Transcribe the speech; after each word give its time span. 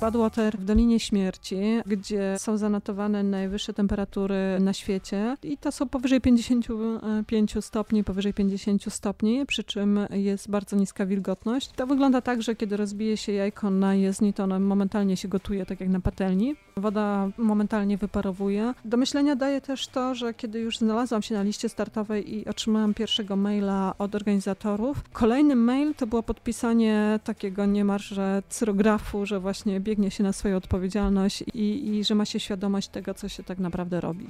Badwater 0.00 0.58
w 0.58 0.64
Dolinie 0.64 1.00
Śmierci, 1.00 1.56
gdzie 1.86 2.36
są 2.38 2.56
zanotowane 2.56 3.22
najwyższe 3.22 3.74
temperatury 3.74 4.36
na 4.60 4.72
świecie 4.72 5.36
i 5.42 5.58
to 5.58 5.72
są 5.72 5.88
powyżej 5.88 6.20
55 6.20 7.54
stopni, 7.60 8.04
powyżej 8.04 8.34
50 8.34 8.92
stopni, 8.92 9.46
przy 9.46 9.64
czym 9.64 10.00
jest 10.10 10.50
bardzo 10.50 10.76
niska 10.76 11.06
wilgotność. 11.06 11.70
To 11.76 11.86
wygląda 11.86 12.20
tak, 12.20 12.42
że 12.42 12.56
kiedy 12.56 12.76
rozbije 12.76 13.16
się 13.16 13.32
jajko 13.32 13.70
na 13.70 13.94
jezdni, 13.94 14.32
to 14.32 14.44
ono 14.44 14.60
momentalnie 14.60 15.16
się 15.16 15.28
gotuje, 15.28 15.66
tak 15.66 15.80
jak 15.80 15.88
na 15.88 16.00
patelni. 16.00 16.54
Woda 16.76 17.28
momentalnie 17.38 17.96
wyparowuje. 17.96 18.74
Do 18.84 18.96
myślenia 18.96 19.36
daje 19.36 19.60
też 19.60 19.88
to, 19.88 20.14
że 20.14 20.34
kiedy 20.34 20.60
już 20.60 20.78
znalazłam 20.78 21.22
się 21.22 21.34
na 21.34 21.42
liście 21.42 21.68
startowej 21.68 22.34
i 22.34 22.46
otrzymałam 22.46 22.94
pierwszego 22.94 23.36
maila 23.36 23.94
od 23.98 24.14
organizatorów, 24.14 25.02
kolejny 25.12 25.56
mail 25.56 25.94
to 25.94 26.06
było 26.06 26.22
podpisanie 26.22 27.20
takiego 27.24 27.66
niemalże 27.66 28.42
cyrografu, 28.48 29.26
że 29.26 29.40
właśnie 29.40 29.80
biegnie 29.90 30.10
się 30.10 30.22
na 30.24 30.32
swoją 30.32 30.56
odpowiedzialność 30.56 31.44
i, 31.54 31.88
i 31.88 32.04
że 32.04 32.14
ma 32.14 32.24
się 32.24 32.40
świadomość 32.40 32.88
tego, 32.88 33.14
co 33.14 33.28
się 33.28 33.42
tak 33.42 33.58
naprawdę 33.58 34.00
robi. 34.00 34.26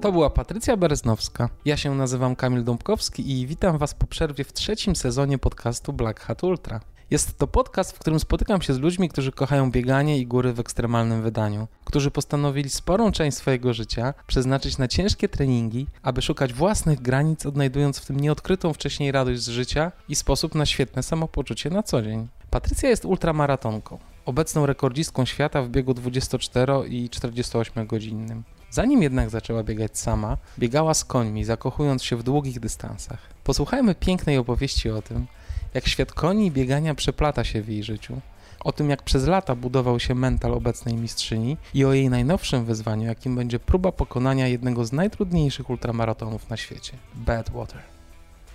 To 0.00 0.12
była 0.12 0.30
Patrycja 0.30 0.76
Bereznowska. 0.76 1.48
Ja 1.64 1.76
się 1.76 1.94
nazywam 1.94 2.36
Kamil 2.36 2.64
Dąbkowski 2.64 3.30
i 3.30 3.46
witam 3.46 3.78
Was 3.78 3.94
po 3.94 4.06
przerwie 4.06 4.44
w 4.44 4.52
trzecim 4.52 4.96
sezonie 4.96 5.38
podcastu 5.38 5.92
Black 5.92 6.20
Hat 6.20 6.44
Ultra. 6.44 6.80
Jest 7.10 7.38
to 7.38 7.46
podcast, 7.46 7.92
w 7.92 7.98
którym 7.98 8.20
spotykam 8.20 8.62
się 8.62 8.74
z 8.74 8.78
ludźmi, 8.78 9.08
którzy 9.08 9.32
kochają 9.32 9.70
bieganie 9.70 10.18
i 10.18 10.26
góry 10.26 10.52
w 10.52 10.60
ekstremalnym 10.60 11.22
wydaniu, 11.22 11.68
którzy 11.84 12.10
postanowili 12.10 12.70
sporą 12.70 13.12
część 13.12 13.36
swojego 13.36 13.74
życia 13.74 14.14
przeznaczyć 14.26 14.78
na 14.78 14.88
ciężkie 14.88 15.28
treningi, 15.28 15.86
aby 16.02 16.22
szukać 16.22 16.52
własnych 16.52 17.02
granic, 17.02 17.46
odnajdując 17.46 17.98
w 17.98 18.06
tym 18.06 18.20
nieodkrytą 18.20 18.72
wcześniej 18.72 19.12
radość 19.12 19.40
z 19.40 19.48
życia 19.48 19.92
i 20.08 20.14
sposób 20.14 20.54
na 20.54 20.66
świetne 20.66 21.02
samopoczucie 21.02 21.70
na 21.70 21.82
co 21.82 22.02
dzień. 22.02 22.28
Patrycja 22.50 22.88
jest 22.88 23.04
ultramaratonką, 23.04 23.98
obecną 24.24 24.66
rekordzistką 24.66 25.24
świata 25.24 25.62
w 25.62 25.68
biegu 25.68 25.94
24 25.94 26.72
i 26.88 27.10
48 27.10 27.86
godzinnym. 27.86 28.42
Zanim 28.70 29.02
jednak 29.02 29.30
zaczęła 29.30 29.62
biegać 29.62 29.98
sama, 29.98 30.36
biegała 30.58 30.94
z 30.94 31.04
końmi, 31.04 31.44
zakochując 31.44 32.04
się 32.04 32.16
w 32.16 32.22
długich 32.22 32.60
dystansach. 32.60 33.18
Posłuchajmy 33.44 33.94
pięknej 33.94 34.38
opowieści 34.38 34.90
o 34.90 35.02
tym, 35.02 35.26
jak 35.74 35.88
świat 35.88 36.12
koni 36.12 36.46
i 36.46 36.50
biegania 36.50 36.94
przeplata 36.94 37.44
się 37.44 37.62
w 37.62 37.68
jej 37.68 37.82
życiu, 37.82 38.20
o 38.60 38.72
tym 38.72 38.90
jak 38.90 39.02
przez 39.02 39.26
lata 39.26 39.54
budował 39.54 40.00
się 40.00 40.14
mental 40.14 40.54
obecnej 40.54 40.94
mistrzyni 40.94 41.56
i 41.74 41.84
o 41.84 41.92
jej 41.92 42.10
najnowszym 42.10 42.64
wyzwaniu, 42.64 43.06
jakim 43.06 43.36
będzie 43.36 43.58
próba 43.58 43.92
pokonania 43.92 44.48
jednego 44.48 44.84
z 44.84 44.92
najtrudniejszych 44.92 45.70
ultramaratonów 45.70 46.50
na 46.50 46.56
świecie 46.56 46.92
Badwater. 47.14 47.82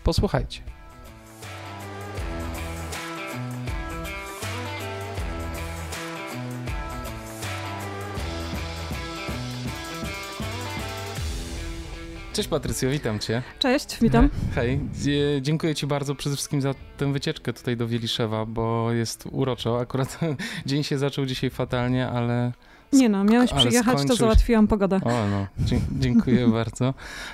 Posłuchajcie. 0.04 0.73
Cześć 12.34 12.50
Patrycjo, 12.50 12.90
witam 12.90 13.20
Cię. 13.20 13.44
Cześć, 13.60 13.98
witam. 14.02 14.30
Hej, 14.56 14.80
dziękuję 15.42 15.76
Ci 15.76 15.88
bardzo 15.88 16.16
przede 16.16 16.36
wszystkim 16.36 16.62
za 16.62 16.74
tę 16.98 17.14
wycieczkę 17.14 17.54
tutaj 17.54 17.78
do 17.78 17.88
Wieliszewa, 17.88 18.46
bo 18.46 18.92
jest 18.92 19.24
uroczo. 19.32 19.80
Akurat 19.80 20.20
dzień 20.66 20.84
się 20.84 20.98
zaczął 20.98 21.26
dzisiaj 21.26 21.50
fatalnie, 21.50 22.08
ale... 22.08 22.52
Nie 22.94 23.10
no, 23.10 23.24
miałeś 23.24 23.54
przyjechać, 23.54 24.08
to 24.08 24.16
załatwiłam 24.16 24.68
pogodę. 24.68 25.00
O 25.04 25.28
no, 25.28 25.48
dziękuję 25.92 26.48
bardzo. 26.60 26.94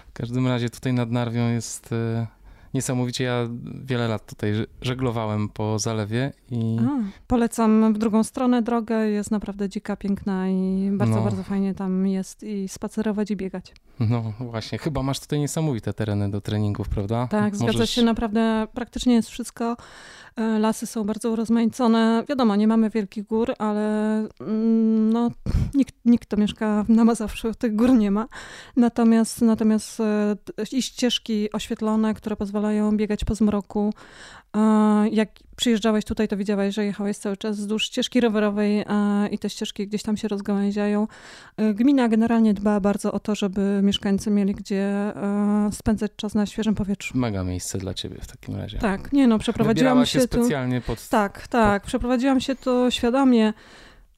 W 0.10 0.14
każdym 0.14 0.48
razie 0.48 0.70
tutaj 0.70 0.94
nad 0.94 1.12
Narwią 1.12 1.50
jest 1.50 1.94
e, 1.94 2.28
niesamowicie. 2.74 3.24
Ja 3.24 3.48
wiele 3.84 4.08
lat 4.08 4.26
tutaj 4.26 4.54
żeglowałem 4.82 5.50
po 5.50 5.80
zalewie 5.80 6.32
i... 6.52 6.78
A, 6.80 7.04
polecam 7.28 7.94
w 7.94 7.98
drugą 7.98 8.24
stronę 8.24 8.62
drogę, 8.62 9.10
jest 9.10 9.32
naprawdę 9.32 9.70
dzika, 9.70 9.96
piękna 9.96 10.50
i 10.50 10.90
bardzo, 10.94 11.16
no. 11.16 11.22
bardzo 11.22 11.44
fajnie 11.44 11.74
tam 11.74 12.08
jest 12.08 12.44
i 12.44 12.68
spacerować 12.68 13.32
i 13.32 13.36
biegać. 13.36 13.74
No 14.00 14.34
właśnie, 14.40 14.78
chyba 14.78 15.04
masz 15.04 15.20
tutaj 15.20 15.40
niesamowite 15.40 15.94
tereny 15.94 16.32
do 16.32 16.42
treningów, 16.42 16.90
prawda? 16.90 17.28
Tak, 17.28 17.54
Możesz... 17.54 17.76
zgadza 17.76 17.86
się, 17.86 18.04
naprawdę 18.04 18.68
praktycznie 18.74 19.14
jest 19.14 19.30
wszystko. 19.30 19.78
E, 20.40 20.60
lasy 20.60 20.88
są 20.88 21.04
bardzo 21.04 21.32
urozmaicone. 21.32 22.24
Wiadomo, 22.30 22.56
nie 22.56 22.68
mamy 22.68 22.90
wielkich 22.90 23.26
gór, 23.26 23.54
ale 23.58 24.18
mm, 24.40 25.14
no, 25.14 25.32
nikt, 25.74 25.96
nikt, 26.06 26.26
kto 26.26 26.38
mieszka 26.38 26.86
na 26.90 27.06
Mazowszu, 27.06 27.54
tych 27.54 27.76
gór 27.76 27.94
nie 27.94 28.12
ma. 28.12 28.28
Natomiast, 28.76 29.42
natomiast 29.42 30.00
e, 30.00 30.36
i 30.72 30.82
ścieżki 30.82 31.52
oświetlone, 31.54 32.14
które 32.14 32.36
pozwalają 32.36 32.98
biegać 32.98 33.26
po 33.26 33.36
zmroku, 33.36 33.94
jak 35.12 35.30
przyjeżdżałeś 35.60 36.06
tutaj, 36.06 36.28
to 36.28 36.38
widziałeś, 36.38 36.76
że 36.76 36.86
jechałeś 36.86 37.18
cały 37.18 37.38
czas 37.38 37.58
wzdłuż 37.58 37.86
ścieżki 37.86 38.22
rowerowej 38.22 38.86
i 39.32 39.40
te 39.40 39.50
ścieżki 39.50 39.88
gdzieś 39.88 40.04
tam 40.04 40.18
się 40.18 40.28
rozgałęziają. 40.28 41.08
E, 41.58 41.74
gmina 41.74 42.08
generalnie 42.08 42.54
dba 42.54 42.80
bardzo 42.80 43.12
o 43.12 43.20
to, 43.20 43.36
żeby 43.36 43.80
mieszkańcy 43.84 44.32
mieli 44.32 44.56
gdzie 44.56 44.84
e, 44.84 45.70
spędzać 45.74 46.12
czas 46.16 46.36
na 46.36 46.46
świeżym 46.46 46.76
powietrzu. 46.76 47.18
Mega 47.18 47.44
miejsce 47.44 47.78
dla 47.78 47.94
ciebie 47.94 48.18
w 48.22 48.28
takim 48.28 48.56
razie. 48.56 48.78
Tak, 48.78 49.14
nie 49.14 49.28
no, 49.28 49.40
przeprowadziłam 49.40 50.06
się, 50.06 50.20
się 50.20 50.22
specjalnie 50.22 50.82
pod... 50.82 51.10
Tak, 51.10 51.48
tak, 51.48 51.82
pod... 51.82 51.88
przeprowadziłam 51.88 52.40
się 52.40 52.56
tu 52.56 52.92
świadomie. 52.92 53.54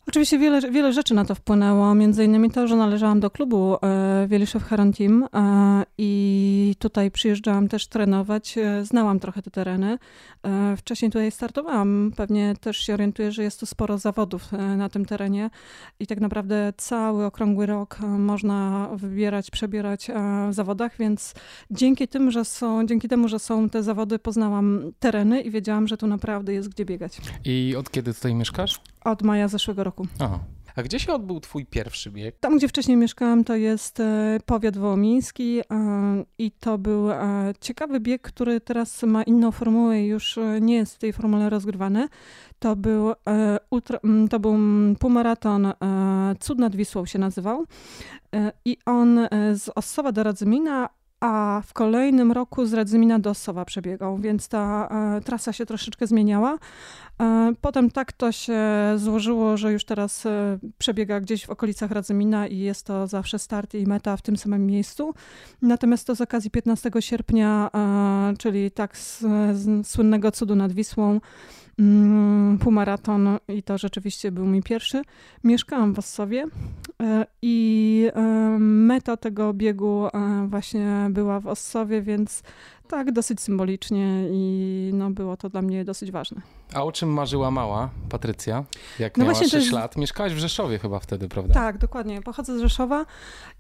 Oczywiście 0.07 0.39
wiele, 0.39 0.72
wiele 0.72 0.94
rzeczy 0.94 1.13
na 1.13 1.25
to 1.25 1.35
wpłynęło, 1.35 1.95
między 1.95 2.25
innymi 2.25 2.51
to, 2.51 2.67
że 2.67 2.75
należałam 2.75 3.19
do 3.19 3.29
klubu 3.29 3.75
e, 3.75 4.28
Wieliszew 4.28 4.63
Heron 4.63 4.94
Team 4.94 5.28
e, 5.34 5.84
i 5.97 6.75
tutaj 6.79 7.12
przyjeżdżałam 7.12 7.67
też 7.67 7.88
trenować, 7.88 8.57
e, 8.57 8.85
znałam 8.85 9.19
trochę 9.19 9.41
te 9.41 9.51
tereny. 9.51 9.97
Wcześniej 10.78 11.12
tutaj 11.12 11.31
startowałam, 11.31 12.12
pewnie 12.16 12.56
też 12.62 12.78
się 12.78 12.94
orientuję, 12.94 13.31
że 13.31 13.44
jest 13.44 13.59
tu 13.59 13.66
sporo 13.66 13.97
zawodów 13.97 14.51
na 14.78 14.89
tym 14.89 15.06
terenie 15.06 15.50
i 16.00 16.07
tak 16.07 16.19
naprawdę 16.19 16.73
cały 16.78 17.25
okrągły 17.25 17.66
rok 17.66 18.00
można 18.00 18.89
wybierać, 18.94 19.51
przebierać 19.51 20.07
w 20.50 20.53
zawodach, 20.53 20.97
więc 21.00 21.33
dzięki, 21.72 22.07
tym, 22.07 22.31
że 22.31 22.45
są, 22.45 22.85
dzięki 22.85 23.07
temu, 23.07 23.28
że 23.28 23.39
są 23.39 23.69
te 23.69 23.83
zawody, 23.83 24.19
poznałam 24.19 24.91
tereny 25.00 25.41
i 25.41 25.51
wiedziałam, 25.51 25.88
że 25.88 25.97
tu 25.97 26.07
naprawdę 26.07 26.53
jest 26.53 26.69
gdzie 26.69 26.85
biegać. 26.85 27.18
I 27.45 27.75
od 27.78 27.91
kiedy 27.91 28.13
tutaj 28.13 28.35
mieszkasz? 28.35 28.79
Od 29.03 29.22
maja 29.22 29.47
zeszłego 29.47 29.83
roku. 29.83 29.91
Aha. 30.19 30.40
A 30.75 30.84
gdzie 30.84 31.00
się 31.00 31.13
odbył 31.13 31.40
twój 31.40 31.66
pierwszy 31.66 32.12
bieg? 32.12 32.40
Tam, 32.40 32.57
gdzie 32.57 32.68
wcześniej 32.68 32.97
mieszkałam, 32.97 33.44
to 33.44 33.56
jest 33.56 34.00
e, 34.00 34.38
powiat 34.46 34.78
wołomiński 34.78 35.59
e, 35.59 35.63
i 36.38 36.52
to 36.52 36.78
był 36.78 37.12
e, 37.12 37.53
ciekawy 37.62 38.00
bieg, 38.00 38.22
który 38.22 38.62
teraz 38.62 39.03
ma 39.03 39.24
inną 39.24 39.51
formułę 39.51 40.01
i 40.01 40.07
już 40.07 40.40
nie 40.62 40.75
jest 40.75 40.96
w 40.96 40.97
tej 40.97 41.13
formule 41.13 41.50
rozgrywany. 41.50 42.07
To 42.59 42.75
był, 42.75 43.13
ultra, 43.69 44.00
to 44.30 44.40
był 44.40 44.57
półmaraton 45.00 45.74
Cud 46.40 46.59
nad 46.59 46.75
Wisłą 46.75 47.06
się 47.06 47.19
nazywał 47.19 47.66
i 48.66 48.78
on 48.85 49.19
z 49.53 49.69
Ossowa 49.75 50.12
do 50.12 50.24
Radzymina 50.24 50.90
a 51.21 51.61
w 51.65 51.73
kolejnym 51.73 52.31
roku 52.31 52.65
z 52.65 52.73
Radzymina 52.73 53.19
do 53.19 53.29
Ossowa 53.29 53.65
przebiegał, 53.65 54.17
więc 54.17 54.47
ta 54.47 54.87
e, 55.17 55.21
trasa 55.21 55.53
się 55.53 55.65
troszeczkę 55.65 56.07
zmieniała. 56.07 56.57
E, 57.21 57.53
potem 57.61 57.91
tak 57.91 58.11
to 58.13 58.31
się 58.31 58.59
złożyło, 58.95 59.57
że 59.57 59.73
już 59.73 59.85
teraz 59.85 60.25
e, 60.25 60.57
przebiega 60.77 61.19
gdzieś 61.19 61.45
w 61.45 61.49
okolicach 61.49 61.91
Radzymina 61.91 62.47
i 62.47 62.57
jest 62.57 62.85
to 62.85 63.07
zawsze 63.07 63.39
start 63.39 63.73
i 63.73 63.87
meta 63.87 64.17
w 64.17 64.21
tym 64.21 64.37
samym 64.37 64.65
miejscu. 64.65 65.13
Natomiast 65.61 66.07
to 66.07 66.15
z 66.15 66.21
okazji 66.21 66.51
15 66.51 66.89
sierpnia, 66.99 67.69
e, 67.75 68.38
czyli 68.38 68.71
tak 68.71 68.97
z, 68.97 69.19
z 69.57 69.88
słynnego 69.88 70.31
cudu 70.31 70.55
nad 70.55 70.73
Wisłą, 70.73 71.19
półmaraton 72.59 73.38
i 73.47 73.64
to 73.64 73.78
rzeczywiście 73.78 74.31
był 74.31 74.46
mój 74.46 74.64
pierwszy. 74.64 75.02
Mieszkałam 75.44 75.94
w 75.94 76.00
Ossowie 76.00 76.46
e, 77.02 77.25
i 77.42 78.08
e, 78.14 78.22
meta 78.59 79.18
tego 79.18 79.53
biegu 79.53 80.08
e, 80.08 80.47
właśnie 80.50 81.08
była 81.09 81.40
w 81.40 81.47
Ossowie, 81.47 82.02
więc 82.02 82.44
tak 82.88 83.12
dosyć 83.12 83.42
symbolicznie 83.42 84.28
i 84.31 84.92
no, 84.94 85.12
było 85.12 85.38
to 85.38 85.50
dla 85.50 85.62
mnie 85.62 85.86
dosyć 85.86 86.12
ważne. 86.12 86.42
A 86.74 86.83
o 86.83 86.92
czym 86.92 87.10
marzyła 87.10 87.51
mała 87.51 87.89
Patrycja, 88.10 88.63
jak 89.00 89.18
no 89.18 89.24
miała 89.24 89.34
właśnie 89.34 89.50
6 89.50 89.66
jest... 89.66 89.75
lat? 89.75 89.98
Mieszkałaś 89.98 90.34
w 90.34 90.38
Rzeszowie 90.38 90.80
chyba 90.80 91.00
wtedy, 91.00 91.30
prawda? 91.30 91.54
Tak, 91.54 91.77
dokładnie. 91.77 92.22
Pochodzę 92.22 92.57
z 92.57 92.62
Rzeszowa 92.62 93.06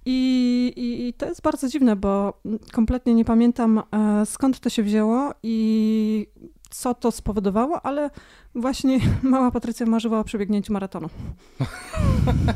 i, 0.05 0.73
i, 0.75 1.07
i 1.07 1.13
to 1.13 1.25
jest 1.25 1.41
bardzo 1.41 1.67
dziwne, 1.67 1.95
bo 1.95 2.41
kompletnie 2.71 3.13
nie 3.13 3.25
pamiętam 3.25 3.81
skąd 4.25 4.59
to 4.59 4.69
się 4.69 4.83
wzięło 4.83 5.33
i 5.43 6.27
co 6.71 6.93
to 6.93 7.11
spowodowało, 7.11 7.85
ale 7.85 8.09
właśnie 8.55 8.99
mała 9.23 9.51
Patrycja 9.51 9.85
marzyła 9.85 10.19
o 10.19 10.23
przebiegnięciu 10.23 10.73
maratonu. 10.73 11.09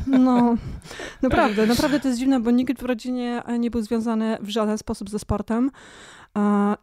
No, 0.06 0.56
naprawdę, 1.22 1.66
naprawdę 1.66 2.00
to 2.00 2.08
jest 2.08 2.20
dziwne, 2.20 2.40
bo 2.40 2.50
nikt 2.50 2.82
w 2.82 2.84
rodzinie 2.84 3.42
nie 3.58 3.70
był 3.70 3.82
związany 3.82 4.38
w 4.40 4.48
żaden 4.48 4.78
sposób 4.78 5.10
ze 5.10 5.18
sportem 5.18 5.70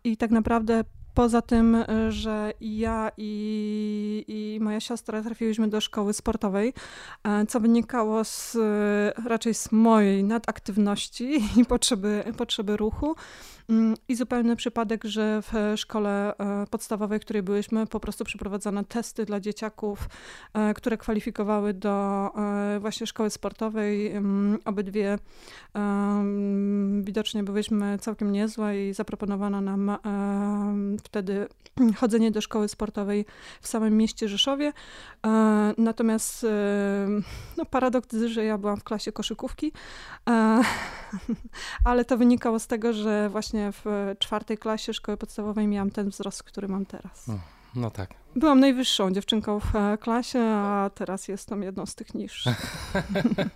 i 0.03 0.18
tak 0.18 0.31
naprawdę 0.31 0.83
Poza 1.13 1.41
tym, 1.41 1.77
że 2.09 2.53
ja 2.62 3.12
i, 3.18 4.25
i, 4.27 4.59
moja 4.62 4.79
siostra 4.79 5.21
trafiłyśmy 5.21 5.68
do 5.68 5.81
szkoły 5.81 6.13
sportowej, 6.13 6.74
co 7.47 7.59
wynikało 7.59 8.24
z, 8.24 8.57
raczej 9.25 9.53
z 9.53 9.71
mojej 9.71 10.24
nadaktywności 10.24 11.44
i 11.59 11.65
potrzeby, 11.65 12.24
potrzeby 12.38 12.77
ruchu. 12.77 13.15
Mm, 13.69 13.95
I 14.07 14.15
zupełny 14.15 14.56
przypadek, 14.56 15.04
że 15.04 15.42
w 15.42 15.74
szkole 15.75 16.38
e, 16.38 16.68
podstawowej, 16.68 17.19
w 17.19 17.21
której 17.21 17.44
byliśmy, 17.44 17.88
po 17.88 18.00
prostu 18.00 18.24
przeprowadzano 18.24 18.83
testy 18.83 19.25
dla 19.25 19.39
dzieciaków, 19.39 20.10
e, 20.54 20.74
które 20.74 20.98
kwalifikowały 20.98 21.74
do 21.74 22.30
e, 22.36 22.80
właśnie 22.80 23.07
szkoły 23.07 23.30
sportowej. 23.30 24.12
Mm, 24.12 24.60
obydwie 24.65 25.18
widocznie 27.01 27.44
byliśmy 27.44 27.98
całkiem 28.00 28.31
niezłe 28.31 28.88
i 28.89 28.94
zaproponowano 28.94 29.62
nam 29.62 29.98
wtedy 31.04 31.48
chodzenie 32.00 32.31
do 32.31 32.42
szkoły 32.42 32.68
sportowej 32.68 33.25
w 33.62 33.68
samym 33.68 33.98
mieście 33.98 34.27
Rzeszowie. 34.27 34.74
Natomiast 35.77 36.45
no, 37.57 37.65
paradoks, 37.65 38.15
że 38.25 38.45
ja 38.45 38.57
byłam 38.57 38.77
w 38.77 38.83
klasie 38.83 39.12
koszykówki, 39.12 39.71
ale 41.86 42.06
to 42.06 42.18
wynikało 42.18 42.60
z 42.60 42.68
tego, 42.68 42.94
że 42.94 43.30
właśnie 43.30 43.52
w 43.53 44.15
czwartej 44.19 44.57
klasie 44.57 44.94
szkoły 44.94 45.17
podstawowej 45.17 45.67
miałam 45.67 45.91
ten 45.91 46.09
wzrost, 46.09 46.44
który 46.44 46.67
mam 46.67 46.85
teraz. 46.85 47.27
No 47.75 47.91
tak. 47.91 48.13
Byłam 48.35 48.59
najwyższą 48.59 49.11
dziewczynką 49.11 49.59
w 49.59 49.75
e, 49.75 49.97
klasie, 49.97 50.39
a 50.39 50.89
teraz 50.95 51.27
jestem 51.27 51.63
jedną 51.63 51.85
z 51.85 51.95
tych 51.95 52.13
niższych. 52.13 52.94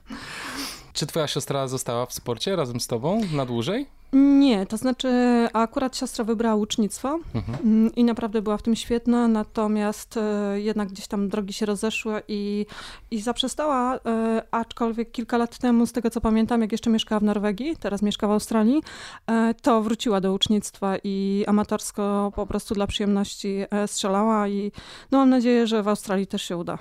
Czy 0.94 1.08
twoja 1.08 1.28
siostra 1.28 1.68
została 1.68 2.06
w 2.06 2.14
sporcie 2.14 2.56
razem 2.56 2.80
z 2.80 2.88
tobą 2.88 3.22
na 3.34 3.46
dłużej? 3.46 3.88
Nie, 4.14 4.66
to 4.66 4.78
znaczy 4.78 5.10
akurat 5.54 5.98
siostra 5.98 6.24
wybrała 6.26 6.56
ucznictwo 6.56 7.20
mhm. 7.36 7.58
Mm, 7.64 7.96
i 7.96 8.04
naprawdę 8.04 8.42
była 8.42 8.58
w 8.58 8.62
tym 8.62 8.76
świetna, 8.76 9.28
natomiast 9.28 10.18
e, 10.18 10.62
jednak 10.62 10.88
gdzieś 10.88 11.08
tam 11.08 11.30
drogi 11.30 11.54
się 11.54 11.66
rozeszły 11.66 12.22
i, 12.28 12.66
i 13.12 13.22
zaprzestała, 13.22 13.96
e, 13.96 14.44
aczkolwiek 14.52 15.12
kilka 15.12 15.38
lat 15.38 15.58
temu, 15.58 15.86
z 15.86 15.92
tego 15.92 16.10
co 16.10 16.22
pamiętam, 16.22 16.62
jak 16.62 16.72
jeszcze 16.72 16.90
mieszkała 16.90 17.20
w 17.20 17.24
Norwegii, 17.24 17.76
teraz 17.80 18.02
mieszka 18.02 18.28
w 18.28 18.32
Australii, 18.32 18.82
e, 19.28 19.54
to 19.62 19.82
wróciła 19.82 20.22
do 20.22 20.34
ucznictwa 20.34 20.96
i 21.04 21.44
amatorsko 21.48 22.32
po 22.36 22.48
prostu 22.48 22.76
dla 22.76 22.88
przyjemności 22.88 23.66
strzelała 23.88 24.48
i 24.48 24.72
no 25.12 25.18
mam 25.18 25.30
nadzieję, 25.30 25.68
że 25.68 25.84
w 25.84 25.88
Australii 25.88 26.28
też 26.28 26.42
się 26.42 26.58
uda 26.58 26.78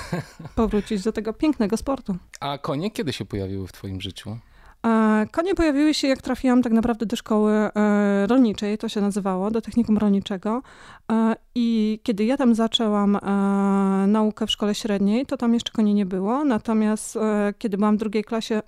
powrócić 0.56 1.02
do 1.02 1.12
tego 1.12 1.32
pięknego 1.32 1.76
sportu. 1.76 2.16
A 2.40 2.58
konie 2.58 2.90
kiedy 2.90 3.12
się 3.12 3.24
pojawiły 3.24 3.66
w 3.66 3.72
twoim 3.72 4.00
życiu? 4.00 4.38
Konie 5.30 5.54
pojawiły 5.54 5.94
się, 5.94 6.08
jak 6.08 6.22
trafiłam 6.22 6.62
tak 6.62 6.72
naprawdę 6.72 7.06
do 7.06 7.16
szkoły 7.16 7.52
e, 7.52 8.26
rolniczej, 8.26 8.78
to 8.78 8.88
się 8.88 9.00
nazywało, 9.00 9.50
do 9.50 9.60
technikum 9.60 9.98
rolniczego. 9.98 10.62
E, 11.12 11.36
I 11.54 12.00
kiedy 12.02 12.24
ja 12.24 12.36
tam 12.36 12.54
zaczęłam 12.54 13.16
e, 13.16 13.20
naukę 14.06 14.46
w 14.46 14.50
szkole 14.50 14.74
średniej, 14.74 15.26
to 15.26 15.36
tam 15.36 15.54
jeszcze 15.54 15.72
koni 15.72 15.94
nie 15.94 16.06
było. 16.06 16.44
Natomiast 16.44 17.18
kiedy 17.58 17.78
byłam 17.78 17.96
w 17.96 17.98
drugiej 17.98 18.24
klasie 18.24 18.62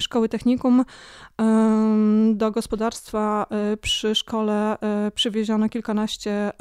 szkoły 0.00 0.28
technikum, 0.28 0.84
do 2.34 2.50
gospodarstwa 2.50 3.46
przy 3.80 4.14
szkole 4.14 4.76
przywieziono 5.14 5.68
kilkanaście 5.68 6.52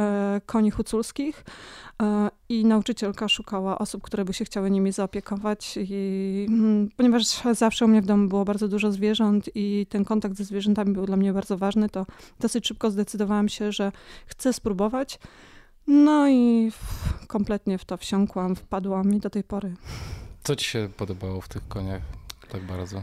koni 0.46 0.72
huculskich. 0.72 1.44
E, 2.02 2.30
i 2.50 2.66
nauczycielka 2.66 3.28
szukała 3.28 3.78
osób, 3.78 4.04
które 4.04 4.26
by 4.26 4.34
się 4.34 4.46
chciały 4.46 4.72
nimi 4.72 4.92
zaopiekować. 4.92 5.78
I, 5.82 6.46
mm, 6.50 6.90
ponieważ 6.98 7.24
zawsze 7.52 7.86
u 7.86 7.88
mnie 7.88 8.02
w 8.02 8.06
domu 8.06 8.28
było 8.28 8.46
bardzo 8.46 8.68
dużo 8.68 8.92
zwierząt 8.92 9.50
i 9.56 9.86
ten 9.90 10.06
kontakt 10.06 10.36
ze 10.36 10.44
zwierzętami 10.44 10.94
był 10.94 11.06
dla 11.06 11.18
mnie 11.18 11.34
bardzo 11.34 11.58
ważny, 11.58 11.90
to 11.90 12.06
dosyć 12.40 12.68
szybko 12.68 12.92
zdecydowałam 12.92 13.50
się, 13.50 13.72
że 13.72 13.92
chcę 14.26 14.54
spróbować. 14.54 15.20
No 15.88 16.30
i 16.30 16.72
kompletnie 17.28 17.78
w 17.78 17.86
to 17.86 17.98
wsiąkłam, 17.98 18.56
wpadłam 18.56 19.14
i 19.14 19.20
do 19.20 19.30
tej 19.30 19.44
pory. 19.44 19.74
Co 20.44 20.56
ci 20.56 20.66
się 20.66 20.90
podobało 20.98 21.42
w 21.42 21.48
tych 21.48 21.68
koniach 21.68 22.25
tak 22.56 22.64
bardzo? 22.64 23.02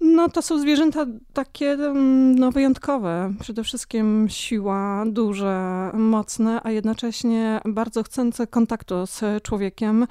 No 0.00 0.28
to 0.28 0.42
są 0.42 0.58
zwierzęta 0.58 1.06
takie 1.32 1.72
mm, 1.72 2.38
no, 2.38 2.50
wyjątkowe. 2.52 3.32
Przede 3.40 3.64
wszystkim 3.64 4.26
siła, 4.28 5.04
duże, 5.06 5.90
mocne, 5.94 6.60
a 6.62 6.70
jednocześnie 6.70 7.60
bardzo 7.64 8.02
chcące 8.02 8.46
kontaktu 8.46 9.06
z 9.06 9.42
człowiekiem. 9.42 10.06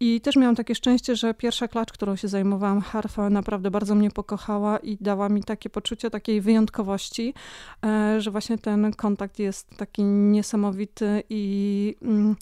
I 0.00 0.20
też 0.20 0.36
miałam 0.36 0.56
takie 0.56 0.74
szczęście, 0.74 1.16
że 1.16 1.34
pierwsza 1.34 1.68
klacz, 1.68 1.92
którą 1.92 2.16
się 2.16 2.28
zajmowałam, 2.28 2.80
harfa, 2.80 3.30
naprawdę 3.30 3.70
bardzo 3.70 3.94
mnie 3.94 4.10
pokochała 4.10 4.78
i 4.78 4.96
dała 5.00 5.28
mi 5.28 5.44
takie 5.44 5.70
poczucie 5.70 6.10
takiej 6.10 6.40
wyjątkowości, 6.40 7.34
e, 7.84 8.20
że 8.20 8.30
właśnie 8.30 8.58
ten 8.58 8.92
kontakt 8.92 9.38
jest 9.38 9.76
taki 9.76 10.02
niesamowity 10.04 11.22
i 11.30 11.96
mm, 12.02 12.36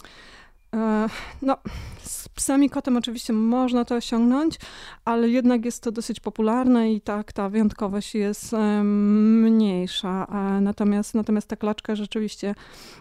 no, 1.42 1.56
z 1.98 2.28
psem 2.28 2.64
i 2.64 2.70
kotem 2.70 2.96
oczywiście 2.96 3.32
można 3.32 3.84
to 3.84 3.94
osiągnąć, 3.94 4.58
ale 5.04 5.28
jednak 5.28 5.64
jest 5.64 5.82
to 5.82 5.92
dosyć 5.92 6.20
popularne 6.20 6.92
i 6.92 7.00
tak 7.00 7.32
ta 7.32 7.48
wyjątkowość 7.48 8.14
jest 8.14 8.52
mniejsza. 8.82 10.26
Natomiast, 10.60 11.14
natomiast 11.14 11.48
ta 11.48 11.56
klaczka 11.56 11.94
rzeczywiście 11.94 12.54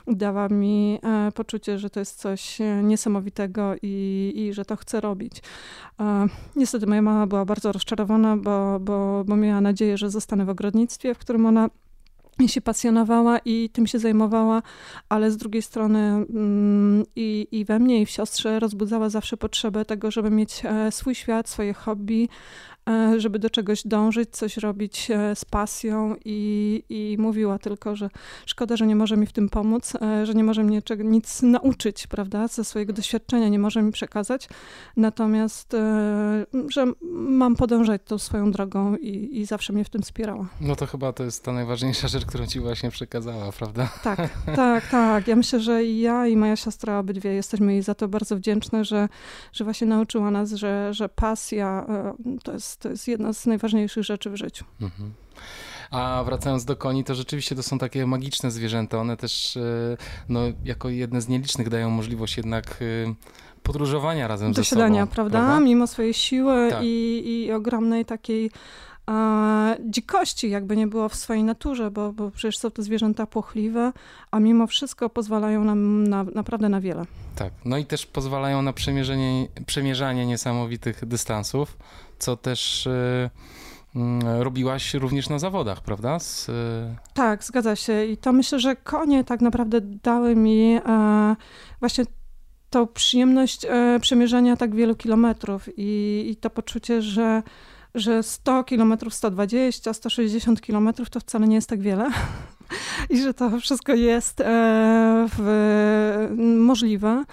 dała 0.08 0.50
mi 0.50 1.00
e, 1.04 1.32
poczucie, 1.32 1.80
że 1.80 1.90
to 1.90 2.00
jest 2.00 2.20
coś 2.20 2.58
niesamowitego 2.84 3.74
i, 3.82 4.34
i 4.36 4.54
że 4.54 4.66
to 4.66 4.76
chcę 4.76 5.02
robić. 5.02 5.42
E, 6.00 6.28
niestety 6.56 6.88
moja 6.88 7.02
mama 7.02 7.28
była 7.28 7.46
bardzo 7.46 7.72
rozczarowana, 7.72 8.38
bo, 8.38 8.80
bo, 8.80 9.24
bo 9.28 9.36
miała 9.36 9.62
nadzieję, 9.62 9.98
że 9.98 10.10
zostanę 10.10 10.46
w 10.46 10.50
ogrodnictwie, 10.50 11.14
w 11.14 11.18
którym 11.18 11.46
ona 11.46 11.70
się 12.48 12.62
pasjonowała 12.62 13.40
i 13.46 13.70
tym 13.74 13.88
się 13.88 14.00
zajmowała, 14.00 14.62
ale 15.10 15.32
z 15.32 15.38
drugiej 15.38 15.62
strony 15.62 16.00
mm, 16.00 17.04
i, 17.16 17.48
i 17.52 17.66
we 17.66 17.80
mnie, 17.80 18.02
i 18.02 18.06
w 18.06 18.10
siostrze 18.10 18.60
rozbudzała 18.60 19.10
zawsze 19.10 19.38
potrzebę 19.38 19.86
tego, 19.86 20.12
żeby 20.12 20.32
mieć 20.32 20.62
e, 20.66 20.92
swój 20.92 21.16
świat, 21.16 21.50
swoje 21.50 21.74
hobby, 21.74 22.30
żeby 23.18 23.40
do 23.40 23.50
czegoś 23.50 23.88
dążyć, 23.88 24.30
coś 24.30 24.58
robić 24.58 25.12
e, 25.12 25.36
z 25.36 25.46
pasją 25.46 26.16
i, 26.26 26.84
i 26.90 27.18
mówiła 27.20 27.60
tylko, 27.60 27.96
że 27.96 28.10
szkoda, 28.46 28.78
że 28.78 28.88
nie 28.88 28.96
może 28.96 29.18
mi 29.18 29.26
w 29.26 29.32
tym 29.32 29.50
pomóc, 29.50 29.94
e, 30.02 30.26
że 30.26 30.34
nie 30.34 30.44
może 30.44 30.64
mnie 30.64 30.82
czego, 30.82 31.04
nic 31.04 31.42
nauczyć, 31.42 32.08
prawda, 32.08 32.48
ze 32.48 32.64
swojego 32.64 32.94
doświadczenia 32.94 33.50
nie 33.50 33.60
może 33.60 33.82
mi 33.82 33.92
przekazać, 33.92 34.50
natomiast, 34.98 35.76
że 36.68 36.86
mam 37.12 37.56
podążać 37.56 38.02
tą 38.06 38.18
swoją 38.18 38.52
drogą 38.52 38.96
i, 38.96 39.40
i 39.40 39.46
zawsze 39.46 39.74
mnie 39.74 39.84
w 39.84 39.90
tym 39.90 40.02
wspierała. 40.02 40.48
No 40.62 40.76
to 40.76 40.86
chyba 40.86 41.14
to 41.14 41.24
jest 41.24 41.44
ta 41.44 41.52
najważniejsza 41.52 42.08
rzecz, 42.08 42.26
którą 42.26 42.48
ci 42.48 42.60
właśnie 42.60 42.92
przekazała, 42.92 43.52
prawda? 43.52 43.90
Tak, 44.04 44.20
tak, 44.56 44.88
tak. 44.88 45.28
Ja 45.28 45.36
myślę, 45.36 45.60
że 45.60 45.84
i 45.84 46.00
ja 46.00 46.28
i 46.28 46.38
moja 46.38 46.56
siostra 46.56 47.00
obydwie 47.00 47.34
jesteśmy 47.34 47.74
jej 47.74 47.82
za 47.82 47.96
to 47.96 48.08
bardzo 48.08 48.36
wdzięczne, 48.36 48.86
że, 48.86 49.10
że 49.54 49.64
właśnie 49.64 49.88
nauczyła 49.88 50.32
nas, 50.32 50.52
że, 50.52 50.94
że 50.94 51.10
pasja 51.10 51.86
to 52.44 52.54
jest 52.54 52.79
to 52.80 52.90
jest 52.90 53.08
jedna 53.08 53.34
z 53.34 53.46
najważniejszych 53.46 54.04
rzeczy 54.04 54.30
w 54.30 54.36
życiu. 54.36 54.66
Mhm. 54.82 55.14
A 55.92 56.24
wracając 56.26 56.66
do 56.66 56.76
koni, 56.76 57.04
to 57.04 57.16
rzeczywiście 57.16 57.56
to 57.56 57.64
są 57.64 57.78
takie 57.78 58.06
magiczne 58.06 58.52
zwierzęta. 58.52 58.98
One 58.98 59.18
też 59.18 59.58
e, 59.58 59.62
no, 60.30 60.40
jako 60.66 60.90
jedne 60.90 61.22
z 61.22 61.28
nielicznych 61.28 61.70
dają 61.70 61.90
możliwość 61.90 62.38
jednak 62.38 62.66
e, 62.82 63.14
podróżowania 63.64 64.28
razem 64.28 64.54
ze 64.54 64.64
sobą. 64.64 64.82
prawda? 64.82 65.08
prawda? 65.16 65.60
Mimo 65.60 65.88
swojej 65.88 66.14
siły 66.14 66.70
tak. 66.70 66.84
i, 66.84 67.24
i 67.46 67.52
ogromnej 67.52 68.06
takiej 68.06 68.52
a, 69.06 69.76
dzikości, 69.90 70.50
jakby 70.50 70.78
nie 70.78 70.88
było 70.88 71.10
w 71.10 71.16
swojej 71.16 71.44
naturze, 71.44 71.92
bo, 71.92 72.14
bo 72.14 72.32
przecież 72.32 72.58
są 72.58 72.72
to 72.72 72.84
zwierzęta 72.84 73.26
płochliwe, 73.26 73.92
a 74.32 74.40
mimo 74.40 74.68
wszystko 74.68 75.10
pozwalają 75.10 75.64
nam 75.64 76.08
na, 76.08 76.24
naprawdę 76.24 76.70
na 76.70 76.82
wiele. 76.82 77.06
Tak, 77.36 77.54
no 77.66 77.78
i 77.78 77.86
też 77.86 78.06
pozwalają 78.06 78.62
na 78.62 78.74
przemierzenie, 78.74 79.48
przemierzanie 79.66 80.26
niesamowitych 80.26 81.06
dystansów, 81.06 81.78
co 82.20 82.38
też 82.38 82.88
y, 82.88 83.30
mm, 83.96 84.42
robiłaś 84.42 84.94
również 84.94 85.30
na 85.30 85.40
zawodach, 85.40 85.82
prawda? 85.82 86.20
Z... 86.20 86.50
Y, 86.50 86.54
tak, 87.14 87.44
zgadza 87.44 87.76
się. 87.76 88.06
I 88.06 88.18
to 88.18 88.34
myślę, 88.34 88.60
że 88.60 88.76
konie 88.76 89.24
tak 89.24 89.42
naprawdę 89.42 89.82
dały 89.82 90.36
mi 90.36 90.80
e, 90.86 91.36
właśnie 91.80 92.04
tą 92.70 92.88
przyjemność 92.88 93.66
e, 93.66 94.00
przemierzania 94.02 94.58
tak 94.58 94.76
wielu 94.76 94.96
kilometrów 94.96 95.70
i, 95.78 96.26
i 96.32 96.36
to 96.36 96.50
poczucie, 96.50 97.02
że 97.02 97.44
że 97.96 98.24
100 98.24 98.64
km, 98.64 98.98
120, 99.10 99.94
160 99.94 100.62
km 100.62 100.94
to 101.12 101.20
wcale 101.20 101.48
nie 101.48 101.56
jest 101.56 101.70
tak 101.70 101.82
wiele 101.82 102.10
i 103.10 103.22
że 103.22 103.34
to 103.34 103.60
wszystko 103.60 103.94
jest 103.94 104.42
e, 104.42 104.46
w, 105.38 106.28
możliwe. 106.58 107.24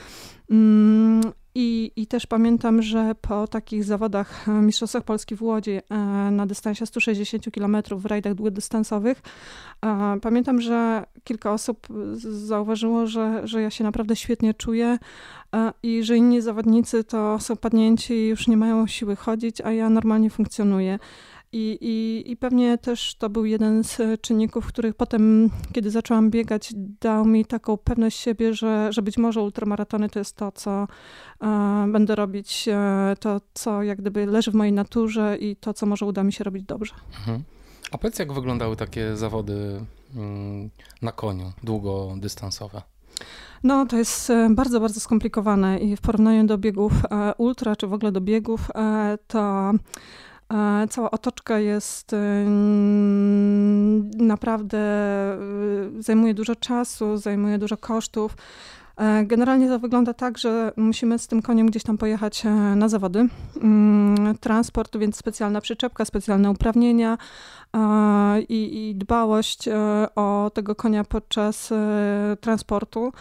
I, 1.59 1.93
I 1.97 2.07
też 2.07 2.27
pamiętam, 2.27 2.83
że 2.83 3.15
po 3.21 3.47
takich 3.47 3.85
zawodach 3.85 4.49
e, 4.49 4.53
Mistrzostwach 4.53 5.03
Polski 5.03 5.37
w 5.37 5.43
Łodzi 5.43 5.71
e, 5.71 5.97
na 6.31 6.47
dystansie 6.47 6.87
160 6.87 7.45
km 7.55 7.77
w 7.91 8.07
rajdach 8.07 8.35
długodystansowych, 8.35 9.23
e, 9.87 10.19
pamiętam, 10.23 10.61
że 10.61 11.05
kilka 11.25 11.53
osób 11.53 11.87
zauważyło, 12.17 13.07
że, 13.07 13.41
że 13.45 13.63
ja 13.63 13.71
się 13.71 13.85
naprawdę 13.85 14.17
świetnie 14.17 14.55
czuję 14.55 14.99
i 15.83 16.03
że 16.03 16.17
inni 16.17 16.41
zawodnicy 16.41 17.05
to 17.05 17.39
są 17.41 17.57
padnięci 17.57 18.15
i 18.15 18.29
już 18.29 18.49
nie 18.49 18.57
mają 18.57 18.87
siły 18.87 19.17
chodzić, 19.17 19.61
a 19.61 19.73
ja 19.73 19.91
normalnie 19.91 20.31
funkcjonuję. 20.31 20.99
I, 21.57 21.79
i, 21.81 22.31
I 22.31 22.37
pewnie 22.37 22.79
też 22.79 23.15
to 23.15 23.31
był 23.31 23.45
jeden 23.45 23.85
z 23.85 24.21
czynników, 24.21 24.67
których 24.67 24.95
potem, 24.95 25.51
kiedy 25.73 25.91
zaczęłam 25.91 26.31
biegać, 26.31 26.73
dał 27.01 27.25
mi 27.25 27.45
taką 27.45 27.77
pewność 27.77 28.19
siebie, 28.19 28.55
że, 28.55 28.93
że 28.93 29.03
być 29.03 29.19
może 29.19 29.43
ultramaratony 29.43 30.09
to 30.09 30.19
jest 30.19 30.37
to, 30.37 30.53
co 30.53 30.87
e, 31.41 31.87
będę 31.93 32.15
robić, 32.15 32.69
e, 32.69 33.15
to, 33.21 33.41
co 33.55 33.83
jak 33.83 33.99
gdyby 33.99 34.27
leży 34.27 34.51
w 34.51 34.55
mojej 34.55 34.73
naturze 34.73 35.37
i 35.41 35.57
to, 35.57 35.75
co 35.75 35.87
może 35.87 36.07
uda 36.07 36.25
mi 36.25 36.33
się 36.33 36.45
robić 36.45 36.63
dobrze. 36.63 36.95
Mhm. 37.19 37.43
A 37.93 37.99
powiedz, 37.99 38.19
jak 38.19 38.33
wyglądały 38.33 38.77
takie 38.77 39.17
zawody 39.17 39.81
mm, 40.17 40.71
na 41.03 41.13
koniu, 41.13 41.53
długodystansowe? 41.63 42.83
No, 43.63 43.87
to 43.87 43.97
jest 43.97 44.31
e, 44.31 44.49
bardzo, 44.51 44.81
bardzo 44.81 45.01
skomplikowane 45.01 45.79
i 45.79 45.97
w 45.97 46.01
porównaniu 46.01 46.47
do 46.47 46.59
biegów 46.59 46.93
e, 47.11 47.35
ultra, 47.39 47.77
czy 47.77 47.87
w 47.87 47.93
ogóle 47.93 48.13
do 48.13 48.21
biegów, 48.21 48.71
e, 48.75 49.19
to 49.27 49.73
cała 50.91 51.11
otoczka 51.11 51.59
jest 51.59 52.17
naprawdę, 54.19 54.79
zajmuje 55.99 56.35
dużo 56.35 56.57
czasu, 56.57 57.17
zajmuje 57.17 57.59
dużo 57.59 57.77
kosztów. 57.77 58.37
Generalnie 59.25 59.69
to 59.69 59.79
wygląda 59.79 60.15
tak, 60.15 60.39
że 60.39 60.73
musimy 60.77 61.19
z 61.19 61.27
tym 61.27 61.43
koniem 61.43 61.67
gdzieś 61.67 61.83
tam 61.83 61.99
pojechać 61.99 62.43
na 62.77 62.89
zawody. 62.89 63.29
Mm, 63.63 64.39
transport, 64.39 64.97
więc 64.97 65.17
specjalna 65.17 65.61
przyczepka, 65.61 66.05
specjalne 66.05 66.51
uprawnienia, 66.51 67.19
i, 68.49 68.89
i 68.89 68.95
dbałość 68.95 69.69
e, 69.69 69.75
o 70.15 70.51
tego 70.55 70.75
konia 70.75 71.05
podczas 71.05 71.73
e, 71.73 72.37
transportu. 72.41 73.13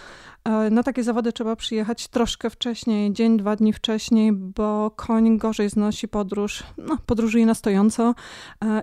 E, 0.43 0.69
na 0.69 0.83
takie 0.83 1.03
zawody 1.03 1.33
trzeba 1.33 1.55
przyjechać 1.55 2.07
troszkę 2.07 2.49
wcześniej, 2.49 3.13
dzień, 3.13 3.37
dwa 3.37 3.55
dni 3.55 3.73
wcześniej, 3.73 4.31
bo 4.31 4.91
koń 4.95 5.37
gorzej 5.37 5.69
znosi 5.69 6.07
podróż, 6.07 6.63
no, 6.77 6.97
podróżuje 7.05 7.45
na 7.45 7.53
stojąco 7.53 8.15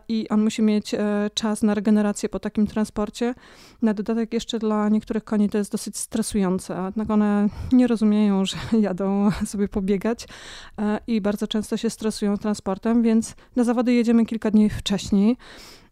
i 0.09 0.29
on 0.29 0.43
musi 0.43 0.63
mieć 0.63 0.95
czas 1.35 1.63
na 1.63 1.75
regenerację 1.75 2.29
po 2.29 2.39
takim 2.39 2.67
transporcie. 2.67 3.35
Na 3.83 3.95
dodatek 3.95 4.33
jeszcze 4.33 4.59
dla 4.59 4.89
niektórych 4.89 5.25
koni 5.25 5.49
to 5.49 5.59
jest 5.59 5.73
dosyć 5.73 5.97
stresujące, 5.97 6.83
jednak 6.85 7.11
one 7.11 7.49
nie 7.73 7.87
rozumieją, 7.87 8.45
że 8.45 8.57
jadą 8.81 9.31
sobie 9.47 9.69
pobiegać 9.69 10.29
i 11.07 11.21
bardzo 11.21 11.47
często 11.47 11.77
się 11.77 11.91
stresują 11.91 12.39
transportem, 12.39 13.03
więc 13.03 13.35
na 13.57 13.65
zawody 13.65 13.93
jedziemy 13.93 14.27
kilka 14.27 14.51
dni 14.51 14.71
wcześniej. 14.71 15.37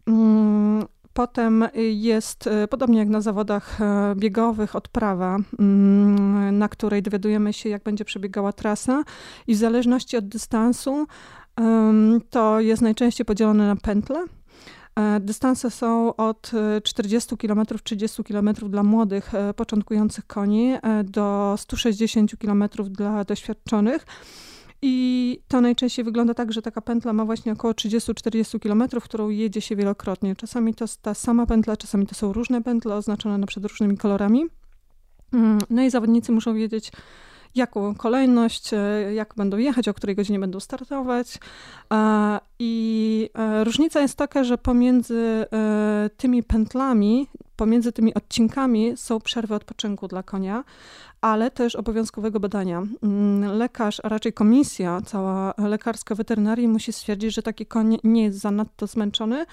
Mm, 0.07 0.85
potem 1.13 1.67
jest, 1.91 2.47
e, 2.47 2.67
podobnie 2.67 2.99
jak 2.99 3.09
na 3.09 3.21
zawodach 3.21 3.81
e, 3.81 4.15
biegowych, 4.15 4.75
odprawa, 4.75 5.37
mm, 5.59 6.57
na 6.57 6.69
której 6.69 7.01
dowiadujemy 7.01 7.53
się, 7.53 7.69
jak 7.69 7.83
będzie 7.83 8.05
przebiegała 8.05 8.53
trasa, 8.53 9.03
i 9.47 9.55
w 9.55 9.57
zależności 9.57 10.17
od 10.17 10.27
dystansu 10.27 11.07
to 12.29 12.59
jest 12.59 12.81
najczęściej 12.81 13.25
podzielone 13.25 13.67
na 13.67 13.75
pętle. 13.75 14.25
E, 14.95 15.19
dystanse 15.19 15.71
są 15.71 16.15
od 16.15 16.51
40 16.83 17.37
km, 17.37 17.65
30 17.83 18.23
km 18.23 18.53
dla 18.69 18.83
młodych, 18.83 19.31
początkujących 19.55 20.27
koni 20.27 20.73
do 21.03 21.55
160 21.57 22.31
km 22.37 22.63
dla 22.89 23.23
doświadczonych. 23.23 24.05
I 24.81 25.39
to 25.47 25.61
najczęściej 25.61 26.05
wygląda 26.05 26.33
tak, 26.33 26.53
że 26.53 26.61
taka 26.61 26.81
pętla 26.81 27.13
ma 27.13 27.25
właśnie 27.25 27.53
około 27.53 27.73
30-40 27.73 28.59
km, 28.59 29.01
którą 29.01 29.29
jedzie 29.29 29.61
się 29.61 29.75
wielokrotnie. 29.75 30.35
Czasami 30.35 30.73
to 30.73 30.83
jest 30.83 31.01
ta 31.01 31.13
sama 31.13 31.45
pętla, 31.45 31.77
czasami 31.77 32.07
to 32.07 32.15
są 32.15 32.33
różne 32.33 32.61
pętle 32.61 32.95
oznaczone 32.95 33.37
na 33.37 33.47
przykład 33.47 33.71
różnymi 33.71 33.97
kolorami. 33.97 34.45
Mm, 35.33 35.59
no 35.69 35.83
i 35.83 35.89
zawodnicy 35.89 36.31
muszą 36.31 36.53
wiedzieć, 36.53 36.91
jaką 37.55 37.95
kolejność, 37.95 38.73
e, 38.73 38.77
jak 39.13 39.33
będą 39.37 39.57
jechać, 39.57 39.87
o 39.87 39.93
której 39.93 40.15
godzinie 40.15 40.39
będą 40.39 40.59
startować. 40.59 41.39
I 42.59 43.29
e, 43.33 43.63
różnica 43.63 44.01
jest 44.01 44.17
taka, 44.17 44.43
że 44.43 44.57
pomiędzy 44.57 45.45
e, 45.53 46.09
tymi 46.17 46.43
pętlami, 46.43 47.27
pomiędzy 47.55 47.91
tymi 47.91 48.13
odcinkami 48.13 48.93
są 48.97 49.19
przerwy 49.19 49.55
odpoczynku 49.55 50.07
dla 50.07 50.23
konia, 50.23 50.63
ale 51.21 51.51
też 51.51 51.75
obowiązkowego 51.75 52.39
badania. 52.39 52.83
Mm, 53.03 53.57
lekarz, 53.57 53.99
a 54.03 54.09
raczej 54.09 54.33
komisja 54.33 55.01
cała 55.05 55.53
lekarska 55.57 56.15
weterynarii 56.15 56.67
musi 56.67 56.93
stwierdzić, 56.93 57.33
że 57.33 57.41
taki 57.41 57.65
koń 57.65 57.97
nie 58.03 58.23
jest 58.23 58.39
zanadto 58.39 58.87
zmęczony 58.87 59.45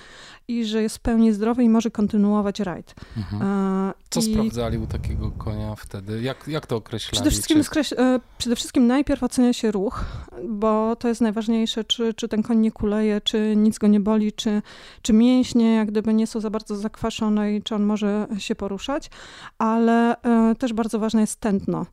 i 0.48 0.64
że 0.64 0.82
jest 0.82 0.96
w 0.96 1.00
pełni 1.00 1.32
zdrowy 1.32 1.64
i 1.64 1.68
może 1.68 1.90
kontynuować 1.90 2.60
rajd. 2.60 2.94
Mhm. 3.16 3.92
Co 4.10 4.20
I... 4.20 4.22
sprawdzali 4.22 4.78
u 4.78 4.86
takiego 4.86 5.30
konia 5.30 5.74
wtedy? 5.74 6.22
Jak, 6.22 6.48
jak 6.48 6.66
to 6.66 6.76
określali? 6.76 7.12
Przede 7.12 7.30
wszystkim, 7.30 7.84
czy... 7.84 7.98
E, 7.98 8.20
przede 8.38 8.56
wszystkim 8.56 8.86
najpierw 8.86 9.22
ocenia 9.22 9.52
się 9.52 9.70
ruch, 9.70 10.04
bo 10.48 10.96
to 10.96 11.08
jest 11.08 11.20
najważniejsze, 11.20 11.84
czy, 11.84 12.14
czy 12.14 12.28
ten 12.28 12.42
koń 12.42 12.58
nie 12.58 12.72
kuleje, 12.72 13.20
czy 13.20 13.56
nic 13.56 13.78
go 13.78 13.86
nie 13.86 14.00
boli, 14.00 14.32
czy, 14.32 14.62
czy 15.02 15.12
mięśnie 15.12 15.74
jak 15.74 15.90
gdyby 15.90 16.14
nie 16.14 16.26
są 16.26 16.40
za 16.40 16.50
bardzo 16.50 16.76
zakwaszone 16.76 17.54
i 17.54 17.62
czy 17.62 17.74
on 17.74 17.82
może 17.82 18.26
się 18.38 18.54
poruszać, 18.54 19.10
ale 19.58 20.22
e, 20.22 20.54
też 20.54 20.72
bardzo 20.72 20.98
ważne 20.98 21.20
jest 21.20 21.40
ten 21.40 21.57
tętno. 21.58 21.86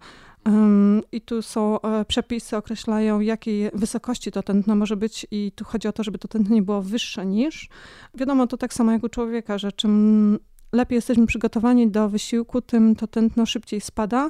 I 1.12 1.22
tu 1.22 1.42
są 1.42 1.82
e, 1.82 2.06
przepisy, 2.06 2.58
określają, 2.58 3.20
jakiej 3.20 3.70
wysokości 3.74 4.32
to 4.32 4.44
tętno 4.44 4.76
może 4.76 4.98
być, 4.98 5.28
i 5.32 5.52
tu 5.56 5.66
chodzi 5.66 5.88
o 5.88 5.94
to, 5.94 6.04
żeby 6.04 6.18
to 6.18 6.28
tętno 6.28 6.56
nie 6.56 6.62
było 6.62 6.82
wyższe 6.82 7.26
niż. 7.26 7.70
Wiadomo, 8.14 8.48
to 8.48 8.58
tak 8.58 8.74
samo 8.74 8.92
jak 8.92 9.04
u 9.04 9.10
człowieka, 9.10 9.58
że 9.58 9.72
czym 9.72 10.40
lepiej 10.74 10.96
jesteśmy 10.96 11.26
przygotowani 11.26 11.88
do 11.88 12.10
wysiłku, 12.10 12.62
tym 12.62 12.96
to 12.96 13.08
tętno 13.08 13.46
szybciej 13.46 13.82
spada 13.82 14.30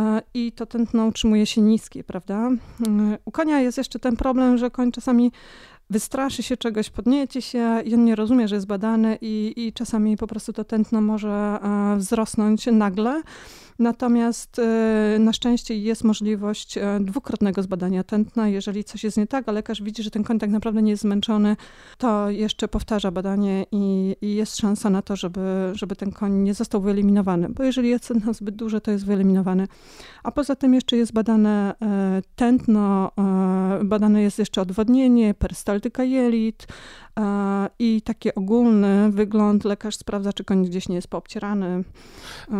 e, 0.00 0.22
i 0.34 0.52
to 0.52 0.66
tętno 0.66 1.06
utrzymuje 1.06 1.46
się 1.46 1.60
niskie, 1.60 2.04
prawda? 2.04 2.50
E, 2.86 3.18
u 3.24 3.30
konia 3.30 3.60
jest 3.60 3.78
jeszcze 3.78 3.98
ten 3.98 4.16
problem, 4.16 4.58
że 4.58 4.70
koń 4.70 4.92
czasami 4.92 5.32
wystraszy 5.90 6.42
się 6.42 6.56
czegoś, 6.56 6.90
podniecie 6.90 7.42
się 7.42 7.80
i 7.84 7.94
on 7.94 8.04
nie 8.04 8.14
rozumie, 8.14 8.48
że 8.48 8.54
jest 8.54 8.66
badany 8.66 9.18
i, 9.20 9.52
i 9.56 9.72
czasami 9.72 10.16
po 10.16 10.26
prostu 10.26 10.52
to 10.52 10.64
tętno 10.64 11.00
może 11.00 11.58
wzrosnąć 11.96 12.66
nagle. 12.66 13.22
Natomiast 13.78 14.58
e, 14.58 15.16
na 15.20 15.32
szczęście 15.32 15.78
jest 15.78 16.04
możliwość 16.04 16.78
e, 16.78 16.98
dwukrotnego 17.00 17.62
zbadania 17.62 18.04
tętna. 18.04 18.48
Jeżeli 18.48 18.84
coś 18.84 19.04
jest 19.04 19.16
nie 19.16 19.26
tak, 19.26 19.48
a 19.48 19.52
lekarz 19.52 19.82
widzi, 19.82 20.02
że 20.02 20.10
ten 20.10 20.24
koń 20.24 20.38
tak 20.38 20.50
naprawdę 20.50 20.82
nie 20.82 20.90
jest 20.90 21.02
zmęczony, 21.02 21.56
to 21.98 22.30
jeszcze 22.30 22.68
powtarza 22.68 23.10
badanie 23.10 23.66
i, 23.72 24.16
i 24.20 24.34
jest 24.34 24.56
szansa 24.56 24.90
na 24.90 25.02
to, 25.02 25.16
żeby, 25.16 25.72
żeby 25.72 25.96
ten 25.96 26.12
koń 26.12 26.32
nie 26.32 26.54
został 26.54 26.80
wyeliminowany. 26.80 27.48
Bo 27.48 27.62
jeżeli 27.62 27.88
jest 27.88 28.08
tętno 28.08 28.34
zbyt 28.34 28.56
duże, 28.56 28.80
to 28.80 28.90
jest 28.90 29.06
wyeliminowany. 29.06 29.68
A 30.22 30.30
poza 30.30 30.56
tym 30.56 30.74
jeszcze 30.74 30.96
jest 30.96 31.12
badane 31.12 31.74
e, 31.82 32.22
tętno, 32.36 33.10
badane 33.84 34.22
jest 34.22 34.38
jeszcze 34.38 34.60
odwodnienie, 34.60 35.34
perystaltyka 35.34 36.04
jelit, 36.04 36.66
i 37.78 38.02
taki 38.02 38.34
ogólny 38.34 39.10
wygląd 39.10 39.64
lekarz 39.64 39.96
sprawdza, 39.96 40.32
czy 40.32 40.44
koń 40.44 40.64
gdzieś 40.64 40.88
nie 40.88 40.96
jest 40.96 41.08
poobcierany. 41.08 41.84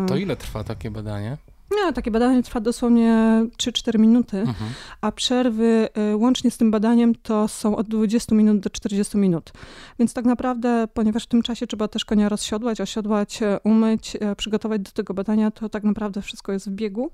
To 0.07 0.17
ile 0.17 0.37
trwa 0.37 0.65
takie 0.65 0.91
badanie? 0.91 1.37
Nie, 1.71 1.93
takie 1.93 2.11
badanie 2.11 2.43
trwa 2.43 2.61
dosłownie 2.61 3.43
3-4 3.59 3.99
minuty, 3.99 4.39
mhm. 4.39 4.71
a 5.01 5.13
przerwy 5.13 5.89
y, 6.13 6.17
łącznie 6.17 6.51
z 6.51 6.59
tym 6.59 6.71
badaniem 6.71 7.15
to 7.15 7.49
są 7.49 7.77
od 7.77 7.89
20 7.89 8.35
minut 8.35 8.61
do 8.61 8.71
40 8.71 9.19
minut. 9.19 9.53
Więc 9.99 10.15
tak 10.15 10.25
naprawdę, 10.25 10.89
ponieważ 10.95 11.25
w 11.25 11.27
tym 11.27 11.43
czasie 11.43 11.67
trzeba 11.67 11.89
też 11.89 12.05
konia 12.05 12.29
rozsiodłać, 12.29 12.81
osiodłać, 12.81 13.43
y, 13.43 13.59
umyć, 13.65 14.17
y, 14.17 14.37
przygotować 14.37 14.81
do 14.81 14.91
tego 14.91 15.15
badania, 15.15 15.51
to 15.51 15.69
tak 15.69 15.85
naprawdę 15.85 16.23
wszystko 16.23 16.53
jest 16.53 16.71
w 16.71 16.73
biegu, 16.73 17.11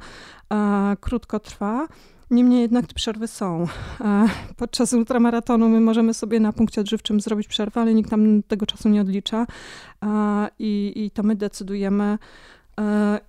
krótko 1.01 1.41
trwa. 1.41 1.87
Niemniej 2.31 2.61
jednak 2.61 2.87
te 2.87 2.95
przerwy 2.95 3.27
są. 3.27 3.67
Podczas 4.57 4.93
ultramaratonu 4.93 5.69
my 5.69 5.81
możemy 5.81 6.15
sobie 6.15 6.41
na 6.41 6.53
punkcie 6.53 6.81
odżywczym 6.81 7.21
zrobić 7.21 7.49
przerwę, 7.49 7.81
ale 7.81 7.95
nikt 7.95 8.11
nam 8.11 8.43
tego 8.43 8.67
czasu 8.67 8.89
nie 8.89 9.01
odlicza 9.01 9.47
i, 10.59 10.93
i 10.97 11.11
to 11.11 11.23
my 11.23 11.37
decydujemy, 11.37 12.19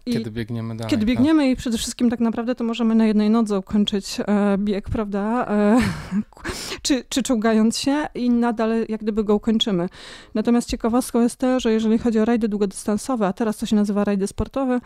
i 0.06 0.12
kiedy 0.14 0.32
biegniemy 0.32 0.76
dalej. 0.76 0.90
Kiedy 0.90 1.06
tak. 1.06 1.08
biegniemy 1.08 1.44
tak? 1.44 1.52
i 1.52 1.56
przede 1.56 1.78
wszystkim 1.78 2.10
tak 2.10 2.20
naprawdę 2.20 2.56
to 2.56 2.64
możemy 2.64 2.96
na 2.96 3.06
jednej 3.06 3.30
nodze 3.30 3.60
ukończyć 3.60 4.20
e, 4.20 4.58
bieg, 4.58 4.90
prawda? 4.90 5.48
E, 5.48 5.78
czy, 6.82 7.04
czy 7.10 7.24
czołgając 7.24 7.78
się 7.78 8.08
i 8.16 8.30
nadal 8.30 8.86
jak 8.90 9.02
gdyby 9.02 9.24
go 9.24 9.36
ukończymy. 9.36 9.90
Natomiast 10.36 10.70
ciekawostką 10.70 11.22
jest 11.22 11.36
to, 11.36 11.60
że 11.60 11.72
jeżeli 11.72 11.98
chodzi 11.98 12.20
o 12.20 12.26
rajdy 12.26 12.48
długodystansowe, 12.48 13.28
a 13.28 13.34
teraz 13.34 13.58
to 13.58 13.66
się 13.66 13.76
nazywa 13.76 14.04
rajdy 14.04 14.28
sportowe, 14.28 14.80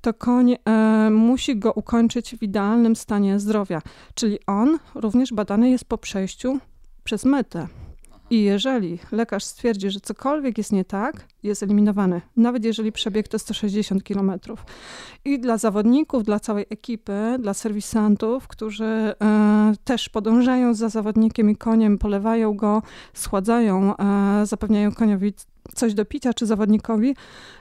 to 0.00 0.14
koń 0.14 0.52
e, 0.52 1.10
musi 1.10 1.58
go 1.58 1.72
ukończyć 1.72 2.36
w 2.36 2.42
idealnym 2.42 2.96
stanie 2.96 3.38
zdrowia. 3.38 3.82
Czyli 4.14 4.38
on 4.46 4.78
również 4.94 5.32
badany 5.32 5.70
jest 5.70 5.84
po 5.84 5.98
przejściu 5.98 6.58
przez 7.04 7.24
metę. 7.24 7.66
I 8.30 8.42
jeżeli 8.42 8.98
lekarz 9.12 9.44
stwierdzi, 9.44 9.90
że 9.90 10.00
cokolwiek 10.00 10.58
jest 10.58 10.72
nie 10.72 10.84
tak, 10.84 11.26
jest 11.42 11.62
eliminowany, 11.62 12.20
nawet 12.36 12.64
jeżeli 12.64 12.92
przebieg 12.92 13.28
to 13.28 13.38
160 13.38 14.02
km. 14.02 14.32
I 15.24 15.40
dla 15.40 15.58
zawodników, 15.58 16.24
dla 16.24 16.40
całej 16.40 16.66
ekipy, 16.70 17.36
dla 17.38 17.54
serwisantów, 17.54 18.48
którzy 18.48 18.84
e, 18.84 19.14
też 19.84 20.08
podążają 20.08 20.74
za 20.74 20.88
zawodnikiem 20.88 21.50
i 21.50 21.56
koniem, 21.56 21.98
polewają 21.98 22.54
go, 22.54 22.82
schładzają, 23.14 23.96
e, 23.96 24.46
zapewniają 24.46 24.92
koniowi 24.92 25.34
coś 25.74 25.94
do 25.94 26.04
picia 26.04 26.34
czy 26.34 26.46
zawodnikowi, 26.46 27.16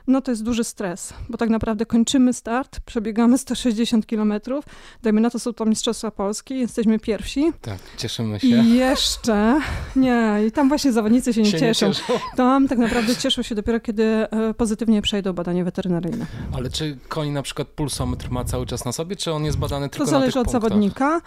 no 0.08 0.22
to 0.22 0.32
jest 0.32 0.44
duży 0.44 0.64
stres, 0.64 1.14
bo 1.30 1.38
tak 1.38 1.50
naprawdę 1.50 1.86
kończymy 1.86 2.34
start, 2.34 2.80
przebiegamy 2.80 3.38
160 3.38 4.08
kilometrów, 4.08 4.66
dajmy 5.04 5.22
na 5.22 5.30
to 5.30 5.40
są 5.40 5.54
to 5.54 5.66
Mistrzostwa 5.66 6.12
Polski, 6.12 6.60
jesteśmy 6.60 7.00
pierwsi. 7.00 7.52
Tak, 7.62 7.80
cieszymy 7.98 8.40
się. 8.40 8.48
I 8.48 8.74
jeszcze, 8.76 9.62
nie, 9.96 10.40
i 10.48 10.52
tam 10.52 10.68
właśnie 10.70 10.92
zawodnicy 10.92 11.34
się 11.34 11.42
nie, 11.42 11.52
się 11.52 11.60
cieszą. 11.60 11.88
nie 11.88 11.94
cieszą. 11.94 12.14
Tam 12.36 12.68
tak 12.68 12.78
naprawdę 12.78 13.16
cieszą 13.16 13.42
się 13.42 13.56
dopiero, 13.56 13.80
kiedy 13.80 14.04
e, 14.04 14.54
pozytywnie 14.54 15.02
przejdą 15.02 15.34
badanie 15.34 15.64
weterynaryjne. 15.64 16.26
Ale 16.54 16.70
czy 16.70 16.98
koń 17.08 17.30
na 17.30 17.42
przykład 17.42 17.68
pulsometr 17.68 18.32
ma 18.32 18.44
cały 18.44 18.66
czas 18.66 18.86
na 18.86 18.92
sobie, 18.92 19.16
czy 19.16 19.32
on 19.32 19.46
jest 19.46 19.58
badany 19.58 19.90
tylko 19.90 20.06
To 20.06 20.12
zależy 20.12 20.40
od 20.40 20.52
zawodnika. 20.52 21.22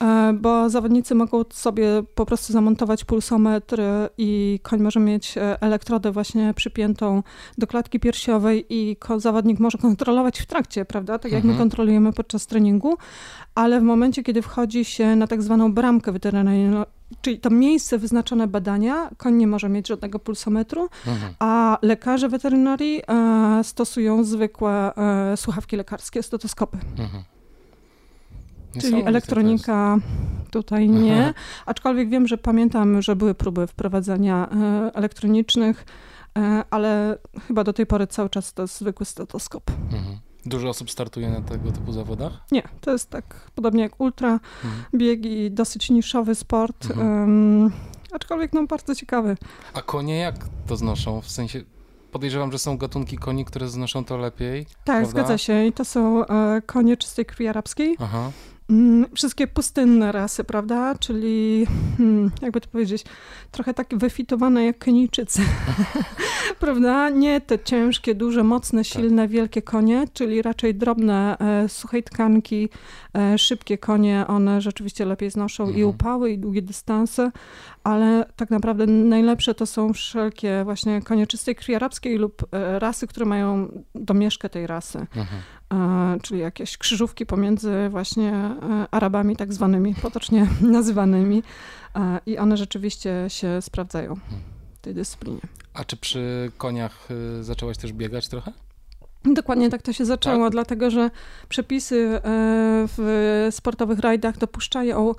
E, 0.00 0.32
bo 0.32 0.70
zawodnicy 0.70 1.14
mogą 1.14 1.44
sobie 1.50 2.02
po 2.14 2.26
prostu 2.26 2.52
zamontować 2.52 3.04
pulsometr 3.04 3.80
i 4.18 4.60
koń 4.62 4.80
może 4.80 5.00
mieć 5.00 5.38
e, 5.38 5.62
elektrodę 5.62 6.12
właśnie 6.12 6.54
przypiętą 6.54 7.22
do 7.58 7.66
klatki 7.66 8.00
piersiowej 8.00 8.66
i 8.68 8.96
zawodnik 9.16 9.60
może 9.60 9.78
kontrolować 9.78 10.38
w 10.40 10.46
trakcie, 10.46 10.84
prawda? 10.84 11.18
Tak 11.18 11.32
jak 11.32 11.40
mhm. 11.40 11.54
my 11.54 11.60
kontrolujemy 11.60 12.12
podczas 12.12 12.46
treningu, 12.46 12.96
ale 13.54 13.80
w 13.80 13.82
momencie, 13.82 14.22
kiedy 14.22 14.42
wchodzi 14.42 14.84
się 14.84 15.16
na 15.16 15.26
tak 15.26 15.42
zwaną 15.42 15.72
bramkę 15.72 16.12
weterynaryjną, 16.12 16.84
czyli 17.20 17.38
to 17.38 17.50
miejsce 17.50 17.98
wyznaczone 17.98 18.46
badania, 18.46 19.10
koń 19.16 19.34
nie 19.34 19.46
może 19.46 19.68
mieć 19.68 19.88
żadnego 19.88 20.18
pulsometru, 20.18 20.88
mhm. 21.06 21.34
a 21.38 21.78
lekarze 21.82 22.28
weterynarii 22.28 23.02
e, 23.08 23.64
stosują 23.64 24.24
zwykłe 24.24 24.92
słuchawki 25.36 25.76
lekarskie, 25.76 26.22
stetoskopy. 26.22 26.78
Mhm. 26.98 27.22
Czyli 28.78 29.04
elektronika 29.04 29.98
tutaj 30.50 30.88
nie, 30.88 31.34
aczkolwiek 31.66 32.08
wiem, 32.08 32.28
że 32.28 32.38
pamiętam, 32.38 33.02
że 33.02 33.16
były 33.16 33.34
próby 33.34 33.66
wprowadzania 33.66 34.48
e, 34.50 34.90
elektronicznych, 34.94 35.84
e, 36.38 36.64
ale 36.70 37.18
chyba 37.46 37.64
do 37.64 37.72
tej 37.72 37.86
pory 37.86 38.06
cały 38.06 38.30
czas 38.30 38.52
to 38.52 38.62
jest 38.62 38.78
zwykły 38.78 39.06
stetoskop. 39.06 39.70
Mhm. 39.70 40.18
Dużo 40.46 40.68
osób 40.68 40.90
startuje 40.90 41.30
na 41.30 41.40
tego 41.40 41.72
typu 41.72 41.92
zawodach? 41.92 42.32
Nie, 42.52 42.62
to 42.80 42.90
jest 42.92 43.10
tak 43.10 43.50
podobnie 43.54 43.82
jak 43.82 44.00
ultra, 44.00 44.32
mhm. 44.64 44.84
biegi, 44.94 45.50
dosyć 45.50 45.90
niszowy 45.90 46.34
sport, 46.34 46.84
mhm. 46.90 47.08
um, 47.08 47.72
aczkolwiek 48.12 48.52
no 48.52 48.66
bardzo 48.66 48.94
ciekawy. 48.94 49.36
A 49.74 49.82
konie 49.82 50.18
jak 50.18 50.34
to 50.66 50.76
znoszą? 50.76 51.20
W 51.20 51.30
sensie 51.30 51.62
podejrzewam, 52.12 52.52
że 52.52 52.58
są 52.58 52.78
gatunki 52.78 53.18
koni, 53.18 53.44
które 53.44 53.68
znoszą 53.68 54.04
to 54.04 54.16
lepiej. 54.16 54.64
Tak, 54.64 54.84
prawda? 54.84 55.10
zgadza 55.10 55.38
się. 55.38 55.66
I 55.66 55.72
to 55.72 55.84
są 55.84 56.26
e, 56.26 56.62
konie 56.66 56.96
czystej 56.96 57.26
krwi 57.26 57.48
arabskiej. 57.48 57.96
Aha. 58.00 58.30
Mm, 58.70 59.06
wszystkie 59.14 59.46
pustynne 59.46 60.12
rasy, 60.12 60.44
prawda? 60.44 60.94
Czyli, 60.94 61.66
hmm, 61.96 62.30
jakby 62.42 62.60
to 62.60 62.68
powiedzieć, 62.68 63.04
trochę 63.50 63.74
takie 63.74 63.96
wyfitowane 63.96 64.64
jak 64.64 64.78
Kenijczycy, 64.78 65.42
prawda? 66.60 67.10
Nie 67.10 67.40
te 67.40 67.58
ciężkie, 67.58 68.14
duże, 68.14 68.44
mocne, 68.44 68.80
tak. 68.80 68.86
silne, 68.86 69.22
tak. 69.22 69.30
wielkie 69.30 69.62
konie, 69.62 70.04
czyli 70.12 70.42
raczej 70.42 70.74
drobne, 70.74 71.36
e, 71.38 71.68
suchej 71.68 72.02
tkanki, 72.02 72.68
e, 73.14 73.38
szybkie 73.38 73.78
konie, 73.78 74.24
one 74.26 74.60
rzeczywiście 74.60 75.04
lepiej 75.04 75.30
znoszą 75.30 75.64
mhm. 75.64 75.80
i 75.80 75.84
upały, 75.84 76.30
i 76.30 76.38
długie 76.38 76.62
dystanse, 76.62 77.30
ale 77.88 78.24
tak 78.36 78.50
naprawdę 78.50 78.86
najlepsze 78.86 79.54
to 79.54 79.66
są 79.66 79.92
wszelkie 79.92 80.64
właśnie 80.64 81.02
konie 81.02 81.26
czystej 81.26 81.54
krwi 81.54 81.74
arabskiej 81.74 82.18
lub 82.18 82.54
e, 82.54 82.78
rasy, 82.78 83.06
które 83.06 83.26
mają 83.26 83.68
domieszkę 83.94 84.48
tej 84.48 84.66
rasy. 84.66 84.98
Mhm. 84.98 85.42
E, 85.72 86.20
czyli 86.20 86.40
jakieś 86.40 86.78
krzyżówki 86.78 87.26
pomiędzy 87.26 87.88
właśnie 87.90 88.32
e, 88.32 88.86
Arabami 88.90 89.36
tak 89.36 89.52
zwanymi, 89.52 89.94
potocznie 89.94 90.46
nazywanymi 90.60 91.42
i 92.26 92.38
one 92.38 92.56
rzeczywiście 92.56 93.24
się 93.28 93.62
sprawdzają 93.62 94.14
w 94.74 94.80
tej 94.80 94.94
dyscyplinie. 94.94 95.40
A 95.74 95.84
czy 95.84 95.96
przy 95.96 96.52
koniach 96.58 97.08
zaczęłaś 97.40 97.76
też 97.78 97.92
biegać 97.92 98.28
trochę? 98.28 98.52
Dokładnie 99.24 99.70
tak 99.70 99.82
to 99.82 99.92
się 99.92 100.04
zaczęło, 100.04 100.44
tak? 100.44 100.52
dlatego 100.52 100.90
że 100.90 101.10
przepisy 101.48 102.20
w 102.96 103.48
sportowych 103.50 103.98
rajdach 103.98 104.38
dopuszczają 104.38 105.14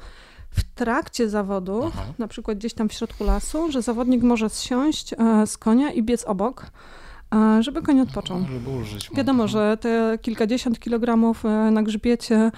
w 0.52 0.64
trakcie 0.64 1.30
zawodu, 1.30 1.84
Aha. 1.88 2.04
na 2.20 2.28
przykład 2.28 2.58
gdzieś 2.58 2.74
tam 2.74 2.90
w 2.90 2.94
środku 2.94 3.24
lasu, 3.24 3.72
że 3.72 3.82
zawodnik 3.82 4.24
może 4.24 4.50
zsiąść 4.50 5.16
z 5.46 5.58
konia 5.58 5.92
i 5.92 6.04
biec 6.04 6.24
obok 6.24 6.72
żeby 7.60 7.82
koń 7.82 8.00
odpoczął. 8.00 8.46
Żeby. 8.86 9.16
Wiadomo, 9.16 9.48
że 9.48 9.78
te 9.82 10.18
kilkadziesiąt 10.22 10.80
kilogramów 10.80 11.46
e, 11.46 11.50
na 11.72 11.84
grzbiecie 11.84 12.52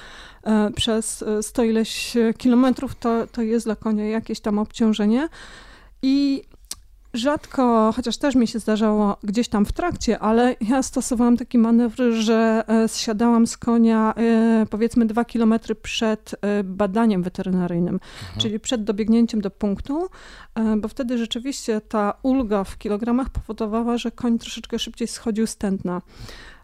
e, 0.43 0.71
przez 0.75 1.23
e, 1.23 1.43
sto 1.43 1.63
ileś 1.63 2.17
kilometrów 2.37 2.95
to, 2.95 3.27
to 3.27 3.41
jest 3.41 3.65
dla 3.65 3.75
konia 3.75 4.05
jakieś 4.05 4.39
tam 4.39 4.59
obciążenie. 4.59 5.29
I 6.01 6.43
Rzadko, 7.13 7.93
chociaż 7.95 8.17
też 8.17 8.35
mi 8.35 8.47
się 8.47 8.59
zdarzało 8.59 9.17
gdzieś 9.23 9.47
tam 9.47 9.65
w 9.65 9.71
trakcie, 9.71 10.19
ale 10.19 10.55
ja 10.61 10.83
stosowałam 10.83 11.37
taki 11.37 11.57
manewr, 11.57 12.11
że 12.11 12.63
e, 12.67 12.87
zsiadałam 12.87 13.47
z 13.47 13.57
konia 13.57 14.13
e, 14.17 14.65
powiedzmy 14.69 15.05
dwa 15.05 15.25
kilometry 15.25 15.75
przed 15.75 16.35
e, 16.41 16.63
badaniem 16.63 17.23
weterynaryjnym, 17.23 17.93
mhm. 17.93 18.39
czyli 18.41 18.59
przed 18.59 18.83
dobiegnięciem 18.83 19.41
do 19.41 19.51
punktu, 19.51 20.07
bo 20.77 20.87
wtedy 20.87 21.17
rzeczywiście 21.17 21.81
ta 21.81 22.13
ulga 22.23 22.63
w 22.63 22.77
kilogramach 22.77 23.29
powodowała, 23.29 23.97
że 23.97 24.11
koń 24.11 24.39
troszeczkę 24.39 24.79
szybciej 24.79 25.07
schodził 25.07 25.47
z 25.47 25.57
tętna. 25.57 26.01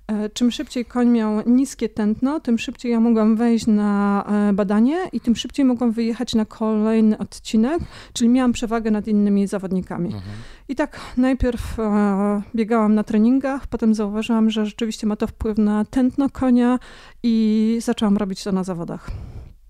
E, 0.07 0.29
czym 0.29 0.51
szybciej 0.51 0.85
koń 0.85 1.07
miał 1.07 1.41
niskie 1.45 1.89
tętno, 1.89 2.39
tym 2.39 2.57
szybciej 2.57 2.91
ja 2.91 2.99
mogłam 2.99 3.35
wejść 3.35 3.67
na 3.67 4.23
e, 4.49 4.53
badanie 4.53 4.97
i 5.13 5.19
tym 5.19 5.35
szybciej 5.35 5.65
mogłam 5.65 5.91
wyjechać 5.91 6.35
na 6.35 6.45
kolejny 6.45 7.17
odcinek, 7.17 7.79
czyli 8.13 8.29
miałam 8.29 8.53
przewagę 8.53 8.91
nad 8.91 9.07
innymi 9.07 9.47
zawodnikami. 9.47 10.05
Mhm. 10.05 10.35
I 10.67 10.75
tak 10.75 10.99
najpierw 11.17 11.79
e, 11.79 12.41
biegałam 12.55 12.95
na 12.95 13.03
treningach, 13.03 13.67
potem 13.67 13.95
zauważyłam, 13.95 14.49
że 14.49 14.65
rzeczywiście 14.65 15.07
ma 15.07 15.15
to 15.15 15.27
wpływ 15.27 15.57
na 15.57 15.85
tętno 15.85 16.29
konia 16.29 16.79
i 17.23 17.77
zaczęłam 17.81 18.17
robić 18.17 18.43
to 18.43 18.51
na 18.51 18.63
zawodach. 18.63 19.11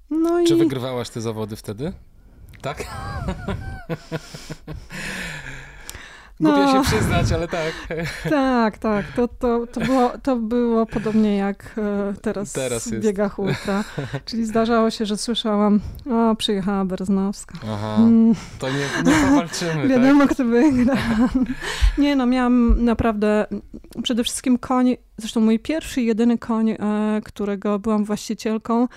No 0.09 0.45
Czy 0.47 0.55
i... 0.55 0.57
wygrywałaś 0.57 1.09
te 1.09 1.21
zawody 1.21 1.55
wtedy? 1.55 1.93
Tak? 2.61 2.83
Głupio 6.39 6.57
no, 6.57 6.83
się 6.83 6.91
przyznać, 6.91 7.31
ale 7.31 7.47
tak. 7.47 7.73
Tak, 8.29 8.77
tak. 8.77 9.05
To, 9.15 9.27
to, 9.27 9.67
to, 9.67 9.79
było, 9.81 10.11
to 10.23 10.35
było 10.35 10.85
podobnie 10.85 11.37
jak 11.37 11.75
e, 11.77 12.13
teraz, 12.21 12.53
teraz 12.53 12.87
w 12.87 12.99
biegach 12.99 13.39
ultra. 13.39 13.83
Czyli 14.25 14.45
zdarzało 14.45 14.89
się, 14.89 15.05
że 15.05 15.17
słyszałam, 15.17 15.79
o, 16.11 16.35
przyjechała 16.35 16.85
Berznowska. 16.85 17.57
Aha, 17.73 17.95
mm. 17.99 18.35
to 18.59 18.67
nie, 18.69 19.11
nie 19.11 19.27
powalczymy, 19.29 19.87
Wiadomo, 19.89 20.27
tak? 20.27 20.33
kto 20.33 20.45
wygra. 20.45 20.95
Nie 21.97 22.15
no, 22.15 22.25
miałam 22.25 22.85
naprawdę 22.85 23.45
przede 24.03 24.23
wszystkim 24.23 24.57
koń, 24.57 24.97
zresztą 25.17 25.41
mój 25.41 25.59
pierwszy, 25.59 26.01
jedyny 26.01 26.37
koń, 26.37 26.69
e, 26.69 26.77
którego 27.23 27.79
byłam 27.79 28.05
właścicielką, 28.05 28.87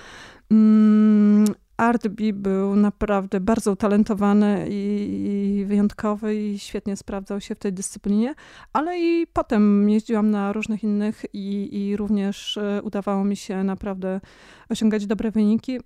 Artbi 1.80 2.32
był 2.32 2.76
naprawdę 2.76 3.40
bardzo 3.40 3.72
utalentowany 3.72 4.66
i, 4.70 5.64
wyjątkowy 5.66 6.36
i 6.36 6.58
świetnie 6.58 6.96
sprawdzał 6.96 7.40
się 7.40 7.54
w 7.54 7.58
tej 7.58 7.72
dyscyplinie, 7.72 8.34
ale 8.72 9.00
i 9.00 9.26
potem 9.32 9.90
jeździłam 9.90 10.30
na 10.30 10.52
różnych 10.52 10.84
innych 10.84 11.24
i, 11.32 11.68
i 11.72 11.96
również 11.96 12.56
e, 12.56 12.82
udawało 12.82 13.24
mi 13.24 13.36
się 13.36 13.64
naprawdę 13.64 14.20
osiągać 14.68 15.06
dobre 15.06 15.30
wyniki. 15.30 15.80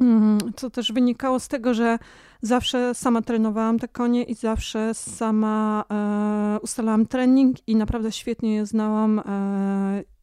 Mm, 0.00 0.38
co 0.56 0.70
też 0.70 0.92
wynikało 0.92 1.40
z 1.40 1.48
tego, 1.48 1.74
że 1.74 1.98
zawsze 2.42 2.94
sama 2.94 3.22
trenowałam 3.22 3.78
te 3.78 3.88
konie 3.88 4.22
i 4.22 4.34
zawsze 4.34 4.94
sama 4.94 5.84
e, 5.90 6.58
ustalałam 6.62 7.06
trening 7.06 7.56
i 7.68 7.76
naprawdę 7.76 8.12
świetnie 8.12 8.54
je 8.54 8.66
znałam. 8.66 9.18
E, 9.18 10.19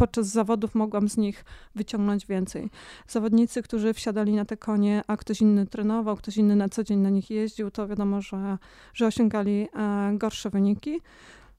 podczas 0.00 0.26
zawodów 0.26 0.74
mogłam 0.74 1.08
z 1.08 1.16
nich 1.16 1.44
wyciągnąć 1.74 2.26
więcej. 2.26 2.70
Zawodnicy, 3.08 3.62
którzy 3.62 3.94
wsiadali 3.94 4.32
na 4.32 4.44
te 4.44 4.56
konie, 4.56 5.02
a 5.06 5.16
ktoś 5.16 5.40
inny 5.40 5.66
trenował, 5.66 6.16
ktoś 6.16 6.36
inny 6.36 6.56
na 6.56 6.68
co 6.68 6.84
dzień 6.84 6.98
na 6.98 7.10
nich 7.10 7.30
jeździł, 7.30 7.70
to 7.70 7.88
wiadomo, 7.88 8.22
że, 8.22 8.58
że 8.94 9.06
osiągali 9.06 9.68
e, 9.74 10.12
gorsze 10.18 10.50
wyniki. 10.50 11.00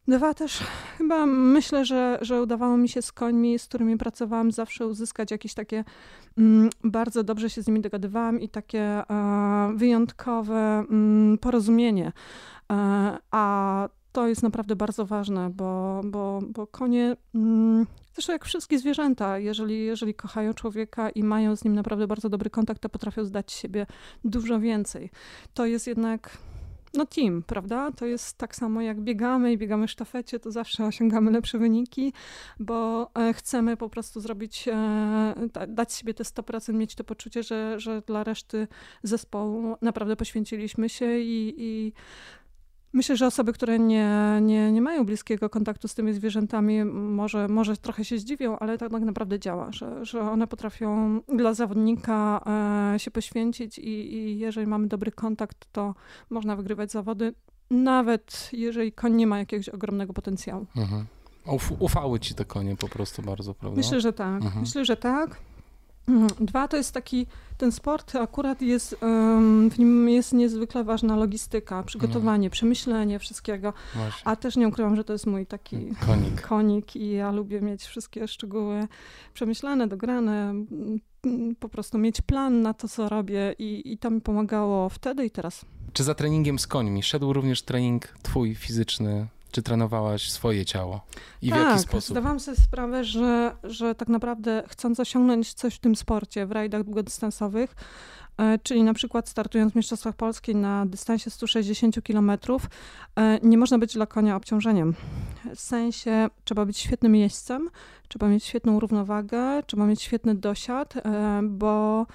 Dwa 0.07 0.33
też 0.33 0.63
chyba 0.97 1.25
myślę, 1.25 1.85
że, 1.85 2.17
że 2.21 2.41
udawało 2.41 2.77
mi 2.77 2.89
się 2.89 3.01
z 3.01 3.11
końmi, 3.11 3.59
z 3.59 3.65
którymi 3.65 3.97
pracowałam, 3.97 4.51
zawsze 4.51 4.87
uzyskać 4.87 5.31
jakieś 5.31 5.53
takie 5.53 5.83
mm, 6.37 6.69
bardzo 6.83 7.23
dobrze 7.23 7.49
się 7.49 7.61
z 7.61 7.67
nimi 7.67 7.81
dogadywałam 7.81 8.39
i 8.39 8.49
takie 8.49 8.81
e, 8.81 9.03
wyjątkowe 9.75 10.85
mm, 10.89 11.37
porozumienie. 11.37 12.11
E, 12.71 13.17
a 13.31 13.89
to 14.11 14.27
jest 14.27 14.43
naprawdę 14.43 14.75
bardzo 14.75 15.05
ważne, 15.05 15.49
bo, 15.49 16.01
bo, 16.03 16.39
bo 16.47 16.67
konie, 16.67 17.15
mm, 17.35 17.85
zresztą 18.13 18.33
jak 18.33 18.45
wszystkie 18.45 18.79
zwierzęta, 18.79 19.37
jeżeli, 19.39 19.85
jeżeli 19.85 20.13
kochają 20.13 20.53
człowieka 20.53 21.09
i 21.09 21.23
mają 21.23 21.55
z 21.55 21.63
nim 21.63 21.75
naprawdę 21.75 22.07
bardzo 22.07 22.29
dobry 22.29 22.49
kontakt, 22.49 22.81
to 22.81 22.89
potrafią 22.89 23.25
zdać 23.25 23.51
siebie 23.51 23.85
dużo 24.23 24.59
więcej. 24.59 25.09
To 25.53 25.65
jest 25.65 25.87
jednak 25.87 26.37
no 26.93 27.05
team, 27.05 27.43
prawda? 27.43 27.91
To 27.91 28.05
jest 28.05 28.37
tak 28.37 28.55
samo 28.55 28.81
jak 28.81 29.01
biegamy 29.01 29.53
i 29.53 29.57
biegamy 29.57 29.87
w 29.87 29.91
sztafecie, 29.91 30.39
to 30.39 30.51
zawsze 30.51 30.85
osiągamy 30.85 31.31
lepsze 31.31 31.57
wyniki, 31.57 32.13
bo 32.59 33.09
e, 33.15 33.33
chcemy 33.33 33.77
po 33.77 33.89
prostu 33.89 34.21
zrobić, 34.21 34.67
e, 34.67 35.65
dać 35.67 35.93
sobie 35.93 36.13
te 36.13 36.23
100%, 36.23 36.73
mieć 36.73 36.95
to 36.95 37.03
poczucie, 37.03 37.43
że, 37.43 37.79
że 37.79 38.01
dla 38.01 38.23
reszty 38.23 38.67
zespołu 39.03 39.75
naprawdę 39.81 40.15
poświęciliśmy 40.15 40.89
się 40.89 41.19
i, 41.19 41.53
i 41.57 41.93
Myślę, 42.93 43.17
że 43.17 43.27
osoby, 43.27 43.53
które 43.53 43.79
nie, 43.79 44.39
nie, 44.41 44.71
nie 44.71 44.81
mają 44.81 45.05
bliskiego 45.05 45.49
kontaktu 45.49 45.87
z 45.87 45.95
tymi 45.95 46.13
zwierzętami, 46.13 46.83
może, 46.85 47.47
może 47.47 47.77
trochę 47.77 48.05
się 48.05 48.17
zdziwią, 48.17 48.59
ale 48.59 48.77
tak 48.77 48.91
naprawdę 48.91 49.39
działa, 49.39 49.71
że, 49.71 50.05
że 50.05 50.21
one 50.21 50.47
potrafią 50.47 51.19
dla 51.35 51.53
zawodnika 51.53 52.41
e, 52.95 52.99
się 52.99 53.11
poświęcić 53.11 53.79
i, 53.79 54.13
i 54.13 54.39
jeżeli 54.39 54.67
mamy 54.67 54.87
dobry 54.87 55.11
kontakt, 55.11 55.67
to 55.71 55.95
można 56.29 56.55
wygrywać 56.55 56.91
zawody, 56.91 57.33
nawet 57.69 58.49
jeżeli 58.53 58.91
koń 58.91 59.15
nie 59.15 59.27
ma 59.27 59.39
jakiegoś 59.39 59.69
ogromnego 59.69 60.13
potencjału. 60.13 60.65
Mhm. 60.77 61.05
Uf, 61.45 61.71
ufały 61.79 62.19
ci 62.19 62.35
te 62.35 62.45
konie 62.45 62.75
po 62.75 62.89
prostu 62.89 63.21
bardzo, 63.21 63.53
prawda? 63.53 63.77
Myślę, 63.77 64.01
że 64.01 64.13
tak. 64.13 64.43
Mhm. 64.43 64.61
Myślę, 64.61 64.85
że 64.85 64.97
tak. 64.97 65.39
Mhm. 66.07 66.45
Dwa 66.45 66.67
to 66.67 66.77
jest 66.77 66.93
taki, 66.93 67.27
ten 67.57 67.71
sport 67.71 68.15
akurat 68.15 68.61
jest, 68.61 68.95
w 69.71 69.79
nim 69.79 70.09
jest 70.09 70.33
niezwykle 70.33 70.83
ważna 70.83 71.15
logistyka, 71.15 71.83
przygotowanie, 71.83 72.45
mm. 72.45 72.51
przemyślenie 72.51 73.19
wszystkiego, 73.19 73.73
Właśnie. 73.95 74.27
a 74.27 74.35
też 74.35 74.55
nie 74.55 74.67
ukrywam, 74.67 74.95
że 74.95 75.03
to 75.03 75.13
jest 75.13 75.27
mój 75.27 75.45
taki 75.45 75.77
konik. 76.07 76.41
konik 76.41 76.95
i 76.95 77.11
ja 77.11 77.31
lubię 77.31 77.61
mieć 77.61 77.83
wszystkie 77.83 78.27
szczegóły 78.27 78.87
przemyślane, 79.33 79.87
dograne, 79.87 80.53
po 81.59 81.69
prostu 81.69 81.97
mieć 81.97 82.21
plan 82.21 82.61
na 82.61 82.73
to, 82.73 82.87
co 82.87 83.09
robię 83.09 83.55
i, 83.59 83.93
i 83.93 83.97
to 83.97 84.09
mi 84.09 84.21
pomagało 84.21 84.89
wtedy 84.89 85.25
i 85.25 85.31
teraz. 85.31 85.65
Czy 85.93 86.03
za 86.03 86.15
treningiem 86.15 86.59
z 86.59 86.67
końmi 86.67 87.03
szedł 87.03 87.33
również 87.33 87.61
trening 87.61 88.07
twój 88.21 88.55
fizyczny 88.55 89.27
czy 89.51 89.61
trenowałaś 89.61 90.31
swoje 90.31 90.65
ciało? 90.65 91.01
I 91.41 91.49
tak, 91.49 91.59
w 91.59 91.61
jaki 91.61 91.79
sposób? 91.79 92.11
zdawałam 92.11 92.39
sobie 92.39 92.57
sprawę, 92.57 93.03
że, 93.03 93.55
że 93.63 93.95
tak 93.95 94.07
naprawdę 94.07 94.63
chcąc 94.67 94.99
osiągnąć 94.99 95.53
coś 95.53 95.75
w 95.75 95.79
tym 95.79 95.95
sporcie, 95.95 96.45
w 96.45 96.51
rajdach 96.51 96.83
długodystansowych, 96.83 97.75
e, 98.37 98.59
czyli 98.59 98.83
na 98.83 98.93
przykład 98.93 99.29
startując 99.29 99.73
w 99.73 99.75
Mistrzostwach 99.75 100.15
Polski 100.15 100.55
na 100.55 100.85
dystansie 100.85 101.29
160 101.29 102.01
km, 102.01 102.31
e, 102.31 103.39
nie 103.43 103.57
można 103.57 103.77
być 103.77 103.93
dla 103.93 104.05
konia 104.05 104.35
obciążeniem. 104.35 104.95
W 105.55 105.59
sensie 105.59 106.27
trzeba 106.43 106.65
być 106.65 106.77
świetnym 106.77 107.15
jeźdźcem, 107.15 107.69
trzeba 108.07 108.27
mieć 108.27 108.43
świetną 108.43 108.79
równowagę, 108.79 109.63
trzeba 109.67 109.85
mieć 109.85 110.01
świetny 110.01 110.35
dosiad, 110.35 110.97
e, 110.97 111.41
bo 111.43 112.05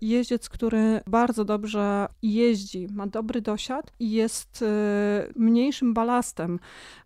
jeździec, 0.00 0.48
który 0.48 1.00
bardzo 1.06 1.44
dobrze 1.44 2.08
jeździ, 2.22 2.86
ma 2.92 3.06
dobry 3.06 3.40
dosiad 3.40 3.92
i 3.98 4.10
jest 4.10 4.62
e, 4.62 5.28
mniejszym 5.36 5.94
balastem, 5.94 6.58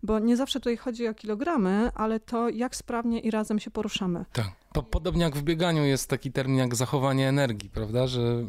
bo 0.03 0.19
nie 0.19 0.37
zawsze 0.37 0.59
tutaj 0.59 0.77
chodzi 0.77 1.07
o 1.07 1.13
kilogramy, 1.13 1.89
ale 1.95 2.19
to 2.19 2.49
jak 2.49 2.75
sprawnie 2.75 3.19
i 3.19 3.31
razem 3.31 3.59
się 3.59 3.71
poruszamy. 3.71 4.25
Tak. 4.33 4.51
Podobnie 4.91 5.23
jak 5.23 5.35
w 5.35 5.43
bieganiu 5.43 5.85
jest 5.85 6.09
taki 6.09 6.31
termin 6.31 6.57
jak 6.57 6.75
zachowanie 6.75 7.29
energii, 7.29 7.69
prawda? 7.69 8.07
Że 8.07 8.21
e, 8.21 8.45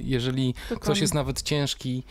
jeżeli 0.00 0.52
Dokładnie. 0.52 0.76
ktoś 0.82 1.00
jest 1.00 1.14
nawet 1.14 1.42
ciężki 1.42 2.02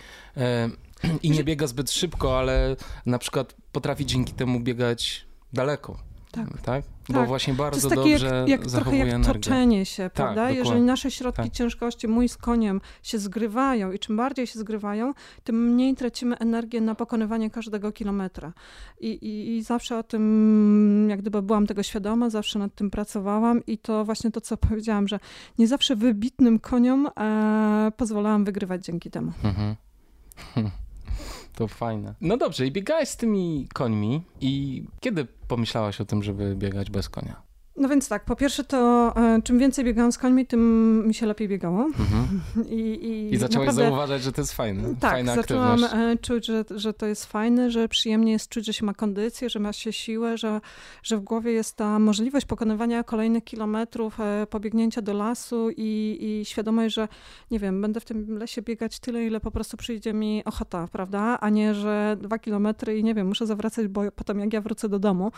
i 1.23 1.31
nie 1.31 1.43
biega 1.43 1.67
zbyt 1.67 1.91
szybko, 1.91 2.39
ale 2.39 2.75
na 3.05 3.19
przykład 3.19 3.55
potrafi 3.71 4.05
dzięki 4.05 4.33
temu 4.33 4.59
biegać 4.59 5.27
daleko, 5.53 5.99
tak. 6.45 6.61
tak? 6.61 6.83
Bo 7.07 7.13
tak. 7.13 7.27
właśnie 7.27 7.53
bardzo 7.53 7.89
to 7.89 7.95
jest 7.95 8.01
takie 8.03 8.11
dobrze 8.11 8.45
jak, 8.47 8.61
jak 8.61 8.71
trochę 8.71 8.97
jak 8.97 9.09
energię. 9.09 9.33
toczenie 9.33 9.85
się, 9.85 10.03
tak, 10.03 10.13
prawda? 10.13 10.47
Tak, 10.47 10.55
Jeżeli 10.55 10.81
nasze 10.81 11.11
środki 11.11 11.43
tak. 11.43 11.51
ciężkości, 11.51 12.07
mój 12.07 12.29
z 12.29 12.37
koniem, 12.37 12.81
się 13.03 13.19
zgrywają 13.19 13.91
i 13.91 13.99
czym 13.99 14.17
bardziej 14.17 14.47
się 14.47 14.59
zgrywają, 14.59 15.13
tym 15.43 15.73
mniej 15.73 15.95
tracimy 15.95 16.37
energię 16.37 16.81
na 16.81 16.95
pokonywanie 16.95 17.49
każdego 17.49 17.91
kilometra. 17.91 18.53
I, 18.99 19.07
i, 19.07 19.57
i 19.57 19.63
zawsze 19.63 19.97
o 19.97 20.03
tym, 20.03 21.07
jak 21.09 21.21
gdyby 21.21 21.41
byłam 21.41 21.67
tego 21.67 21.83
świadoma, 21.83 22.29
zawsze 22.29 22.59
nad 22.59 22.75
tym 22.75 22.89
pracowałam 22.89 23.65
i 23.65 23.77
to 23.77 24.05
właśnie 24.05 24.31
to, 24.31 24.41
co 24.41 24.57
powiedziałam, 24.67 25.07
że 25.07 25.19
nie 25.59 25.67
zawsze 25.67 25.95
wybitnym 25.95 26.59
koniom 26.59 27.07
e, 27.19 27.91
pozwalałam 27.97 28.45
wygrywać 28.45 28.85
dzięki 28.85 29.11
temu. 29.11 29.31
Mhm. 29.43 29.75
To 31.57 31.67
fajne. 31.67 32.15
No 32.21 32.37
dobrze, 32.37 32.67
i 32.67 32.71
biegałeś 32.71 33.09
z 33.09 33.17
tymi 33.17 33.67
końmi 33.73 34.21
i 34.41 34.83
kiedy 34.99 35.25
pomyślałaś 35.25 36.01
o 36.01 36.05
tym, 36.05 36.23
żeby 36.23 36.55
biegać 36.55 36.89
bez 36.89 37.09
konia? 37.09 37.46
No 37.77 37.89
więc 37.89 38.09
tak, 38.09 38.25
po 38.25 38.35
pierwsze 38.35 38.63
to 38.63 39.13
e, 39.15 39.41
czym 39.41 39.59
więcej 39.59 39.85
biegałam 39.85 40.11
z 40.11 40.17
końmi, 40.17 40.45
tym 40.45 41.03
mi 41.07 41.13
się 41.13 41.25
lepiej 41.25 41.47
biegało. 41.47 41.85
Mhm. 41.85 42.41
I, 42.77 42.79
i, 42.79 43.33
I 43.33 43.37
zaczęłaś 43.37 43.67
naprawdę, 43.67 43.89
zauważać, 43.89 44.23
że 44.23 44.31
to 44.31 44.41
jest 44.41 44.53
fajne, 44.53 44.95
tak, 44.99 45.11
fajna 45.11 45.35
zaczęłam. 45.35 45.83
E, 45.83 46.17
czuć, 46.17 46.45
że, 46.45 46.65
że 46.75 46.93
to 46.93 47.05
jest 47.05 47.25
fajne, 47.25 47.71
że 47.71 47.87
przyjemnie 47.87 48.31
jest 48.31 48.49
czuć, 48.49 48.65
że 48.65 48.73
się 48.73 48.85
ma 48.85 48.93
kondycję, 48.93 49.49
że 49.49 49.59
ma 49.59 49.73
się 49.73 49.93
siłę, 49.93 50.37
że, 50.37 50.61
że 51.03 51.17
w 51.17 51.19
głowie 51.19 51.51
jest 51.51 51.75
ta 51.75 51.99
możliwość 51.99 52.45
pokonywania 52.45 53.03
kolejnych 53.03 53.43
kilometrów, 53.43 54.19
e, 54.19 54.47
pobiegnięcia 54.49 55.01
do 55.01 55.13
lasu 55.13 55.69
i, 55.77 56.17
i 56.21 56.45
świadomość, 56.45 56.95
że 56.95 57.07
nie 57.51 57.59
wiem, 57.59 57.81
będę 57.81 57.99
w 57.99 58.05
tym 58.05 58.37
lesie 58.37 58.61
biegać 58.61 58.99
tyle, 58.99 59.25
ile 59.25 59.39
po 59.39 59.51
prostu 59.51 59.77
przyjdzie 59.77 60.13
mi 60.13 60.45
ochota, 60.45 60.87
prawda? 60.91 61.37
A 61.41 61.49
nie, 61.49 61.73
że 61.73 62.17
dwa 62.21 62.39
kilometry 62.39 62.99
i 62.99 63.03
nie 63.03 63.13
wiem, 63.13 63.27
muszę 63.27 63.45
zawracać, 63.45 63.87
bo 63.87 64.11
potem 64.11 64.39
jak 64.39 64.53
ja 64.53 64.61
wrócę 64.61 64.89
do 64.89 64.99
domu, 64.99 65.31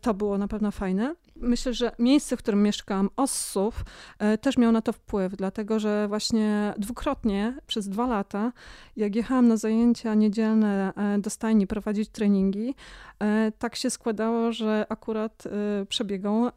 to 0.00 0.14
było 0.14 0.38
na 0.38 0.48
pewno 0.48 0.70
fajne. 0.70 1.15
Myślę, 1.40 1.74
że 1.74 1.92
miejsce, 1.98 2.36
w 2.36 2.38
którym 2.38 2.62
mieszkam, 2.62 3.10
Ossów, 3.16 3.84
e, 4.18 4.38
też 4.38 4.58
miał 4.58 4.72
na 4.72 4.82
to 4.82 4.92
wpływ, 4.92 5.36
dlatego 5.36 5.78
że 5.78 6.08
właśnie 6.08 6.74
dwukrotnie 6.78 7.54
przez 7.66 7.88
dwa 7.88 8.06
lata, 8.06 8.52
jak 8.96 9.16
jechałam 9.16 9.48
na 9.48 9.56
zajęcia 9.56 10.14
niedzielne 10.14 10.92
e, 10.96 11.18
do 11.18 11.30
stajni 11.30 11.66
prowadzić 11.66 12.08
treningi, 12.08 12.74
e, 13.20 13.52
tak 13.58 13.76
się 13.76 13.90
składało, 13.90 14.52
że 14.52 14.86
akurat 14.88 15.44
przebiegał 15.88 16.50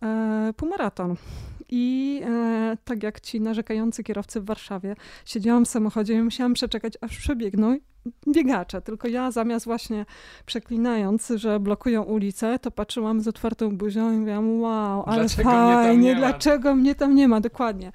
półmaraton. 0.56 1.16
I 1.70 2.22
e, 2.26 2.78
tak 2.86 3.04
jak 3.04 3.22
ci 3.22 3.42
narzekający 3.42 4.04
kierowcy 4.04 4.42
w 4.42 4.46
Warszawie, 4.46 4.96
siedziałam 5.26 5.66
w 5.66 5.70
samochodzie 5.70 6.14
i 6.14 6.22
musiałam 6.22 6.54
przeczekać, 6.54 6.94
aż 7.02 7.18
przebiegną 7.18 7.78
biegacze. 8.28 8.82
Tylko 8.82 9.08
ja 9.08 9.32
zamiast 9.32 9.66
właśnie 9.66 10.06
przeklinając, 10.46 11.32
że 11.36 11.60
blokują 11.60 12.04
ulicę, 12.04 12.60
to 12.60 12.72
patrzyłam 12.72 13.22
z 13.22 13.28
otwartą 13.28 13.78
buzią 13.78 14.14
i 14.14 14.18
mówiłam, 14.18 14.62
wow, 14.62 15.04
ale 15.06 15.20
dlaczego 15.20 15.50
fajnie, 15.50 15.98
mnie 15.98 16.16
dlaczego 16.16 16.76
mnie 16.76 16.96
tam 16.96 17.16
nie 17.16 17.28
ma, 17.28 17.42
dokładnie. 17.42 17.92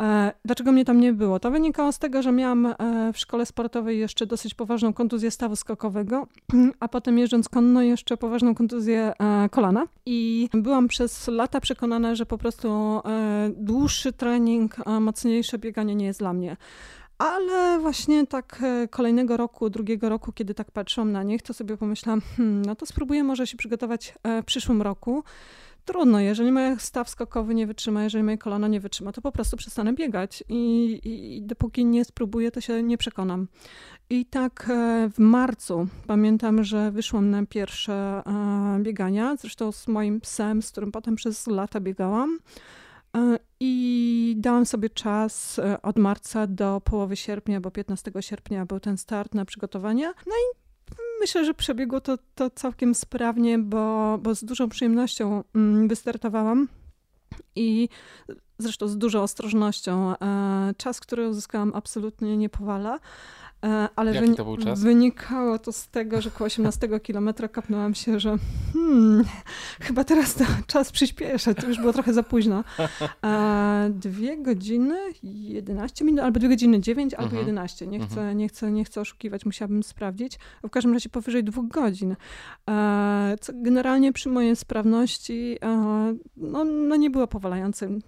E, 0.00 0.32
dlaczego 0.44 0.72
mnie 0.72 0.84
tam 0.84 1.00
nie 1.00 1.12
było? 1.12 1.40
To 1.40 1.50
wynikało 1.50 1.92
z 1.92 1.98
tego, 1.98 2.22
że 2.22 2.32
miałam 2.32 2.66
e, 2.66 2.74
w 3.12 3.18
szkole 3.18 3.46
sportowej 3.46 3.98
jeszcze 3.98 4.26
dosyć 4.26 4.54
poważną 4.54 4.92
kontuzję 4.92 5.30
stawu 5.30 5.56
skokowego, 5.56 6.26
a 6.80 6.88
potem 6.88 7.18
jeżdżąc 7.18 7.48
konno 7.48 7.82
jeszcze 7.82 8.16
poważną 8.16 8.54
kontuzję 8.54 9.12
e, 9.18 9.48
kolana. 9.48 9.86
I 10.06 10.48
byłam 10.52 10.88
przez 10.88 11.28
lata 11.28 11.60
przekonana, 11.60 12.14
że 12.14 12.26
po 12.26 12.38
prostu 12.38 13.00
dłuższy 13.56 14.12
trening, 14.12 14.76
mocniejsze 15.00 15.58
bieganie 15.58 15.94
nie 15.94 16.06
jest 16.06 16.18
dla 16.18 16.32
mnie. 16.32 16.56
Ale 17.18 17.78
właśnie 17.80 18.26
tak 18.26 18.62
kolejnego 18.90 19.36
roku, 19.36 19.70
drugiego 19.70 20.08
roku, 20.08 20.32
kiedy 20.32 20.54
tak 20.54 20.70
patrzyłam 20.70 21.12
na 21.12 21.22
nich, 21.22 21.42
to 21.42 21.54
sobie 21.54 21.76
pomyślałam, 21.76 22.20
hmm, 22.36 22.64
no 22.64 22.76
to 22.76 22.86
spróbuję 22.86 23.24
może 23.24 23.46
się 23.46 23.56
przygotować 23.56 24.14
w 24.42 24.44
przyszłym 24.44 24.82
roku 24.82 25.24
trudno, 25.92 26.20
jeżeli 26.20 26.52
mój 26.52 26.62
staw 26.78 27.10
skokowy 27.10 27.54
nie 27.54 27.66
wytrzyma, 27.66 28.04
jeżeli 28.04 28.24
moje 28.24 28.38
kolano 28.38 28.68
nie 28.68 28.80
wytrzyma, 28.80 29.12
to 29.12 29.20
po 29.20 29.32
prostu 29.32 29.56
przestanę 29.56 29.92
biegać 29.92 30.44
i, 30.48 30.54
i, 31.04 31.36
i 31.36 31.42
dopóki 31.42 31.84
nie 31.84 32.04
spróbuję, 32.04 32.50
to 32.50 32.60
się 32.60 32.82
nie 32.82 32.98
przekonam. 32.98 33.48
I 34.10 34.26
tak 34.26 34.66
e, 34.70 35.08
w 35.14 35.18
marcu 35.18 35.86
pamiętam, 36.06 36.64
że 36.64 36.90
wyszłam 36.90 37.30
na 37.30 37.46
pierwsze 37.46 38.22
e, 38.26 38.78
biegania, 38.82 39.36
zresztą 39.36 39.72
z 39.72 39.88
moim 39.88 40.20
psem, 40.20 40.62
z 40.62 40.70
którym 40.70 40.92
potem 40.92 41.16
przez 41.16 41.46
lata 41.46 41.80
biegałam. 41.80 42.38
E, 43.16 43.38
I 43.60 44.34
dałam 44.38 44.66
sobie 44.66 44.90
czas 44.90 45.60
od 45.82 45.98
marca 45.98 46.46
do 46.46 46.80
połowy 46.84 47.16
sierpnia, 47.16 47.60
bo 47.60 47.70
15 47.70 48.12
sierpnia 48.20 48.66
był 48.66 48.80
ten 48.80 48.96
start 48.96 49.34
na 49.34 49.44
przygotowania. 49.44 50.12
No 50.26 50.32
i 50.32 50.69
myślę, 51.20 51.44
że 51.44 51.54
przebiegło 51.54 52.00
to, 52.00 52.18
to 52.34 52.50
całkiem 52.50 52.94
sprawnie, 52.94 53.58
bo, 53.58 54.18
bo 54.18 54.34
z 54.34 54.44
dużą 54.44 54.68
przyjemnością 54.68 55.44
mm, 55.54 55.88
wystartowałam 55.88 56.68
i 57.56 57.88
zresztą 58.58 58.88
z 58.88 58.98
dużą 58.98 59.22
ostrożnością. 59.22 60.14
E, 60.16 60.74
czas, 60.76 61.00
który 61.00 61.28
uzyskałam, 61.28 61.72
absolutnie 61.74 62.36
nie 62.36 62.48
powala. 62.48 62.98
E, 63.64 63.88
ale 63.96 64.14
Jaki 64.14 64.34
to 64.34 64.44
był 64.44 64.56
czas? 64.56 64.82
wynikało 64.82 65.58
to 65.58 65.72
z 65.72 65.88
tego, 65.88 66.20
że 66.20 66.30
koło 66.30 66.46
18 66.46 66.88
kilometra 67.02 67.48
kapnęłam 67.48 67.94
się, 67.94 68.20
że 68.20 68.36
hmm, 68.72 69.24
chyba 69.80 70.04
teraz 70.04 70.34
to 70.34 70.44
czas 70.66 70.92
przyspieszę, 70.92 71.54
to 71.54 71.66
już 71.66 71.78
było 71.78 71.92
trochę 71.92 72.12
za 72.12 72.22
późno. 72.22 72.64
E, 73.24 73.90
dwie 73.94 74.38
godziny 74.38 74.98
11 75.22 76.04
minut, 76.04 76.20
albo 76.20 76.40
dwie 76.40 76.48
godziny 76.48 76.80
9, 76.80 77.14
albo 77.14 77.36
11. 77.36 77.84
Mhm. 77.84 78.00
Nie 78.00 78.06
chcę, 78.06 78.20
mhm. 78.20 78.38
nie, 78.38 78.48
chcę, 78.48 78.72
nie 78.72 78.84
chcę 78.84 79.00
oszukiwać, 79.00 79.46
musiałabym 79.46 79.82
sprawdzić. 79.82 80.38
W 80.64 80.70
każdym 80.70 80.92
razie 80.92 81.08
powyżej 81.08 81.44
dwóch 81.44 81.68
godzin. 81.68 82.16
E, 82.70 83.36
co 83.40 83.52
generalnie 83.54 84.12
przy 84.12 84.28
mojej 84.28 84.56
sprawności 84.56 85.58
no, 86.36 86.64
no 86.64 86.96
nie 86.96 87.10
było 87.10 87.26
powalającym 87.26 88.00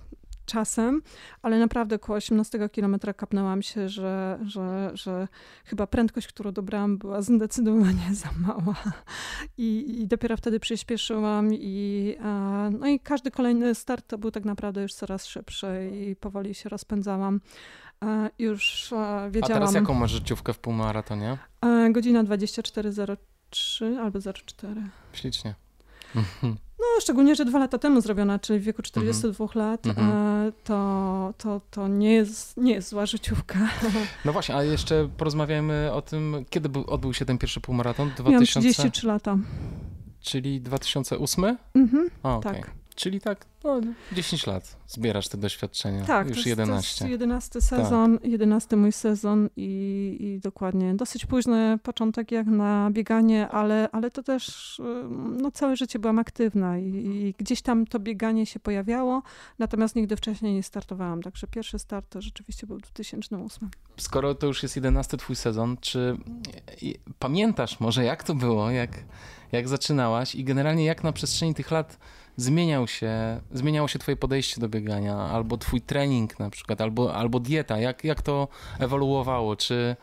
czasem, 0.53 1.03
ale 1.43 1.59
naprawdę 1.59 1.97
około 1.97 2.17
18 2.17 2.69
km 2.69 2.97
kapnęłam 3.17 3.63
się, 3.63 3.89
że, 3.89 4.39
że, 4.47 4.91
że 4.95 5.29
chyba 5.65 5.87
prędkość, 5.87 6.27
którą 6.27 6.53
dobrałam, 6.53 6.99
była 6.99 7.23
zdecydowanie 7.23 8.15
za 8.23 8.29
mała. 8.39 8.75
I, 9.59 10.01
i 10.01 10.07
dopiero 10.07 10.37
wtedy 10.37 10.61
przyspieszyłam 10.61 11.49
i, 11.55 12.17
no 12.81 12.87
i 12.87 13.01
każdy 13.01 13.31
kolejny 13.31 13.75
start 13.75 14.09
to 14.09 14.19
był 14.19 14.31
tak 14.31 14.45
naprawdę 14.45 14.83
już 14.83 14.95
coraz 14.95 15.27
szybszy 15.27 15.91
i 15.93 16.17
powoli 16.17 16.55
się 16.55 16.69
rozpędzałam. 16.69 17.41
Już 18.39 18.95
wiedziałam... 19.31 19.53
A 19.53 19.55
teraz 19.55 19.75
jaką 19.75 19.95
masz 19.95 20.11
życiówkę 20.11 20.53
w 20.53 20.59
półmaratonie? 20.59 21.39
Godzina 21.91 22.25
24.03 22.25 23.99
albo 23.99 24.19
04. 24.35 24.83
Ślicznie. 25.13 25.55
No, 26.83 27.01
szczególnie, 27.01 27.35
że 27.35 27.45
dwa 27.45 27.59
lata 27.59 27.79
temu 27.79 28.01
zrobiona, 28.01 28.39
czyli 28.39 28.61
w 28.61 28.63
wieku 28.63 28.83
42 28.83 29.45
mhm. 29.45 29.69
lat, 29.69 29.87
mhm. 29.87 30.11
E, 30.11 30.53
to, 30.65 31.35
to, 31.39 31.61
to 31.71 31.89
nie, 31.89 32.13
jest, 32.13 32.57
nie 32.57 32.73
jest 32.73 32.89
zła 32.89 33.07
życiówka. 33.07 33.59
No 34.25 34.33
właśnie, 34.33 34.55
a 34.55 34.63
jeszcze 34.63 35.09
porozmawiajmy 35.17 35.93
o 35.93 36.03
tym, 36.03 36.45
kiedy 36.51 36.69
był, 36.69 36.85
odbył 36.87 37.15
się 37.15 37.25
ten 37.25 37.39
pierwszy 37.39 37.61
półmaraton? 37.61 38.09
2000... 38.09 38.31
Miałam 38.31 38.47
33 38.47 39.07
lata. 39.07 39.39
Czyli 40.21 40.61
2008? 40.61 41.57
Mhm, 41.75 42.11
okay. 42.23 42.55
tak. 42.55 42.82
Czyli 43.03 43.21
tak 43.21 43.47
No, 43.65 43.81
10 44.13 44.47
lat 44.47 44.77
zbierasz 44.87 45.29
te 45.29 45.39
doświadczenia. 45.39 46.05
Tak, 46.05 46.29
już 46.29 46.37
to 46.37 46.41
jest, 46.41 46.47
11. 46.47 46.99
To 46.99 47.05
jest 47.05 47.11
11 47.11 47.61
sezon, 47.61 48.19
tak. 48.19 48.31
11 48.31 48.77
mój 48.77 48.93
sezon 48.93 49.49
i, 49.57 50.17
i, 50.21 50.41
dokładnie 50.41 50.95
dosyć 50.95 51.27
późny 51.27 51.79
początek 51.83 52.33
jak 52.33 52.47
na 52.47 52.91
bieganie, 52.91 53.49
ale, 53.49 53.89
ale 53.93 54.11
to 54.11 54.23
też 54.23 54.81
no, 55.11 55.51
całe 55.51 55.77
życie 55.77 55.99
byłam 55.99 56.19
aktywna 56.19 56.79
i, 56.79 56.85
i, 56.85 57.35
gdzieś 57.39 57.63
tam 57.63 57.87
to 57.87 57.99
bieganie 57.99 58.47
się 58.47 58.61
pojawiało, 58.61 59.23
natomiast 59.59 59.97
nigdy 59.97 60.17
wcześniej 60.17 60.55
nie 60.55 60.63
startowałam, 60.63 61.23
także 61.23 61.47
pierwszy 61.47 61.79
start 61.79 62.07
to 62.09 62.21
rzeczywiście 62.21 62.67
był 62.67 62.79
w 62.79 62.83
2008. 62.83 63.71
Skoro 63.97 64.35
to 64.35 64.47
już 64.47 64.63
jest 64.63 64.77
11 64.77 65.17
twój 65.17 65.37
sezon, 65.37 65.77
czy 65.81 66.17
pamiętasz 67.19 67.81
może 67.81 68.05
jak 68.05 68.25
to 68.25 68.35
było, 68.35 68.71
jak, 68.71 68.91
jak 69.53 69.69
zaczynałaś 69.69 70.35
i 70.35 70.45
generalnie 70.45 70.85
jak 70.85 71.05
na 71.05 71.13
przestrzeni 71.13 71.55
tych 71.55 71.71
lat 71.71 71.99
zmieniał 72.37 72.89
się, 72.89 73.41
zmieniało 73.53 73.89
się 73.89 73.99
twoje 73.99 74.17
podejście 74.17 74.61
do 74.61 74.69
biegania, 74.69 75.17
albo 75.17 75.57
twój 75.57 75.81
trening 75.81 76.39
na 76.39 76.51
przykład, 76.51 76.81
albo, 76.81 77.15
albo 77.15 77.41
dieta, 77.41 77.79
jak, 77.79 78.05
jak 78.05 78.23
to 78.23 78.49
ewoluowało, 78.79 79.57
czy... 79.57 79.97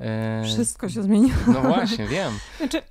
E... 0.00 0.42
Wszystko 0.44 0.88
się 0.88 1.02
zmieniło. 1.02 1.38
No 1.46 1.62
właśnie, 1.62 2.06
wiem. 2.06 2.32
Znaczy, 2.58 2.82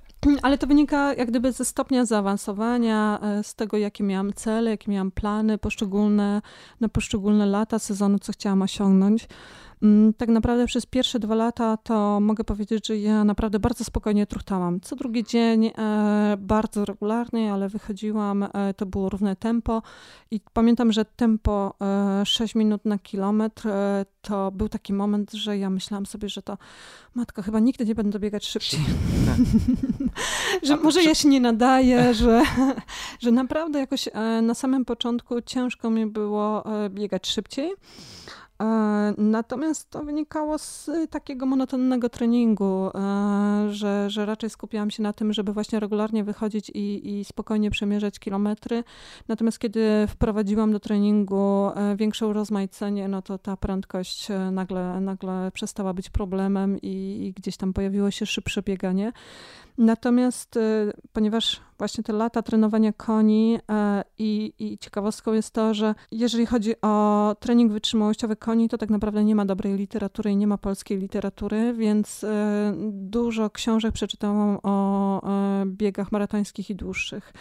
ale 0.42 0.58
to 0.58 0.66
wynika 0.66 1.14
jak 1.14 1.28
gdyby 1.28 1.52
ze 1.52 1.64
stopnia 1.64 2.04
zaawansowania, 2.04 3.18
e, 3.22 3.42
z 3.44 3.54
tego, 3.54 3.76
jakie 3.76 4.04
miałam 4.04 4.32
cele, 4.32 4.70
jakie 4.70 4.90
miałam 4.90 5.10
plany 5.10 5.58
poszczególne, 5.58 6.42
na 6.80 6.88
poszczególne 6.88 7.46
lata 7.46 7.78
sezonu, 7.78 8.18
co 8.18 8.32
chciałam 8.32 8.62
osiągnąć. 8.62 9.28
Mm, 9.84 10.14
tak 10.14 10.28
naprawdę 10.28 10.66
przez 10.66 10.86
pierwsze 10.86 11.18
dwa 11.18 11.34
lata 11.34 11.76
to 11.76 12.20
mogę 12.20 12.44
powiedzieć, 12.44 12.86
że 12.86 12.98
ja 12.98 13.24
naprawdę 13.24 13.58
bardzo 13.58 13.84
spokojnie 13.84 14.26
truchtałam. 14.26 14.80
Co 14.80 14.96
drugi 14.96 15.24
dzień 15.24 15.66
e, 15.66 16.36
bardzo 16.38 16.84
regularnie, 16.84 17.52
ale 17.52 17.68
wychodziłam, 17.68 18.42
e, 18.42 18.74
to 18.76 18.86
było 18.86 19.08
równe 19.08 19.36
tempo 19.36 19.82
i 20.30 20.40
pamiętam, 20.52 20.92
że 20.92 21.04
tempo 21.04 21.74
e, 22.20 22.26
6 22.26 22.54
minut 22.54 22.84
na 22.84 22.98
kilometr 22.98 23.68
e, 23.68 24.06
to 24.22 24.50
był 24.50 24.68
taki 24.68 24.92
moment, 24.92 25.32
że 25.32 25.58
ja 25.58 25.70
myślałam 25.70 26.06
sobie, 26.06 26.28
że 26.28 26.42
to 26.42 26.58
matko, 27.14 27.42
chyba 27.42 27.60
nigdy 27.60 27.84
nie 27.84 27.94
będę 27.94 28.18
biegać 28.18 28.46
szybciej. 28.46 28.80
że 30.62 30.76
może 30.76 31.02
ja 31.02 31.14
się 31.14 31.28
nie 31.28 31.40
nadaję, 31.40 32.14
że, 32.14 32.42
że 33.22 33.30
naprawdę 33.30 33.78
jakoś 33.78 34.08
e, 34.12 34.42
na 34.42 34.54
samym 34.54 34.84
początku 34.84 35.40
ciężko 35.40 35.90
mi 35.90 36.06
było 36.06 36.64
e, 36.84 36.90
biegać 36.90 37.26
szybciej. 37.26 37.72
E, 38.64 39.14
natomiast 39.18 39.90
to 39.90 40.02
wynikało 40.02 40.58
z 40.58 40.90
takiego 41.10 41.46
monotonnego 41.46 42.08
treningu, 42.08 42.90
e, 42.94 43.66
że, 43.70 44.10
że 44.10 44.26
raczej 44.26 44.50
skupiałam 44.50 44.90
się 44.90 45.02
na 45.02 45.12
tym, 45.12 45.32
żeby 45.32 45.52
właśnie 45.52 45.80
regularnie 45.80 46.24
wychodzić 46.24 46.70
i, 46.70 47.18
i 47.18 47.24
spokojnie 47.24 47.70
przemierzać 47.70 48.18
kilometry. 48.18 48.84
Natomiast 49.28 49.58
kiedy 49.58 50.06
wprowadziłam 50.08 50.72
do 50.72 50.80
treningu 50.80 51.70
e, 51.74 51.96
większe 51.96 52.26
urozmaicenie, 52.26 53.08
no 53.08 53.22
to 53.22 53.38
ta 53.38 53.56
prędkość 53.56 54.28
nagle, 54.52 55.00
nagle 55.00 55.50
przestała 55.54 55.94
być 55.94 56.10
problemem 56.10 56.78
i, 56.82 57.26
i 57.26 57.32
gdzieś 57.32 57.56
tam 57.56 57.72
pojawiło 57.72 58.10
się 58.10 58.26
szybsze 58.26 58.62
bieganie. 58.62 59.12
Natomiast 59.78 60.56
y, 60.56 60.92
ponieważ 61.12 61.60
właśnie 61.78 62.04
te 62.04 62.12
lata 62.12 62.42
trenowania 62.42 62.92
koni 62.92 63.58
e, 63.70 64.04
i, 64.18 64.52
i 64.58 64.78
ciekawostką 64.78 65.32
jest 65.32 65.50
to, 65.50 65.74
że 65.74 65.94
jeżeli 66.12 66.46
chodzi 66.46 66.74
o 66.82 67.36
trening 67.40 67.72
wytrzymałościowy 67.72 68.36
koni, 68.36 68.68
to 68.68 68.78
tak 68.78 68.90
naprawdę 68.90 69.24
nie 69.24 69.34
ma 69.34 69.44
dobrej 69.44 69.74
literatury 69.74 70.30
i 70.30 70.36
nie 70.36 70.46
ma 70.46 70.58
polskiej 70.58 70.98
literatury, 70.98 71.74
więc 71.74 72.24
e, 72.24 72.74
dużo 72.92 73.50
książek 73.50 73.92
przeczytałam 73.92 74.58
o 74.62 75.22
e, 75.22 75.66
biegach 75.66 76.12
maratońskich 76.12 76.70
i 76.70 76.74
dłuższych, 76.74 77.32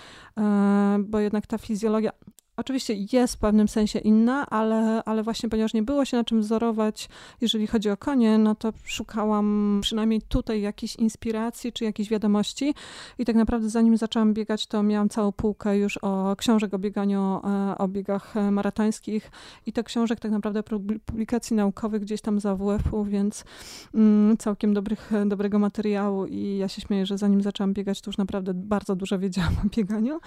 bo 0.99 1.19
jednak 1.19 1.47
ta 1.47 1.57
fizjologia, 1.57 2.11
Oczywiście 2.57 2.93
jest 3.11 3.35
w 3.35 3.37
pewnym 3.37 3.67
sensie 3.67 3.99
inna, 3.99 4.49
ale, 4.49 5.03
ale 5.05 5.23
właśnie 5.23 5.49
ponieważ 5.49 5.73
nie 5.73 5.83
było 5.83 6.05
się 6.05 6.17
na 6.17 6.23
czym 6.23 6.41
wzorować, 6.41 7.09
jeżeli 7.41 7.67
chodzi 7.67 7.89
o 7.89 7.97
konie, 7.97 8.37
no 8.37 8.55
to 8.55 8.73
szukałam 8.83 9.79
przynajmniej 9.81 10.21
tutaj 10.21 10.61
jakiejś 10.61 10.95
inspiracji 10.95 11.73
czy 11.73 11.83
jakiejś 11.83 12.09
wiadomości. 12.09 12.73
I 13.17 13.25
tak 13.25 13.35
naprawdę 13.35 13.69
zanim 13.69 13.97
zaczęłam 13.97 14.33
biegać, 14.33 14.67
to 14.67 14.83
miałam 14.83 15.09
całą 15.09 15.31
półkę 15.31 15.77
już 15.77 15.97
o 15.97 16.35
książek 16.35 16.73
o 16.73 16.79
bieganiu, 16.79 17.41
e, 17.43 17.77
o 17.77 17.87
biegach 17.87 18.37
e, 18.37 18.51
maratońskich. 18.51 19.31
I 19.65 19.73
te 19.73 19.83
książek 19.83 20.19
tak 20.19 20.31
naprawdę 20.31 20.63
publikacji 21.05 21.55
naukowych 21.55 22.01
gdzieś 22.01 22.21
tam 22.21 22.39
za 22.39 22.55
WF-u, 22.55 23.03
więc 23.03 23.45
mm, 23.93 24.37
całkiem 24.37 24.73
dobrych, 24.73 25.11
dobrego 25.25 25.59
materiału. 25.59 26.25
I 26.25 26.57
ja 26.57 26.67
się 26.67 26.81
śmieję, 26.81 27.05
że 27.05 27.17
zanim 27.17 27.41
zaczęłam 27.41 27.73
biegać, 27.73 28.01
to 28.01 28.09
już 28.09 28.17
naprawdę 28.17 28.53
bardzo 28.53 28.95
dużo 28.95 29.19
wiedziałam 29.19 29.53
o 29.65 29.69
bieganiu, 29.75 30.19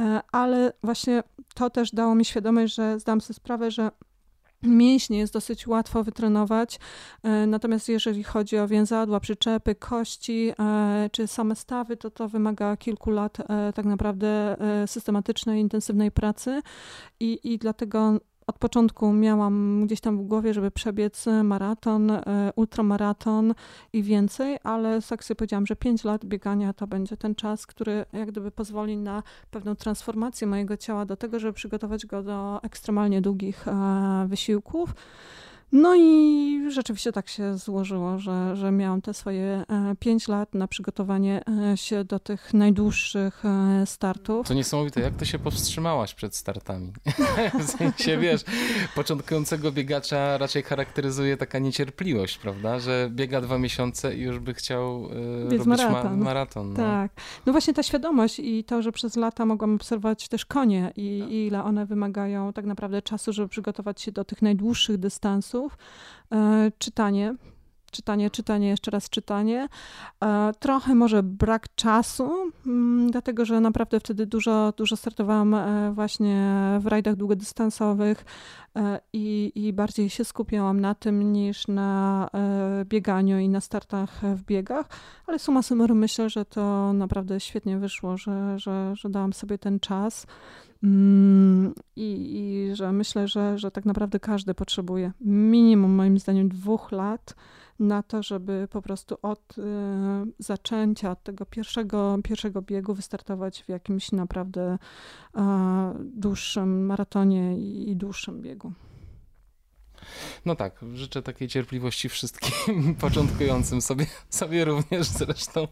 e, 0.00 0.20
ale 0.32 0.72
właśnie 0.82 1.22
to 1.54 1.63
to 1.64 1.70
też 1.70 1.90
dało 1.90 2.14
mi 2.14 2.24
świadomość, 2.24 2.74
że 2.74 3.00
zdam 3.00 3.20
sobie 3.20 3.34
sprawę, 3.34 3.70
że 3.70 3.90
Mięśnie 4.64 5.18
jest 5.18 5.32
dosyć 5.32 5.66
łatwo 5.66 6.04
wytrenować, 6.04 6.78
e, 7.22 7.46
natomiast 7.46 7.88
jeżeli 7.88 8.24
chodzi 8.24 8.58
o 8.58 8.68
więzadła, 8.68 9.20
przyczepy, 9.20 9.74
kości 9.74 10.52
e, 10.60 11.10
czy 11.12 11.26
same 11.26 11.56
stawy, 11.56 11.96
to 11.96 12.10
to 12.10 12.28
wymaga 12.28 12.76
kilku 12.76 13.10
lat 13.10 13.38
e, 13.40 13.72
tak 13.72 13.84
naprawdę 13.84 14.56
systematycznej, 14.86 15.60
intensywnej 15.60 16.10
pracy. 16.10 16.60
I, 17.20 17.40
i 17.52 17.58
dlatego 17.58 18.20
od 18.46 18.58
początku 18.58 19.12
miałam 19.12 19.82
gdzieś 19.86 20.00
tam 20.00 20.18
w 20.18 20.22
głowie, 20.22 20.54
żeby 20.54 20.70
przebiec 20.70 21.26
maraton, 21.44 22.10
e, 22.10 22.22
ultramaraton 22.56 23.54
i 23.92 24.02
więcej, 24.02 24.58
ale 24.62 25.02
tak 25.02 25.24
sobie 25.24 25.36
powiedziałam, 25.36 25.66
że 25.66 25.76
5 25.76 26.04
lat 26.04 26.24
biegania 26.24 26.72
to 26.72 26.86
będzie 26.86 27.16
ten 27.16 27.34
czas, 27.34 27.66
który 27.66 28.04
jak 28.12 28.28
gdyby 28.28 28.50
pozwoli 28.50 28.96
na 28.96 29.22
pewną 29.50 29.76
transformację 29.76 30.46
mojego 30.46 30.76
ciała 30.76 31.06
do 31.06 31.16
tego, 31.16 31.38
żeby 31.38 31.52
przygotować 31.52 32.06
go 32.06 32.22
do 32.22 32.62
ekstremalnie 32.62 33.20
długich 33.20 33.68
e, 33.68 34.26
wysiłków. 34.28 34.94
No 35.76 35.94
i 35.96 36.70
rzeczywiście 36.70 37.12
tak 37.12 37.28
się 37.28 37.58
złożyło, 37.58 38.18
że, 38.18 38.56
że 38.56 38.70
miałam 38.72 39.02
te 39.02 39.14
swoje 39.14 39.64
e, 39.68 39.94
pięć 40.00 40.28
lat 40.28 40.54
na 40.54 40.68
przygotowanie 40.68 41.40
e, 41.72 41.76
się 41.76 42.04
do 42.04 42.18
tych 42.18 42.54
najdłuższych 42.54 43.44
e, 43.44 43.86
startów. 43.86 44.48
To 44.48 44.54
niesamowite, 44.54 45.00
jak 45.00 45.16
to 45.16 45.24
się 45.24 45.38
powstrzymałaś 45.38 46.14
przed 46.14 46.36
startami? 46.36 46.92
w 47.60 47.64
sensie, 47.64 48.18
wiesz, 48.18 48.44
początkującego 48.94 49.72
biegacza 49.72 50.38
raczej 50.38 50.62
charakteryzuje 50.62 51.36
taka 51.36 51.58
niecierpliwość, 51.58 52.38
prawda? 52.38 52.78
Że 52.78 53.08
biega 53.10 53.40
dwa 53.40 53.58
miesiące 53.58 54.16
i 54.16 54.20
już 54.20 54.38
by 54.38 54.54
chciał 54.54 55.08
robić 55.44 55.66
maraton. 55.66 56.18
Ma 56.18 56.24
maraton 56.24 56.72
no. 56.72 56.76
Tak. 56.76 57.12
No 57.46 57.52
właśnie 57.52 57.74
ta 57.74 57.82
świadomość 57.82 58.38
i 58.38 58.64
to, 58.64 58.82
że 58.82 58.92
przez 58.92 59.16
lata 59.16 59.46
mogłam 59.46 59.74
obserwować 59.74 60.28
też 60.28 60.46
konie 60.46 60.92
i, 60.96 61.02
i 61.30 61.46
ile 61.46 61.64
one 61.64 61.86
wymagają 61.86 62.52
tak 62.52 62.64
naprawdę 62.64 63.02
czasu, 63.02 63.32
żeby 63.32 63.48
przygotować 63.48 64.00
się 64.00 64.12
do 64.12 64.24
tych 64.24 64.42
najdłuższych 64.42 64.98
dystansów, 64.98 65.63
E, 66.32 66.70
czytanie, 66.78 67.34
czytanie, 67.90 68.30
czytanie, 68.30 68.68
jeszcze 68.68 68.90
raz 68.90 69.10
czytanie. 69.10 69.68
E, 70.24 70.52
trochę 70.58 70.94
może 70.94 71.22
brak 71.22 71.74
czasu, 71.74 72.52
mm, 72.66 73.10
dlatego 73.10 73.44
że 73.44 73.60
naprawdę 73.60 74.00
wtedy 74.00 74.26
dużo, 74.26 74.72
dużo 74.76 74.96
startowałam 74.96 75.54
e, 75.54 75.92
właśnie 75.92 76.50
w 76.80 76.86
rajdach 76.86 77.16
długodystansowych 77.16 78.24
i, 79.12 79.52
i 79.54 79.72
bardziej 79.72 80.10
się 80.10 80.24
skupiałam 80.24 80.80
na 80.80 80.94
tym 80.94 81.32
niż 81.32 81.68
na 81.68 82.30
bieganiu 82.84 83.38
i 83.38 83.48
na 83.48 83.60
startach 83.60 84.20
w 84.36 84.42
biegach, 84.42 84.86
ale 85.26 85.38
suma 85.38 85.62
summarum 85.62 85.98
myślę, 85.98 86.30
że 86.30 86.44
to 86.44 86.92
naprawdę 86.92 87.40
świetnie 87.40 87.78
wyszło, 87.78 88.16
że, 88.16 88.58
że, 88.58 88.92
że 88.96 89.10
dałam 89.10 89.32
sobie 89.32 89.58
ten 89.58 89.80
czas. 89.80 90.26
Mm, 90.84 91.74
I, 91.96 92.36
I, 92.36 92.76
że 92.76 92.92
myślę, 92.92 93.28
że, 93.28 93.58
że 93.58 93.70
tak 93.70 93.84
naprawdę 93.84 94.20
każdy 94.20 94.54
potrzebuje 94.54 95.12
minimum, 95.20 95.90
moim 95.90 96.18
zdaniem, 96.18 96.48
dwóch 96.48 96.92
lat 96.92 97.34
na 97.78 98.02
to, 98.02 98.22
żeby 98.22 98.68
po 98.70 98.82
prostu 98.82 99.16
od 99.22 99.58
y, 99.58 99.62
zaczęcia, 100.38 101.10
od 101.10 101.22
tego 101.22 101.46
pierwszego, 101.46 102.18
pierwszego 102.24 102.62
biegu 102.62 102.94
wystartować 102.94 103.62
w 103.62 103.68
jakimś 103.68 104.12
naprawdę 104.12 104.74
y, 104.74 105.40
dłuższym 106.04 106.86
maratonie 106.86 107.58
i, 107.58 107.90
i 107.90 107.96
dłuższym 107.96 108.42
biegu. 108.42 108.72
No 110.44 110.56
tak, 110.56 110.84
życzę 110.94 111.22
takiej 111.22 111.48
cierpliwości 111.48 112.08
wszystkim 112.08 112.94
początkującym, 113.00 113.82
sobie, 113.82 114.06
sobie 114.30 114.64
również 114.64 115.06
zresztą. 115.06 115.68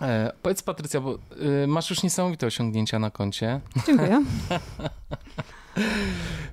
E, 0.00 0.32
powiedz 0.42 0.62
Patrycja, 0.62 1.00
bo 1.00 1.18
y, 1.64 1.66
masz 1.66 1.90
już 1.90 2.02
niesamowite 2.02 2.46
osiągnięcia 2.46 2.98
na 2.98 3.10
koncie. 3.10 3.60
Dziękuję. 3.86 4.22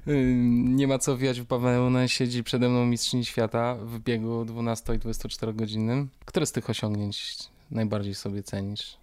Y, 0.07 0.33
nie 0.63 0.87
ma 0.87 0.99
co 0.99 1.17
wijać 1.17 1.41
w 1.41 1.45
bawełnę, 1.45 2.09
siedzi 2.09 2.43
przede 2.43 2.69
mną 2.69 2.85
mistrzyni 2.85 3.25
świata 3.25 3.75
w 3.75 3.99
biegu 3.99 4.45
12 4.45 4.95
i 4.95 4.99
24 4.99 5.53
godzinnym. 5.53 6.09
Które 6.25 6.45
z 6.45 6.51
tych 6.51 6.69
osiągnięć 6.69 7.37
najbardziej 7.71 8.15
sobie 8.15 8.43
cenisz? 8.43 8.97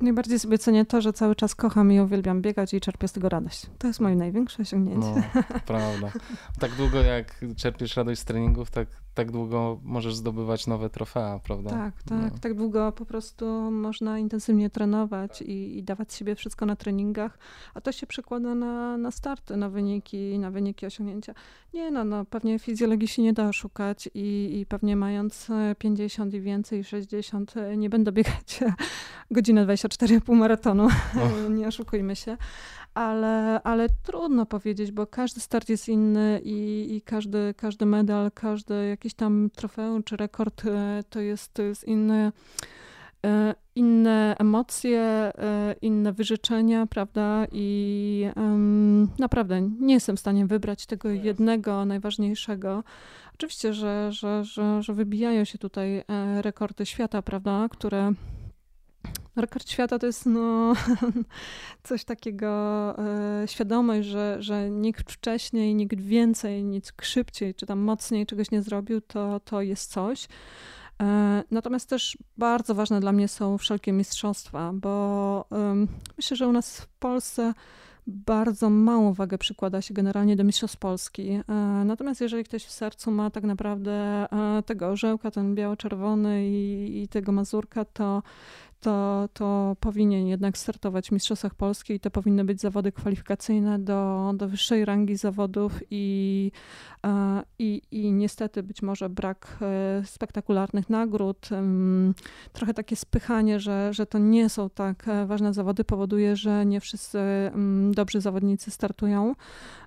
Najbardziej 0.00 0.38
sobie 0.38 0.58
cenię 0.58 0.84
to, 0.84 1.00
że 1.00 1.12
cały 1.12 1.36
czas 1.36 1.54
kocham 1.54 1.92
i 1.92 2.00
uwielbiam 2.00 2.42
biegać 2.42 2.74
i 2.74 2.80
czerpię 2.80 3.08
z 3.08 3.12
tego 3.12 3.28
radość. 3.28 3.66
To 3.78 3.86
jest 3.86 4.00
moje 4.00 4.16
największe 4.16 4.62
osiągnięcie. 4.62 5.30
No, 5.34 5.42
prawda. 5.66 6.12
Tak 6.58 6.74
długo 6.76 6.98
jak 6.98 7.40
czerpiesz 7.56 7.96
radość 7.96 8.20
z 8.20 8.24
treningów, 8.24 8.70
tak 8.70 8.88
tak 9.14 9.30
długo 9.30 9.80
możesz 9.84 10.14
zdobywać 10.14 10.66
nowe 10.66 10.90
trofea, 10.90 11.40
prawda? 11.44 11.70
Tak, 11.70 12.02
tak. 12.02 12.32
No. 12.32 12.38
Tak 12.40 12.54
długo 12.54 12.92
po 12.92 13.06
prostu 13.06 13.70
można 13.70 14.18
intensywnie 14.18 14.70
trenować 14.70 15.42
i, 15.42 15.78
i, 15.78 15.82
dawać 15.82 16.14
siebie 16.14 16.34
wszystko 16.34 16.66
na 16.66 16.76
treningach, 16.76 17.38
a 17.74 17.80
to 17.80 17.92
się 17.92 18.06
przekłada 18.06 18.54
na, 18.54 18.96
na 18.96 19.10
starty, 19.10 19.56
na 19.56 19.68
wyniki, 19.68 20.38
na 20.38 20.50
wyniki 20.50 20.86
osiągnięcia. 20.86 21.34
Nie 21.74 21.90
no, 21.90 22.04
no 22.04 22.24
pewnie 22.24 22.58
fizjologii 22.58 23.08
się 23.08 23.22
nie 23.22 23.32
da 23.32 23.48
oszukać 23.48 24.08
i, 24.14 24.58
i 24.60 24.66
pewnie 24.66 24.96
mając 24.96 25.48
50 25.78 26.34
i 26.34 26.40
więcej, 26.40 26.84
60, 26.84 27.54
nie 27.76 27.90
będę 27.90 28.12
biegać 28.12 28.60
godzinę 29.30 29.64
24 29.64 30.20
pół 30.20 30.34
maratonu, 30.34 30.88
nie 31.58 31.68
oszukujmy 31.68 32.16
się 32.16 32.36
ale, 32.94 33.62
ale 33.62 33.88
trudno 34.02 34.46
powiedzieć, 34.46 34.92
bo 34.92 35.06
każdy 35.06 35.40
start 35.40 35.68
jest 35.68 35.88
inny 35.88 36.40
i, 36.44 36.86
i 36.96 37.02
każdy, 37.02 37.54
każdy 37.56 37.86
medal, 37.86 38.30
każdy 38.34 38.88
jakiś 38.88 39.14
tam 39.14 39.50
trofeum 39.56 40.02
czy 40.02 40.16
rekord 40.16 40.64
e, 40.66 41.02
to 41.10 41.20
jest, 41.20 41.54
to 41.54 41.62
jest 41.62 41.84
inny 41.84 42.32
e, 43.26 43.54
inne 43.74 44.36
emocje, 44.38 45.00
e, 45.00 45.74
inne 45.82 46.12
wyrzeczenia, 46.12 46.86
prawda? 46.86 47.46
I 47.52 48.26
um, 48.36 49.08
naprawdę 49.18 49.62
nie 49.80 49.94
jestem 49.94 50.16
w 50.16 50.20
stanie 50.20 50.46
wybrać 50.46 50.86
tego 50.86 51.10
jednego 51.10 51.84
najważniejszego. 51.84 52.84
Oczywiście, 53.34 53.74
że, 53.74 54.12
że, 54.12 54.44
że, 54.44 54.82
że 54.82 54.94
wybijają 54.94 55.44
się 55.44 55.58
tutaj 55.58 56.04
rekordy 56.40 56.86
świata, 56.86 57.22
prawda? 57.22 57.68
Które 57.70 58.12
Rekord 59.36 59.70
świata 59.70 59.98
to 59.98 60.06
jest 60.06 60.26
no, 60.26 60.72
coś 61.88 62.04
takiego, 62.04 62.48
e, 62.98 63.48
świadomość, 63.48 64.08
że, 64.08 64.36
że 64.40 64.70
nikt 64.70 65.12
wcześniej, 65.12 65.74
nikt 65.74 66.00
więcej, 66.00 66.64
nikt 66.64 67.06
szybciej, 67.06 67.54
czy 67.54 67.66
tam 67.66 67.78
mocniej 67.78 68.26
czegoś 68.26 68.50
nie 68.50 68.62
zrobił, 68.62 69.00
to, 69.00 69.40
to 69.40 69.62
jest 69.62 69.90
coś. 69.90 70.28
E, 71.02 71.44
natomiast 71.50 71.88
też 71.88 72.18
bardzo 72.36 72.74
ważne 72.74 73.00
dla 73.00 73.12
mnie 73.12 73.28
są 73.28 73.58
wszelkie 73.58 73.92
mistrzostwa, 73.92 74.72
bo 74.74 75.44
myślę, 76.16 76.36
że 76.36 76.48
u 76.48 76.52
nas 76.52 76.80
w 76.80 76.86
Polsce 76.86 77.52
bardzo 78.06 78.70
małą 78.70 79.12
wagę 79.12 79.38
przykłada 79.38 79.82
się 79.82 79.94
generalnie 79.94 80.36
do 80.36 80.44
Mistrzostw 80.44 80.76
Polski. 80.76 81.30
E, 81.30 81.42
natomiast 81.84 82.20
jeżeli 82.20 82.44
ktoś 82.44 82.64
w 82.64 82.70
sercu 82.70 83.10
ma 83.10 83.30
tak 83.30 83.44
naprawdę 83.44 83.92
e, 83.92 84.62
tego 84.66 84.88
orzełka, 84.88 85.30
ten 85.30 85.54
biało-czerwony 85.54 86.48
i, 86.48 87.02
i 87.02 87.08
tego 87.08 87.32
mazurka, 87.32 87.84
to, 87.84 88.22
to, 88.82 89.28
to 89.32 89.76
powinien 89.80 90.26
jednak 90.26 90.58
startować 90.58 91.08
w 91.08 91.12
Mistrzostwach 91.12 91.54
Polski 91.54 91.94
i 91.94 92.00
to 92.00 92.10
powinny 92.10 92.44
być 92.44 92.60
zawody 92.60 92.92
kwalifikacyjne 92.92 93.78
do, 93.78 94.32
do 94.36 94.48
wyższej 94.48 94.84
rangi 94.84 95.16
zawodów 95.16 95.80
i, 95.90 96.50
i, 97.58 97.82
i 97.90 98.12
niestety 98.12 98.62
być 98.62 98.82
może 98.82 99.08
brak 99.08 99.58
e, 99.62 100.02
spektakularnych 100.06 100.90
nagród, 100.90 101.48
trochę 102.52 102.74
takie 102.74 102.96
spychanie, 102.96 103.60
że, 103.60 103.92
że 103.92 104.06
to 104.06 104.18
nie 104.18 104.48
są 104.48 104.70
tak 104.70 105.08
e, 105.08 105.26
ważne 105.26 105.54
zawody 105.54 105.84
powoduje, 105.84 106.36
że 106.36 106.66
nie 106.66 106.80
wszyscy 106.80 107.18
dobrzy 107.90 108.20
zawodnicy 108.20 108.70
startują. 108.70 109.34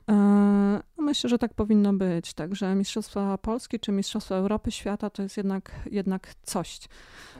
E, 0.10 0.82
myślę, 0.98 1.30
że 1.30 1.38
tak 1.38 1.54
powinno 1.54 1.94
być. 1.94 2.34
Także 2.34 2.76
Mistrzostwa 2.76 3.38
Polski 3.38 3.80
czy 3.80 3.91
Mistrzostwa 3.91 4.36
Europy, 4.36 4.72
świata 4.72 5.10
to 5.10 5.24
jest 5.24 5.38
jednak, 5.38 5.72
jednak 5.91 6.36
coś. 6.44 6.80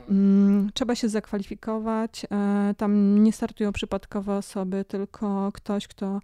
Mm, 0.08 0.70
trzeba 0.74 0.94
się 0.94 1.08
zakwalifikować. 1.08 2.26
E, 2.30 2.74
tam 2.76 3.22
nie 3.24 3.32
startują 3.32 3.72
przypadkowe 3.72 4.36
osoby, 4.36 4.84
tylko 4.84 5.52
ktoś, 5.52 5.88
kto 5.88 6.20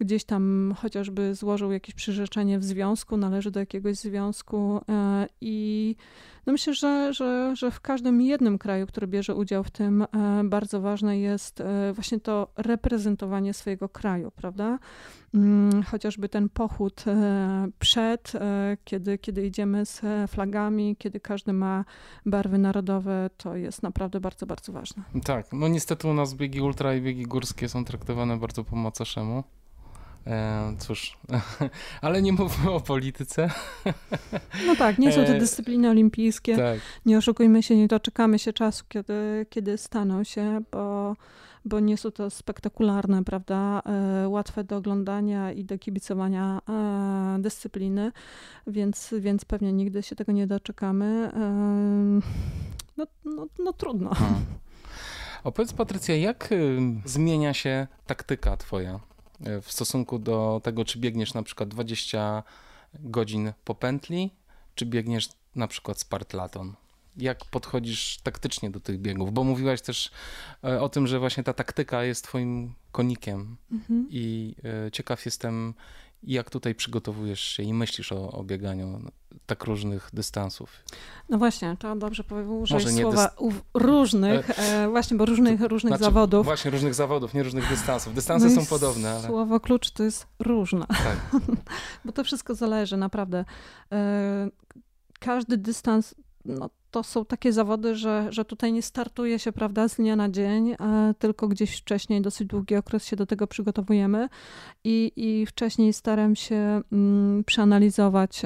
gdzieś 0.00 0.24
tam 0.24 0.74
chociażby 0.78 1.34
złożył 1.34 1.72
jakieś 1.72 1.94
przyrzeczenie 1.94 2.58
w 2.58 2.64
związku, 2.64 3.16
należy 3.16 3.50
do 3.50 3.60
jakiegoś 3.60 3.96
związku 3.96 4.80
e, 4.88 5.26
i 5.40 5.96
no 6.46 6.52
myślę, 6.52 6.74
że, 6.74 7.12
że, 7.12 7.56
że 7.56 7.70
w 7.70 7.80
każdym 7.80 8.22
jednym 8.22 8.58
kraju, 8.58 8.86
który 8.86 9.06
bierze 9.06 9.34
udział 9.34 9.64
w 9.64 9.70
tym, 9.70 10.02
e, 10.02 10.06
bardzo 10.44 10.80
ważne 10.80 11.18
jest 11.18 11.60
e, 11.60 11.92
właśnie 11.92 12.20
to 12.20 12.52
reprezentowanie 12.56 13.54
swojego 13.54 13.88
kraju, 13.88 14.30
prawda? 14.30 14.78
Mm, 15.34 15.82
chociażby 15.82 16.28
ten 16.28 16.48
pochód 16.48 17.04
przed, 17.78 18.32
kiedy, 18.84 19.18
kiedy 19.18 19.46
idziemy 19.46 19.86
z 19.86 20.00
flagami, 20.30 20.96
kiedy 20.96 21.20
każdy 21.20 21.52
ma 21.52 21.84
barwy 22.26 22.58
narodowe, 22.58 23.30
to 23.36 23.56
jest 23.56 23.82
naprawdę 23.82 24.20
bardzo, 24.20 24.46
bardzo 24.46 24.72
ważne. 24.72 25.02
Tak, 25.24 25.46
no 25.52 25.68
niestety 25.68 26.08
u 26.08 26.14
nas 26.14 26.34
biegi 26.34 26.60
ultra 26.60 26.94
i 26.94 27.00
biegi 27.00 27.22
górskie 27.22 27.68
są 27.68 27.84
traktowane 27.84 28.36
bardzo 28.36 28.64
po 28.64 28.76
macoszemu. 28.76 29.44
E, 30.26 30.74
cóż, 30.78 31.16
ale 32.02 32.22
nie 32.22 32.32
mówmy 32.32 32.70
o 32.70 32.80
polityce. 32.80 33.50
No 34.66 34.76
tak, 34.76 34.98
nie 34.98 35.12
są 35.12 35.24
to 35.24 35.32
e, 35.32 35.38
dyscypliny 35.38 35.90
olimpijskie. 35.90 36.56
Tak. 36.56 36.80
Nie 37.06 37.18
oszukujmy 37.18 37.62
się, 37.62 37.76
nie 37.76 37.88
doczekamy 37.88 38.38
się 38.38 38.52
czasu, 38.52 38.84
kiedy, 38.88 39.46
kiedy 39.50 39.78
staną 39.78 40.24
się, 40.24 40.60
bo, 40.72 41.16
bo 41.64 41.80
nie 41.80 41.96
są 41.96 42.10
to 42.10 42.30
spektakularne, 42.30 43.24
prawda, 43.24 43.82
e, 44.24 44.28
łatwe 44.28 44.64
do 44.64 44.76
oglądania 44.76 45.52
i 45.52 45.64
do 45.64 45.78
kibicowania 45.78 46.60
e, 46.68 47.42
dyscypliny, 47.42 48.12
więc, 48.66 49.14
więc 49.18 49.44
pewnie 49.44 49.72
nigdy 49.72 50.02
się 50.02 50.16
tego 50.16 50.32
nie 50.32 50.46
doczekamy. 50.46 51.30
No, 52.96 53.06
no, 53.24 53.46
no 53.58 53.72
trudno. 53.72 54.14
Hmm. 54.14 54.44
Opowiedz 55.44 55.72
Patrycja, 55.72 56.16
jak 56.16 56.52
y, 56.52 56.78
zmienia 57.04 57.54
się 57.54 57.86
taktyka 58.06 58.56
twoja? 58.56 59.00
W 59.62 59.72
stosunku 59.72 60.18
do 60.18 60.60
tego, 60.64 60.84
czy 60.84 60.98
biegniesz 60.98 61.34
na 61.34 61.42
przykład 61.42 61.68
20 61.68 62.42
godzin 62.94 63.52
po 63.64 63.74
pętli, 63.74 64.30
czy 64.74 64.86
biegniesz 64.86 65.28
na 65.56 65.68
przykład 65.68 66.00
Spartlaton? 66.00 66.74
Jak 67.16 67.44
podchodzisz 67.44 68.18
taktycznie 68.22 68.70
do 68.70 68.80
tych 68.80 69.00
biegów? 69.00 69.32
Bo 69.32 69.44
mówiłaś 69.44 69.82
też 69.82 70.10
e, 70.64 70.80
o 70.80 70.88
tym, 70.88 71.06
że 71.06 71.18
właśnie 71.18 71.42
ta 71.42 71.52
taktyka 71.52 72.04
jest 72.04 72.24
twoim 72.24 72.74
konikiem 72.92 73.56
mhm. 73.72 74.06
i 74.10 74.54
e, 74.86 74.90
ciekaw 74.90 75.24
jestem, 75.24 75.74
jak 76.26 76.50
tutaj 76.50 76.74
przygotowujesz 76.74 77.40
się 77.40 77.62
i 77.62 77.74
myślisz 77.74 78.12
o, 78.12 78.32
o 78.32 78.44
bieganiu 78.44 79.00
tak 79.46 79.64
różnych 79.64 80.10
dystansów? 80.12 80.70
No 81.28 81.38
właśnie, 81.38 81.76
to 81.78 81.96
dobrze 81.96 82.24
użyć 82.60 83.00
słowa 83.00 83.30
różnych, 83.74 84.58
e, 84.58 84.88
właśnie, 84.88 85.16
bo 85.16 85.24
różnych, 85.24 85.60
różnych 85.60 85.90
znaczy, 85.90 86.04
zawodów. 86.04 86.44
Właśnie, 86.44 86.70
różnych 86.70 86.94
zawodów, 86.94 87.34
nie 87.34 87.42
różnych 87.42 87.68
dystansów. 87.68 88.14
Dystanse 88.14 88.46
no 88.46 88.62
są 88.62 88.66
podobne, 88.66 89.10
ale... 89.10 89.28
Słowo 89.28 89.60
klucz 89.60 89.90
to 89.90 90.02
jest 90.02 90.26
różne. 90.38 90.86
Tak. 90.86 91.40
bo 92.04 92.12
to 92.12 92.24
wszystko 92.24 92.54
zależy, 92.54 92.96
naprawdę. 92.96 93.44
E, 93.92 94.48
każdy 95.20 95.56
dystans, 95.56 96.14
no 96.44 96.70
to 96.94 97.02
są 97.02 97.24
takie 97.24 97.52
zawody, 97.52 97.96
że, 97.96 98.26
że 98.30 98.44
tutaj 98.44 98.72
nie 98.72 98.82
startuje 98.82 99.38
się, 99.38 99.52
prawda, 99.52 99.88
z 99.88 99.96
dnia 99.96 100.16
na 100.16 100.28
dzień, 100.28 100.76
tylko 101.18 101.48
gdzieś 101.48 101.78
wcześniej, 101.78 102.22
dosyć 102.22 102.48
długi 102.48 102.76
okres 102.76 103.04
się 103.04 103.16
do 103.16 103.26
tego 103.26 103.46
przygotowujemy 103.46 104.28
i, 104.84 105.12
i 105.16 105.46
wcześniej 105.46 105.92
staram 105.92 106.36
się 106.36 106.80
mm, 106.92 107.44
przeanalizować 107.44 108.42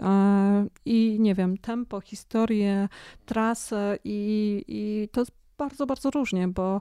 i 0.85 1.17
nie 1.21 1.35
wiem, 1.35 1.59
tempo, 1.59 2.01
historię, 2.01 2.89
trasę 3.27 3.99
i, 4.05 4.65
i 4.69 5.09
to 5.13 5.25
bardzo, 5.59 5.87
bardzo 5.87 6.11
różnie, 6.11 6.49
bo, 6.49 6.81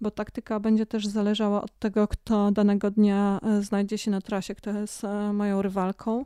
bo 0.00 0.10
taktyka 0.10 0.60
będzie 0.60 0.86
też 0.86 1.06
zależała 1.06 1.62
od 1.62 1.78
tego, 1.78 2.08
kto 2.08 2.52
danego 2.52 2.90
dnia 2.90 3.40
e, 3.42 3.62
znajdzie 3.62 3.98
się 3.98 4.10
na 4.10 4.20
trasie, 4.20 4.54
kto 4.54 4.70
jest 4.70 5.04
e, 5.04 5.32
moją 5.32 5.62
rywalką. 5.62 6.24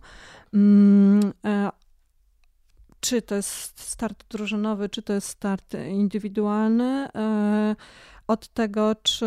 Czy 3.04 3.22
to 3.22 3.34
jest 3.34 3.80
start 3.80 4.24
drużynowy, 4.30 4.88
czy 4.88 5.02
to 5.02 5.12
jest 5.12 5.28
start 5.28 5.74
indywidualny. 5.90 7.08
E, 7.14 7.76
od 8.26 8.48
tego, 8.48 8.94
czy 9.02 9.26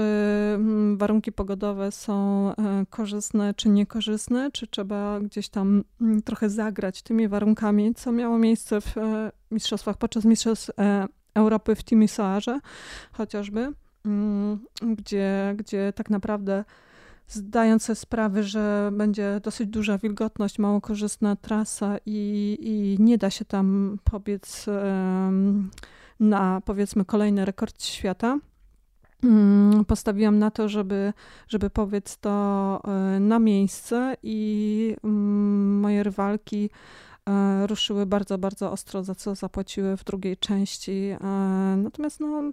mm, 0.56 0.98
warunki 0.98 1.32
pogodowe 1.32 1.92
są 1.92 2.50
e, 2.52 2.86
korzystne, 2.90 3.54
czy 3.54 3.70
niekorzystne, 3.70 4.52
czy 4.52 4.68
trzeba 4.68 5.20
gdzieś 5.20 5.50
tam 5.50 5.84
mm, 6.02 6.22
trochę 6.22 6.50
zagrać 6.50 7.02
tymi 7.02 7.28
warunkami, 7.28 7.96
co 7.96 8.12
miało 8.12 8.38
miejsce 8.38 8.82
w 8.82 8.98
e, 8.98 9.32
mistrzostwach, 9.52 9.98
podczas 9.98 10.26
mistrzostw 10.26 10.72
Europy 11.34 11.76
w 11.76 11.84
Timisoarze 11.84 12.60
chociażby, 13.12 13.74
mm, 14.06 14.60
gdzie, 14.82 15.54
gdzie 15.58 15.94
tak 15.96 16.10
naprawdę 16.10 16.64
zdając 17.28 17.84
sobie 17.84 17.96
sprawę, 17.96 18.44
że 18.44 18.90
będzie 18.94 19.40
dosyć 19.44 19.70
duża 19.70 19.98
wilgotność, 19.98 20.60
mało 20.60 20.82
korzystna 20.82 21.36
trasa 21.36 21.98
i, 22.06 22.58
i 22.62 23.04
nie 23.04 23.18
da 23.18 23.30
się 23.30 23.46
tam 23.46 23.98
pobiec 24.04 24.66
na 26.20 26.62
powiedzmy 26.66 27.06
kolejny 27.06 27.46
rekord 27.46 27.84
świata. 27.84 28.40
Mm, 29.24 29.86
postawiłam 29.86 30.40
na 30.40 30.52
to, 30.52 30.70
żeby, 30.70 31.14
żeby 31.48 31.70
powiedz 31.70 32.18
to 32.18 32.82
e, 32.84 33.20
na 33.20 33.40
miejsce 33.40 34.18
i 34.24 34.96
mm, 35.04 35.80
moje 35.80 36.04
rywalki 36.04 36.70
e, 37.30 37.68
ruszyły 37.68 38.06
bardzo, 38.06 38.38
bardzo 38.38 38.72
ostro, 38.72 39.04
za 39.04 39.16
co 39.16 39.36
zapłaciły 39.36 39.98
w 39.98 40.04
drugiej 40.04 40.38
części. 40.38 40.92
E, 40.92 41.28
natomiast 41.78 42.20
no 42.20 42.52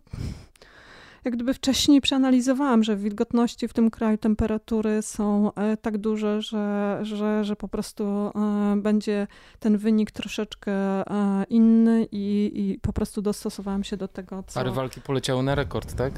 jak 1.24 1.34
gdyby 1.34 1.54
wcześniej 1.54 2.00
przeanalizowałam, 2.00 2.84
że 2.84 2.96
wilgotności 2.96 3.68
w 3.68 3.72
tym 3.72 3.90
kraju, 3.90 4.18
temperatury 4.18 5.02
są 5.02 5.54
e, 5.54 5.76
tak 5.76 5.98
duże, 5.98 6.42
że, 6.42 6.98
że, 7.02 7.44
że 7.44 7.56
po 7.56 7.68
prostu 7.68 8.04
e, 8.04 8.76
będzie 8.76 9.26
ten 9.60 9.78
wynik 9.78 10.10
troszeczkę 10.10 10.72
e, 10.72 11.44
inny 11.48 12.08
i, 12.12 12.52
i 12.54 12.78
po 12.78 12.92
prostu 12.92 13.22
dostosowałam 13.22 13.84
się 13.84 13.96
do 13.96 14.08
tego, 14.08 14.44
co... 14.46 14.60
A 14.60 14.62
rywalki 14.62 15.00
poleciały 15.00 15.42
na 15.42 15.54
rekord, 15.54 15.94
tak? 15.94 16.12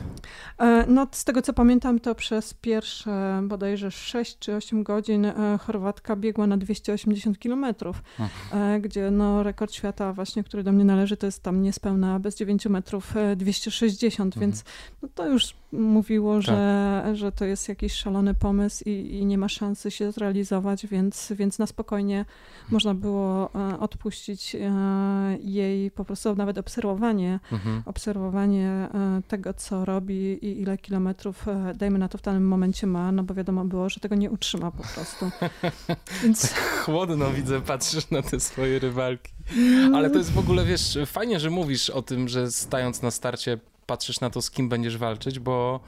No 0.88 1.06
z 1.12 1.24
tego 1.24 1.42
co 1.42 1.52
pamiętam, 1.52 2.00
to 2.00 2.14
przez 2.14 2.54
pierwsze 2.54 3.40
bodajże 3.42 3.90
6 3.90 4.38
czy 4.38 4.56
8 4.56 4.82
godzin 4.82 5.26
Chorwatka 5.60 6.16
biegła 6.16 6.46
na 6.46 6.56
280 6.56 7.38
kilometrów, 7.38 8.02
gdzie 8.80 9.10
no 9.10 9.42
rekord 9.42 9.72
świata 9.72 10.12
właśnie, 10.12 10.44
który 10.44 10.62
do 10.62 10.72
mnie 10.72 10.84
należy, 10.84 11.16
to 11.16 11.26
jest 11.26 11.42
tam 11.42 11.62
niespełna 11.62 12.20
bez 12.20 12.36
9 12.36 12.66
metrów 12.66 13.14
260, 13.36 14.34
hmm. 14.34 14.50
więc 14.50 14.64
no 15.04 15.10
to 15.14 15.26
już 15.26 15.54
mówiło, 15.72 16.34
tak. 16.34 16.42
że, 16.42 17.02
że 17.12 17.32
to 17.32 17.44
jest 17.44 17.68
jakiś 17.68 17.92
szalony 17.92 18.34
pomysł 18.34 18.84
i, 18.86 18.90
i, 18.90 19.26
nie 19.26 19.38
ma 19.38 19.48
szansy 19.48 19.90
się 19.90 20.12
zrealizować, 20.12 20.86
więc, 20.86 21.32
więc 21.36 21.58
na 21.58 21.66
spokojnie 21.66 22.24
można 22.70 22.94
było 22.94 23.50
e, 23.54 23.78
odpuścić 23.80 24.54
e, 24.54 24.68
jej 25.40 25.90
po 25.90 26.04
prostu 26.04 26.34
nawet 26.34 26.58
obserwowanie, 26.58 27.40
mhm. 27.52 27.82
obserwowanie 27.86 28.68
e, 28.68 28.88
tego, 29.28 29.54
co 29.54 29.84
robi 29.84 30.14
i 30.14 30.60
ile 30.60 30.78
kilometrów, 30.78 31.46
dajmy 31.74 31.98
na 31.98 32.08
to, 32.08 32.18
w 32.18 32.22
danym 32.22 32.48
momencie 32.48 32.86
ma, 32.86 33.12
no 33.12 33.22
bo 33.22 33.34
wiadomo 33.34 33.64
było, 33.64 33.88
że 33.88 34.00
tego 34.00 34.14
nie 34.14 34.30
utrzyma 34.30 34.70
po 34.70 34.82
prostu. 34.94 35.30
Więc... 36.22 36.40
Tak 36.50 36.82
chłodno 36.84 37.30
widzę, 37.30 37.60
patrzysz 37.60 38.10
na 38.10 38.22
te 38.22 38.40
swoje 38.40 38.78
rywalki. 38.78 39.32
Ale 39.94 40.10
to 40.10 40.18
jest 40.18 40.32
w 40.32 40.38
ogóle, 40.38 40.64
wiesz, 40.64 40.98
fajnie, 41.06 41.40
że 41.40 41.50
mówisz 41.50 41.90
o 41.90 42.02
tym, 42.02 42.28
że 42.28 42.50
stając 42.50 43.02
na 43.02 43.10
starcie 43.10 43.58
patrzysz 43.86 44.20
na 44.20 44.30
to, 44.30 44.42
z 44.42 44.50
kim 44.50 44.68
będziesz 44.68 44.98
walczyć, 44.98 45.38
bo 45.38 45.80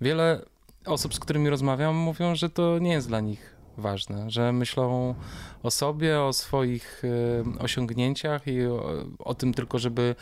wiele 0.00 0.44
osób, 0.86 1.14
z 1.14 1.20
którymi 1.20 1.50
rozmawiam, 1.50 1.96
mówią, 1.96 2.34
że 2.34 2.50
to 2.50 2.78
nie 2.78 2.92
jest 2.92 3.08
dla 3.08 3.20
nich 3.20 3.54
ważne, 3.76 4.30
że 4.30 4.52
myślą 4.52 5.14
o 5.62 5.70
sobie, 5.70 6.20
o 6.20 6.32
swoich 6.32 7.02
e, 7.04 7.62
osiągnięciach 7.62 8.46
i 8.46 8.66
o, 8.66 9.04
o 9.18 9.34
tym 9.34 9.54
tylko, 9.54 9.78
żeby 9.78 10.14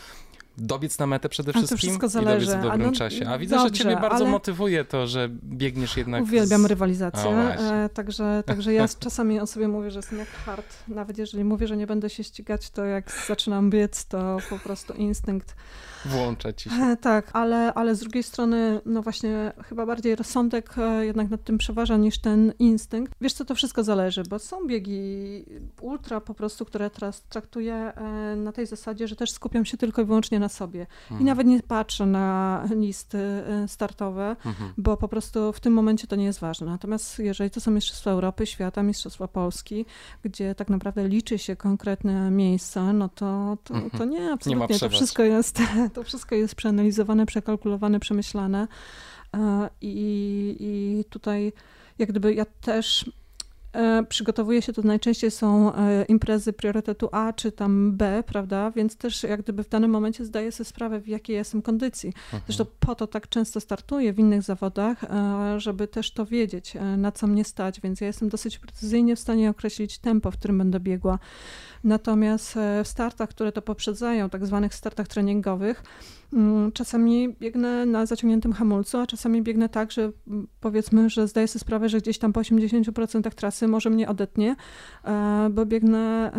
dobiec 0.59 0.99
na 0.99 1.07
metę 1.07 1.28
przede 1.28 1.53
wszystkim 1.53 1.95
i 1.95 2.24
dobiec 2.24 2.49
w 2.49 2.62
dobrym 2.62 2.83
no, 2.83 2.93
czasie. 2.93 3.28
A 3.28 3.39
widzę, 3.39 3.57
dobrze, 3.57 3.74
że 3.74 3.85
ciebie 3.85 3.97
bardzo 3.97 4.26
motywuje 4.26 4.85
to, 4.85 5.07
że 5.07 5.28
biegniesz 5.45 5.97
jednak... 5.97 6.22
Uwielbiam 6.22 6.62
z... 6.62 6.64
rywalizację, 6.64 7.30
e, 7.30 7.89
także, 7.95 8.43
także 8.47 8.72
ja 8.72 8.89
czasami 8.89 9.41
o 9.41 9.47
sobie 9.47 9.68
mówię, 9.68 9.91
że 9.91 9.99
jestem 9.99 10.18
jak 10.18 10.28
hard. 10.28 10.66
Nawet 10.89 11.18
jeżeli 11.18 11.45
mówię, 11.45 11.66
że 11.66 11.76
nie 11.76 11.87
będę 11.87 12.11
się 12.11 12.24
ścigać, 12.24 12.70
to 12.70 12.85
jak 12.85 13.12
zaczynam 13.28 13.70
biec, 13.70 14.05
to 14.05 14.37
po 14.51 14.59
prostu 14.59 14.93
instynkt 14.93 15.57
włącza 16.05 16.53
ci 16.53 16.70
się. 16.70 16.76
E, 16.76 16.96
tak, 16.96 17.30
ale, 17.32 17.74
ale 17.74 17.94
z 17.94 18.00
drugiej 18.00 18.22
strony, 18.22 18.80
no 18.86 19.03
właśnie, 19.03 19.53
chyba 19.68 19.86
bardziej 19.86 20.16
rozsądek 20.16 20.78
e, 20.78 21.07
jednak 21.07 21.30
nad 21.30 21.44
tym 21.44 21.59
przeważa 21.59 21.96
niż 21.96 22.18
ten 22.18 22.53
instynkt. 22.59 23.12
Wiesz 23.20 23.32
co, 23.32 23.44
to 23.44 23.55
wszystko 23.55 23.84
zależy, 23.84 24.22
bo 24.22 24.38
są 24.38 24.66
biegi 24.66 25.44
ultra 25.80 26.20
po 26.20 26.34
prostu, 26.34 26.64
które 26.64 26.90
teraz 26.90 27.22
traktuję 27.22 27.74
e, 27.74 28.36
na 28.36 28.53
tej 28.53 28.66
zasadzie, 28.66 29.09
że 29.09 29.16
też 29.16 29.30
skupiam 29.30 29.64
się 29.64 29.76
tylko 29.76 30.03
i 30.03 30.05
wyłącznie 30.05 30.40
na 30.40 30.48
sobie. 30.48 30.86
Mhm. 31.03 31.20
I 31.20 31.24
nawet 31.24 31.46
nie 31.46 31.62
patrzę 31.62 32.07
na 32.07 32.64
listy 32.70 33.42
startowe, 33.66 34.36
mhm. 34.44 34.72
bo 34.78 34.96
po 34.96 35.09
prostu 35.09 35.53
w 35.53 35.61
tym 35.61 35.72
momencie 35.72 36.07
to 36.07 36.16
nie 36.16 36.24
jest 36.24 36.40
ważne. 36.40 36.66
Natomiast 36.66 37.18
jeżeli 37.18 37.50
to 37.50 37.61
są 37.61 37.70
Mistrzostwa 37.70 38.11
Europy, 38.11 38.46
Świata, 38.46 38.82
Mistrzostwa 38.82 39.28
Polski, 39.28 39.86
gdzie 40.24 40.55
tak 40.55 40.70
naprawdę 40.70 41.09
liczy 41.09 41.38
się 41.38 41.57
konkretne 41.57 42.30
miejsca, 42.30 42.92
no 42.92 43.09
to, 43.09 43.59
to, 43.64 43.74
to 43.74 43.80
mhm. 43.80 44.11
nie, 44.11 44.32
absolutnie. 44.32 44.74
Nie 44.74 44.80
to 44.80 44.88
wszystko 44.88 45.22
jest 45.22 45.59
to 45.93 46.03
wszystko 46.03 46.34
jest 46.34 46.55
przeanalizowane, 46.55 47.26
przekalkulowane, 47.26 48.01
przemyślane. 48.01 48.68
E, 49.36 49.68
I, 49.80 50.57
i 50.61 51.05
tutaj 51.11 51.53
jak 51.99 52.09
gdyby 52.09 52.34
ja 52.34 52.45
też 52.61 53.11
e, 53.72 54.05
przygotowuję 54.09 54.62
się, 54.62 54.72
to 54.72 54.82
najczęściej 54.82 55.30
są 55.30 55.74
e, 55.74 56.05
imprezy 56.05 56.53
priorytetu 56.53 57.09
A 57.12 57.32
czy 57.32 57.53
tam 57.53 57.97
B, 57.97 58.24
prawda? 58.26 58.70
Więc 58.70 58.97
też 58.97 59.22
jak 59.22 59.43
gdyby 59.43 59.64
w 59.64 59.68
danym 59.68 59.90
momencie 59.90 60.24
zdaję 60.24 60.53
sobie 60.53 60.64
sprawę, 60.64 61.01
w 61.01 61.09
jakiej 61.09 61.36
jestem 61.36 61.62
kondycji. 61.62 62.09
Mhm. 62.09 62.43
Zresztą 62.47 62.64
po 62.80 62.95
to 62.95 63.07
tak 63.07 63.28
często 63.28 63.61
startuję 63.61 64.12
w 64.12 64.18
innych 64.18 64.43
zawodach, 64.43 65.05
żeby 65.57 65.88
też 65.88 66.11
to 66.11 66.26
wiedzieć, 66.26 66.74
na 66.97 67.12
co 67.12 67.26
mnie 67.26 67.45
stać, 67.45 67.80
więc 67.80 68.01
ja 68.01 68.07
jestem 68.07 68.28
dosyć 68.28 68.59
precyzyjnie 68.59 69.16
w 69.16 69.20
stanie 69.20 69.51
określić 69.51 69.99
tempo, 69.99 70.30
w 70.30 70.36
którym 70.36 70.59
będę 70.59 70.80
biegła. 70.80 71.18
Natomiast 71.85 72.57
e, 72.57 72.85
w 72.85 72.89
startach, 72.89 73.28
które 73.28 73.53
to 73.53 73.62
poprzedzają, 73.62 74.30
tak 74.30 74.47
zwanych 74.47 74.74
startach 74.74 75.09
treningowych, 75.09 75.83
mm, 76.33 76.72
czasami 76.72 77.35
biegnę 77.41 77.87
na 77.87 78.07
zaciągniętym 78.07 78.53
hamulcu, 78.53 78.99
a 78.99 79.07
czasami 79.07 79.43
biegnę 79.43 79.68
tak, 79.68 79.93
że 79.93 80.12
mm, 80.28 80.49
powiedzmy, 80.61 81.11
że 81.11 81.28
zdaję 81.28 81.49
sobie 81.49 81.61
sprawę, 81.61 81.89
że 81.89 81.99
gdzieś 81.99 82.18
tam 82.18 82.33
po 82.33 82.41
80% 82.41 83.30
trasy 83.35 83.68
może 83.68 83.91
mnie 83.91 84.09
odetnie, 84.09 84.57
e, 85.05 85.49
bo 85.51 85.66
biegnę 85.66 86.33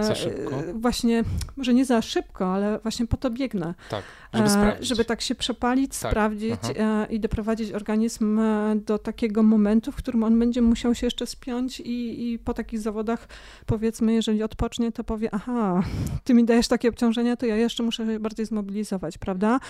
e, 0.00 0.04
za 0.04 0.14
szybko. 0.14 0.62
właśnie, 0.74 1.24
może 1.56 1.74
nie 1.74 1.84
za 1.84 2.02
szybko, 2.02 2.54
ale 2.54 2.78
właśnie 2.78 3.06
po 3.06 3.16
to 3.16 3.30
biegnę. 3.30 3.74
Tak, 3.90 4.04
żeby 4.34 4.50
sprawdzić. 4.50 4.88
Żeby 4.88 5.04
tak 5.04 5.20
się 5.20 5.34
przepalić, 5.34 5.98
tak. 5.98 6.10
sprawdzić 6.10 6.60
Aha. 6.80 7.06
i 7.06 7.20
doprowadzić 7.20 7.72
organizm 7.72 8.40
do 8.86 8.98
takiego 8.98 9.42
momentu, 9.42 9.92
w 9.92 9.96
którym 9.96 10.22
on 10.22 10.38
będzie 10.38 10.62
musiał 10.62 10.94
się 10.94 11.06
jeszcze 11.06 11.26
spiąć 11.26 11.80
i, 11.80 12.32
i 12.32 12.38
po 12.38 12.54
takich 12.54 12.80
zawodach 12.80 13.28
powiedzmy, 13.66 14.12
jeżeli 14.12 14.42
odpocznie 14.42 14.83
to 14.92 15.04
powie, 15.04 15.28
aha, 15.32 15.82
ty 16.24 16.34
mi 16.34 16.44
dajesz 16.44 16.68
takie 16.68 16.88
obciążenia, 16.88 17.36
to 17.36 17.46
ja 17.46 17.56
jeszcze 17.56 17.82
muszę 17.82 18.06
się 18.06 18.20
bardziej 18.20 18.46
zmobilizować, 18.46 19.18
prawda? 19.18 19.60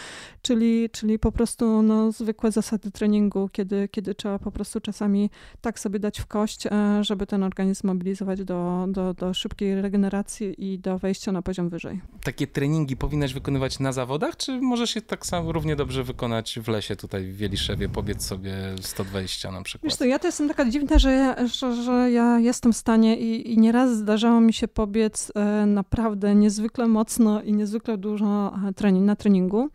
Czyli, 0.42 0.90
czyli 0.90 1.18
po 1.18 1.32
prostu 1.32 1.82
no, 1.82 2.12
zwykłe 2.12 2.52
zasady 2.52 2.90
treningu, 2.90 3.48
kiedy, 3.52 3.88
kiedy 3.88 4.14
trzeba 4.14 4.38
po 4.38 4.50
prostu 4.50 4.80
czasami 4.80 5.30
tak 5.60 5.78
sobie 5.80 5.98
dać 5.98 6.20
w 6.20 6.26
kość, 6.26 6.66
e, 6.66 6.70
żeby 7.04 7.26
ten 7.26 7.42
organizm 7.42 7.80
zmobilizować 7.80 8.44
do, 8.44 8.86
do, 8.88 9.14
do 9.14 9.34
szybkiej 9.34 9.82
regeneracji 9.82 10.54
i 10.58 10.78
do 10.78 10.98
wejścia 10.98 11.32
na 11.32 11.42
poziom 11.42 11.68
wyżej. 11.68 12.00
Takie 12.24 12.46
treningi 12.46 12.96
powinnaś 12.96 13.34
wykonywać 13.34 13.78
na 13.80 13.92
zawodach, 13.92 14.36
czy 14.36 14.60
możesz 14.60 14.96
je 14.96 15.02
tak 15.02 15.26
samo 15.26 15.52
równie 15.52 15.76
dobrze 15.76 16.04
wykonać 16.04 16.58
w 16.62 16.68
lesie 16.68 16.96
tutaj 16.96 17.24
w 17.24 17.36
Wieliszewie, 17.36 17.88
pobiec 17.88 18.24
sobie 18.24 18.54
120 18.80 19.50
na 19.52 19.62
przykład? 19.62 19.90
Wiesz 19.90 19.98
co, 19.98 20.04
ja 20.04 20.18
to 20.18 20.28
jestem 20.28 20.48
taka 20.48 20.70
dziwna, 20.70 20.98
że, 20.98 21.36
że, 21.46 21.82
że 21.82 22.10
ja 22.10 22.38
jestem 22.38 22.72
w 22.72 22.76
stanie 22.76 23.16
i, 23.16 23.52
i 23.52 23.58
nieraz 23.58 23.96
zdarzało 23.96 24.40
mi 24.40 24.52
się 24.52 24.68
pobiec 24.68 25.03
biec 25.04 25.30
e, 25.34 25.66
naprawdę 25.66 26.34
niezwykle 26.34 26.88
mocno 26.88 27.42
i 27.42 27.52
niezwykle 27.52 27.96
dużo 27.96 28.54
e, 28.68 28.72
trening, 28.72 29.06
na 29.06 29.16
treningu. 29.16 29.68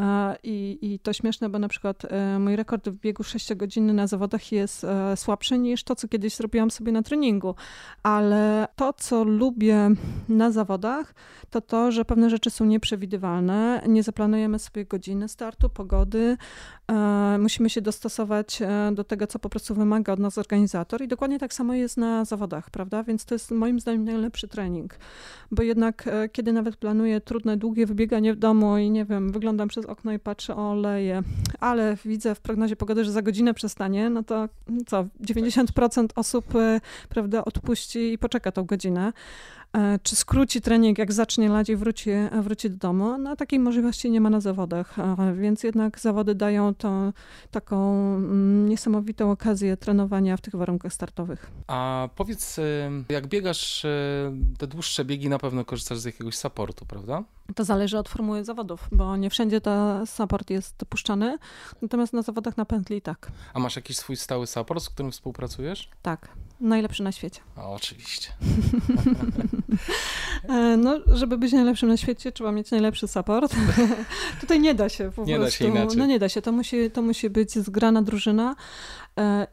E, 0.00 0.36
I, 0.42 0.78
I 0.82 0.98
to 0.98 1.12
śmieszne, 1.12 1.48
bo 1.48 1.58
na 1.58 1.68
przykład 1.68 2.02
mój 2.38 2.56
rekord 2.56 2.88
w 2.88 3.00
biegu 3.00 3.22
6 3.22 3.54
godziny 3.54 3.92
na 3.92 4.06
zawodach 4.06 4.52
jest 4.52 4.86
słabszy 5.16 5.58
niż 5.58 5.84
to, 5.84 5.96
co 5.96 6.08
kiedyś 6.08 6.36
zrobiłam 6.36 6.70
sobie 6.70 6.92
na 6.92 7.02
treningu. 7.02 7.54
Ale 8.02 8.68
to, 8.76 8.92
co 8.92 9.24
lubię 9.24 9.90
na 10.28 10.50
zawodach, 10.50 11.14
to 11.50 11.60
to, 11.60 11.92
że 11.92 12.04
pewne 12.04 12.30
rzeczy 12.30 12.50
są 12.50 12.64
nieprzewidywalne. 12.64 13.82
Nie 13.88 14.02
zaplanujemy 14.02 14.58
sobie 14.58 14.84
godziny 14.84 15.28
startu, 15.28 15.68
pogody. 15.68 16.36
Musimy 17.38 17.70
się 17.70 17.80
dostosować 17.80 18.62
do 18.92 19.04
tego, 19.04 19.26
co 19.26 19.38
po 19.38 19.48
prostu 19.48 19.74
wymaga 19.74 20.12
od 20.12 20.18
nas 20.18 20.38
organizator. 20.38 21.02
I 21.02 21.08
dokładnie 21.08 21.38
tak 21.38 21.54
samo 21.54 21.74
jest 21.74 21.96
na 21.96 22.24
zawodach, 22.24 22.70
prawda? 22.70 23.02
Więc 23.02 23.24
to 23.24 23.34
jest 23.34 23.50
moim 23.50 23.80
zdaniem 23.80 24.04
najlepszy 24.04 24.48
trening. 24.48 24.98
Bo 25.50 25.62
jednak, 25.62 26.06
e, 26.06 26.28
kiedy 26.28 26.52
nawet 26.52 26.76
planuję 26.76 27.20
trudne, 27.20 27.56
długie 27.56 27.86
wybieganie 27.86 28.34
w 28.34 28.36
domu 28.36 28.78
i 28.78 28.90
nie 28.90 29.04
wiem, 29.04 29.32
wyglądam 29.32 29.68
przez 29.68 29.86
okno 29.90 30.12
i 30.12 30.18
patrzę, 30.18 30.56
o 30.56 30.74
leje, 30.74 31.22
ale 31.60 31.96
widzę 32.04 32.34
w 32.34 32.40
prognozie 32.40 32.76
pogody, 32.76 33.04
że 33.04 33.12
za 33.12 33.22
godzinę 33.22 33.54
przestanie, 33.54 34.10
no 34.10 34.22
to 34.22 34.48
co, 34.86 35.04
90% 35.20 36.06
osób, 36.16 36.54
e, 36.54 36.80
prawda, 37.08 37.44
odpuści 37.44 38.12
i 38.12 38.18
poczeka 38.18 38.52
tą 38.52 38.64
godzinę. 38.64 39.12
E, 39.72 39.98
czy 40.02 40.16
skróci 40.16 40.60
trening, 40.60 40.98
jak 40.98 41.12
zacznie 41.12 41.48
lać 41.48 41.68
i 41.68 41.76
wróci, 41.76 42.10
wróci 42.42 42.70
do 42.70 42.76
domu. 42.76 43.18
No 43.18 43.36
takiej 43.36 43.58
możliwości 43.58 44.10
nie 44.10 44.20
ma 44.20 44.30
na 44.30 44.40
zawodach, 44.40 44.96
więc 45.34 45.62
jednak 45.62 46.00
zawody 46.00 46.34
dają 46.34 46.74
to 46.74 47.12
taką 47.50 47.96
mm, 48.16 48.68
niesamowitą 48.68 49.30
okazję 49.30 49.76
trenowania 49.76 50.36
w 50.36 50.40
tych 50.40 50.56
warunkach 50.56 50.92
startowych. 50.92 51.50
A 51.66 52.08
powiedz, 52.16 52.58
y, 52.58 52.90
jak 53.08 53.26
biegasz 53.26 53.86
te 54.58 54.66
dłuższe 54.66 55.04
biegi, 55.04 55.28
na 55.28 55.38
pewno 55.38 55.64
korzystasz 55.64 55.98
z 55.98 56.04
jakiegoś 56.04 56.36
supportu, 56.36 56.86
prawda? 56.86 57.24
To 57.54 57.64
zależy 57.64 57.98
od 57.98 58.08
formuły 58.08 58.44
zawodów, 58.44 58.88
bo 58.92 59.16
nie 59.16 59.30
wszędzie 59.30 59.60
ten 59.60 60.06
support 60.06 60.50
jest 60.50 60.76
dopuszczany, 60.76 61.38
natomiast 61.82 62.12
na 62.12 62.22
zawodach 62.22 62.56
na 62.56 62.64
pętli 62.64 63.02
tak. 63.02 63.32
A 63.54 63.58
masz 63.58 63.76
jakiś 63.76 63.96
swój 63.96 64.16
stały 64.16 64.46
support, 64.46 64.82
z 64.82 64.90
którym 64.90 65.12
współpracujesz? 65.12 65.90
Tak, 66.02 66.28
najlepszy 66.60 67.02
na 67.02 67.12
świecie. 67.12 67.40
A, 67.56 67.68
oczywiście. 67.70 68.32
E, 70.48 70.76
no, 70.76 70.98
żeby 71.06 71.38
być 71.38 71.52
najlepszym 71.52 71.88
na 71.88 71.96
świecie, 71.96 72.32
trzeba 72.32 72.52
mieć 72.52 72.70
najlepszy 72.70 73.08
support. 73.08 73.54
Tutaj 74.40 74.60
nie 74.60 74.74
da 74.74 74.88
się 74.88 75.12
po 75.16 75.24
nie 75.24 75.36
prostu. 75.36 75.64
Da 75.64 75.70
się 75.70 75.80
inaczej. 75.80 75.98
No 75.98 76.06
nie 76.06 76.18
da 76.18 76.28
się, 76.28 76.42
to 76.42 76.52
musi, 76.52 76.90
to 76.90 77.02
musi 77.02 77.30
być 77.30 77.52
zgrana 77.58 78.02
drużyna. 78.02 78.56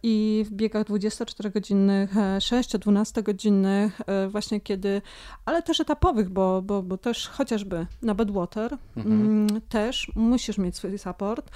I 0.03 0.45
w 0.47 0.51
biegach 0.51 0.87
24-godzinnych, 0.87 2.13
6-12-godzinnych, 2.37 3.89
właśnie 4.29 4.61
kiedy, 4.61 5.01
ale 5.45 5.63
też 5.63 5.79
etapowych, 5.79 6.29
bo, 6.29 6.61
bo, 6.61 6.83
bo 6.83 6.97
też 6.97 7.27
chociażby 7.27 7.87
na 8.01 8.15
Badwater 8.15 8.77
mhm. 8.97 9.21
Mm, 9.21 9.61
też 9.61 10.11
musisz 10.15 10.57
mieć 10.57 10.75
swój 10.75 10.97
support. 10.97 11.51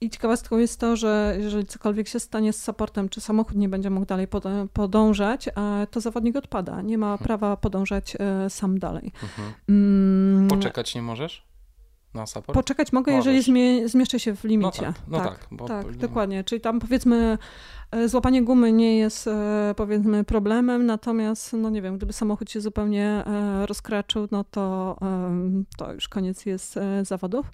I 0.00 0.10
ciekawostką 0.10 0.58
jest 0.58 0.80
to, 0.80 0.96
że 0.96 1.36
jeżeli 1.40 1.66
cokolwiek 1.66 2.08
się 2.08 2.20
stanie 2.20 2.52
z 2.52 2.62
supportem, 2.62 3.08
czy 3.08 3.20
samochód 3.20 3.56
nie 3.56 3.68
będzie 3.68 3.90
mógł 3.90 4.06
dalej 4.06 4.28
podążać, 4.72 5.48
to 5.90 6.00
zawodnik 6.00 6.36
odpada. 6.36 6.82
Nie 6.82 6.98
ma 6.98 7.12
mhm. 7.12 7.26
prawa 7.26 7.56
podążać 7.56 8.16
sam 8.48 8.78
dalej. 8.78 9.12
Mhm. 9.22 9.52
Mm. 9.68 10.48
Poczekać 10.48 10.94
nie 10.94 11.02
możesz? 11.02 11.53
Na 12.14 12.26
support? 12.26 12.54
Poczekać 12.54 12.92
mogę, 12.92 13.12
Możesz. 13.12 13.34
jeżeli 13.34 13.42
zmie 13.42 13.88
zmieszczę 13.88 14.20
się 14.20 14.36
w 14.36 14.44
limicie. 14.44 14.82
No 14.82 14.92
tak, 14.92 15.02
no 15.08 15.18
tak, 15.18 15.38
tak, 15.38 15.48
bo, 15.50 15.68
tak 15.68 15.96
dokładnie. 15.96 16.44
Czyli 16.44 16.60
tam 16.60 16.80
powiedzmy 16.80 17.38
e, 17.90 18.08
złapanie 18.08 18.42
gumy 18.42 18.72
nie 18.72 18.98
jest 18.98 19.26
e, 19.26 19.74
powiedzmy 19.76 20.24
problemem, 20.24 20.86
natomiast 20.86 21.52
no 21.52 21.70
nie 21.70 21.82
wiem, 21.82 21.96
gdyby 21.96 22.12
samochód 22.12 22.50
się 22.50 22.60
zupełnie 22.60 23.06
e, 23.26 23.66
rozkraczył, 23.66 24.28
no 24.30 24.44
to, 24.44 24.96
to 25.78 25.92
już 25.92 26.08
koniec 26.08 26.46
jest 26.46 26.78
zawodów. 27.02 27.46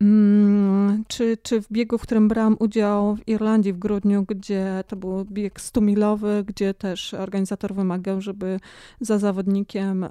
Mm, 0.00 1.04
czy, 1.08 1.36
czy 1.42 1.62
w 1.62 1.72
biegu, 1.72 1.98
w 1.98 2.02
którym 2.02 2.28
brałam 2.28 2.56
udział 2.58 3.16
w 3.16 3.28
Irlandii 3.28 3.72
w 3.72 3.78
grudniu, 3.78 4.24
gdzie 4.28 4.84
to 4.86 4.96
był 4.96 5.24
bieg 5.24 5.60
100-milowy, 5.60 6.44
gdzie 6.44 6.74
też 6.74 7.14
organizator 7.14 7.74
wymagał, 7.74 8.20
żeby 8.20 8.60
za 9.00 9.18
zawodnikiem 9.18 10.04
e, 10.04 10.10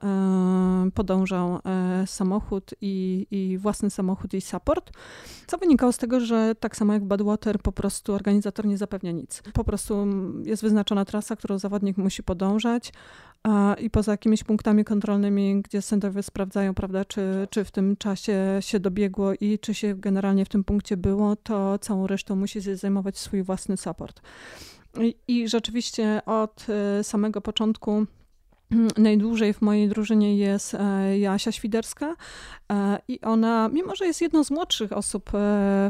podążał 0.93 1.59
e, 1.65 2.07
samochód 2.07 2.71
i, 2.81 3.27
i 3.31 3.57
własny 3.57 3.89
samochód 3.89 4.33
i 4.33 4.41
support, 4.41 4.91
co 5.47 5.57
wynikało 5.57 5.91
z 5.91 5.97
tego, 5.97 6.19
że 6.19 6.55
tak 6.59 6.75
samo 6.75 6.93
jak 6.93 7.05
Badwater, 7.05 7.59
po 7.59 7.71
prostu 7.71 8.13
organizator 8.13 8.65
nie 8.65 8.77
zapewnia 8.77 9.11
nic. 9.11 9.43
Po 9.53 9.63
prostu 9.63 10.07
jest 10.43 10.63
wyznaczona 10.63 11.05
trasa, 11.05 11.35
którą 11.35 11.59
zawodnik 11.59 11.97
musi 11.97 12.23
podążać, 12.23 12.93
i 13.81 13.89
poza 13.89 14.11
jakimiś 14.11 14.43
punktami 14.43 14.85
kontrolnymi, 14.85 15.61
gdzie 15.61 15.81
sędziowie 15.81 16.23
sprawdzają, 16.23 16.73
prawda, 16.73 17.05
czy, 17.05 17.47
czy 17.49 17.65
w 17.65 17.71
tym 17.71 17.97
czasie 17.97 18.57
się 18.59 18.79
dobiegło 18.79 19.33
i 19.33 19.59
czy 19.59 19.73
się 19.73 19.95
generalnie 19.95 20.45
w 20.45 20.49
tym 20.49 20.63
punkcie 20.63 20.97
było, 20.97 21.35
to 21.35 21.79
całą 21.79 22.07
resztą 22.07 22.35
musi 22.35 22.61
zajmować 22.61 23.17
swój 23.17 23.43
własny 23.43 23.77
support. 23.77 24.21
I, 25.01 25.15
i 25.27 25.47
rzeczywiście 25.47 26.21
od 26.25 26.67
y, 26.99 27.03
samego 27.03 27.41
początku 27.41 28.05
najdłużej 28.97 29.53
w 29.53 29.61
mojej 29.61 29.89
drużynie 29.89 30.38
jest 30.38 30.74
e, 30.74 31.20
Jasia 31.20 31.51
Świderska 31.51 32.15
e, 32.72 32.99
i 33.07 33.22
ona, 33.22 33.70
mimo 33.74 33.95
że 33.95 34.05
jest 34.05 34.22
jedną 34.22 34.43
z 34.43 34.51
młodszych 34.51 34.91
osób 34.91 35.30
e, 35.30 35.38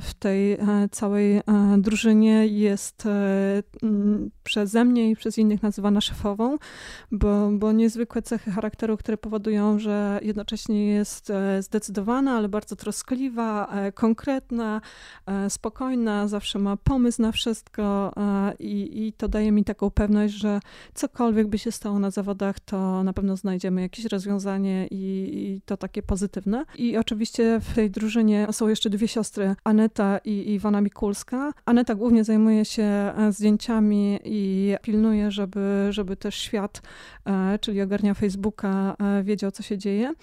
w 0.03 0.13
tej 0.19 0.57
całej 0.91 1.41
drużynie, 1.77 2.47
jest 2.47 3.03
przeze 4.43 4.85
mnie 4.85 5.11
i 5.11 5.15
przez 5.15 5.37
innych 5.37 5.63
nazywana 5.63 6.01
szefową, 6.01 6.57
bo, 7.11 7.49
bo 7.51 7.71
niezwykłe 7.71 8.21
cechy 8.21 8.51
charakteru, 8.51 8.97
które 8.97 9.17
powodują, 9.17 9.79
że 9.79 10.19
jednocześnie 10.21 10.87
jest 10.87 11.31
zdecydowana, 11.59 12.37
ale 12.37 12.49
bardzo 12.49 12.75
troskliwa, 12.75 13.73
konkretna, 13.93 14.81
spokojna, 15.49 16.27
zawsze 16.27 16.59
ma 16.59 16.77
pomysł 16.77 17.21
na 17.21 17.31
wszystko 17.31 18.13
i, 18.59 19.07
i 19.07 19.13
to 19.13 19.27
daje 19.27 19.51
mi 19.51 19.63
taką 19.63 19.91
pewność, 19.91 20.33
że 20.33 20.59
cokolwiek 20.93 21.47
by 21.47 21.57
się 21.57 21.71
stało 21.71 21.99
na 21.99 22.11
zawodach, 22.11 22.59
to 22.67 23.03
na 23.03 23.13
pewno 23.13 23.37
znajdziemy 23.37 23.81
jakieś 23.81 24.05
rozwiązanie 24.05 24.87
i, 24.91 25.29
i, 25.33 25.61
to 25.65 25.77
takie 25.77 26.03
pozytywne. 26.03 26.65
I 26.75 26.97
oczywiście 26.97 27.59
w 27.59 27.73
tej 27.73 27.91
drużynie 27.91 28.47
są 28.51 28.67
jeszcze 28.67 28.89
dwie 28.89 29.07
siostry, 29.07 29.55
Aneta 29.63 30.19
i 30.25 30.53
Iwona 30.53 30.81
Mikulska. 30.81 31.53
Aneta 31.65 31.95
głównie 31.95 32.23
zajmuje 32.23 32.65
się 32.65 32.83
e, 32.83 33.31
zdjęciami 33.31 34.19
i 34.23 34.75
pilnuje, 34.81 35.31
żeby, 35.31 35.87
żeby 35.89 36.15
też 36.15 36.35
świat, 36.35 36.81
e, 37.25 37.59
czyli 37.59 37.81
ogarnia 37.81 38.13
Facebooka, 38.13 38.95
e, 38.99 39.23
wiedział, 39.23 39.51
co 39.51 39.63
się 39.63 39.77
dzieje. 39.77 40.13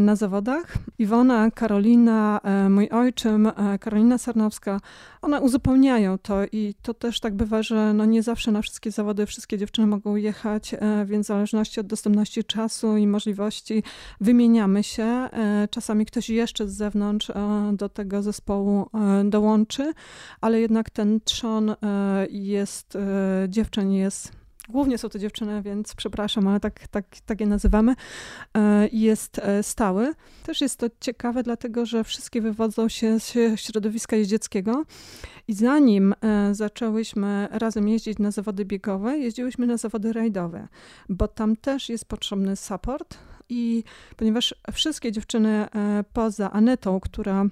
Na 0.00 0.16
zawodach. 0.16 0.74
Iwona, 0.98 1.50
Karolina, 1.50 2.40
mój 2.70 2.88
ojczym, 2.88 3.50
Karolina 3.80 4.18
Sarnowska, 4.18 4.80
one 5.22 5.40
uzupełniają 5.40 6.18
to 6.18 6.44
i 6.52 6.74
to 6.82 6.94
też 6.94 7.20
tak 7.20 7.34
bywa, 7.34 7.62
że 7.62 7.94
no 7.94 8.04
nie 8.04 8.22
zawsze 8.22 8.52
na 8.52 8.62
wszystkie 8.62 8.90
zawody 8.90 9.26
wszystkie 9.26 9.58
dziewczyny 9.58 9.86
mogą 9.86 10.16
jechać, 10.16 10.74
więc 11.04 11.26
w 11.26 11.28
zależności 11.28 11.63
od 11.80 11.86
dostępności 11.86 12.44
czasu 12.44 12.96
i 12.96 13.06
możliwości 13.06 13.82
wymieniamy 14.20 14.82
się. 14.82 15.28
Czasami 15.70 16.06
ktoś 16.06 16.30
jeszcze 16.30 16.68
z 16.68 16.76
zewnątrz 16.76 17.32
do 17.72 17.88
tego 17.88 18.22
zespołu 18.22 18.90
dołączy, 19.24 19.92
ale 20.40 20.60
jednak 20.60 20.90
ten 20.90 21.20
trzon 21.24 21.74
jest, 22.30 22.98
dziewczyn 23.48 23.92
jest 23.92 24.43
Głównie 24.68 24.98
są 24.98 25.08
to 25.08 25.18
dziewczyny, 25.18 25.62
więc 25.62 25.94
przepraszam, 25.94 26.48
ale 26.48 26.60
tak, 26.60 26.88
tak, 26.88 27.04
tak 27.26 27.40
je 27.40 27.46
nazywamy. 27.46 27.94
E, 28.56 28.88
jest 28.92 29.38
e, 29.38 29.62
stały. 29.62 30.12
Też 30.42 30.60
jest 30.60 30.78
to 30.78 30.86
ciekawe, 31.00 31.42
dlatego 31.42 31.86
że 31.86 32.04
wszystkie 32.04 32.40
wywodzą 32.40 32.88
się 32.88 33.20
z 33.20 33.60
środowiska 33.60 34.16
jeździeckiego. 34.16 34.84
I 35.48 35.54
zanim 35.54 36.14
e, 36.20 36.54
zaczęłyśmy 36.54 37.48
razem 37.50 37.88
jeździć 37.88 38.18
na 38.18 38.30
zawody 38.30 38.64
biegowe, 38.64 39.18
jeździłyśmy 39.18 39.66
na 39.66 39.76
zawody 39.76 40.12
rajdowe, 40.12 40.68
bo 41.08 41.28
tam 41.28 41.56
też 41.56 41.88
jest 41.88 42.04
potrzebny 42.04 42.56
support. 42.56 43.18
I 43.48 43.84
ponieważ 44.16 44.54
wszystkie 44.72 45.12
dziewczyny 45.12 45.66
poza 46.12 46.50
Anetą, 46.50 47.00
która 47.00 47.44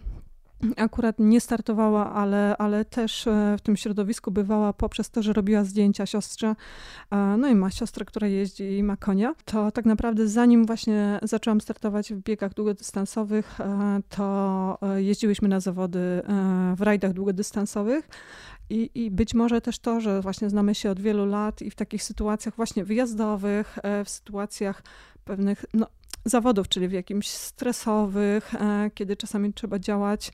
akurat 0.77 1.17
nie 1.19 1.41
startowała, 1.41 2.13
ale, 2.13 2.57
ale 2.59 2.85
też 2.85 3.27
e, 3.27 3.57
w 3.59 3.61
tym 3.61 3.77
środowisku 3.77 4.31
bywała 4.31 4.73
poprzez 4.73 5.11
to, 5.11 5.23
że 5.23 5.33
robiła 5.33 5.65
zdjęcia 5.65 6.07
siostrze. 6.07 6.57
E, 7.11 7.17
no 7.17 7.49
i 7.49 7.55
ma 7.55 7.71
siostrę, 7.71 8.05
która 8.05 8.27
jeździ 8.27 8.79
i 8.79 8.83
ma 8.83 8.97
konia. 8.97 9.35
To 9.45 9.71
tak 9.71 9.85
naprawdę 9.85 10.29
zanim 10.29 10.67
właśnie 10.67 11.19
zaczęłam 11.23 11.61
startować 11.61 12.13
w 12.13 12.23
biegach 12.23 12.55
długodystansowych, 12.55 13.61
e, 13.61 14.01
to 14.09 14.79
jeździłyśmy 14.97 15.49
na 15.49 15.61
zawody 15.61 16.23
w 16.77 16.81
rajdach 16.81 17.13
długodystansowych. 17.13 18.09
I, 18.71 18.91
I 18.95 19.11
być 19.11 19.35
może 19.35 19.61
też 19.61 19.79
to, 19.79 20.01
że 20.01 20.21
właśnie 20.21 20.51
znamy 20.51 20.75
się 20.75 20.91
od 20.91 21.01
wielu 21.01 21.27
lat 21.27 21.63
i 21.63 21.71
w 21.71 21.75
takich 21.75 22.03
sytuacjach 22.03 22.57
właśnie 22.57 22.85
wyjazdowych, 22.85 23.79
w 24.05 24.11
sytuacjach 24.11 24.83
pewnych 25.25 25.65
no, 25.75 25.87
zawodów, 26.25 26.69
czyli 26.69 26.89
w 26.89 26.93
jakimś 26.93 27.29
stresowych, 27.29 28.55
e, 28.55 28.91
kiedy 28.95 29.17
czasami 29.17 29.53
trzeba 29.55 29.79
działać 29.79 30.33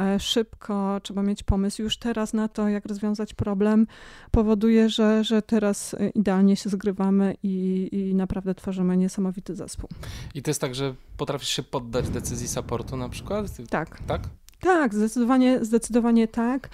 e, 0.00 0.20
szybko, 0.20 1.00
trzeba 1.02 1.22
mieć 1.22 1.42
pomysł 1.42 1.82
już 1.82 1.96
teraz 1.96 2.32
na 2.32 2.48
to, 2.48 2.68
jak 2.68 2.86
rozwiązać 2.86 3.34
problem, 3.34 3.86
powoduje, 4.30 4.88
że, 4.88 5.24
że 5.24 5.42
teraz 5.42 5.94
e, 5.94 6.08
idealnie 6.08 6.56
się 6.56 6.70
zgrywamy 6.70 7.36
i, 7.42 7.88
i 7.92 8.14
naprawdę 8.14 8.54
tworzymy 8.54 8.96
niesamowity 8.96 9.54
zespół. 9.54 9.88
I 10.34 10.42
to 10.42 10.50
jest 10.50 10.60
tak, 10.60 10.74
że 10.74 10.94
potrafisz 11.16 11.48
się 11.48 11.62
poddać 11.62 12.08
decyzji 12.08 12.48
supportu 12.48 12.96
na 12.96 13.08
przykład? 13.08 13.46
Tak. 13.70 14.00
Tak? 14.06 14.28
Tak, 14.60 14.94
zdecydowanie, 14.94 15.64
zdecydowanie 15.64 16.28
tak. 16.28 16.68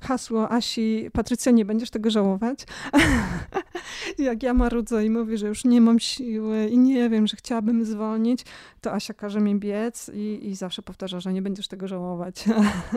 Hasło 0.00 0.52
Asi, 0.52 1.10
Patrycja, 1.12 1.52
nie 1.52 1.64
będziesz 1.64 1.90
tego 1.90 2.10
żałować. 2.10 2.66
Jak 4.18 4.42
ja 4.42 4.54
marudzę 4.54 5.04
i 5.04 5.10
mówię, 5.10 5.38
że 5.38 5.48
już 5.48 5.64
nie 5.64 5.80
mam 5.80 6.00
siły 6.00 6.68
i 6.68 6.78
nie 6.78 7.10
wiem, 7.10 7.26
że 7.26 7.36
chciałabym 7.36 7.84
zwolnić, 7.84 8.44
to 8.80 8.92
Asia 8.92 9.14
każe 9.14 9.40
mi 9.40 9.54
biec 9.56 10.10
i, 10.14 10.48
i 10.48 10.54
zawsze 10.54 10.82
powtarza, 10.82 11.20
że 11.20 11.32
nie 11.32 11.42
będziesz 11.42 11.68
tego 11.68 11.88
żałować. 11.88 12.44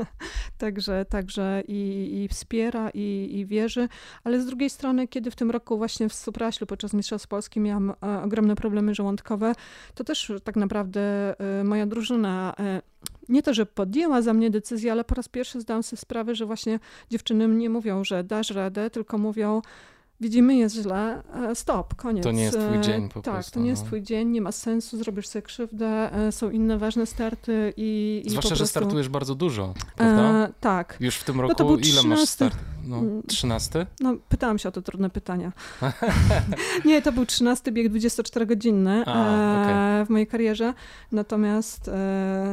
także 0.57 1.05
także 1.05 1.63
i, 1.67 2.09
i 2.23 2.27
wspiera, 2.27 2.89
i, 2.93 3.29
i 3.33 3.45
wierzy, 3.45 3.89
ale 4.23 4.41
z 4.41 4.45
drugiej 4.45 4.69
strony, 4.69 5.07
kiedy 5.07 5.31
w 5.31 5.35
tym 5.35 5.51
roku 5.51 5.77
właśnie 5.77 6.09
w 6.09 6.13
Supraślu 6.13 6.67
podczas 6.67 6.93
Mistrzostw 6.93 7.27
Polski 7.27 7.59
miałam 7.59 7.89
e, 7.89 8.21
ogromne 8.23 8.55
problemy 8.55 8.95
żołądkowe, 8.95 9.53
to 9.95 10.03
też 10.03 10.31
tak 10.43 10.55
naprawdę 10.55 11.01
e, 11.59 11.63
moja 11.63 11.85
drużyna 11.85 12.53
e, 12.59 12.81
nie 13.29 13.43
to, 13.43 13.53
że 13.53 13.65
podjęła 13.65 14.21
za 14.21 14.33
mnie 14.33 14.49
decyzję, 14.49 14.91
ale 14.91 15.03
po 15.03 15.15
raz 15.15 15.29
pierwszy 15.29 15.61
zdałam 15.61 15.83
sobie 15.83 15.99
sprawę, 15.99 16.35
że 16.35 16.45
właśnie 16.45 16.79
dziewczyny 17.09 17.47
nie 17.47 17.69
mówią, 17.69 18.03
że 18.03 18.23
dasz 18.23 18.49
radę, 18.49 18.89
tylko 18.89 19.17
mówią, 19.17 19.61
widzimy 20.21 20.55
jest 20.55 20.75
źle, 20.75 21.23
e, 21.33 21.55
stop, 21.55 21.95
koniec. 21.95 22.23
To 22.23 22.31
nie 22.31 22.43
jest 22.43 22.59
twój 22.59 22.81
dzień 22.81 23.09
po 23.09 23.21
tak, 23.21 23.33
prostu. 23.33 23.51
Tak, 23.51 23.53
to 23.53 23.59
nie 23.59 23.69
jest 23.69 23.81
no. 23.81 23.87
twój 23.87 24.01
dzień, 24.01 24.29
nie 24.29 24.41
ma 24.41 24.51
sensu, 24.51 24.97
zrobisz 24.97 25.27
sobie 25.27 25.43
krzywdę, 25.43 26.13
e, 26.13 26.31
są 26.31 26.49
inne 26.49 26.77
ważne 26.77 27.05
starty 27.05 27.73
i, 27.77 28.21
i 28.25 28.29
Zwłaszcza, 28.29 28.49
prostu... 28.49 28.65
że 28.65 28.67
startujesz 28.67 29.09
bardzo 29.09 29.35
dużo, 29.35 29.73
prawda? 29.95 30.23
E, 30.23 30.53
tak. 30.59 30.97
Już 30.99 31.15
w 31.15 31.23
tym 31.23 31.41
roku 31.41 31.63
no 31.63 31.69
ile 31.69 31.81
13... 31.81 32.09
masz 32.09 32.29
start? 32.29 32.57
No, 32.87 33.01
13? 33.27 33.79
Mm. 33.79 33.87
No, 34.01 34.15
pytałam 34.29 34.59
się 34.59 34.69
o 34.69 34.71
te 34.71 34.81
trudne 34.81 35.09
pytania. 35.09 35.51
nie, 36.85 37.01
to 37.01 37.11
był 37.11 37.25
13 37.25 37.71
bieg 37.71 37.91
24-godzinny 37.91 39.01
okay. 39.01 40.05
w 40.05 40.09
mojej 40.09 40.27
karierze, 40.27 40.73
natomiast 41.11 41.91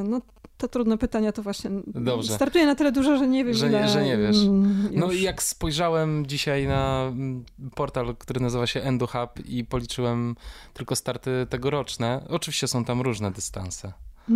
no, 0.05 0.20
to 0.63 0.69
trudne 0.69 0.99
pytania 0.99 1.33
to 1.33 1.43
właśnie 1.43 1.71
Dobrze. 1.87 2.35
startuję 2.35 2.67
na 2.67 2.75
tyle 2.75 2.93
dużo, 2.93 3.17
że 3.17 3.29
nie 3.29 3.45
wiem 3.45 3.55
że, 3.55 3.69
ile... 3.69 3.89
Że 3.89 4.05
nie 4.05 4.17
wiesz. 4.17 4.37
Mm, 4.37 4.91
no 4.93 5.13
i 5.13 5.23
jak 5.23 5.43
spojrzałem 5.43 6.27
dzisiaj 6.27 6.67
na 6.67 7.05
mm, 7.09 7.45
portal, 7.75 8.17
który 8.17 8.41
nazywa 8.41 8.67
się 8.67 8.81
EndoHub 8.81 9.31
i 9.47 9.65
policzyłem 9.65 10.37
tylko 10.75 10.97
starty 10.97 11.47
tegoroczne, 11.51 12.25
oczywiście 12.29 12.69
są 12.69 12.85
tam 12.85 13.01
różne 13.01 13.31
dystanse. 13.31 13.93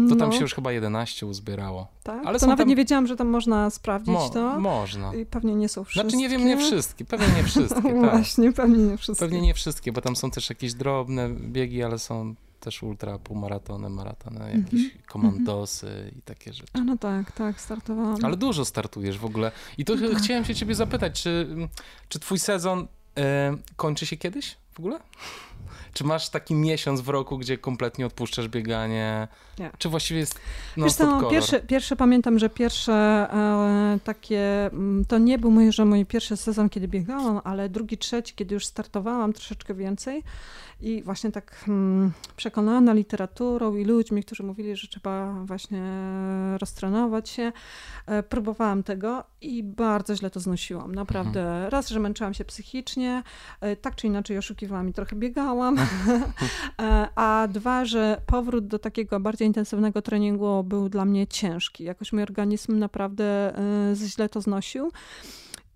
To 0.08 0.16
tam 0.16 0.28
no. 0.28 0.32
się 0.32 0.40
już 0.40 0.54
chyba 0.54 0.72
11 0.72 1.26
uzbierało. 1.26 1.88
Tak? 2.02 2.26
Ale 2.26 2.38
to 2.38 2.46
nawet 2.46 2.58
tam... 2.58 2.68
nie 2.68 2.76
wiedziałam, 2.76 3.06
że 3.06 3.16
tam 3.16 3.28
można 3.28 3.70
sprawdzić 3.70 4.14
Mo 4.14 4.28
to. 4.28 4.60
Można. 4.60 5.14
I 5.14 5.26
pewnie 5.26 5.54
nie 5.54 5.68
są 5.68 5.84
wszystkie. 5.84 6.10
Znaczy 6.10 6.16
nie 6.16 6.28
wiem, 6.28 6.46
nie 6.46 6.56
wszystkie. 6.56 7.04
Pewnie 7.04 7.26
nie 7.36 7.42
wszystkie, 7.42 7.82
tak. 8.00 8.10
Właśnie, 8.10 8.52
pewnie 8.52 8.84
nie 8.84 8.96
wszystkie. 8.96 9.26
Pewnie 9.26 9.40
nie 9.40 9.54
wszystkie, 9.54 9.92
bo 9.92 10.00
tam 10.00 10.16
są 10.16 10.30
też 10.30 10.48
jakieś 10.48 10.74
drobne 10.74 11.30
biegi, 11.30 11.82
ale 11.82 11.98
są 11.98 12.34
też 12.66 12.82
ultra, 12.82 13.18
półmaratony, 13.18 13.88
maratony, 13.88 14.38
jakieś 14.38 14.80
mm 14.80 14.90
-hmm. 14.90 15.06
komandosy 15.06 16.12
i 16.18 16.22
takie 16.22 16.52
rzeczy. 16.52 16.72
A 16.72 16.80
no 16.80 16.96
tak, 16.96 17.32
tak, 17.32 17.60
startowałam. 17.60 18.24
Ale 18.24 18.36
dużo 18.36 18.64
startujesz 18.64 19.18
w 19.18 19.24
ogóle. 19.24 19.52
I 19.78 19.84
to 19.84 19.94
no 19.96 20.08
tak. 20.08 20.18
chciałem 20.18 20.44
się 20.44 20.54
ciebie 20.54 20.74
zapytać, 20.74 21.22
czy, 21.22 21.56
czy 22.08 22.18
twój 22.18 22.38
sezon 22.38 22.86
e, 23.18 23.56
kończy 23.76 24.06
się 24.06 24.16
kiedyś 24.16 24.56
w 24.74 24.78
ogóle? 24.78 25.00
Czy 25.92 26.04
masz 26.04 26.28
taki 26.28 26.54
miesiąc 26.54 27.00
w 27.00 27.08
roku, 27.08 27.38
gdzie 27.38 27.58
kompletnie 27.58 28.06
odpuszczasz 28.06 28.48
bieganie? 28.48 29.28
Nie. 29.58 29.70
Czy 29.78 29.88
właściwie 29.88 30.20
jest 30.20 30.40
no, 30.76 30.90
co, 30.90 31.30
pierwsze, 31.30 31.60
pierwsze 31.60 31.96
pamiętam, 31.96 32.38
że 32.38 32.50
pierwsze 32.50 32.92
e, 32.92 33.98
takie, 34.04 34.66
mm, 34.66 35.04
to 35.04 35.18
nie 35.18 35.38
był 35.38 35.50
mój, 35.50 35.72
że 35.72 35.84
mój 35.84 36.06
pierwszy 36.06 36.36
sezon, 36.36 36.68
kiedy 36.68 36.88
biegałam, 36.88 37.40
ale 37.44 37.68
drugi, 37.68 37.98
trzeci, 37.98 38.34
kiedy 38.34 38.54
już 38.54 38.66
startowałam 38.66 39.32
troszeczkę 39.32 39.74
więcej 39.74 40.22
i 40.80 41.02
właśnie 41.02 41.32
tak 41.32 41.56
hmm, 41.56 42.12
przekonana 42.36 42.92
literaturą 42.92 43.76
i 43.76 43.84
ludźmi, 43.84 44.24
którzy 44.24 44.42
mówili, 44.42 44.76
że 44.76 44.88
trzeba 44.88 45.32
właśnie 45.44 45.82
roztrenować 46.58 47.28
się, 47.28 47.52
e, 48.06 48.22
próbowałam 48.22 48.82
tego 48.82 49.24
i 49.40 49.62
bardzo 49.62 50.16
źle 50.16 50.30
to 50.30 50.40
znosiłam. 50.40 50.94
Naprawdę. 50.94 51.40
Mhm. 51.40 51.70
Raz, 51.70 51.88
że 51.88 52.00
męczyłam 52.00 52.34
się 52.34 52.44
psychicznie, 52.44 53.22
e, 53.60 53.76
tak 53.76 53.94
czy 53.94 54.06
inaczej 54.06 54.38
oszukiwałam 54.38 54.88
i 54.88 54.92
trochę 54.92 55.16
biegałam, 55.16 55.76
e, 56.82 57.08
a 57.14 57.48
dwa, 57.50 57.84
że 57.84 58.20
powrót 58.26 58.66
do 58.66 58.78
takiego 58.78 59.20
bardziej 59.20 59.48
intensywnego 59.48 60.02
treningu 60.02 60.64
był 60.64 60.88
dla 60.88 61.04
mnie 61.04 61.26
ciężki. 61.26 61.84
Jakoś 61.84 62.12
mój 62.12 62.22
organizm 62.22 62.78
naprawdę 62.78 63.52
źle 63.94 64.28
to 64.28 64.40
znosił. 64.40 64.90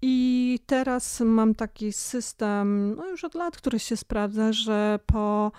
I 0.02 0.58
teraz 0.66 1.20
mam 1.20 1.54
taki 1.54 1.92
system, 1.92 2.94
no 2.96 3.08
już 3.08 3.24
od 3.24 3.34
lat, 3.34 3.56
który 3.56 3.78
się 3.78 3.96
sprawdza, 3.96 4.52
że 4.52 4.98
po 5.06 5.52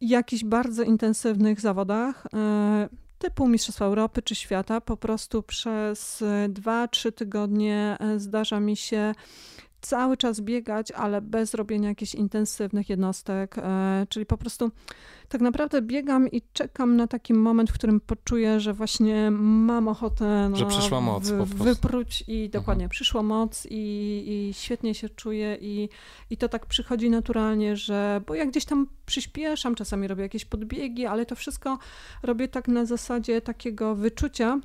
jakichś 0.00 0.44
bardzo 0.44 0.82
intensywnych 0.82 1.60
zawodach, 1.60 2.26
e, 2.34 2.88
typu 3.18 3.48
Mistrzostwa 3.48 3.84
Europy 3.84 4.22
czy 4.22 4.34
świata, 4.34 4.80
po 4.80 4.96
prostu 4.96 5.42
przez 5.42 6.22
2-3 6.48 7.12
tygodnie 7.12 7.96
e, 8.00 8.18
zdarza 8.18 8.60
mi 8.60 8.76
się 8.76 9.14
cały 9.84 10.16
czas 10.16 10.40
biegać, 10.40 10.92
ale 10.92 11.20
bez 11.22 11.54
robienia 11.54 11.88
jakichś 11.88 12.14
intensywnych 12.14 12.88
jednostek, 12.88 13.58
e, 13.58 14.06
czyli 14.08 14.26
po 14.26 14.36
prostu 14.36 14.70
tak 15.28 15.40
naprawdę 15.40 15.82
biegam 15.82 16.30
i 16.30 16.42
czekam 16.52 16.96
na 16.96 17.06
taki 17.06 17.34
moment, 17.34 17.70
w 17.70 17.74
którym 17.74 18.00
poczuję, 18.00 18.60
że 18.60 18.72
właśnie 18.72 19.30
mam 19.30 19.88
ochotę 19.88 20.48
no, 20.50 20.56
że 20.56 20.66
przyszła 20.66 21.00
moc 21.00 21.30
w, 21.30 21.54
wypróć 21.54 22.24
i 22.28 22.48
dokładnie, 22.50 22.84
mhm. 22.84 22.90
przyszła 22.90 23.22
moc 23.22 23.66
i, 23.70 24.24
i, 24.26 24.54
świetnie 24.54 24.94
się 24.94 25.08
czuję 25.08 25.58
i, 25.60 25.88
i 26.30 26.36
to 26.36 26.48
tak 26.48 26.66
przychodzi 26.66 27.10
naturalnie, 27.10 27.76
że 27.76 28.22
bo 28.26 28.34
ja 28.34 28.46
gdzieś 28.46 28.64
tam 28.64 28.86
przyspieszam, 29.06 29.74
czasami 29.74 30.08
robię 30.08 30.22
jakieś 30.22 30.44
podbiegi, 30.44 31.06
ale 31.06 31.26
to 31.26 31.36
wszystko 31.36 31.78
robię 32.22 32.48
tak 32.48 32.68
na 32.68 32.84
zasadzie 32.84 33.40
takiego 33.40 33.94
wyczucia, 33.94 34.60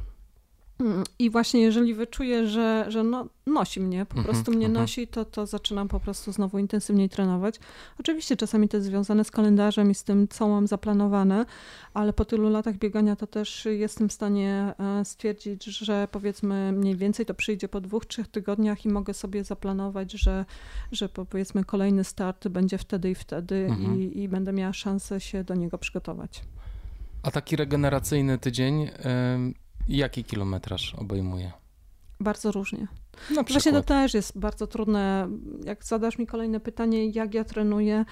i 1.20 1.30
właśnie 1.30 1.62
jeżeli 1.62 1.94
wyczuję, 1.94 2.48
że, 2.48 2.86
że 2.88 3.04
no, 3.04 3.28
nosi 3.48 3.80
mnie, 3.80 4.06
po 4.06 4.18
mhm, 4.18 4.26
prostu 4.26 4.52
mnie 4.52 4.66
mhm. 4.66 4.84
nosi, 4.84 5.08
to, 5.08 5.26
to 5.26 5.46
zaczynam 5.46 5.88
po 5.88 6.00
prostu 6.00 6.32
znowu 6.32 6.60
intensywniej 6.60 7.10
trenować. 7.10 7.56
Oczywiście 8.00 8.38
czasami 8.38 8.70
to 8.70 8.78
jest 8.78 8.88
związane 8.88 9.24
z 9.24 9.32
kalendarzem 9.32 9.92
i 9.92 9.96
z 9.96 10.04
tym, 10.04 10.28
co 10.28 10.48
mam 10.48 10.68
zaplanowane, 10.68 11.46
ale 11.94 12.14
po 12.14 12.26
tylu 12.26 12.50
latach 12.50 12.78
biegania 12.78 13.16
to 13.16 13.28
też 13.28 13.66
jestem 13.66 14.10
w 14.10 14.14
stanie 14.14 14.74
e, 14.80 15.06
stwierdzić, 15.06 15.64
że 15.64 16.08
powiedzmy 16.12 16.72
mniej 16.72 16.96
więcej 16.96 17.26
to 17.26 17.34
przyjdzie 17.34 17.68
po 17.68 17.82
dwóch, 17.82 18.06
trzech 18.06 18.28
tygodniach 18.28 18.86
i 18.86 18.90
mogę 18.90 19.14
sobie 19.14 19.44
zaplanować, 19.44 20.12
że, 20.12 20.46
że 20.92 21.10
powiedzmy 21.10 21.64
kolejny 21.64 22.04
start 22.04 22.48
będzie 22.48 22.78
wtedy 22.78 23.10
i 23.10 23.16
wtedy 23.16 23.56
mhm. 23.56 24.02
i, 24.02 24.20
i 24.20 24.30
będę 24.30 24.54
miała 24.54 24.74
szansę 24.74 25.20
się 25.20 25.44
do 25.44 25.56
niego 25.56 25.78
przygotować. 25.78 26.42
A 27.24 27.32
taki 27.32 27.56
regeneracyjny 27.56 28.38
tydzień 28.38 28.90
Jaki 29.90 30.24
kilometraż 30.24 30.96
obejmuje? 30.96 31.52
Bardzo 32.20 32.52
różnie. 32.52 32.88
Właśnie 33.48 33.72
to 33.72 33.84
też 33.84 34.14
jest 34.14 34.38
bardzo 34.38 34.68
trudne. 34.68 35.30
Jak 35.64 35.86
zadasz 35.86 36.18
mi 36.18 36.28
kolejne 36.28 36.60
pytanie, 36.60 37.10
jak 37.10 37.34
ja 37.34 37.44
trenuję, 37.44 38.06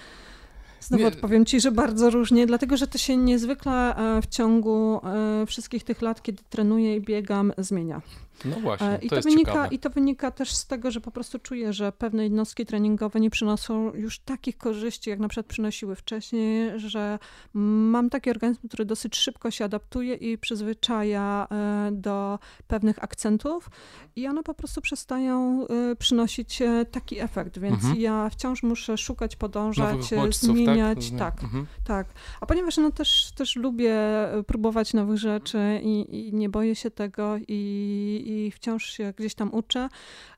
Znowu 0.80 1.02
nie. 1.02 1.08
odpowiem 1.08 1.46
ci, 1.46 1.60
że 1.60 1.72
bardzo 1.72 2.10
różnie, 2.10 2.48
dlatego 2.48 2.78
że 2.78 2.88
to 2.88 2.98
się 2.98 3.18
niezwykle 3.18 3.96
e, 3.96 4.22
w 4.22 4.28
ciągu 4.28 5.02
e, 5.04 5.46
wszystkich 5.46 5.84
tych 5.84 6.02
lat, 6.02 6.22
kiedy 6.22 6.44
trenuję 6.50 6.96
i 6.96 7.02
biegam, 7.02 7.54
zmienia. 7.58 8.02
No 8.46 8.56
właśnie, 8.60 8.88
e, 8.88 9.00
to, 9.00 9.06
I 9.06 9.10
to 9.10 9.22
wynika, 9.22 9.52
ciekawe. 9.52 9.76
I 9.76 9.80
to 9.80 9.90
wynika 9.90 10.32
też 10.32 10.56
z 10.56 10.68
tego, 10.68 10.92
że 10.92 11.02
po 11.02 11.12
prostu 11.12 11.40
czuję, 11.40 11.74
że 11.74 11.92
pewne 11.92 12.24
jednostki 12.24 12.66
treningowe 12.66 13.20
nie 13.20 13.30
przynoszą 13.30 13.94
już 13.94 14.20
takich 14.20 14.58
korzyści, 14.58 15.10
jak 15.10 15.20
na 15.20 15.28
przykład 15.28 15.46
przynosiły 15.46 15.96
wcześniej, 15.96 16.80
że 16.80 17.20
mam 17.54 18.10
taki 18.10 18.30
organizm, 18.30 18.68
który 18.68 18.86
dosyć 18.86 19.16
szybko 19.16 19.52
się 19.52 19.66
adaptuje 19.66 20.16
i 20.16 20.38
przyzwyczaja 20.38 21.48
do 21.92 22.40
pewnych 22.68 23.04
akcentów 23.04 23.70
i 24.16 24.28
one 24.28 24.44
po 24.44 24.54
prostu 24.54 24.82
przestają 24.82 25.68
przynosić 26.00 26.60
taki 26.92 27.20
efekt, 27.20 27.60
więc 27.60 27.76
mhm. 27.76 28.02
ja 28.02 28.30
wciąż 28.30 28.64
muszę 28.64 28.98
szukać, 28.98 29.36
podążać, 29.36 30.06
zmieniać 30.32 30.78
zmieniać. 30.78 31.12
Tak, 31.12 31.36
tak, 31.36 31.44
mhm. 31.44 31.68
tak. 31.84 32.08
A 32.42 32.46
ponieważ 32.46 32.78
no 32.78 32.92
też, 32.92 33.32
też 33.36 33.56
lubię 33.56 33.94
e, 33.94 34.44
próbować 34.44 34.94
nowych 34.94 35.18
rzeczy 35.18 35.80
i, 35.84 36.28
i 36.28 36.34
nie 36.34 36.50
boję 36.50 36.76
się 36.76 36.92
tego 36.92 37.36
i, 37.48 38.24
i 38.28 38.52
wciąż 38.52 38.86
się 38.86 39.14
gdzieś 39.18 39.36
tam 39.36 39.54
uczę, 39.54 39.90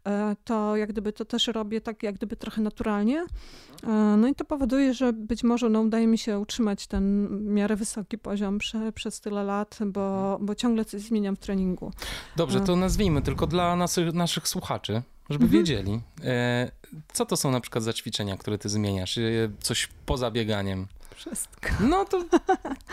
e, 0.07 0.35
to 0.43 0.75
jak 0.75 0.89
gdyby 0.89 1.13
to 1.13 1.25
też 1.25 1.47
robię 1.47 1.81
tak 1.81 2.03
jak 2.03 2.15
gdyby 2.15 2.35
trochę 2.35 2.61
naturalnie. 2.61 3.25
E, 3.83 3.87
no 4.17 4.27
i 4.27 4.35
to 4.35 4.45
powoduje, 4.45 4.93
że 4.93 5.13
być 5.13 5.43
może 5.43 5.69
no, 5.69 5.81
udaje 5.81 6.07
mi 6.07 6.17
się 6.17 6.39
utrzymać 6.39 6.87
ten 6.87 7.27
miarę 7.53 7.75
wysoki 7.75 8.17
poziom 8.17 8.57
prze, 8.57 8.91
przez 8.91 9.21
tyle 9.21 9.43
lat, 9.43 9.79
bo, 9.85 10.37
bo 10.41 10.55
ciągle 10.55 10.85
coś 10.85 11.01
zmieniam 11.01 11.35
w 11.35 11.39
treningu. 11.39 11.91
Dobrze, 12.35 12.61
to 12.61 12.75
nazwijmy 12.75 13.21
tylko 13.21 13.47
dla 13.47 13.75
naszych, 13.75 14.13
naszych 14.13 14.47
słuchaczy, 14.47 15.01
żeby 15.29 15.45
mhm. 15.45 15.51
wiedzieli, 15.51 16.01
co 17.13 17.25
to 17.25 17.37
są 17.37 17.51
na 17.51 17.59
przykład 17.59 17.83
za 17.83 17.93
ćwiczenia, 17.93 18.37
które 18.37 18.57
ty 18.57 18.69
zmieniasz? 18.69 19.19
Coś 19.59 19.89
poza 20.05 20.31
bieganiem? 20.31 20.87
Wszystko. 21.19 21.69
No 21.79 22.05
to 22.05 22.23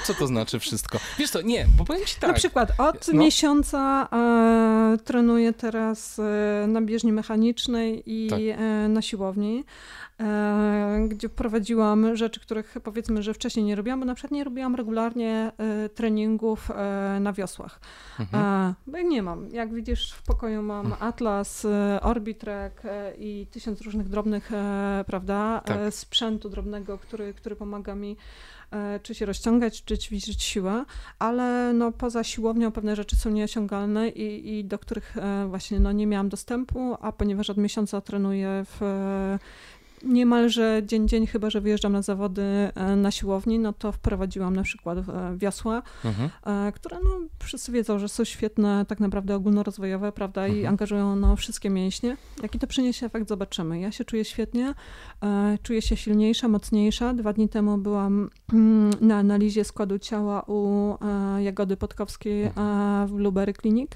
co 0.05 0.15
to 0.15 0.27
znaczy 0.27 0.59
wszystko? 0.59 0.99
Wiesz 1.19 1.31
co, 1.31 1.43
nie, 1.43 1.67
bo 1.79 1.85
powiem 1.85 2.07
ci 2.07 2.15
tak. 2.21 2.29
Na 2.29 2.35
przykład 2.35 2.73
od 2.79 3.09
no. 3.09 3.23
miesiąca 3.23 4.09
e, 4.13 4.99
trenuję 5.05 5.53
teraz 5.53 6.19
e, 6.19 6.67
na 6.67 6.83
bieżni 6.83 7.13
mechanicznej 7.13 8.03
i 8.07 8.29
tak. 8.31 8.41
e, 8.41 8.89
na 8.89 9.03
siłowni. 9.03 9.65
E, 10.21 11.07
gdzie 11.09 11.29
prowadziłam 11.29 12.17
rzeczy, 12.17 12.41
których 12.41 12.77
powiedzmy, 12.85 13.23
że 13.23 13.35
wcześniej 13.35 13.65
nie 13.65 13.75
robiłam, 13.75 14.01
bo 14.01 14.07
na 14.07 14.15
przykład 14.15 14.33
nie 14.33 14.45
robiłam 14.45 14.75
regularnie 14.75 15.53
e, 15.59 15.89
treningów 15.89 16.71
e, 16.71 17.19
na 17.21 17.33
wiosłach. 17.33 17.81
Mhm. 18.21 18.75
Bo 18.87 18.99
nie 18.99 19.23
mam. 19.23 19.49
Jak 19.49 19.75
widzisz, 19.75 20.13
w 20.13 20.23
pokoju 20.23 20.63
mam 20.63 20.87
mhm. 20.87 21.09
Atlas, 21.09 21.67
Orbitrek 22.03 22.83
i 23.19 23.47
tysiąc 23.51 23.81
różnych 23.81 24.09
drobnych, 24.09 24.51
prawda, 25.07 25.63
tak. 25.65 25.79
sprzętu 25.95 26.49
drobnego, 26.49 26.99
który, 26.99 27.35
który 27.35 27.57
pomaga 27.57 27.95
mi 27.95 28.17
czy 29.03 29.15
się 29.15 29.27
rozciągać, 29.27 29.85
czy 29.85 29.99
ćwiczyć 29.99 30.43
siłę, 30.43 30.85
ale 31.19 31.73
no, 31.73 31.93
poza 31.93 32.25
siłownią 32.25 32.73
pewne 32.73 32.97
rzeczy 32.97 33.17
są 33.17 33.31
nieosiągalne 33.31 34.09
i, 34.09 34.59
i 34.59 34.65
do 34.65 34.79
których 34.79 35.17
właśnie 35.49 35.81
no, 35.81 35.93
nie 35.93 36.07
miałam 36.07 36.29
dostępu, 36.29 36.97
a 37.01 37.13
ponieważ 37.13 37.51
od 37.51 37.57
miesiąca 37.57 38.01
trenuję 38.01 38.65
w 38.65 38.81
niemalże 40.07 40.83
dzień 40.85 41.09
dzień, 41.09 41.27
chyba 41.27 41.51
że 41.51 41.61
wyjeżdżam 41.61 41.93
na 41.93 42.03
zawody 42.03 42.43
e, 42.43 42.97
na 42.97 43.11
siłowni, 43.11 43.59
no 43.59 43.73
to 43.73 43.93
wprowadziłam 43.93 44.57
na 44.57 44.63
przykład 44.63 44.99
e, 44.99 45.03
wiosła, 45.37 45.83
mhm. 46.05 46.31
E, 46.47 46.73
które 46.73 46.97
no, 47.05 47.11
wszyscy 47.43 47.73
wiedzą, 47.73 47.99
że 47.99 48.09
są 48.09 48.25
świetne, 48.25 48.85
tak 48.89 49.01
naprawdę 49.01 49.35
ogólnorozwojowe, 49.35 50.13
prawda, 50.13 50.45
mhm. 50.45 50.61
i 50.61 50.67
angażują 50.67 51.17
no, 51.17 51.37
wszystkie 51.37 51.71
mięśnie. 51.71 52.17
Jaki 52.43 52.59
to 52.59 52.67
przyniesie 52.67 53.07
efekt, 53.07 53.29
zobaczymy. 53.29 53.81
Ja 53.81 53.93
się 53.93 54.05
czuję 54.05 54.25
świetnie, 54.25 54.75
czuję 55.63 55.83
się 55.83 55.97
silniejsza, 55.97 56.49
mocniejsza. 56.49 57.15
Dwa 57.15 57.33
dni 57.33 57.49
temu 57.49 57.79
byłam 57.79 58.31
mm, 58.53 58.91
na 59.01 59.17
analizie 59.17 59.65
składu 59.65 59.99
ciała 59.99 60.43
u 60.47 60.95
Jagody 61.39 61.77
Podkowskiej 61.77 62.51
w 63.07 63.13
Blueberry 63.13 63.53
Clinic 63.53 63.91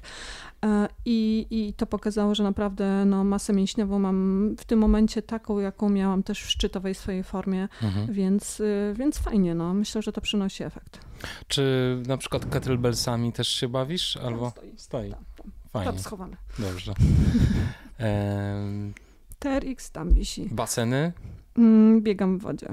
i, 1.05 1.47
i 1.49 1.73
to 1.73 1.85
pokazało, 1.85 2.35
że 2.35 2.43
naprawdę 2.43 3.05
no, 3.05 3.23
masę 3.23 3.53
mięśniową 3.53 3.99
mam 3.99 4.49
w 4.59 4.65
tym 4.65 4.79
momencie 4.79 5.21
taką, 5.21 5.59
jaką 5.59 5.89
miałam 5.89 6.23
też 6.23 6.43
w 6.43 6.49
szczytowej 6.49 6.95
swojej 6.95 7.23
formie, 7.23 7.67
mhm. 7.83 8.13
więc, 8.13 8.59
y, 8.59 8.93
więc 8.97 9.17
fajnie, 9.17 9.55
no. 9.55 9.73
myślę, 9.73 10.01
że 10.01 10.11
to 10.11 10.21
przynosi 10.21 10.63
efekt. 10.63 10.99
Czy 11.47 11.97
na 12.07 12.17
przykład 12.17 12.45
kettlebellsami 12.45 13.33
też 13.33 13.47
się 13.47 13.67
bawisz? 13.67 14.17
Albo 14.17 14.49
stoi. 14.49 14.73
stoi. 14.77 15.11
Tam, 15.11 15.23
tam. 15.35 15.51
Fajnie. 15.69 15.91
Tam 15.91 15.99
schowane. 15.99 16.37
Dobrze. 16.59 16.93
TRX 19.39 19.91
tam 19.91 20.13
wisi. 20.13 20.49
Baseny? 20.51 21.13
Mm, 21.57 22.01
biegam 22.01 22.37
w 22.37 22.41
wodzie. 22.41 22.67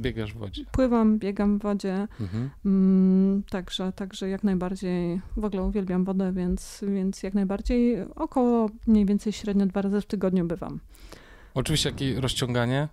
Biegasz 0.00 0.34
w 0.34 0.38
wodzie. 0.38 0.64
Pływam, 0.72 1.18
biegam 1.18 1.58
w 1.58 1.62
wodzie, 1.62 2.08
mhm. 2.20 2.50
mm, 2.64 3.42
także, 3.50 3.92
także 3.92 4.28
jak 4.28 4.44
najbardziej, 4.44 5.20
w 5.36 5.44
ogóle 5.44 5.62
uwielbiam 5.62 6.04
wodę, 6.04 6.32
więc, 6.32 6.84
więc 6.88 7.22
jak 7.22 7.34
najbardziej 7.34 8.02
około 8.16 8.70
mniej 8.86 9.06
więcej 9.06 9.32
średnio 9.32 9.66
dwa 9.66 9.82
razy 9.82 10.00
w 10.00 10.06
tygodniu 10.06 10.44
bywam. 10.46 10.80
Oczywiście 11.54 11.90
jakie 11.90 12.20
rozciąganie? 12.20 12.88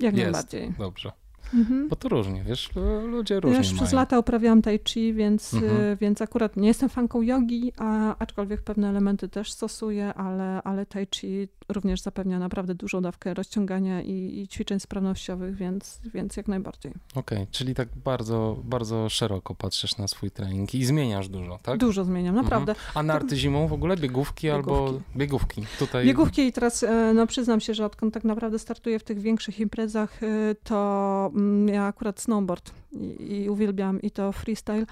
Jak 0.00 0.16
Jest. 0.16 0.24
najbardziej. 0.24 0.72
Dobrze. 0.78 1.12
Mhm. 1.54 1.88
Bo 1.88 1.96
to 1.96 2.08
różnie, 2.08 2.42
wiesz, 2.42 2.70
ludzie 3.06 3.40
różnie 3.40 3.58
Wiesz, 3.58 3.72
przez 3.72 3.92
lata 3.92 4.18
uprawiałam 4.18 4.62
tai 4.62 4.80
chi, 4.88 5.14
więc, 5.14 5.54
mhm. 5.54 5.80
Y, 5.80 5.96
więc 6.00 6.22
akurat 6.22 6.56
nie 6.56 6.68
jestem 6.68 6.88
fanką 6.88 7.22
jogi, 7.22 7.72
a, 7.76 8.16
aczkolwiek 8.18 8.62
pewne 8.62 8.88
elementy 8.88 9.28
też 9.28 9.52
stosuję, 9.52 10.14
ale, 10.14 10.62
ale 10.62 10.86
tai 10.86 11.06
chi 11.14 11.48
również 11.68 12.00
zapewnia 12.00 12.38
naprawdę 12.38 12.74
dużą 12.74 13.02
dawkę 13.02 13.34
rozciągania 13.34 14.02
i, 14.02 14.40
i 14.40 14.48
ćwiczeń 14.48 14.80
sprawnościowych, 14.80 15.56
więc, 15.56 16.00
więc 16.14 16.36
jak 16.36 16.48
najbardziej. 16.48 16.92
Okej, 17.14 17.38
okay, 17.38 17.46
czyli 17.50 17.74
tak 17.74 17.88
bardzo, 18.04 18.56
bardzo 18.64 19.08
szeroko 19.08 19.54
patrzysz 19.54 19.96
na 19.96 20.08
swój 20.08 20.30
trening 20.30 20.74
i 20.74 20.84
zmieniasz 20.84 21.28
dużo, 21.28 21.58
tak? 21.62 21.78
Dużo 21.78 22.04
zmieniam, 22.04 22.34
mhm. 22.34 22.44
naprawdę. 22.44 22.72
Mhm. 22.72 22.92
A 22.94 23.02
narty 23.02 23.36
zimą 23.36 23.68
w 23.68 23.72
ogóle? 23.72 23.96
Biegówki, 23.96 24.46
biegówki. 24.46 24.70
albo 24.72 25.00
biegówki? 25.16 25.62
Tutaj... 25.78 26.06
Biegówki 26.06 26.42
i 26.42 26.52
teraz 26.52 26.82
e, 26.82 27.12
no, 27.14 27.26
przyznam 27.26 27.60
się, 27.60 27.74
że 27.74 27.86
odkąd 27.86 28.14
tak 28.14 28.24
naprawdę 28.24 28.58
startuję 28.58 28.98
w 28.98 29.04
tych 29.04 29.20
większych 29.20 29.60
imprezach, 29.60 30.22
e, 30.22 30.54
to 30.64 31.30
ja 31.66 31.86
akurat 31.86 32.20
snowboard 32.20 32.72
i, 32.92 33.36
i 33.42 33.50
uwielbiam 33.50 34.02
i 34.02 34.10
to 34.10 34.32
freestyle. 34.32 34.86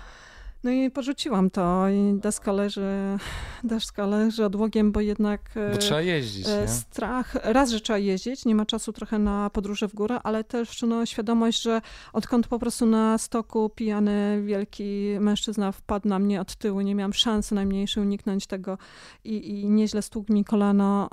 No 0.65 0.71
i 0.71 0.91
porzuciłam 0.91 1.51
to 1.51 1.89
i 1.89 2.19
deska 2.21 2.53
leży, 2.53 2.91
deska 3.65 4.07
leży 4.07 4.45
odłogiem, 4.45 4.93
bo 4.93 5.01
jednak... 5.01 5.41
Bo 5.73 5.79
trzeba 5.79 6.01
jeździć, 6.01 6.49
e, 6.49 6.61
nie? 6.61 6.69
Strach, 6.69 7.35
raz, 7.43 7.71
że 7.71 7.81
trzeba 7.81 7.99
jeździć, 7.99 8.45
nie 8.45 8.55
ma 8.55 8.67
czasu 8.67 8.93
trochę 8.93 9.19
na 9.19 9.51
podróże 9.51 9.89
w 9.89 9.95
górę, 9.95 10.21
ale 10.23 10.45
też 10.45 10.83
no, 10.83 11.07
świadomość, 11.07 11.63
że 11.63 11.81
odkąd 12.13 12.47
po 12.47 12.59
prostu 12.59 12.87
na 12.87 13.19
stoku 13.19 13.71
pijany 13.71 14.43
wielki 14.43 15.17
mężczyzna 15.21 15.73
wpadł 15.73 16.09
na 16.09 16.19
mnie 16.19 16.41
od 16.41 16.57
tyłu, 16.57 16.81
nie 16.81 16.95
miałam 16.95 17.13
szansy 17.13 17.55
najmniejszej 17.55 18.03
uniknąć 18.03 18.47
tego 18.47 18.79
i, 19.25 19.61
i 19.61 19.71
nieźle 19.71 20.03
stłukł 20.03 20.33
mi 20.33 20.45
kolano, 20.45 21.09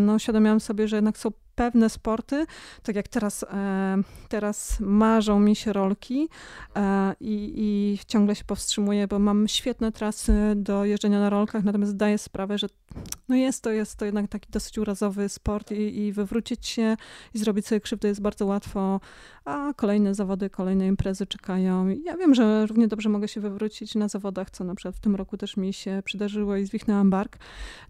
no 0.00 0.14
uświadomiłam 0.14 0.60
sobie, 0.60 0.88
że 0.88 0.96
jednak 0.96 1.18
są 1.18 1.30
pewne 1.56 1.90
sporty, 1.90 2.46
tak 2.82 2.96
jak 2.96 3.08
teraz, 3.08 3.42
e, 3.42 3.96
teraz 4.28 4.80
marzą 4.80 5.40
mi 5.40 5.56
się 5.56 5.72
rolki 5.72 6.28
e, 6.76 7.14
i, 7.20 7.52
i 7.56 7.98
ciągle 8.06 8.34
się 8.34 8.44
powstrzymuję, 8.44 9.08
bo 9.08 9.18
mam 9.18 9.48
świetne 9.48 9.92
trasy 9.92 10.52
do 10.56 10.84
jeżdżenia 10.84 11.20
na 11.20 11.30
rolkach, 11.30 11.64
natomiast 11.64 11.92
zdaję 11.92 12.18
sprawę, 12.18 12.58
że 12.58 12.66
no 13.28 13.36
jest 13.36 13.62
to, 13.62 13.70
jest 13.70 13.96
to 13.96 14.04
jednak 14.04 14.28
taki 14.28 14.50
dosyć 14.50 14.78
urazowy 14.78 15.28
sport 15.28 15.72
i, 15.72 15.98
i 15.98 16.12
wywrócić 16.12 16.66
się 16.66 16.96
i 17.34 17.38
zrobić 17.38 17.66
sobie 17.66 17.80
krzywdę 17.80 18.08
jest 18.08 18.20
bardzo 18.20 18.46
łatwo, 18.46 19.00
a 19.44 19.72
kolejne 19.76 20.14
zawody, 20.14 20.50
kolejne 20.50 20.86
imprezy 20.86 21.26
czekają. 21.26 21.88
Ja 22.04 22.16
wiem, 22.16 22.34
że 22.34 22.66
równie 22.66 22.88
dobrze 22.88 23.08
mogę 23.08 23.28
się 23.28 23.40
wywrócić 23.40 23.94
na 23.94 24.08
zawodach, 24.08 24.50
co 24.50 24.64
na 24.64 24.74
przykład 24.74 24.96
w 24.96 25.00
tym 25.00 25.16
roku 25.16 25.36
też 25.36 25.56
mi 25.56 25.72
się 25.72 26.02
przydarzyło 26.04 26.56
i 26.56 26.66
zwichnęłam 26.66 27.10
bark 27.10 27.38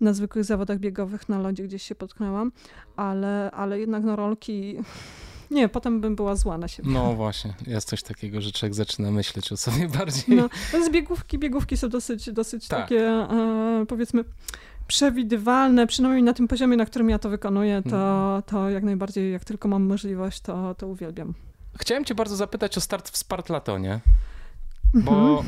na 0.01 0.13
zwykłych 0.13 0.45
zawodach 0.45 0.79
biegowych 0.79 1.29
na 1.29 1.39
lodzie, 1.39 1.65
gdzieś 1.65 1.83
się 1.83 1.95
potknęłam, 1.95 2.53
ale, 2.97 3.51
ale 3.57 3.81
jednak 3.81 4.05
no 4.05 4.17
rolki... 4.17 4.77
Nie, 5.51 5.69
potem 5.69 6.01
bym 6.01 6.17
była 6.17 6.37
zła 6.37 6.59
na 6.59 6.69
siebie. 6.69 6.91
No 6.91 7.15
właśnie, 7.15 7.55
jest 7.67 7.89
coś 7.89 8.03
takiego, 8.03 8.41
że 8.41 8.53
człowiek 8.53 8.75
zaczyna 8.75 9.11
myśleć 9.11 9.53
o 9.53 9.57
sobie 9.57 9.89
bardziej. 9.99 10.37
No, 10.37 10.49
z 10.85 10.91
biegówki, 10.91 11.39
biegówki 11.39 11.77
są 11.77 11.89
dosyć, 11.89 12.33
dosyć 12.33 12.69
tak. 12.69 12.81
takie, 12.81 13.09
e, 13.09 13.85
powiedzmy, 13.89 14.25
przewidywalne, 14.87 15.87
przynajmniej 15.87 16.23
na 16.23 16.33
tym 16.33 16.49
poziomie, 16.49 16.77
na 16.77 16.87
którym 16.87 17.11
ja 17.11 17.19
to 17.19 17.29
wykonuję, 17.29 17.83
to, 17.83 17.97
mhm. 17.97 18.43
to 18.43 18.71
jak 18.71 18.85
najbardziej, 18.85 19.33
jak 19.33 19.45
tylko 19.45 19.69
mam 19.69 19.83
możliwość, 19.83 20.41
to, 20.41 20.75
to 20.75 20.87
uwielbiam. 20.87 21.35
Chciałem 21.79 22.05
cię 22.05 22.15
bardzo 22.15 22.37
zapytać 22.37 22.79
o 22.79 22.81
start 22.81 23.11
w 23.11 23.17
Spartlatonie, 23.17 24.01
bo 24.95 25.39
mhm. 25.39 25.47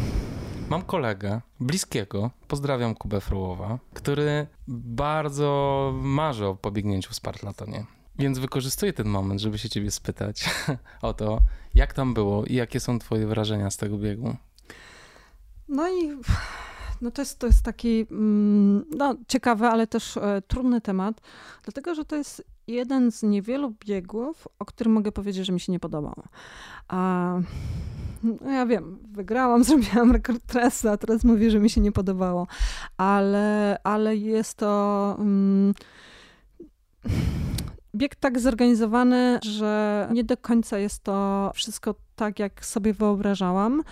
mam 0.68 0.82
kolegę 0.82 1.40
bliskiego, 1.60 2.30
pozdrawiam 2.48 2.94
Kubę 2.94 3.20
Frułowa, 3.20 3.78
który 3.94 4.46
bardzo 4.68 5.92
marzy 6.02 6.46
o 6.46 6.54
pobiegnięciu 6.54 7.10
w 7.10 7.14
Spartlatonie. 7.14 7.97
Więc 8.18 8.38
wykorzystuję 8.38 8.92
ten 8.92 9.08
moment, 9.08 9.40
żeby 9.40 9.58
się 9.58 9.68
ciebie 9.68 9.90
spytać 9.90 10.50
o 11.02 11.14
to, 11.14 11.40
jak 11.74 11.92
tam 11.92 12.14
było 12.14 12.44
i 12.44 12.54
jakie 12.54 12.80
są 12.80 12.98
twoje 12.98 13.26
wrażenia 13.26 13.70
z 13.70 13.76
tego 13.76 13.98
biegu. 13.98 14.36
No 15.68 15.88
i 15.88 16.08
no 17.02 17.10
to 17.10 17.22
jest, 17.22 17.38
to 17.38 17.46
jest 17.46 17.62
taki 17.62 18.06
mm, 18.10 18.84
no, 18.96 19.14
ciekawy, 19.28 19.66
ale 19.66 19.86
też 19.86 20.16
e, 20.16 20.42
trudny 20.48 20.80
temat, 20.80 21.20
dlatego 21.64 21.94
że 21.94 22.04
to 22.04 22.16
jest 22.16 22.44
jeden 22.66 23.12
z 23.12 23.22
niewielu 23.22 23.74
biegów, 23.86 24.48
o 24.58 24.64
którym 24.64 24.92
mogę 24.92 25.12
powiedzieć, 25.12 25.46
że 25.46 25.52
mi 25.52 25.60
się 25.60 25.72
nie 25.72 25.80
podobał. 25.80 26.22
A, 26.88 27.34
no 28.22 28.50
ja 28.50 28.66
wiem, 28.66 28.98
wygrałam, 29.12 29.64
zrobiłam 29.64 30.12
rekord 30.12 30.46
trasy, 30.46 30.90
a 30.90 30.96
teraz 30.96 31.24
mówię, 31.24 31.50
że 31.50 31.60
mi 31.60 31.70
się 31.70 31.80
nie 31.80 31.92
podobało, 31.92 32.46
ale, 32.96 33.78
ale 33.84 34.16
jest 34.16 34.54
to... 34.54 35.16
Mm, 35.18 35.74
bieg 37.94 38.14
tak 38.14 38.38
zorganizowany, 38.38 39.38
że 39.42 40.08
nie 40.12 40.24
do 40.24 40.36
końca 40.36 40.78
jest 40.78 41.04
to 41.04 41.50
wszystko 41.54 41.94
tak, 42.16 42.38
jak 42.38 42.64
sobie 42.64 42.92
wyobrażałam. 42.92 43.82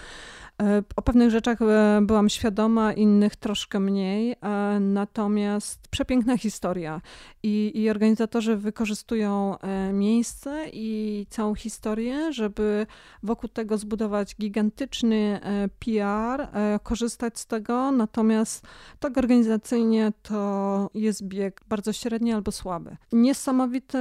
E, 0.63 0.83
o 0.97 1.03
pewnych 1.03 1.31
rzeczach 1.31 1.63
e, 1.63 2.01
byłam 2.03 2.29
świadoma, 2.29 2.93
innych 2.93 3.37
troszkę 3.37 3.81
mniej, 3.81 4.33
e, 4.33 4.81
natomiast 4.81 5.89
przepiękna 5.89 6.39
historia 6.39 7.01
i, 7.43 7.73
i 7.75 7.91
organizatorzy 7.91 8.57
wykorzystują 8.57 9.57
miejsce 9.93 10.65
i 10.73 11.27
całą 11.31 11.55
historię, 11.55 12.33
żeby 12.33 12.87
wokół 13.23 13.49
tego 13.49 13.79
zbudować 13.79 14.37
gigantyczny 14.37 15.41
PR, 15.79 16.49
korzystać 16.83 17.39
z 17.39 17.47
tego, 17.47 17.91
natomiast 17.93 18.67
tak 19.01 19.19
organizacyjnie 19.19 20.13
to 20.23 20.91
jest 20.95 21.25
bieg 21.25 21.61
bardzo 21.69 21.93
średni 21.93 22.33
albo 22.33 22.53
słaby. 22.53 22.97
Niesamowity 23.13 23.99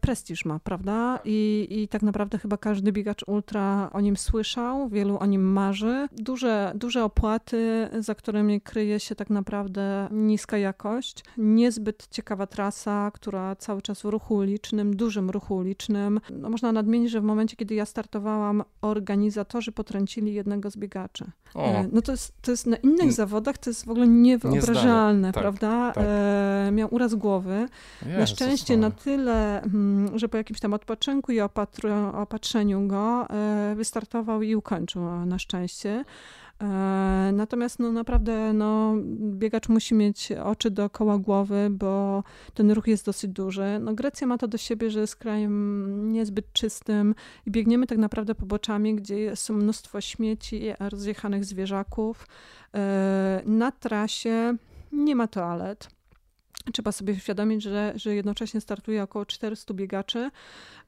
prestiż 0.00 0.44
ma, 0.44 0.58
prawda? 0.58 1.18
I, 1.24 1.66
i 1.70 1.88
tak 1.88 2.02
naprawdę 2.02 2.38
chyba 2.38 2.56
każdy 2.56 2.92
biegacz 2.92 3.22
ultra 3.26 3.90
o 3.92 4.00
nim 4.00 4.16
słyszał, 4.16 4.88
wielu 4.88 5.18
o 5.18 5.26
nim 5.26 5.52
marzy, 5.52 5.89
duże, 6.12 6.72
duże 6.74 7.04
opłaty, 7.04 7.88
za 7.98 8.14
którymi 8.14 8.60
kryje 8.60 9.00
się 9.00 9.14
tak 9.14 9.30
naprawdę 9.30 10.08
niska 10.10 10.58
jakość, 10.58 11.24
niezbyt 11.36 12.08
ciekawa 12.10 12.46
trasa, 12.46 13.10
która 13.14 13.56
cały 13.56 13.82
czas 13.82 14.00
w 14.00 14.04
ruchu 14.04 14.34
ulicznym, 14.34 14.96
dużym 14.96 15.30
ruchu 15.30 15.56
ulicznym. 15.56 16.20
No, 16.30 16.50
można 16.50 16.72
nadmienić, 16.72 17.10
że 17.10 17.20
w 17.20 17.24
momencie, 17.24 17.56
kiedy 17.56 17.74
ja 17.74 17.86
startowałam, 17.86 18.62
organizatorzy 18.82 19.72
potrącili 19.72 20.34
jednego 20.34 20.70
z 20.70 20.76
biegaczy. 20.76 21.24
O. 21.54 21.64
E, 21.64 21.88
no 21.92 22.02
to 22.02 22.12
jest, 22.12 22.42
to 22.42 22.50
jest 22.50 22.66
na 22.66 22.76
innych 22.76 23.12
zawodach, 23.12 23.58
to 23.58 23.70
jest 23.70 23.86
w 23.86 23.90
ogóle 23.90 24.08
niewyobrażalne, 24.08 25.32
tak, 25.32 25.42
prawda? 25.42 25.92
Tak. 25.92 26.04
E, 26.06 26.70
miał 26.72 26.94
uraz 26.94 27.14
głowy. 27.14 27.68
Jezus, 28.02 28.18
na 28.18 28.26
szczęście 28.26 28.76
na 28.76 28.90
tyle, 28.90 29.62
mm, 29.62 30.18
że 30.18 30.28
po 30.28 30.36
jakimś 30.36 30.60
tam 30.60 30.74
odpoczynku 30.74 31.32
i 31.32 31.40
opatrzeniu 32.12 32.86
go 32.86 33.30
e, 33.30 33.74
wystartował 33.76 34.42
i 34.42 34.54
ukończył 34.54 35.02
na 35.26 35.38
szczęście. 35.38 35.79
E, 35.86 36.66
natomiast 37.32 37.78
no 37.78 37.92
naprawdę 37.92 38.52
no, 38.52 38.94
biegacz 39.20 39.68
musi 39.68 39.94
mieć 39.94 40.32
oczy 40.32 40.70
dookoła 40.70 41.18
głowy, 41.18 41.68
bo 41.70 42.24
ten 42.54 42.70
ruch 42.70 42.86
jest 42.86 43.06
dosyć 43.06 43.30
duży. 43.30 43.78
No, 43.80 43.94
Grecja 43.94 44.26
ma 44.26 44.38
to 44.38 44.48
do 44.48 44.58
siebie, 44.58 44.90
że 44.90 45.00
jest 45.00 45.16
krajem 45.16 46.12
niezbyt 46.12 46.52
czystym 46.52 47.14
i 47.46 47.50
biegniemy 47.50 47.86
tak 47.86 47.98
naprawdę 47.98 48.34
poboczami, 48.34 48.94
gdzie 48.94 49.18
jest 49.18 49.50
mnóstwo 49.50 50.00
śmieci, 50.00 50.62
rozjechanych 50.80 51.44
zwierzaków. 51.44 52.26
E, 52.74 53.42
na 53.46 53.72
trasie 53.72 54.56
nie 54.92 55.16
ma 55.16 55.26
toalet. 55.26 55.88
Trzeba 56.72 56.92
sobie 56.92 57.12
uświadomić, 57.12 57.62
że, 57.62 57.92
że 57.96 58.14
jednocześnie 58.14 58.60
startuje 58.60 59.02
około 59.02 59.26
400 59.26 59.74
biegaczy, 59.74 60.30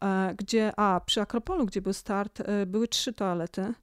e, 0.01 0.35
gdzie, 0.39 0.73
a 0.77 1.01
przy 1.07 1.21
Akropolu, 1.21 1.67
gdzie 1.67 1.83
był 1.83 1.93
start, 1.93 2.43
były 2.67 2.89
trzy 2.89 3.13
toalety. 3.13 3.75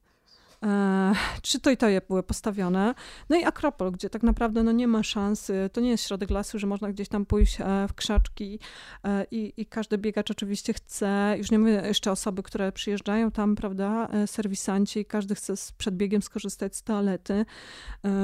E, 0.64 1.12
czy 1.42 1.60
to 1.60 1.70
i 1.70 1.76
to 1.76 1.88
je 1.88 2.00
były 2.08 2.22
postawione. 2.22 2.94
No 3.28 3.36
i 3.36 3.44
Akropol, 3.44 3.92
gdzie 3.92 4.10
tak 4.10 4.22
naprawdę 4.22 4.62
no 4.62 4.72
nie 4.72 4.88
ma 4.88 5.02
szans, 5.02 5.52
to 5.72 5.80
nie 5.80 5.90
jest 5.90 6.04
środek 6.04 6.30
lasu, 6.30 6.58
że 6.58 6.66
można 6.66 6.92
gdzieś 6.92 7.08
tam 7.08 7.26
pójść 7.26 7.60
e, 7.60 7.88
w 7.88 7.94
krzaczki 7.94 8.58
e, 9.04 9.26
i, 9.30 9.52
i 9.56 9.66
każdy 9.66 9.98
biegacz 9.98 10.30
oczywiście 10.30 10.72
chce, 10.72 11.34
już 11.38 11.50
nie 11.50 11.58
mówię 11.58 11.82
jeszcze 11.84 12.12
osoby, 12.12 12.42
które 12.42 12.72
przyjeżdżają 12.72 13.30
tam, 13.30 13.56
prawda, 13.56 14.08
serwisanci 14.26 15.00
i 15.00 15.04
każdy 15.04 15.34
chce 15.34 15.54
przed 15.78 15.96
biegiem 15.96 16.22
skorzystać 16.22 16.76
z 16.76 16.82
toalety, 16.82 17.44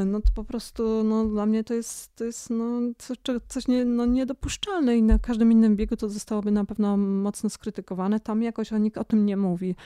no 0.07 0.21
to 0.21 0.31
po 0.35 0.45
prostu 0.45 1.05
no, 1.05 1.25
dla 1.25 1.47
mnie 1.47 1.65
to 1.65 1.75
jest, 1.75 2.17
to 2.17 2.25
jest 2.25 2.51
no, 2.51 2.81
coś, 2.99 3.17
coś 3.49 3.69
nie, 3.69 3.85
no, 3.85 4.07
niedopuszczalne 4.07 4.97
i 4.97 5.03
na 5.03 5.19
każdym 5.19 5.53
innym 5.53 5.77
biegu 5.77 5.97
to 5.97 6.09
zostałoby 6.09 6.51
na 6.51 6.65
pewno 6.65 6.97
mocno 6.97 7.51
skrytykowane. 7.51 8.21
Tam 8.21 8.43
jakoś 8.43 8.73
o 8.73 8.79
nikt 8.79 8.99
o 8.99 9.05
tym 9.05 9.27
nie 9.27 9.37
mówi. 9.37 9.77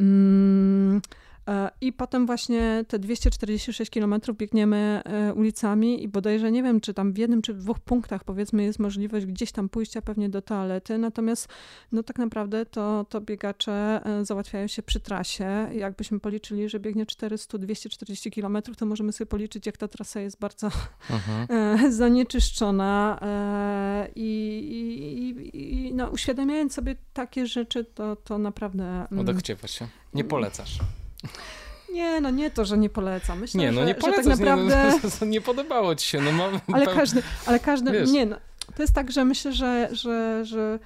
Mm. 0.00 1.00
E, 1.48 1.70
I 1.80 1.92
potem 1.92 2.26
właśnie 2.26 2.84
te 2.88 2.98
246 2.98 3.90
km 3.90 4.14
biegniemy 4.38 5.02
e, 5.04 5.34
ulicami 5.34 6.02
i 6.02 6.08
bodajże 6.08 6.52
nie 6.52 6.62
wiem, 6.62 6.80
czy 6.80 6.94
tam 6.94 7.12
w 7.12 7.18
jednym 7.18 7.42
czy 7.42 7.54
w 7.54 7.58
dwóch 7.58 7.80
punktach 7.80 8.24
powiedzmy 8.24 8.64
jest 8.64 8.78
możliwość 8.78 9.26
gdzieś 9.26 9.52
tam 9.52 9.68
pójścia 9.68 10.02
pewnie 10.02 10.28
do 10.28 10.42
toalety, 10.42 10.98
natomiast 10.98 11.48
no 11.92 12.02
tak 12.02 12.18
naprawdę 12.18 12.66
to, 12.66 13.06
to 13.08 13.20
biegacze 13.20 14.00
e, 14.04 14.24
załatwiają 14.24 14.66
się 14.66 14.82
przy 14.82 15.00
trasie. 15.00 15.70
Jakbyśmy 15.74 16.20
policzyli, 16.20 16.68
że 16.68 16.80
biegnie 16.80 17.06
400-240 17.06 18.40
km, 18.40 18.74
to 18.76 18.86
możemy 18.86 19.12
sobie 19.12 19.26
policzyć, 19.26 19.66
jak 19.66 19.76
ta 19.76 19.88
trasa 19.88 20.20
jest 20.20 20.38
bardzo 20.38 20.70
mhm. 21.10 21.92
zanieczyszczona 21.92 23.20
i, 24.14 24.24
i, 25.54 25.88
i 25.88 25.94
no, 25.94 26.08
uświadamiając 26.08 26.74
sobie 26.74 26.96
takie 27.12 27.46
rzeczy, 27.46 27.84
to, 27.84 28.16
to 28.16 28.38
naprawdę... 28.38 28.84
Mm, 28.84 29.18
Odechciewa 29.18 29.68
się. 29.68 29.88
Nie 30.14 30.24
polecasz. 30.24 30.78
Nie, 31.92 32.20
no 32.20 32.30
nie 32.30 32.50
to, 32.50 32.64
że 32.64 32.78
nie 32.78 32.90
polecam. 32.90 33.40
Myślę, 33.40 33.60
nie, 33.60 33.72
no 33.72 33.80
że, 33.80 33.86
nie 33.86 33.94
polecasz, 33.94 34.24
tak 34.24 34.38
naprawdę... 34.38 34.92
nie, 34.92 35.10
no, 35.20 35.26
nie 35.26 35.40
podobało 35.40 35.94
ci 35.94 36.06
się. 36.06 36.20
No, 36.20 36.32
mam, 36.32 36.60
ale 36.72 36.86
każdy, 36.86 37.22
ale 37.46 37.60
każdy, 37.60 37.92
Wiesz. 37.92 38.10
nie 38.10 38.26
no, 38.26 38.36
to 38.76 38.82
jest 38.82 38.94
tak, 38.94 39.12
że 39.12 39.24
myślę, 39.24 39.52
że, 39.52 39.88
że, 39.92 40.44
że 40.44 40.78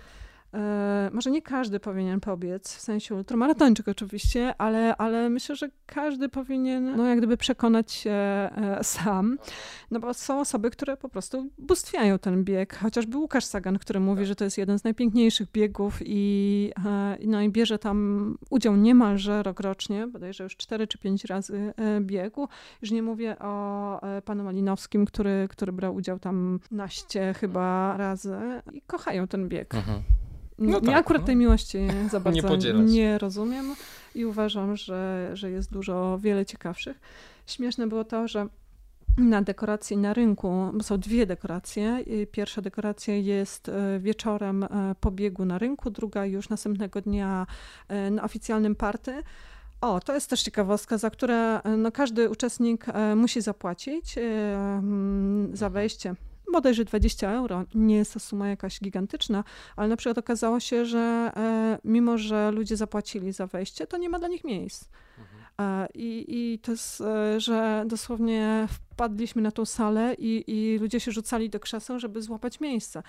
E, 0.54 1.10
może 1.12 1.30
nie 1.30 1.42
każdy 1.42 1.80
powinien 1.80 2.20
pobiec, 2.20 2.76
w 2.76 2.80
sensie 2.80 3.14
ultramaratończyk 3.14 3.88
oczywiście, 3.88 4.54
ale, 4.58 4.96
ale 4.96 5.30
myślę, 5.30 5.56
że 5.56 5.68
każdy 5.86 6.28
powinien 6.28 6.96
no, 6.96 7.06
jak 7.06 7.18
gdyby 7.18 7.36
przekonać 7.36 7.92
się 7.92 8.10
e, 8.10 8.78
sam, 8.82 9.38
no 9.90 10.00
bo 10.00 10.14
są 10.14 10.40
osoby, 10.40 10.70
które 10.70 10.96
po 10.96 11.08
prostu 11.08 11.50
bóstwiają 11.58 12.18
ten 12.18 12.44
bieg, 12.44 12.76
chociażby 12.76 13.16
Łukasz 13.16 13.44
Sagan, 13.44 13.78
który 13.78 14.00
mówi, 14.00 14.26
że 14.26 14.36
to 14.36 14.44
jest 14.44 14.58
jeden 14.58 14.78
z 14.78 14.84
najpiękniejszych 14.84 15.50
biegów 15.50 15.98
i, 16.04 16.72
e, 16.86 17.18
no, 17.26 17.42
i 17.42 17.48
bierze 17.48 17.78
tam 17.78 18.38
udział 18.50 18.76
niemalże 18.76 19.42
rokrocznie, 19.42 20.06
bodajże 20.06 20.44
już 20.44 20.56
cztery 20.56 20.86
czy 20.86 20.98
pięć 20.98 21.24
razy 21.24 21.72
biegu. 22.00 22.48
Już 22.82 22.90
nie 22.90 23.02
mówię 23.02 23.38
o 23.38 24.00
panu 24.24 24.44
Malinowskim, 24.44 25.06
który, 25.06 25.46
który 25.50 25.72
brał 25.72 25.94
udział 25.94 26.18
tam 26.18 26.60
naście 26.70 27.34
chyba 27.34 27.96
razy 27.96 28.36
i 28.72 28.82
kochają 28.82 29.28
ten 29.28 29.48
bieg. 29.48 29.74
Mhm. 29.74 30.02
No 30.58 30.72
ja 30.72 30.80
tak, 30.80 30.96
akurat 30.96 31.22
no. 31.22 31.26
tej 31.26 31.36
miłości 31.36 31.78
za 32.10 32.20
bardzo 32.20 32.56
nie, 32.56 32.72
nie, 32.94 33.18
rozumiem 33.18 33.74
i 34.14 34.24
uważam, 34.24 34.76
że, 34.76 35.30
że 35.32 35.50
jest 35.50 35.72
dużo 35.72 36.18
wiele 36.22 36.46
ciekawszych. 36.46 37.00
Śmieszne 37.46 37.86
było 37.86 38.04
to, 38.04 38.28
że 38.28 38.46
na 39.18 39.42
dekoracji 39.42 39.96
na 39.96 40.14
rynku, 40.14 40.70
bo 40.74 40.82
są 40.82 40.98
dwie 40.98 41.26
dekoracje. 41.26 42.04
Pierwsza 42.32 42.62
dekoracja 42.62 43.14
jest 43.14 43.68
e, 43.68 43.98
wieczorem 44.00 44.64
e, 44.64 44.68
pobiegu 45.00 45.44
na 45.44 45.58
rynku, 45.58 45.90
druga 45.90 46.26
już 46.26 46.48
następnego 46.48 47.00
dnia 47.00 47.46
e, 47.88 48.10
na 48.10 48.22
oficjalnym 48.22 48.74
party. 48.74 49.22
O, 49.80 50.00
to 50.00 50.14
jest 50.14 50.30
też 50.30 50.42
ciekawostka, 50.42 50.98
za 50.98 51.10
które 51.10 51.60
no, 51.78 51.92
każdy 51.92 52.30
uczestnik 52.30 52.86
musi 53.16 53.40
zapłacić 53.40 54.14
za 55.52 55.70
wejście 55.70 56.14
bodajże 56.52 56.84
20 56.84 57.30
euro. 57.30 57.64
Nie 57.74 57.96
jest 57.96 58.14
to 58.14 58.20
suma 58.20 58.48
jakaś 58.48 58.80
gigantyczna, 58.80 59.44
ale 59.76 59.88
na 59.88 59.96
przykład 59.96 60.18
okazało 60.18 60.60
się, 60.60 60.86
że 60.86 60.98
e, 61.36 61.78
mimo, 61.84 62.18
że 62.18 62.50
ludzie 62.50 62.76
zapłacili 62.76 63.32
za 63.32 63.46
wejście, 63.46 63.86
to 63.86 63.96
nie 63.96 64.08
ma 64.08 64.18
dla 64.18 64.28
nich 64.28 64.44
miejsc. 64.44 64.88
Mhm. 65.18 65.44
E, 65.60 65.88
I, 65.94 66.24
I 66.28 66.58
to 66.58 66.70
jest, 66.70 67.00
e, 67.00 67.40
że 67.40 67.84
dosłownie 67.86 68.68
wpadliśmy 68.70 69.42
na 69.42 69.50
tą 69.50 69.64
salę 69.64 70.14
i, 70.18 70.44
i 70.46 70.78
ludzie 70.78 71.00
się 71.00 71.12
rzucali 71.12 71.50
do 71.50 71.60
krzeseł, 71.60 71.98
żeby 71.98 72.22
złapać 72.22 72.60
miejsce 72.60 73.02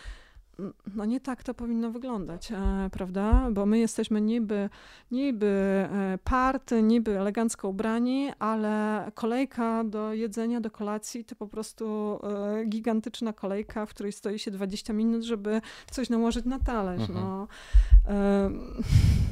no 0.96 1.06
nie 1.06 1.20
tak 1.20 1.44
to 1.44 1.54
powinno 1.54 1.92
wyglądać, 1.92 2.52
e, 2.52 2.90
prawda? 2.92 3.48
Bo 3.52 3.66
my 3.66 3.80
jesteśmy 3.80 4.22
niby, 4.22 4.70
niby 5.12 5.48
e, 5.48 6.18
party, 6.24 6.82
niby 6.84 7.20
elegancko 7.20 7.70
ubrani, 7.70 8.30
ale 8.40 9.06
kolejka 9.14 9.84
do 9.84 10.14
jedzenia, 10.14 10.62
do 10.62 10.72
kolacji 10.72 11.26
to 11.26 11.36
po 11.36 11.48
prostu 11.48 12.20
e, 12.24 12.66
gigantyczna 12.66 13.34
kolejka, 13.34 13.86
w 13.86 13.90
której 13.90 14.12
stoi 14.12 14.40
się 14.40 14.52
20 14.52 14.94
minut, 14.94 15.24
żeby 15.24 15.62
coś 15.92 16.10
nałożyć 16.10 16.46
na 16.46 16.60
talerz. 16.60 17.02
Mhm. 17.02 17.26
No, 17.26 17.48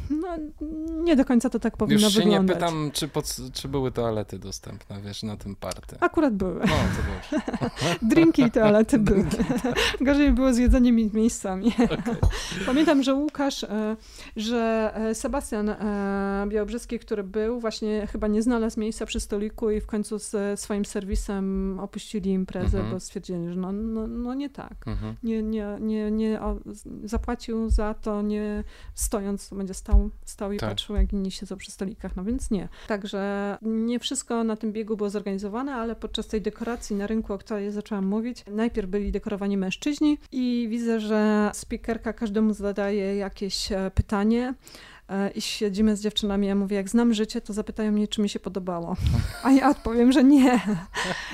no, 0.09 0.27
nie 1.03 1.15
do 1.15 1.25
końca 1.25 1.49
to 1.49 1.59
tak 1.59 1.77
powinno 1.77 2.01
Już 2.01 2.13
się 2.13 2.19
wyglądać. 2.19 2.55
nie 2.55 2.61
pytam, 2.61 2.91
czy, 2.93 3.07
pod, 3.07 3.35
czy 3.53 3.67
były 3.67 3.91
toalety 3.91 4.39
dostępne, 4.39 5.01
wiesz, 5.01 5.23
na 5.23 5.37
tym 5.37 5.55
party. 5.55 5.95
Akurat 5.99 6.33
były. 6.33 6.59
No, 6.59 6.65
to 6.67 7.03
dobrze. 7.07 7.51
Drinki 8.15 8.41
i 8.41 8.51
toalety 8.51 8.99
były. 8.99 9.25
Gorzej 10.01 10.31
było 10.31 10.53
z 10.53 10.57
jedzeniem 10.57 10.99
i 10.99 11.09
miejscami. 11.17 11.71
Okay. 11.97 12.15
Pamiętam, 12.65 13.03
że 13.03 13.13
Łukasz, 13.13 13.63
e, 13.63 13.97
że 14.35 14.91
e, 14.95 15.15
Sebastian 15.15 15.69
e, 15.69 16.45
Białobrzyski, 16.47 16.99
który 16.99 17.23
był, 17.23 17.59
właśnie 17.59 18.07
chyba 18.11 18.27
nie 18.27 18.41
znalazł 18.41 18.79
miejsca 18.79 19.05
przy 19.05 19.19
stoliku 19.19 19.71
i 19.71 19.81
w 19.81 19.85
końcu 19.85 20.19
z 20.19 20.59
swoim 20.59 20.85
serwisem 20.85 21.79
opuścili 21.79 22.31
imprezę, 22.31 22.79
mm 22.79 22.89
-hmm. 22.89 22.93
bo 22.93 22.99
stwierdzili, 22.99 23.49
że 23.49 23.55
no, 23.55 23.71
no, 23.71 24.07
no 24.07 24.33
nie 24.33 24.49
tak. 24.49 24.87
Mm 24.87 24.99
-hmm. 24.99 25.13
Nie, 25.23 25.43
nie, 25.43 25.77
nie, 25.79 26.11
nie 26.11 26.41
o, 26.41 26.57
zapłacił 27.03 27.69
za 27.69 27.93
to, 27.93 28.21
nie 28.21 28.63
stojąc, 28.93 29.49
to 29.49 29.55
będzie 29.55 29.73
stał, 29.73 30.09
stał 30.25 30.51
i 30.51 30.57
tak. 30.57 30.69
patrzył, 30.69 30.95
jak 30.95 31.13
inni 31.13 31.31
siedzą 31.31 31.55
przy 31.57 31.71
stolikach, 31.71 32.15
no 32.15 32.23
więc 32.23 32.51
nie. 32.51 32.69
Także 32.87 33.57
nie 33.61 33.99
wszystko 33.99 34.43
na 34.43 34.55
tym 34.55 34.71
biegu 34.71 34.97
było 34.97 35.09
zorganizowane, 35.09 35.75
ale 35.75 35.95
podczas 35.95 36.27
tej 36.27 36.41
dekoracji 36.41 36.95
na 36.95 37.07
rynku, 37.07 37.33
o 37.33 37.37
której 37.37 37.71
zaczęłam 37.71 38.05
mówić, 38.05 38.43
najpierw 38.51 38.89
byli 38.89 39.11
dekorowani 39.11 39.57
mężczyźni 39.57 40.17
i 40.31 40.67
widzę, 40.69 40.99
że 40.99 41.06
speakerka 41.53 42.13
każdemu 42.13 42.53
zadaje 42.53 43.15
jakieś 43.15 43.71
e, 43.71 43.91
pytanie 43.95 44.53
e, 45.09 45.29
i 45.29 45.41
siedzimy 45.41 45.95
z 45.95 46.01
dziewczynami, 46.01 46.47
ja 46.47 46.55
mówię, 46.55 46.75
jak 46.75 46.89
znam 46.89 47.13
życie, 47.13 47.41
to 47.41 47.53
zapytają 47.53 47.91
mnie, 47.91 48.07
czy 48.07 48.21
mi 48.21 48.29
się 48.29 48.39
podobało. 48.39 48.95
A 49.43 49.51
ja 49.51 49.69
odpowiem, 49.69 50.11
że 50.11 50.23
nie. 50.23 50.59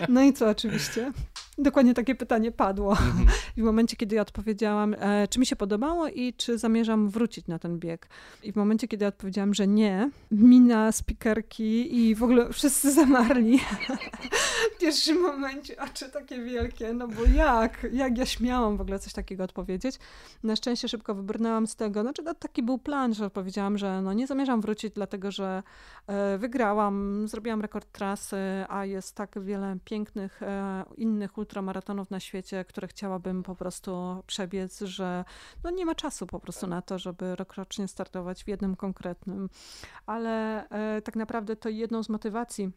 No 0.09 0.21
i 0.21 0.33
co 0.33 0.49
oczywiście? 0.49 1.11
Dokładnie 1.57 1.93
takie 1.93 2.15
pytanie 2.15 2.51
padło. 2.51 2.91
Mhm. 2.91 3.27
I 3.57 3.61
w 3.61 3.65
momencie, 3.65 3.95
kiedy 3.95 4.15
ja 4.15 4.21
odpowiedziałam, 4.21 4.95
e, 4.99 5.27
czy 5.27 5.39
mi 5.39 5.45
się 5.45 5.55
podobało 5.55 6.07
i 6.07 6.33
czy 6.33 6.57
zamierzam 6.57 7.09
wrócić 7.09 7.47
na 7.47 7.59
ten 7.59 7.79
bieg. 7.79 8.07
I 8.43 8.51
w 8.51 8.55
momencie, 8.55 8.87
kiedy 8.87 9.03
ja 9.03 9.09
odpowiedziałam, 9.09 9.53
że 9.53 9.67
nie, 9.67 10.09
mina 10.31 10.91
spikerki 10.91 11.97
i 11.97 12.15
w 12.15 12.23
ogóle 12.23 12.53
wszyscy 12.53 12.91
zamarli. 13.01 13.59
w 14.75 14.77
pierwszym 14.79 15.21
momencie 15.21 15.81
oczy 15.81 16.09
takie 16.09 16.43
wielkie, 16.43 16.93
no 16.93 17.07
bo 17.07 17.23
jak? 17.35 17.87
Jak 17.93 18.17
ja 18.17 18.25
śmiałam 18.25 18.77
w 18.77 18.81
ogóle 18.81 18.99
coś 18.99 19.13
takiego 19.13 19.43
odpowiedzieć? 19.43 19.99
Na 20.43 20.55
szczęście 20.55 20.87
szybko 20.87 21.15
wybrnęłam 21.15 21.67
z 21.67 21.75
tego. 21.75 22.01
Znaczy, 22.01 22.23
no, 22.23 22.33
taki 22.33 22.63
był 22.63 22.77
plan, 22.77 23.13
że 23.13 23.29
powiedziałam, 23.29 23.77
że 23.77 24.01
no, 24.01 24.13
nie 24.13 24.27
zamierzam 24.27 24.61
wrócić, 24.61 24.93
dlatego 24.93 25.31
że 25.31 25.63
e, 26.07 26.37
wygrałam, 26.37 27.27
zrobiłam 27.27 27.61
rekord 27.61 27.91
trasy, 27.91 28.37
a 28.69 28.85
jest 28.85 29.15
tak 29.15 29.43
wiele 29.43 29.77
pięknych 29.85 30.43
e, 30.43 30.83
innych 30.97 31.37
ultramaratonów 31.43 32.11
na 32.11 32.19
świecie, 32.19 32.65
które 32.65 32.87
chciałabym 32.87 33.43
po 33.43 33.55
prostu 33.55 34.23
przebiec, 34.27 34.79
że 34.79 35.25
no 35.63 35.69
nie 35.69 35.85
ma 35.85 35.95
czasu 35.95 36.27
po 36.27 36.39
prostu 36.39 36.67
na 36.67 36.81
to, 36.81 36.99
żeby 36.99 37.35
rokrocznie 37.35 37.87
startować 37.87 38.43
w 38.43 38.47
jednym 38.47 38.75
konkretnym. 38.75 39.49
Ale 40.05 40.63
e, 40.69 41.01
tak 41.01 41.15
naprawdę 41.15 41.55
to 41.55 41.69
jedną 41.69 42.03
z 42.03 42.09
motywacji, 42.09 42.71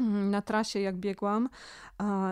mm, 0.00 0.30
na 0.30 0.42
trasie, 0.42 0.80
jak 0.80 0.96
biegłam, 0.96 1.48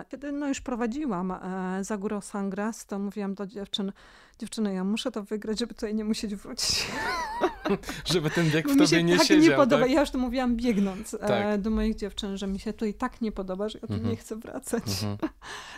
kiedy 0.09 0.31
no 0.31 0.47
już 0.47 0.61
prowadziłam 0.61 1.31
e, 1.31 1.83
za 1.83 1.97
górą 1.97 2.21
Sangras, 2.21 2.85
to 2.85 2.99
mówiłam 2.99 3.33
do 3.33 3.47
dziewczyn, 3.47 3.91
dziewczyny, 4.39 4.73
ja 4.73 4.83
muszę 4.83 5.11
to 5.11 5.23
wygrać, 5.23 5.59
żeby 5.59 5.73
tutaj 5.73 5.95
nie 5.95 6.05
musieć 6.05 6.35
wrócić. 6.35 6.87
żeby 8.13 8.29
ten 8.29 8.49
bieg 8.49 8.69
w 8.69 8.77
tobie 8.77 9.03
nie 9.03 9.17
tak 9.17 9.27
siedział. 9.27 9.51
Nie 9.51 9.57
podoba. 9.57 9.81
Tak? 9.81 9.91
Ja 9.91 9.99
już 9.99 10.09
to 10.09 10.17
mówiłam 10.17 10.55
biegnąc 10.55 11.13
e, 11.13 11.17
tak. 11.17 11.61
do 11.61 11.69
moich 11.69 11.95
dziewczyn, 11.95 12.37
że 12.37 12.47
mi 12.47 12.59
się 12.59 12.73
tutaj 12.73 12.93
tak 12.93 13.21
nie 13.21 13.31
podoba, 13.31 13.69
że 13.69 13.79
ja 13.81 13.87
tu 13.87 13.93
mhm. 13.93 14.11
nie 14.11 14.15
chcę 14.15 14.35
wracać. 14.35 14.83
Mhm. 14.87 15.17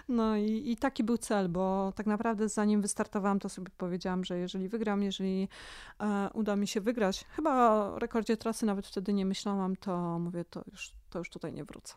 No 0.10 0.38
i, 0.38 0.72
i 0.72 0.78
taki 0.78 1.04
był 1.04 1.18
cel, 1.18 1.50
bo 1.50 1.94
tak 1.96 2.06
naprawdę 2.06 2.50
zanim 2.50 2.82
wystartowałam, 2.82 3.40
to 3.40 3.50
sobie 3.50 3.68
powiedziałam, 3.78 4.26
że 4.26 4.38
jeżeli 4.38 4.70
wygram, 4.70 5.04
jeżeli 5.04 5.48
e, 6.00 6.30
uda 6.34 6.56
mi 6.56 6.68
się 6.68 6.82
wygrać, 6.82 7.26
chyba 7.36 7.72
o 7.72 8.00
rekordzie 8.00 8.38
trasy 8.38 8.66
nawet 8.66 8.88
wtedy 8.88 9.14
nie 9.14 9.26
myślałam, 9.26 9.76
to 9.76 10.20
mówię, 10.20 10.46
to 10.46 10.64
już 10.72 10.92
to 11.10 11.20
już 11.20 11.30
tutaj 11.30 11.54
nie 11.54 11.64
wrócę. 11.64 11.94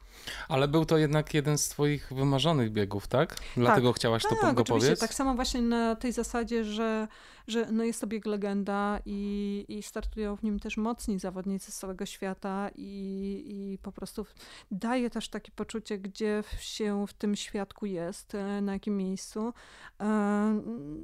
Ale 0.49 0.68
był 0.68 0.84
to 0.84 0.99
jednak 0.99 1.34
jeden 1.34 1.59
z 1.59 1.68
twoich 1.68 2.12
wymarzonych 2.12 2.72
biegów, 2.72 3.09
tak? 3.09 3.36
Dlatego 3.57 3.88
tak, 3.88 3.97
chciałaś 3.97 4.22
tak, 4.22 4.41
to 4.41 4.53
go 4.53 4.64
powiedzieć? 4.64 5.01
Tak 5.01 5.14
samo 5.14 5.34
właśnie 5.34 5.62
na 5.62 5.97
tej 5.97 6.12
zasadzie, 6.12 6.64
że, 6.64 7.09
że 7.47 7.72
no 7.72 7.84
jest 7.84 8.01
to 8.01 8.07
bieg 8.07 8.26
legenda 8.26 9.01
i, 9.07 9.64
i 9.68 9.82
startują 9.82 10.36
w 10.36 10.43
nim 10.43 10.59
też 10.59 10.76
mocni 10.76 11.18
zawodnicy 11.18 11.72
z 11.72 11.76
całego 11.76 12.07
świata 12.07 12.70
i, 12.74 13.45
i 13.47 13.78
po 13.78 13.93
prostu 13.93 14.26
daje 14.70 15.11
też 15.11 15.28
takie 15.28 15.53
poczucie, 15.53 15.99
gdzie 15.99 16.43
się 16.59 17.07
w 17.07 17.12
tym 17.12 17.36
świadku 17.36 17.86
jest, 17.86 18.34
e, 18.34 18.61
na 18.61 18.72
jakim 18.72 18.97
miejscu. 18.97 19.53
E, 20.01 20.61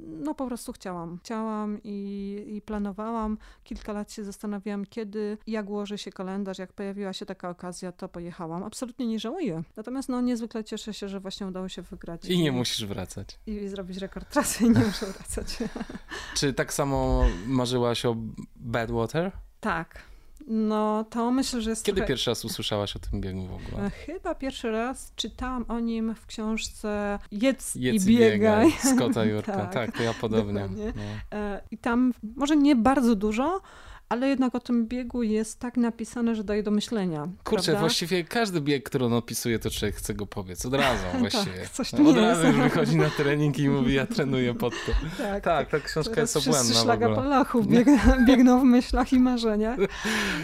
no 0.07 0.33
po 0.33 0.47
prostu 0.47 0.73
chciałam. 0.73 1.19
Chciałam 1.23 1.79
i, 1.83 2.43
i 2.47 2.61
planowałam. 2.61 3.37
Kilka 3.63 3.93
lat 3.93 4.11
się 4.11 4.23
zastanawiałam, 4.23 4.85
kiedy, 4.85 5.37
jak 5.47 5.69
ułoży 5.69 5.97
się 5.97 6.11
kalendarz, 6.11 6.59
jak 6.59 6.73
pojawiła 6.73 7.13
się 7.13 7.25
taka 7.25 7.49
okazja, 7.49 7.91
to 7.91 8.09
pojechałam. 8.09 8.63
Absolutnie 8.63 9.07
nie 9.07 9.19
żałuję. 9.19 9.63
Natomiast 9.75 10.09
no 10.09 10.21
niezwykle 10.21 10.63
cieszę 10.63 10.93
się, 10.93 11.09
że 11.09 11.19
właśnie 11.19 11.47
udało 11.47 11.69
się 11.69 11.81
wygrać. 11.81 12.25
I 12.25 12.39
nie 12.39 12.51
musisz 12.51 12.85
wracać. 12.85 13.39
I, 13.47 13.51
i 13.51 13.69
zrobić 13.69 13.97
rekord 13.97 14.29
trasy 14.33 14.63
i 14.63 14.69
nie 14.69 14.85
muszę 14.85 15.05
wracać. 15.05 15.57
Czy 16.37 16.53
tak 16.53 16.73
samo 16.73 17.23
marzyłaś 17.47 18.05
o 18.05 18.15
Badwater? 18.55 19.31
Tak. 19.59 20.03
No, 20.47 21.05
to 21.09 21.31
myślę, 21.31 21.61
że 21.61 21.69
jest 21.69 21.85
Kiedy 21.85 21.95
trochę... 21.95 22.07
pierwszy 22.07 22.31
raz 22.31 22.45
usłyszałaś 22.45 22.95
o 22.95 22.99
tym 22.99 23.21
biegu 23.21 23.47
w 23.47 23.53
ogóle? 23.53 23.85
E, 23.87 23.89
chyba 23.89 24.35
pierwszy 24.35 24.71
raz 24.71 25.11
czytałam 25.15 25.65
o 25.67 25.79
nim 25.79 26.15
w 26.15 26.25
książce 26.25 27.19
Jedz, 27.31 27.75
Jedz 27.75 28.05
i 28.05 28.07
biegaj. 28.17 28.71
Scotta 28.71 29.25
Jurka. 29.31 29.53
tak, 29.53 29.73
tak, 29.73 29.97
to 29.97 30.03
ja 30.03 30.13
podobnie. 30.13 30.69
No. 30.95 31.37
E, 31.37 31.61
I 31.71 31.77
tam 31.77 32.13
może 32.35 32.57
nie 32.57 32.75
bardzo 32.75 33.15
dużo, 33.15 33.61
ale 34.09 34.27
jednak 34.29 34.55
o 34.55 34.59
tym 34.59 34.87
biegu 34.87 35.23
jest 35.23 35.59
tak 35.59 35.77
napisane, 35.77 36.35
że 36.35 36.43
daje 36.43 36.63
do 36.63 36.71
myślenia. 36.71 37.27
Kurczę, 37.43 37.63
prawda? 37.63 37.79
właściwie 37.79 38.23
każdy 38.23 38.61
bieg, 38.61 38.83
który 38.83 39.05
on 39.05 39.13
opisuje, 39.13 39.59
to 39.59 39.69
człowiek 39.69 39.95
chce 39.95 40.13
go 40.13 40.25
powiedz 40.25 40.65
od 40.65 40.73
razu 40.73 41.03
właściwie. 41.19 41.59
Tak, 41.61 41.69
coś 41.69 41.91
tu 41.91 42.09
od 42.09 42.15
jest. 42.15 42.17
razu 42.17 42.47
już 42.47 42.55
wychodzi 42.55 42.95
na 42.95 43.09
trening 43.09 43.59
i 43.59 43.69
mówi, 43.69 43.93
ja 43.93 44.05
trenuję 44.05 44.53
pod 44.53 44.73
to. 44.73 44.91
Tak, 45.23 45.43
Tak, 45.43 45.69
ta 45.69 45.79
książka 45.79 46.15
Teraz 46.15 46.35
jest 46.35 46.47
obłędna 46.47 46.75
szlaga. 46.75 47.15
Polachów 47.15 47.67
bieg, 47.67 47.87
biegną 48.27 48.59
w 48.59 48.63
myślach 48.63 49.13
i 49.13 49.19
marzeniach. 49.19 49.79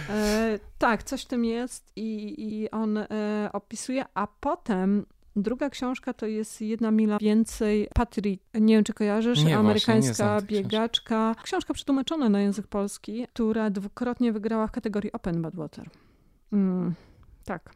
E, 0.09 0.59
tak, 0.77 1.03
coś 1.03 1.21
w 1.21 1.25
tym 1.27 1.45
jest 1.45 1.91
i, 1.95 2.35
i 2.37 2.71
on 2.71 2.97
e, 2.97 3.05
opisuje, 3.53 4.05
a 4.13 4.27
potem 4.39 5.05
druga 5.35 5.69
książka 5.69 6.13
to 6.13 6.25
jest 6.25 6.61
Jedna 6.61 6.91
mila 6.91 7.17
więcej 7.17 7.87
Patry. 7.95 8.37
Nie 8.53 8.75
wiem, 8.75 8.83
czy 8.83 8.93
kojarzysz, 8.93 9.37
Nie, 9.37 9.43
właśnie, 9.43 9.57
amerykańska 9.57 10.37
książki. 10.37 10.55
biegaczka. 10.55 11.35
Książka 11.43 11.73
przetłumaczona 11.73 12.29
na 12.29 12.41
język 12.41 12.67
polski, 12.67 13.27
która 13.33 13.69
dwukrotnie 13.69 14.31
wygrała 14.31 14.67
w 14.67 14.71
kategorii 14.71 15.11
Open 15.11 15.41
Badwater. 15.41 15.89
Mm, 16.53 16.93
tak. 17.45 17.73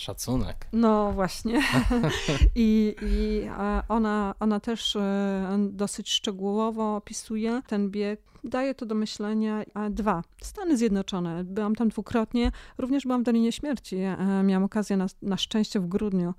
Szacunek. 0.00 0.66
No 0.72 1.12
właśnie. 1.12 1.62
I, 2.54 2.94
i 3.02 3.42
ona, 3.88 4.34
ona 4.40 4.60
też 4.60 4.96
e, 4.96 5.56
dosyć 5.70 6.10
szczegółowo 6.10 6.96
opisuje 6.96 7.62
ten 7.66 7.90
bieg. 7.90 8.20
Daje 8.44 8.74
to 8.74 8.86
do 8.86 8.94
myślenia. 8.94 9.64
Dwa, 9.90 10.22
Stany 10.42 10.76
Zjednoczone. 10.76 11.44
Byłam 11.44 11.74
tam 11.74 11.88
dwukrotnie. 11.88 12.52
Również 12.78 13.02
byłam 13.04 13.20
w 13.22 13.24
Dolinie 13.24 13.52
Śmierci. 13.52 13.96
E, 13.96 14.16
Miałam 14.44 14.64
okazję 14.64 14.96
na, 14.96 15.06
na 15.22 15.36
szczęście 15.36 15.80
w 15.80 15.86
grudniu 15.86 16.34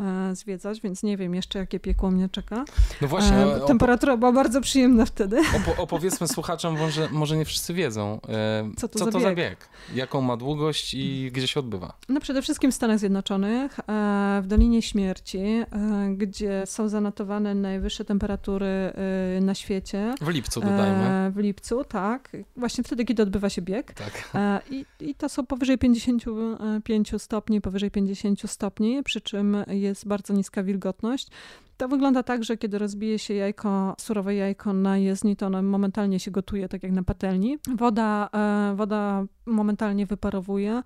e, 0.00 0.36
zwiedzać, 0.36 0.80
więc 0.80 1.02
nie 1.02 1.16
wiem 1.16 1.34
jeszcze, 1.34 1.58
jakie 1.58 1.80
piekło 1.80 2.10
mnie 2.10 2.28
czeka. 2.28 2.64
No 3.00 3.08
właśnie, 3.08 3.36
Temperatura 3.66 4.16
była 4.16 4.32
bardzo 4.32 4.60
przyjemna 4.60 5.06
wtedy. 5.06 5.42
opo- 5.42 5.80
opowiedzmy 5.82 6.28
słuchaczom, 6.28 6.78
może, 6.78 7.08
może 7.12 7.36
nie 7.36 7.44
wszyscy 7.44 7.74
wiedzą, 7.74 8.20
Co 8.76 8.88
to 8.88 8.98
co 8.98 9.04
za 9.04 9.10
to 9.10 9.20
za 9.20 9.28
bieg? 9.28 9.36
bieg, 9.36 9.68
jaką 9.94 10.20
ma 10.20 10.36
długość 10.36 10.94
i 10.94 11.30
gdzie 11.32 11.46
się 11.48 11.60
odbywa. 11.60 11.96
No 12.08 12.20
przede 12.20 12.42
wszystkim 12.42 12.72
w 12.72 12.74
Stanach 12.74 12.98
Zjednoczonych, 13.04 13.80
e, 13.80 14.40
w 14.42 14.46
Dolinie 14.46 14.82
Śmierci, 14.82 15.38
e, 15.38 15.66
gdzie 16.16 16.62
są 16.66 16.88
zanotowane 16.88 17.54
najwyższe 17.54 18.04
temperatury 18.04 18.66
e, 18.66 18.92
na 19.40 19.54
świecie. 19.54 20.14
W 20.20 20.28
lipcu 20.28 20.60
dodajmy. 20.60 21.30
W 21.30 21.36
lipcu, 21.36 21.84
tak. 21.84 22.32
Właśnie 22.56 22.84
wtedy, 22.84 23.04
kiedy 23.04 23.22
odbywa 23.22 23.48
się 23.50 23.62
bieg. 23.62 23.94
Tak. 23.94 24.30
I, 24.70 24.86
I 25.00 25.14
to 25.14 25.28
są 25.28 25.46
powyżej 25.46 25.78
55 25.78 27.12
stopni, 27.18 27.60
powyżej 27.60 27.90
50 27.90 28.50
stopni, 28.50 29.02
przy 29.02 29.20
czym 29.20 29.56
jest 29.68 30.08
bardzo 30.08 30.34
niska 30.34 30.62
wilgotność. 30.62 31.28
To 31.76 31.88
wygląda 31.88 32.22
tak, 32.22 32.44
że 32.44 32.56
kiedy 32.56 32.78
rozbije 32.78 33.18
się 33.18 33.34
jajko, 33.34 33.94
surowe 33.98 34.34
jajko 34.34 34.72
na 34.72 34.98
jezdni, 34.98 35.36
to 35.36 35.46
ono 35.46 35.62
momentalnie 35.62 36.20
się 36.20 36.30
gotuje, 36.30 36.68
tak 36.68 36.82
jak 36.82 36.92
na 36.92 37.02
patelni. 37.02 37.58
Woda, 37.76 38.28
woda 38.74 39.24
momentalnie 39.46 40.06
wyparowuje. 40.06 40.82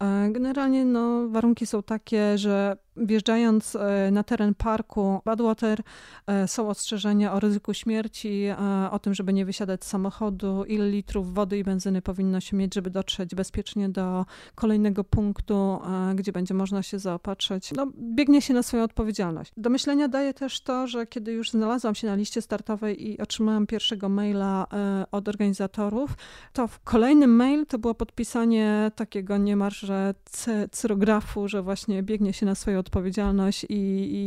E, 0.00 0.28
Generalnie 0.32 0.84
no, 0.84 1.28
warunki 1.28 1.66
są 1.66 1.82
takie, 1.82 2.38
że 2.38 2.76
wjeżdżając 2.96 3.76
e, 3.76 4.10
na 4.10 4.22
teren 4.22 4.54
parku 4.54 5.20
Badwater 5.24 5.80
e, 6.26 6.48
są 6.48 6.68
ostrzeżenia 6.68 7.32
o 7.32 7.40
ryzyku 7.40 7.74
śmierci, 7.74 8.44
o 8.90 8.98
tym, 8.98 9.14
żeby 9.14 9.32
nie 9.32 9.44
wysiadać 9.44 9.84
z 9.84 9.88
samochodu, 9.88 10.64
ile 10.64 10.90
litrów 10.90 11.34
wody 11.34 11.58
i 11.58 11.64
benzyny 11.64 12.02
powinno 12.02 12.40
się 12.40 12.56
mieć, 12.56 12.74
żeby 12.74 12.90
dotrzeć 12.90 13.34
bezpiecznie 13.34 13.88
do 13.88 14.26
kolejnego 14.54 15.04
punktu, 15.04 15.78
gdzie 16.14 16.32
będzie 16.32 16.54
można 16.54 16.82
się 16.82 16.98
zaopatrzyć. 16.98 17.72
No, 17.76 17.86
biegnie 18.14 18.42
się 18.42 18.54
na 18.54 18.62
swoją 18.62 18.82
odpowiedzialność. 18.82 19.52
Do 19.56 19.70
myślenia 19.70 20.08
daje 20.08 20.34
też 20.34 20.60
to, 20.60 20.86
że 20.86 21.06
kiedy 21.06 21.32
już 21.32 21.50
znalazłam 21.50 21.94
się 21.94 22.06
na 22.06 22.14
liście 22.14 22.42
startowej 22.42 23.08
i 23.08 23.18
otrzymałam 23.18 23.66
pierwszego 23.66 24.08
maila 24.08 24.66
od 25.12 25.28
organizatorów, 25.28 26.10
to 26.52 26.68
w 26.68 26.80
kolejnym 26.80 27.36
mail 27.36 27.66
to 27.66 27.78
było 27.78 27.94
podpisanie 27.94 28.90
takiego 28.96 29.36
niemalże 29.36 29.87
cy- 30.24 30.68
cyrografu, 30.72 31.48
że 31.48 31.62
właśnie 31.62 32.02
biegnie 32.02 32.32
się 32.32 32.46
na 32.46 32.54
swoją 32.54 32.78
odpowiedzialność 32.78 33.64
i, 33.64 33.74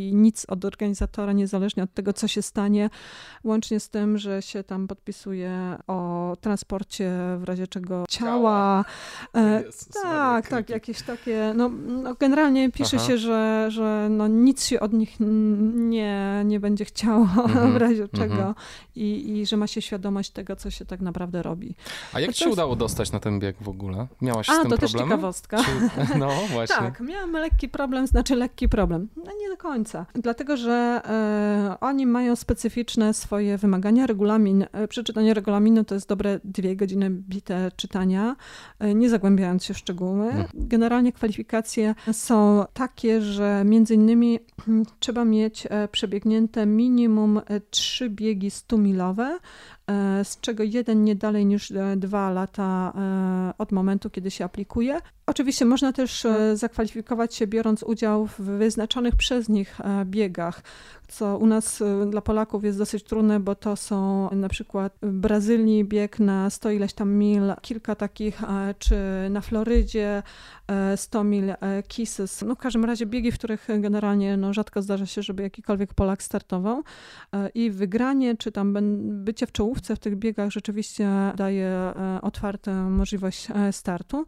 i 0.09 0.15
nic 0.15 0.45
od 0.49 0.65
organizatora, 0.65 1.33
niezależnie 1.33 1.83
od 1.83 1.93
tego, 1.93 2.13
co 2.13 2.27
się 2.27 2.41
stanie, 2.41 2.89
łącznie 3.43 3.79
z 3.79 3.89
tym, 3.89 4.17
że 4.17 4.41
się 4.41 4.63
tam 4.63 4.87
podpisuje 4.87 5.77
o 5.87 6.33
transporcie 6.41 7.11
w 7.37 7.43
razie 7.43 7.67
czego 7.67 8.05
ciała. 8.09 8.85
E, 9.33 9.63
Jezus 9.63 9.87
tak, 9.87 10.47
tak, 10.47 10.69
jakieś 10.69 11.01
takie, 11.01 11.53
no, 11.55 11.69
no 11.87 12.15
generalnie 12.15 12.71
pisze 12.71 12.97
Aha. 12.97 13.07
się, 13.07 13.17
że, 13.17 13.65
że 13.71 14.07
no 14.09 14.27
nic 14.27 14.65
się 14.65 14.79
od 14.79 14.93
nich 14.93 15.15
nie, 15.19 16.41
nie 16.45 16.59
będzie 16.59 16.85
chciało 16.85 17.27
Mhm, 17.51 17.73
w 17.73 17.77
razie 17.77 18.03
mhm. 18.03 18.29
czego 18.29 18.55
i, 18.95 19.37
i 19.39 19.45
że 19.45 19.57
ma 19.57 19.67
się 19.67 19.81
świadomość 19.81 20.31
tego, 20.31 20.55
co 20.55 20.69
się 20.69 20.85
tak 20.85 21.01
naprawdę 21.01 21.43
robi. 21.43 21.75
A 22.13 22.19
jak 22.19 22.29
to 22.29 22.33
ci 22.33 22.39
się 22.39 22.45
jest- 22.45 22.53
udało 22.53 22.75
dostać 22.75 23.11
na 23.11 23.19
ten 23.19 23.39
bieg 23.39 23.55
w 23.61 23.69
ogóle? 23.69 24.07
Miałaś 24.21 24.47
z 24.47 24.49
A, 24.49 24.61
tym 24.61 24.71
to 24.71 24.77
też 24.77 24.91
problemy? 24.91 25.21
Czy... 25.57 26.17
No 26.19 26.29
właśnie. 26.53 26.75
Tak, 26.75 26.99
miałam 26.99 27.31
lekki 27.31 27.69
problem, 27.69 28.07
znaczy 28.07 28.35
lekki 28.35 28.69
problem. 28.69 29.07
No 29.15 29.31
nie 29.39 29.49
do 29.49 29.57
końca. 29.57 30.05
Dlatego, 30.13 30.57
że 30.57 31.01
e, 31.05 31.75
oni 31.79 32.05
mają 32.05 32.35
specyficzne 32.35 33.13
swoje 33.13 33.57
wymagania. 33.57 34.07
Regulamin, 34.07 34.65
e, 34.71 34.87
przeczytanie 34.87 35.33
regulaminu 35.33 35.83
to 35.83 35.95
jest 35.95 36.09
dobre 36.09 36.39
dwie 36.43 36.75
godziny 36.75 37.09
bite 37.09 37.71
czytania, 37.75 38.35
e, 38.79 38.95
nie 38.95 39.09
zagłębiając 39.09 39.65
się 39.65 39.73
w 39.73 39.77
szczegóły. 39.77 40.25
Mhm. 40.25 40.47
Generalnie 40.53 41.11
kwalifikacje 41.11 41.95
są 42.11 42.65
takie, 42.73 43.21
że 43.21 43.63
między 43.65 43.95
innymi 43.95 44.39
trzeba 44.99 45.25
mieć 45.25 45.67
przebiegnięte 45.91 46.65
minimum 46.65 47.41
trzy 47.69 48.09
biegi 48.09 48.49
100-milowe, 48.49 49.29
e, 49.31 49.39
z 50.23 50.39
czego 50.39 50.63
jeden 50.63 51.03
nie 51.03 51.15
dalej 51.15 51.45
niż 51.45 51.71
e, 51.71 51.95
dwa 51.97 52.29
lata 52.29 52.93
e, 52.95 53.53
od 53.57 53.71
momentu, 53.71 54.09
kiedy 54.09 54.31
się 54.31 54.45
aplikuje. 54.45 55.01
Oczywiście 55.25 55.65
można 55.65 55.93
też 55.93 56.25
e, 56.25 56.57
zakwalifikować 56.57 57.35
się 57.35 57.47
biorąc 57.47 57.83
udział 57.83 58.27
w 58.27 58.39
wyznaczonych 58.39 59.15
przez 59.15 59.49
nich 59.49 59.81
e, 59.81 60.05
biegach, 60.05 60.61
co 61.11 61.37
u 61.37 61.47
nas 61.47 61.81
e, 61.81 62.05
dla 62.09 62.21
Polaków 62.21 62.63
jest 62.63 62.77
dosyć 62.77 63.03
trudne, 63.03 63.39
bo 63.39 63.55
to 63.55 63.75
są 63.75 64.29
na 64.31 64.49
przykład 64.49 64.97
w 65.01 65.11
Brazylii 65.11 65.85
bieg 65.85 66.19
na 66.19 66.49
100 66.49 66.71
ileś 66.71 66.93
tam 66.93 67.13
mil, 67.13 67.53
kilka 67.61 67.95
takich, 67.95 68.43
e, 68.43 68.75
czy 68.79 68.95
na 69.29 69.41
Florydzie 69.41 70.23
e, 70.67 70.97
100 70.97 71.23
mil 71.23 71.49
e, 71.49 71.83
Kisses. 71.87 72.41
No 72.47 72.55
w 72.55 72.57
każdym 72.57 72.85
razie 72.85 73.05
biegi, 73.05 73.31
w 73.31 73.37
których 73.37 73.67
generalnie 73.79 74.37
no, 74.37 74.53
rzadko 74.53 74.81
zdarza 74.81 75.05
się, 75.05 75.21
żeby 75.21 75.43
jakikolwiek 75.43 75.93
Polak 75.93 76.23
startował. 76.23 76.83
E, 77.33 77.49
i 77.49 77.71
wygranie, 77.71 78.37
czy 78.37 78.51
tam 78.51 78.77
bycie 79.23 79.47
w 79.47 79.51
czołówce 79.51 79.95
w 79.95 79.99
tych 79.99 80.15
biegach 80.15 80.49
rzeczywiście 80.49 81.09
daje 81.35 81.67
e, 81.67 82.19
otwartą 82.21 82.89
możliwość 82.89 83.47
e, 83.55 83.73
startu. 83.73 84.25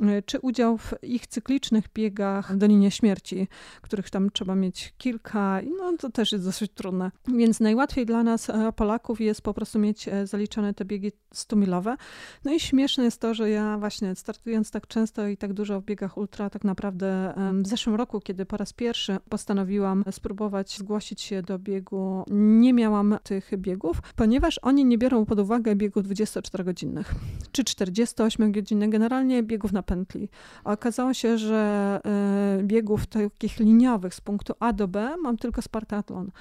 E, 0.00 0.22
czy 0.22 0.40
udział 0.40 0.78
w 0.78 0.94
ich 1.02 1.26
cyklicznych 1.26 1.84
biegach 1.94 2.56
Dolinie 2.56 2.90
Śmierci, 2.90 3.48
których 3.82 4.10
tam 4.10 4.30
trzeba 4.30 4.54
mieć 4.54 4.94
kilka, 4.98 5.60
no 5.78 5.96
to 5.96 6.10
też 6.18 6.32
jest 6.32 6.44
dosyć 6.44 6.72
trudne. 6.72 7.10
Więc 7.28 7.60
najłatwiej 7.60 8.06
dla 8.06 8.22
nas, 8.22 8.50
e, 8.50 8.72
Polaków, 8.72 9.20
jest 9.20 9.42
po 9.42 9.54
prostu 9.54 9.78
mieć 9.78 10.08
e, 10.08 10.26
zaliczone 10.26 10.74
te 10.74 10.84
biegi 10.84 11.12
100-milowe. 11.34 11.96
No 12.44 12.52
i 12.52 12.60
śmieszne 12.60 13.04
jest 13.04 13.20
to, 13.20 13.34
że 13.34 13.50
ja 13.50 13.78
właśnie 13.78 14.14
startując 14.14 14.70
tak 14.70 14.86
często 14.86 15.28
i 15.28 15.36
tak 15.36 15.52
dużo 15.52 15.80
w 15.80 15.84
biegach 15.84 16.18
ultra, 16.18 16.50
tak 16.50 16.64
naprawdę 16.64 17.34
w 17.62 17.68
zeszłym 17.68 17.96
roku, 17.96 18.20
kiedy 18.20 18.46
po 18.46 18.56
raz 18.56 18.72
pierwszy 18.72 19.16
postanowiłam 19.28 20.04
spróbować 20.10 20.78
zgłosić 20.78 21.20
się 21.20 21.42
do 21.42 21.58
biegu, 21.58 22.24
nie 22.30 22.72
miałam 22.72 23.18
tych 23.22 23.50
biegów, 23.56 24.02
ponieważ 24.16 24.58
oni 24.62 24.84
nie 24.84 24.98
biorą 24.98 25.26
pod 25.26 25.38
uwagę 25.38 25.76
biegów 25.76 26.04
24-godzinnych 26.04 27.14
czy 27.52 27.62
48-godzinnych, 27.62 28.88
generalnie 28.88 29.42
biegów 29.42 29.72
na 29.72 29.82
pętli. 29.82 30.28
Okazało 30.64 31.14
się, 31.14 31.38
że 31.38 32.00
e, 32.04 32.62
biegów 32.62 33.06
takich 33.06 33.58
liniowych 33.58 34.14
z 34.14 34.20
punktu 34.20 34.54
A 34.60 34.72
do 34.72 34.88
B 34.88 35.14
mam 35.22 35.36
tylko 35.36 35.62
Spartatlon. 35.62 36.07
Um, 36.10 36.32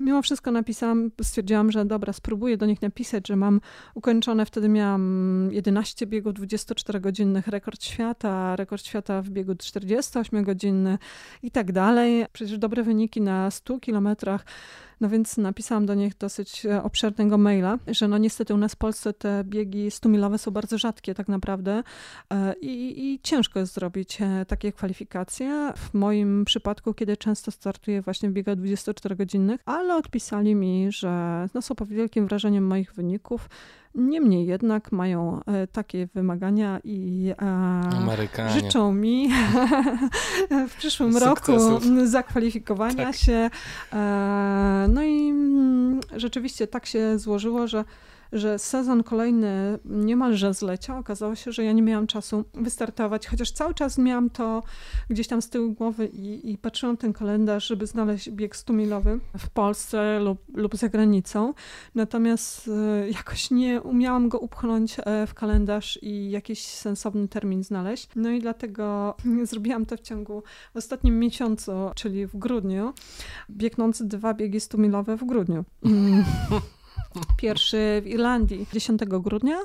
mimo 0.00 0.22
wszystko 0.22 0.50
napisałam, 0.50 1.10
stwierdziłam, 1.22 1.72
że 1.72 1.84
dobra, 1.84 2.12
spróbuję 2.12 2.56
do 2.56 2.66
nich 2.66 2.82
napisać, 2.82 3.28
że 3.28 3.36
mam 3.36 3.60
ukończone, 3.94 4.46
wtedy 4.46 4.68
miałam 4.68 5.48
11 5.52 6.06
biegów 6.06 6.34
24-godzinnych, 6.34 7.48
rekord 7.48 7.84
świata, 7.84 8.56
rekord 8.56 8.86
świata 8.86 9.22
w 9.22 9.30
biegu 9.30 9.52
48-godzinny 9.52 10.98
i 11.42 11.50
tak 11.50 11.72
dalej. 11.72 12.26
Przecież 12.32 12.58
dobre 12.58 12.82
wyniki 12.82 13.20
na 13.20 13.50
100 13.50 13.80
kilometrach. 13.80 14.44
No 15.02 15.08
więc 15.08 15.36
napisałam 15.36 15.86
do 15.86 15.94
nich 15.94 16.16
dosyć 16.18 16.66
e, 16.66 16.82
obszernego 16.82 17.38
maila, 17.38 17.78
że 17.86 18.08
no 18.08 18.18
niestety 18.18 18.54
u 18.54 18.56
nas 18.56 18.72
w 18.72 18.76
Polsce 18.76 19.12
te 19.12 19.44
biegi 19.44 19.88
100-milowe 19.88 20.38
są 20.38 20.50
bardzo 20.50 20.78
rzadkie 20.78 21.14
tak 21.14 21.28
naprawdę 21.28 21.82
e, 22.30 22.54
i, 22.60 23.04
i 23.04 23.20
ciężko 23.22 23.58
jest 23.60 23.74
zrobić 23.74 24.18
e, 24.20 24.44
takie 24.48 24.72
kwalifikacje. 24.72 25.72
W 25.76 25.94
moim 25.94 26.44
przypadku, 26.44 26.94
kiedy 26.94 27.16
często 27.16 27.50
startuję 27.50 28.02
właśnie 28.02 28.30
w 28.30 28.32
biegach 28.32 28.56
24-godzinnych, 29.06 29.58
ale 29.66 29.96
odpisali 29.96 30.54
mi, 30.54 30.86
że 30.92 31.46
no 31.54 31.62
są 31.62 31.74
pod 31.74 31.88
wielkim 31.88 32.26
wrażeniem 32.26 32.66
moich 32.66 32.92
wyników, 32.94 33.48
Niemniej 33.94 34.46
jednak 34.46 34.92
mają 34.92 35.40
takie 35.72 36.08
wymagania 36.14 36.80
i 36.84 37.32
Amerykanie. 37.98 38.50
życzą 38.50 38.92
mi 38.92 39.28
w 40.68 40.76
przyszłym 40.76 41.12
Sukcesów. 41.12 41.48
roku 41.84 42.06
zakwalifikowania 42.06 43.04
Tak. 43.06 43.16
się. 43.16 43.50
No 44.88 45.02
i 45.02 45.28
mm, 45.30 46.00
rzeczywiście 46.16 46.66
tak 46.66 46.86
się 46.86 47.18
złożyło, 47.18 47.66
że 47.66 47.84
że 48.32 48.58
sezon 48.58 49.02
kolejny 49.02 49.78
niemalże 49.84 50.54
zleciał. 50.54 50.98
Okazało 50.98 51.34
się, 51.34 51.52
że 51.52 51.64
ja 51.64 51.72
nie 51.72 51.82
miałam 51.82 52.06
czasu 52.06 52.44
wystartować, 52.54 53.26
chociaż 53.26 53.52
cały 53.52 53.74
czas 53.74 53.98
miałam 53.98 54.30
to 54.30 54.62
gdzieś 55.10 55.28
tam 55.28 55.42
z 55.42 55.48
tyłu 55.48 55.72
głowy 55.72 56.06
i, 56.06 56.52
i 56.52 56.58
patrzyłam 56.58 56.96
ten 56.96 57.12
kalendarz, 57.12 57.66
żeby 57.66 57.86
znaleźć 57.86 58.30
bieg 58.30 58.56
100-milowy 58.56 59.18
w 59.38 59.50
Polsce 59.50 60.20
lub, 60.20 60.38
lub 60.54 60.76
za 60.76 60.88
granicą. 60.88 61.54
Natomiast 61.94 62.68
e, 62.68 63.10
jakoś 63.10 63.50
nie 63.50 63.80
umiałam 63.80 64.28
go 64.28 64.38
upchnąć 64.38 64.96
e, 64.98 65.26
w 65.26 65.34
kalendarz 65.34 65.98
i 66.02 66.30
jakiś 66.30 66.64
sensowny 66.66 67.28
termin 67.28 67.64
znaleźć. 67.64 68.08
No 68.16 68.30
i 68.30 68.40
dlatego 68.40 69.14
zrobiłam 69.50 69.86
to 69.86 69.96
w 69.96 70.00
ciągu 70.00 70.42
w 70.74 70.76
ostatnim 70.76 71.18
miesiącu, 71.18 71.72
czyli 71.94 72.26
w 72.26 72.36
grudniu, 72.36 72.92
biegnąc 73.50 74.02
dwa 74.02 74.34
biegi 74.34 74.58
100-milowe 74.58 75.16
w 75.16 75.24
grudniu. 75.24 75.64
Pierwszy 77.36 78.02
w 78.04 78.06
Irlandii. 78.06 78.66
10 78.72 79.00
grudnia, 79.04 79.58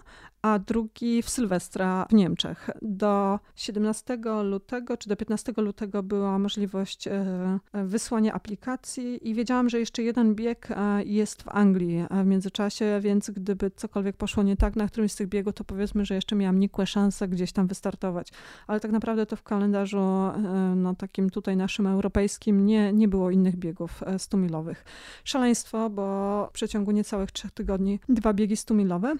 a 0.47 0.59
drugi 0.59 1.21
w 1.21 1.29
Sylwestra 1.29 2.05
w 2.09 2.13
Niemczech. 2.13 2.69
Do 2.81 3.39
17 3.55 4.17
lutego 4.43 4.97
czy 4.97 5.09
do 5.09 5.15
15 5.15 5.53
lutego 5.57 6.03
była 6.03 6.39
możliwość 6.39 7.07
e, 7.07 7.59
wysłania 7.73 8.33
aplikacji 8.33 9.29
i 9.29 9.33
wiedziałam, 9.33 9.69
że 9.69 9.79
jeszcze 9.79 10.03
jeden 10.03 10.35
bieg 10.35 10.71
e, 10.71 11.03
jest 11.03 11.43
w 11.43 11.49
Anglii 11.49 12.05
w 12.23 12.25
międzyczasie, 12.25 12.99
więc 13.01 13.29
gdyby 13.29 13.71
cokolwiek 13.71 14.17
poszło 14.17 14.43
nie 14.43 14.57
tak 14.57 14.75
na 14.75 14.87
którymś 14.87 15.11
z 15.11 15.15
tych 15.15 15.27
biegów, 15.27 15.53
to 15.53 15.63
powiedzmy, 15.63 16.05
że 16.05 16.15
jeszcze 16.15 16.35
miałam 16.35 16.59
nikłe 16.59 16.85
szanse 16.85 17.27
gdzieś 17.27 17.51
tam 17.51 17.67
wystartować. 17.67 18.31
Ale 18.67 18.79
tak 18.79 18.91
naprawdę 18.91 19.25
to 19.25 19.35
w 19.35 19.43
kalendarzu 19.43 19.99
e, 19.99 20.73
no, 20.75 20.95
takim 20.95 21.29
tutaj 21.29 21.57
naszym 21.57 21.87
europejskim 21.87 22.65
nie, 22.65 22.93
nie 22.93 23.07
było 23.07 23.31
innych 23.31 23.55
biegów 23.55 24.01
100-milowych. 24.01 24.75
Szaleństwo, 25.23 25.89
bo 25.89 26.47
w 26.49 26.51
przeciągu 26.51 26.91
niecałych 26.91 27.31
trzech 27.31 27.51
tygodni 27.51 27.99
dwa 28.09 28.33
biegi 28.33 28.55
100-milowe. 28.55 29.15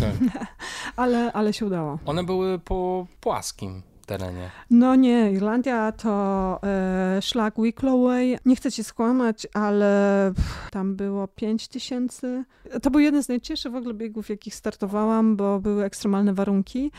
Tak. 0.00 0.14
ale, 0.96 1.32
ale 1.32 1.52
się 1.52 1.66
udało. 1.66 1.98
One 2.06 2.24
były 2.24 2.58
po 2.58 3.06
płaskim 3.20 3.82
terenie. 4.04 4.50
No 4.70 4.94
nie, 4.94 5.32
Irlandia 5.32 5.92
to 5.92 6.58
e, 6.62 7.22
szlak 7.22 7.54
Wickloway. 7.58 8.38
Nie 8.44 8.56
chcę 8.56 8.72
ci 8.72 8.84
skłamać, 8.84 9.46
ale 9.54 10.32
pff, 10.36 10.70
tam 10.70 10.96
było 10.96 11.28
5 11.28 11.68
tysięcy. 11.68 12.44
To 12.82 12.90
był 12.90 13.00
jeden 13.00 13.22
z 13.22 13.28
najcięższych 13.28 13.72
w 13.72 13.76
ogóle 13.76 13.94
biegów, 13.94 14.28
jakich 14.28 14.54
startowałam, 14.54 15.36
bo 15.36 15.60
były 15.60 15.84
ekstremalne 15.84 16.34
warunki. 16.34 16.90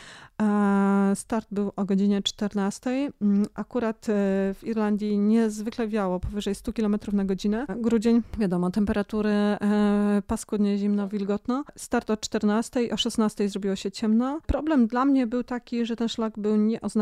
E, 0.42 1.12
start 1.16 1.48
był 1.52 1.72
o 1.76 1.86
godzinie 1.86 2.22
14. 2.22 3.12
Mm, 3.22 3.46
Akurat 3.54 4.10
e, 4.10 4.14
w 4.54 4.60
Irlandii 4.64 5.18
niezwykle 5.18 5.88
wiało, 5.88 6.20
powyżej 6.20 6.56
100 6.56 6.74
km 6.74 6.98
na 7.14 7.26
godzinę. 7.26 7.66
Grudzień, 7.78 8.22
wiadomo, 8.40 8.72
temperatury 8.72 9.30
e, 9.30 9.58
paskudnie, 10.28 10.78
zimno, 10.78 11.08
wilgotno. 11.08 11.64
Start 11.76 12.10
o 12.10 12.18
14, 12.18 12.80
o 12.94 12.98
16 12.98 13.50
zrobiło 13.50 13.76
się 13.76 13.92
ciemno. 13.92 14.40
Problem 14.48 14.88
dla 14.88 15.06
mnie 15.06 15.28
był 15.28 15.44
taki, 15.44 15.86
że 15.86 15.96
ten 15.96 16.10
szlak 16.10 16.40
był 16.40 16.56
nieoznaczony, 16.56 16.95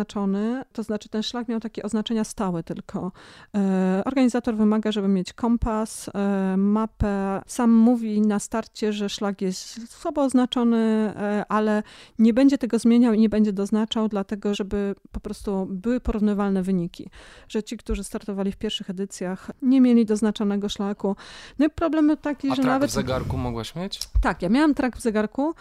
to 0.73 0.83
znaczy 0.83 1.09
ten 1.09 1.23
szlak 1.23 1.47
miał 1.47 1.59
takie 1.59 1.83
oznaczenia 1.83 2.23
stałe 2.23 2.63
tylko. 2.63 3.11
E, 3.55 4.01
Organizator 4.05 4.55
wymaga, 4.55 4.91
żeby 4.91 5.07
mieć 5.07 5.33
kompas, 5.33 6.09
e, 6.13 6.57
mapę. 6.57 7.41
Sam 7.47 7.71
mówi 7.71 8.21
na 8.21 8.39
starcie, 8.39 8.93
że 8.93 9.09
szlak 9.09 9.41
jest 9.41 9.91
słabo 9.91 10.21
oznaczony, 10.21 10.77
e, 10.77 11.45
ale 11.49 11.83
nie 12.19 12.33
będzie 12.33 12.57
tego 12.57 12.79
zmieniał 12.79 13.13
i 13.13 13.19
nie 13.19 13.29
będzie 13.29 13.53
doznaczał, 13.53 14.07
dlatego 14.07 14.55
żeby 14.55 14.95
po 15.11 15.19
prostu 15.19 15.67
były 15.69 15.99
porównywalne 15.99 16.63
wyniki. 16.63 17.09
Że 17.47 17.63
ci, 17.63 17.77
którzy 17.77 18.03
startowali 18.03 18.51
w 18.51 18.57
pierwszych 18.57 18.89
edycjach, 18.89 19.51
nie 19.61 19.81
mieli 19.81 20.05
doznaczonego 20.05 20.69
szlaku. 20.69 21.15
No 21.59 21.65
i 21.65 21.69
problem 21.69 22.17
taki, 22.21 22.51
A 22.51 22.55
że 22.55 22.61
nawet... 22.63 22.89
w 22.89 22.93
zegarku 22.93 23.37
mogłaś 23.37 23.75
mieć? 23.75 23.99
Tak, 24.21 24.41
ja 24.41 24.49
miałam 24.49 24.73
trak 24.73 24.97
w 24.97 25.01
zegarku, 25.01 25.53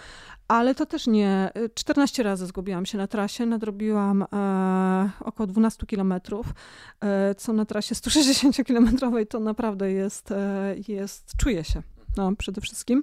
ale 0.53 0.75
to 0.75 0.87
też 0.87 1.07
nie. 1.07 1.51
14 1.75 2.23
razy 2.23 2.47
zgubiłam 2.47 2.87
się 2.87 2.99
na 2.99 3.07
trasie, 3.07 3.47
nadrobiłam 3.47 4.23
e, 4.33 5.11
około 5.21 5.47
12 5.47 5.87
kilometrów, 5.87 6.47
e, 7.01 7.35
co 7.35 7.53
na 7.53 7.65
trasie 7.65 7.95
160-kilometrowej 7.95 9.27
to 9.27 9.41
naprawdę 9.41 9.93
jest, 9.93 10.33
e, 10.33 10.75
jest 10.89 11.33
czuje 11.37 11.65
się. 11.65 11.83
No, 12.17 12.37
przede 12.37 12.61
wszystkim. 12.61 13.03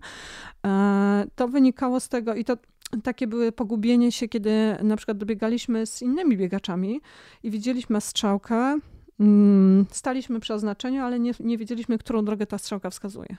E, 0.66 1.26
to 1.36 1.48
wynikało 1.48 2.00
z 2.00 2.10
tego 2.10 2.36
i 2.36 2.46
to 2.46 2.58
takie 3.04 3.28
były 3.28 3.52
pogubienie 3.52 4.12
się, 4.12 4.28
kiedy 4.28 4.78
na 4.84 4.96
przykład 4.96 5.18
dobiegaliśmy 5.18 5.86
z 5.86 6.02
innymi 6.02 6.38
biegaczami 6.38 7.02
i 7.44 7.52
widzieliśmy 7.52 8.02
strzałkę, 8.02 8.80
mm, 9.20 9.86
staliśmy 9.92 10.40
przy 10.40 10.54
oznaczeniu, 10.54 11.04
ale 11.04 11.20
nie, 11.20 11.32
nie 11.40 11.58
wiedzieliśmy, 11.58 11.98
którą 11.98 12.26
drogę 12.26 12.46
ta 12.46 12.58
strzałka 12.58 12.90
wskazuje. 12.90 13.38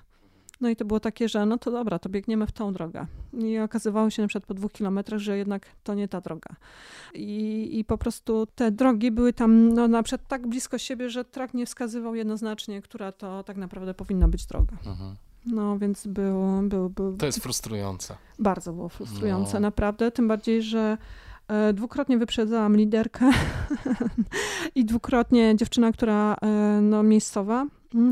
No 0.60 0.68
i 0.68 0.76
to 0.76 0.84
było 0.84 1.00
takie, 1.00 1.28
że 1.28 1.46
no 1.46 1.58
to 1.58 1.70
dobra, 1.70 1.98
to 1.98 2.08
biegniemy 2.08 2.46
w 2.46 2.52
tą 2.52 2.72
drogę. 2.72 3.06
I 3.32 3.58
okazywało 3.58 4.10
się 4.10 4.22
na 4.22 4.28
przykład 4.28 4.46
po 4.46 4.54
dwóch 4.54 4.72
kilometrach, 4.72 5.20
że 5.20 5.36
jednak 5.38 5.66
to 5.84 5.94
nie 5.94 6.08
ta 6.08 6.20
droga. 6.20 6.56
I, 7.14 7.68
i 7.78 7.84
po 7.84 7.98
prostu 7.98 8.46
te 8.54 8.70
drogi 8.70 9.10
były 9.10 9.32
tam 9.32 9.74
no, 9.74 9.88
na 9.88 10.02
przykład 10.02 10.28
tak 10.28 10.46
blisko 10.46 10.78
siebie, 10.78 11.10
że 11.10 11.24
trak 11.24 11.54
nie 11.54 11.66
wskazywał 11.66 12.14
jednoznacznie, 12.14 12.82
która 12.82 13.12
to 13.12 13.44
tak 13.44 13.56
naprawdę 13.56 13.94
powinna 13.94 14.28
być 14.28 14.46
droga. 14.46 14.76
Mhm. 14.86 15.16
No 15.46 15.78
więc 15.78 16.06
było, 16.06 16.62
był, 16.62 16.90
był, 16.90 17.16
To 17.16 17.26
jest 17.26 17.38
frustrujące. 17.42 18.16
bardzo 18.38 18.72
było 18.72 18.88
frustrujące, 18.88 19.54
No. 19.54 19.60
naprawdę. 19.60 20.10
Tym 20.10 20.28
bardziej, 20.28 20.62
że 20.62 20.98
e, 21.48 21.72
dwukrotnie 21.72 22.18
wyprzedzałam 22.18 22.76
liderkę 22.76 23.30
i 24.74 24.84
dwukrotnie 24.84 25.56
dziewczyna, 25.56 25.92
która 25.92 26.34
e, 26.42 26.46
no, 26.82 27.02
miejscowa, 27.02 27.66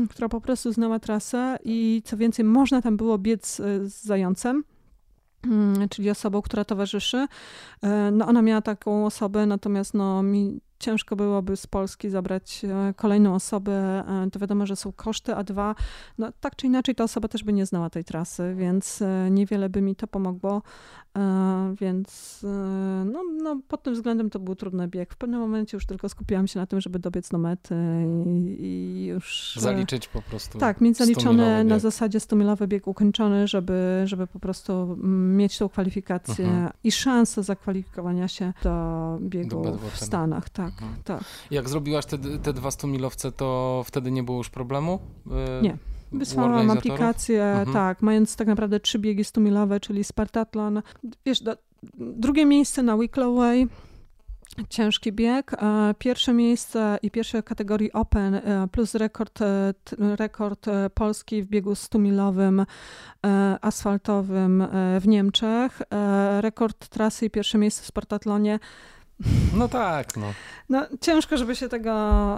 która 0.09 0.29
po 0.29 0.41
prostu 0.41 0.71
znała 0.71 0.99
trasę 0.99 1.57
i 1.63 2.01
co 2.05 2.17
więcej, 2.17 2.45
można 2.45 2.81
tam 2.81 2.97
było 2.97 3.17
biec 3.17 3.59
e, 3.59 3.85
z 3.89 4.03
zającem. 4.03 4.63
mm, 5.45 5.89
Czyli 5.89 6.09
osobą, 6.09 6.41
która 6.41 6.65
towarzyszy. 6.65 7.27
E, 7.81 8.11
No 8.11 8.27
ona 8.27 8.41
miała 8.41 8.61
taką 8.61 9.05
osobę, 9.05 9.45
natomiast 9.45 9.93
no, 9.93 10.23
mi 10.23 10.61
ciężko 10.79 11.15
byłoby 11.15 11.57
z 11.57 11.67
Polski 11.67 12.09
zabrać 12.09 12.65
e, 12.65 12.93
kolejną 12.93 13.35
osobę. 13.35 14.03
E, 14.25 14.29
To 14.31 14.39
wiadomo, 14.39 14.65
że 14.65 14.75
są 14.75 14.91
koszty, 14.91 15.35
a 15.35 15.43
dwa, 15.43 15.75
no 16.17 16.31
tak 16.39 16.55
czy 16.55 16.67
inaczej 16.67 16.95
ta 16.95 17.03
osoba 17.03 17.27
też 17.27 17.43
by 17.43 17.53
nie 17.53 17.65
znała 17.65 17.89
tej 17.89 18.03
trasy, 18.03 18.55
więc 18.57 19.01
e, 19.01 19.27
niewiele 19.31 19.69
by 19.69 19.81
mi 19.81 19.95
to 19.95 20.07
pomogło. 20.07 20.61
Więc 21.81 22.39
no, 23.05 23.23
no, 23.43 23.59
pod 23.67 23.83
tym 23.83 23.93
względem 23.93 24.29
to 24.29 24.39
był 24.39 24.55
trudny 24.55 24.87
bieg. 24.87 25.13
W 25.13 25.17
pewnym 25.17 25.39
momencie 25.39 25.77
już 25.77 25.85
tylko 25.85 26.09
skupiłam 26.09 26.47
się 26.47 26.59
na 26.59 26.65
tym, 26.65 26.81
żeby 26.81 26.99
dobiec 26.99 27.29
do 27.29 27.37
mety 27.37 27.75
i, 28.25 28.65
i 28.65 29.05
już... 29.05 29.55
Zaliczyć 29.59 30.07
po 30.07 30.21
prostu. 30.21 30.57
tak, 30.59 30.81
mieć 30.81 30.97
100-milowy 30.97 31.05
zaliczone 31.05 31.63
na 31.63 31.79
zasadzie 31.79 32.19
100-milowy 32.19 32.67
bieg 32.67 32.87
ukończony, 32.87 33.47
żeby, 33.47 34.01
żeby 34.05 34.27
po 34.27 34.39
prostu 34.39 34.73
mm, 34.73 35.37
mieć 35.37 35.57
tą 35.57 35.69
kwalifikację 35.69 36.45
Mhm. 36.45 36.69
i 36.83 36.91
szansę 36.91 37.43
zakwalifikowania 37.43 38.27
się 38.27 38.53
do 38.63 39.17
biegu 39.21 39.61
Do 39.63 39.73
w. 39.77 39.97
Stanach. 39.97 40.49
Tak, 40.49 40.68
Mhm. 40.81 40.95
tak. 41.03 41.23
Jak 41.51 41.69
zrobiłaś 41.69 42.05
te, 42.05 42.17
te 42.17 42.53
dwa 42.53 42.69
100-milowce, 42.69 43.31
to 43.31 43.81
wtedy 43.85 44.11
nie 44.11 44.23
było 44.23 44.37
już 44.37 44.49
problemu? 44.49 44.99
y, 45.59 45.61
Nie. 45.63 45.77
Wysłałam 46.11 46.69
aplikację, 46.71 47.43
Mhm. 47.45 47.73
tak, 47.73 48.01
mając 48.01 48.35
tak 48.35 48.47
naprawdę 48.47 48.79
trzy 48.79 48.99
biegi 48.99 49.23
100-milowe, 49.23 49.79
czyli 49.79 50.03
Spartatlon. 50.03 50.81
Wiesz, 51.25 51.41
do, 51.41 51.55
drugie 51.97 52.45
miejsce 52.45 52.83
na 52.83 52.97
Wickloway, 52.97 53.67
ciężki 54.69 55.11
bieg. 55.11 55.53
e, 55.53 55.93
Pierwsze 55.99 56.33
miejsce 56.33 56.97
i 57.01 57.11
pierwsze 57.11 57.43
kategorii 57.43 57.93
Open 57.93 58.35
e, 58.35 58.67
plus 58.71 58.95
rekord, 58.95 59.41
e, 59.41 59.73
rekord 60.15 60.65
Polski 60.93 61.43
w 61.43 61.47
biegu 61.47 61.73
100-milowym 61.73 62.65
e, 63.25 63.57
asfaltowym 63.61 64.61
e, 64.61 64.99
w 64.99 65.07
Niemczech. 65.07 65.81
E, 65.93 66.41
Rekord 66.41 66.87
trasy 66.87 67.25
i 67.25 67.29
pierwsze 67.29 67.57
miejsce 67.57 67.83
w 67.83 67.85
Spartatlonie. 67.85 68.59
No 69.53 69.67
tak, 69.67 70.17
no. 70.17 70.33
No, 70.69 70.85
ciężko, 71.01 71.37
żeby 71.37 71.55
się 71.55 71.69
tego 71.69 71.91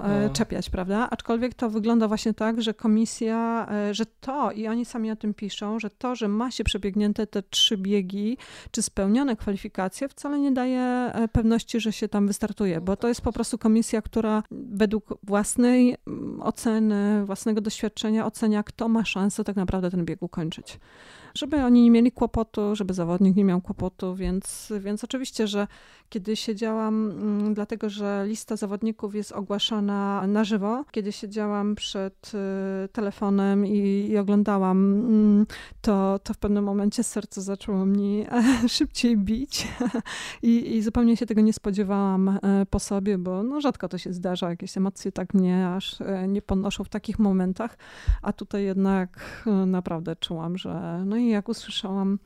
e, 0.05 0.21
No. 0.23 0.29
czepiać, 0.29 0.69
prawda? 0.69 1.07
Aczkolwiek 1.09 1.53
to 1.53 1.69
wygląda 1.69 2.07
właśnie 2.07 2.33
tak, 2.33 2.61
że 2.61 2.73
komisja, 2.73 3.67
e, 3.71 3.93
że 3.93 4.05
to, 4.05 4.51
i 4.51 4.67
oni 4.67 4.85
sami 4.85 5.11
o 5.11 5.15
tym 5.15 5.33
piszą, 5.33 5.79
że 5.79 5.89
to, 5.89 6.15
że 6.15 6.27
ma 6.27 6.51
się 6.51 6.63
przebiegnięte 6.63 7.27
te 7.27 7.43
trzy 7.43 7.77
biegi, 7.77 8.37
czy 8.71 8.81
spełnione 8.81 9.35
kwalifikacje, 9.35 10.09
wcale 10.09 10.39
nie 10.39 10.51
daje 10.51 10.81
e, 10.81 11.27
pewności, 11.31 11.79
że 11.79 11.93
się 11.93 12.07
tam 12.07 12.27
wystartuje, 12.27 12.81
bo 12.81 12.95
to 12.95 13.07
jest 13.07 13.21
po 13.21 13.31
prostu 13.31 13.57
komisja, 13.57 14.01
która 14.01 14.43
według 14.51 15.17
własnej 15.23 15.95
mm, 16.07 16.41
oceny, 16.41 17.25
własnego 17.25 17.61
doświadczenia 17.61 18.25
ocenia, 18.25 18.63
kto 18.63 18.87
ma 18.87 19.05
szansę 19.05 19.43
tak 19.43 19.55
naprawdę 19.55 19.91
ten 19.91 20.05
bieg 20.05 20.21
ukończyć. 20.21 20.79
Żeby 21.35 21.63
oni 21.63 21.83
nie 21.83 21.91
mieli 21.91 22.11
kłopotu, 22.11 22.75
żeby 22.75 22.93
zawodnik 22.93 23.35
nie 23.35 23.45
miał 23.45 23.61
kłopotu, 23.61 24.15
więc, 24.15 24.73
więc 24.79 25.03
oczywiście, 25.03 25.47
że 25.47 25.67
kiedy 26.11 26.35
siedziałam, 26.35 27.11
mm, 27.11 27.53
dlatego 27.53 27.89
że 27.89 28.25
lista 28.27 28.55
zawodników 28.55 29.15
jest 29.15 29.31
ogłaszana 29.31 30.27
na 30.27 30.43
żywo. 30.43 30.85
Kiedy 30.91 31.11
siedziałam 31.11 31.75
przed 31.75 32.31
y, 32.85 32.87
telefonem 32.87 33.65
i, 33.65 34.07
i 34.09 34.17
oglądałam, 34.17 34.93
mm, 34.93 35.45
to, 35.81 36.19
to 36.23 36.33
w 36.33 36.37
pewnym 36.37 36.63
momencie 36.63 37.03
serce 37.03 37.41
zaczęło 37.41 37.85
mi 37.85 38.25
szybciej 38.67 39.17
bić 39.17 39.67
I, 40.43 40.75
i 40.75 40.81
zupełnie 40.81 41.17
się 41.17 41.25
tego 41.25 41.41
nie 41.41 41.53
spodziewałam 41.53 42.29
e, 42.29 42.39
po 42.69 42.79
sobie, 42.79 43.17
bo 43.17 43.43
no, 43.43 43.61
rzadko 43.61 43.89
to 43.89 43.97
się 43.97 44.13
zdarza. 44.13 44.49
Jakieś 44.49 44.77
emocje 44.77 45.11
tak 45.11 45.33
mnie 45.33 45.67
aż 45.67 46.01
e, 46.01 46.27
nie 46.27 46.41
podnoszą 46.41 46.83
w 46.83 46.89
takich 46.89 47.19
momentach, 47.19 47.77
a 48.21 48.33
tutaj 48.33 48.63
jednak 48.63 49.43
e, 49.47 49.51
naprawdę 49.51 50.15
czułam, 50.15 50.57
że 50.57 51.03
no 51.05 51.17
i 51.21 51.29
jak 51.29 51.49
usłyszałam. 51.49 52.19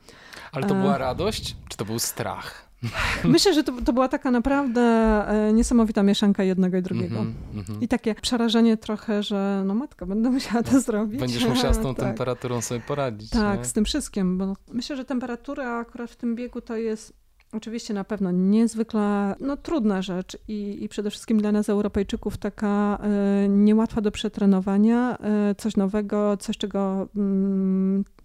Ale 0.52 0.66
to 0.66 0.74
była 0.74 0.98
radość, 0.98 1.56
czy 1.68 1.76
to 1.76 1.84
był 1.84 1.98
strach? 1.98 2.66
Myślę, 3.24 3.54
że 3.54 3.64
to, 3.64 3.72
to 3.84 3.92
była 3.92 4.08
taka 4.08 4.30
naprawdę 4.30 4.80
e, 5.28 5.52
niesamowita 5.52 6.02
mieszanka 6.02 6.42
jednego 6.42 6.76
i 6.76 6.82
drugiego. 6.82 7.18
Mm 7.18 7.34
-hmm. 7.54 7.82
I 7.82 7.88
takie 7.88 8.14
przerażenie 8.14 8.76
trochę, 8.76 9.22
że 9.22 9.62
no 9.66 9.74
matka, 9.74 10.06
będę 10.06 10.30
musiała 10.30 10.62
to 10.62 10.80
zrobić. 10.80 11.20
Będziesz 11.20 11.46
musiała 11.46 11.74
z 11.74 11.78
tą 11.78 11.94
tak. 11.94 12.06
temperaturą 12.06 12.60
sobie 12.60 12.80
poradzić. 12.80 13.30
Tak, 13.30 13.58
nie? 13.58 13.64
z 13.64 13.72
tym 13.72 13.84
wszystkim, 13.84 14.38
bo 14.38 14.56
myślę, 14.72 14.96
że 14.96 15.04
temperatura 15.04 15.78
akurat 15.78 16.10
w 16.10 16.16
tym 16.16 16.34
biegu 16.36 16.60
to 16.60 16.76
jest 16.76 17.26
Oczywiście 17.52 17.94
na 17.94 18.04
pewno 18.04 18.30
niezwykle 18.30 19.34
no, 19.40 19.56
trudna 19.56 20.02
rzecz 20.02 20.38
i, 20.48 20.84
i 20.84 20.88
przede 20.88 21.10
wszystkim 21.10 21.38
dla 21.38 21.52
nas 21.52 21.68
Europejczyków 21.68 22.36
taka 22.36 22.98
y, 23.44 23.48
niełatwa 23.48 24.00
do 24.00 24.10
przetrenowania, 24.10 25.18
y, 25.50 25.54
coś 25.54 25.76
nowego, 25.76 26.36
coś 26.36 26.58
czego 26.58 27.08
y, 27.16 28.15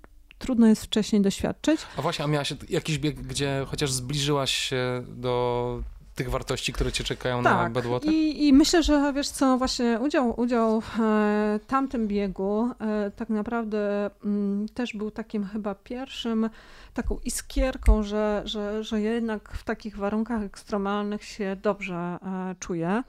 trudno 0.41 0.68
jest 0.68 0.84
wcześniej 0.84 1.22
doświadczyć. 1.22 1.81
A 1.97 2.01
właśnie, 2.01 2.26
a 2.26 2.27
miałaś 2.27 2.53
jakiś 2.69 2.97
bieg, 2.97 3.15
gdzie 3.15 3.65
chociaż 3.68 3.91
zbliżyłaś 3.91 4.53
się 4.53 5.03
do 5.07 5.84
tych 6.15 6.30
wartości, 6.30 6.73
które 6.73 6.91
cię 6.91 7.03
czekają 7.03 7.43
tak. 7.43 7.53
na 7.53 7.69
Badwater? 7.69 8.13
I, 8.13 8.47
I 8.47 8.53
myślę, 8.53 8.84
że 8.84 9.13
wiesz 9.13 9.30
co, 9.30 9.57
właśnie 9.57 9.99
udział, 10.01 10.39
udział 10.39 10.81
w 10.81 10.99
e, 10.99 11.59
tamtym 11.68 12.07
biegu 12.07 12.69
e, 12.80 13.11
tak 13.15 13.30
naprawdę 13.30 14.05
m, 14.05 14.11
mm, 14.23 14.69
też 14.69 14.93
był 14.93 15.11
takim 15.11 15.45
chyba 15.45 15.76
pierwszym, 15.76 16.49
taką 16.93 17.19
iskierką, 17.26 18.03
że, 18.03 18.41
że, 18.45 18.84
że 18.84 19.01
jednak 19.01 19.51
w 19.51 19.63
takich 19.63 19.97
warunkach 19.97 20.43
ekstremalnych 20.43 21.23
się 21.23 21.57
dobrze 21.61 21.95
e, 21.95 22.55
czuję. 22.59 23.03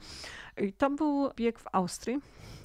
I 0.57 0.73
to 0.73 0.89
był 0.89 1.29
bieg 1.35 1.59
w 1.59 1.65
Austrii. 1.71 2.19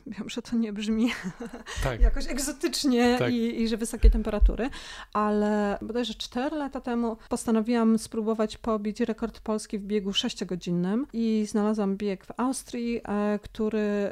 Wiem, 0.08 0.28
że 0.28 0.42
to 0.42 0.56
nie 0.56 0.72
brzmi 0.72 1.10
tak. 1.84 2.00
jakoś 2.00 2.28
egzotycznie 2.28 3.16
tak. 3.18 3.32
i, 3.32 3.62
i, 3.62 3.68
że 3.68 3.76
wysokie 3.76 4.10
temperatury, 4.10 4.70
ale 5.12 5.78
bodajże 5.82 6.14
4 6.14 6.56
lata 6.56 6.80
temu 6.80 7.16
postanowiłam 7.28 7.98
spróbować 7.98 8.56
pobić 8.56 9.00
rekord 9.00 9.40
polski 9.40 9.78
w 9.78 9.84
biegu 9.84 10.10
6-godzinnym 10.10 11.04
i 11.12 11.46
znalazłam 11.48 11.96
bieg 11.96 12.24
w 12.24 12.30
Austrii, 12.36 13.00
e, 13.04 13.38
który 13.42 13.78
e, 13.78 14.10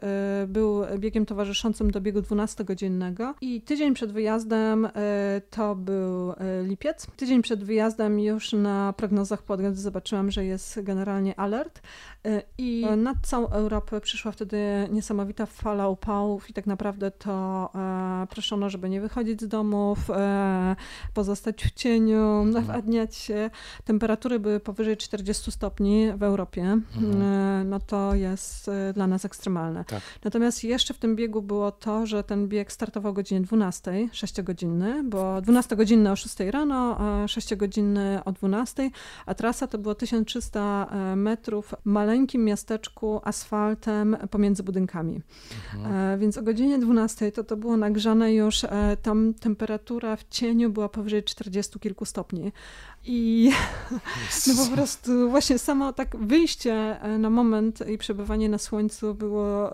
był 0.48 0.82
biegiem 0.98 1.26
towarzyszącym 1.26 1.90
do 1.90 2.00
biegu 2.00 2.20
12-godzinnego 2.20 3.34
i 3.40 3.60
tydzień 3.62 3.94
przed 3.94 4.12
wyjazdem 4.12 4.86
e, 4.86 4.90
to 5.50 5.74
był 5.74 6.32
lipiec. 6.62 7.06
Tydzień 7.16 7.42
przed 7.42 7.64
wyjazdem 7.64 8.20
już 8.20 8.52
na 8.52 8.92
prognozach 8.92 9.42
podjazdu 9.42 9.80
zobaczyłam, 9.80 10.30
że 10.30 10.44
jest 10.44 10.82
generalnie 10.82 11.40
alert 11.40 11.82
i 12.58 12.86
nad 12.96 13.16
całą 13.22 13.48
Europę 13.48 14.00
przyszła 14.00 14.32
wtedy 14.32 14.58
niesamowita 14.90 15.46
fala 15.46 15.85
upałów 15.88 16.50
i 16.50 16.52
tak 16.52 16.66
naprawdę 16.66 17.10
to 17.10 17.70
e, 17.74 18.26
proszono, 18.30 18.70
żeby 18.70 18.88
nie 18.88 19.00
wychodzić 19.00 19.42
z 19.42 19.48
domów, 19.48 20.10
e, 20.10 20.76
pozostać 21.14 21.64
w 21.64 21.70
cieniu, 21.70 22.22
mhm. 22.22 22.52
nawadniać 22.52 23.16
się. 23.16 23.50
Temperatury 23.84 24.38
były 24.38 24.60
powyżej 24.60 24.96
40 24.96 25.52
stopni 25.52 26.12
w 26.16 26.22
Europie. 26.22 26.62
Mhm. 26.62 27.22
E, 27.22 27.64
no 27.64 27.80
to 27.80 28.14
jest 28.14 28.70
dla 28.94 29.06
nas 29.06 29.24
ekstremalne. 29.24 29.84
Tak. 29.84 30.00
Natomiast 30.24 30.64
jeszcze 30.64 30.94
w 30.94 30.98
tym 30.98 31.16
biegu 31.16 31.42
było 31.42 31.72
to, 31.72 32.06
że 32.06 32.24
ten 32.24 32.48
bieg 32.48 32.72
startował 32.72 33.10
o 33.10 33.12
godzinie 33.12 33.40
12, 33.40 33.90
6-godzinny, 34.12 35.02
bo 35.04 35.38
12-godzinny 35.40 36.10
o 36.10 36.16
6 36.16 36.40
rano, 36.40 36.96
6-godzinny 37.26 38.20
o 38.24 38.32
12, 38.32 38.90
a 39.26 39.34
trasa 39.34 39.66
to 39.66 39.78
było 39.78 39.94
1300 39.94 40.86
e, 40.90 41.16
metrów 41.16 41.66
w 41.66 41.74
maleńkim 41.86 42.44
miasteczku 42.44 43.20
asfaltem 43.24 44.16
pomiędzy 44.30 44.62
budynkami. 44.62 45.20
Mhm. 45.76 45.96
Mhm. 45.96 46.20
Więc 46.20 46.38
o 46.38 46.42
godzinie 46.42 46.78
12 46.78 47.32
to 47.32 47.44
to 47.44 47.56
było 47.56 47.76
nagrzane 47.76 48.34
już, 48.34 48.64
e, 48.64 48.96
tam 49.02 49.34
temperatura 49.34 50.16
w 50.16 50.28
cieniu 50.28 50.70
była 50.70 50.88
powyżej 50.88 51.24
40 51.24 51.78
kilku 51.78 52.04
stopni. 52.04 52.52
I 53.04 53.50
no 54.46 54.64
po 54.64 54.70
prostu 54.74 55.30
właśnie 55.30 55.58
samo 55.58 55.92
tak 55.92 56.16
wyjście 56.16 57.02
e, 57.02 57.18
na 57.18 57.30
moment 57.30 57.88
i 57.88 57.98
przebywanie 57.98 58.48
na 58.48 58.58
słońcu 58.58 59.14
było, 59.14 59.70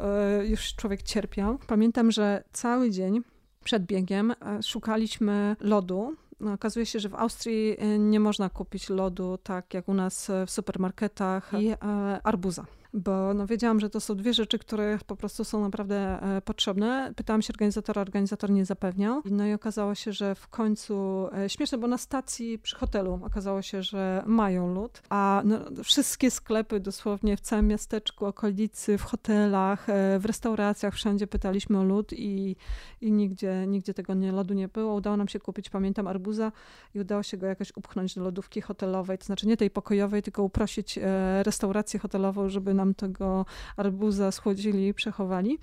już 0.48 0.74
człowiek 0.74 1.02
cierpiał. 1.02 1.58
Pamiętam, 1.66 2.10
że 2.10 2.44
cały 2.52 2.90
dzień 2.90 3.20
przed 3.64 3.86
biegiem 3.86 4.34
szukaliśmy 4.62 5.56
lodu, 5.60 6.16
no, 6.40 6.52
okazuje 6.52 6.86
się, 6.86 7.00
że 7.00 7.08
w 7.08 7.14
Austrii 7.14 7.76
nie 7.98 8.20
można 8.20 8.50
kupić 8.50 8.88
lodu 8.88 9.38
tak 9.42 9.74
jak 9.74 9.88
u 9.88 9.94
nas 9.94 10.30
w 10.46 10.50
supermarketach 10.50 11.52
i 11.60 11.74
arbuza 12.22 12.66
bo 12.94 13.34
no 13.34 13.46
wiedziałam, 13.46 13.80
że 13.80 13.90
to 13.90 14.00
są 14.00 14.14
dwie 14.14 14.34
rzeczy, 14.34 14.58
które 14.58 14.98
po 15.06 15.16
prostu 15.16 15.44
są 15.44 15.60
naprawdę 15.60 16.22
e, 16.22 16.42
potrzebne. 16.42 17.12
Pytałam 17.16 17.42
się 17.42 17.52
organizatora, 17.52 18.02
organizator 18.02 18.50
nie 18.50 18.64
zapewniał. 18.64 19.22
No 19.30 19.46
i 19.46 19.52
okazało 19.52 19.94
się, 19.94 20.12
że 20.12 20.34
w 20.34 20.48
końcu, 20.48 21.28
e, 21.38 21.48
śmieszne, 21.48 21.78
bo 21.78 21.86
na 21.86 21.98
stacji 21.98 22.58
przy 22.58 22.76
hotelu 22.76 23.20
okazało 23.22 23.62
się, 23.62 23.82
że 23.82 24.22
mają 24.26 24.74
lód, 24.74 25.02
a 25.10 25.42
no, 25.44 25.58
wszystkie 25.84 26.30
sklepy 26.30 26.80
dosłownie 26.80 27.36
w 27.36 27.40
całym 27.40 27.66
miasteczku, 27.66 28.26
okolicy, 28.26 28.98
w 28.98 29.02
hotelach, 29.02 29.88
e, 29.88 30.18
w 30.18 30.24
restauracjach, 30.24 30.94
wszędzie 30.94 31.26
pytaliśmy 31.26 31.78
o 31.78 31.84
lód 31.84 32.12
i, 32.12 32.56
i 33.00 33.12
nigdzie, 33.12 33.66
nigdzie 33.66 33.94
tego 33.94 34.14
nie, 34.14 34.32
lodu 34.32 34.54
nie 34.54 34.68
było. 34.68 34.94
Udało 34.94 35.16
nam 35.16 35.28
się 35.28 35.40
kupić, 35.40 35.70
pamiętam, 35.70 36.06
arbuza 36.06 36.52
i 36.94 37.00
udało 37.00 37.22
się 37.22 37.36
go 37.36 37.46
jakoś 37.46 37.72
upchnąć 37.76 38.14
do 38.14 38.22
lodówki 38.22 38.60
hotelowej, 38.60 39.18
to 39.18 39.24
znaczy 39.24 39.46
nie 39.46 39.56
tej 39.56 39.70
pokojowej, 39.70 40.22
tylko 40.22 40.42
uprosić 40.42 40.98
restaurację 41.42 42.00
hotelową, 42.00 42.48
żeby 42.48 42.74
nam 42.82 42.94
tego 42.94 43.46
arbuza 43.76 44.32
schłodzili 44.32 44.88
i 44.88 44.94
przechowali. 44.94 45.58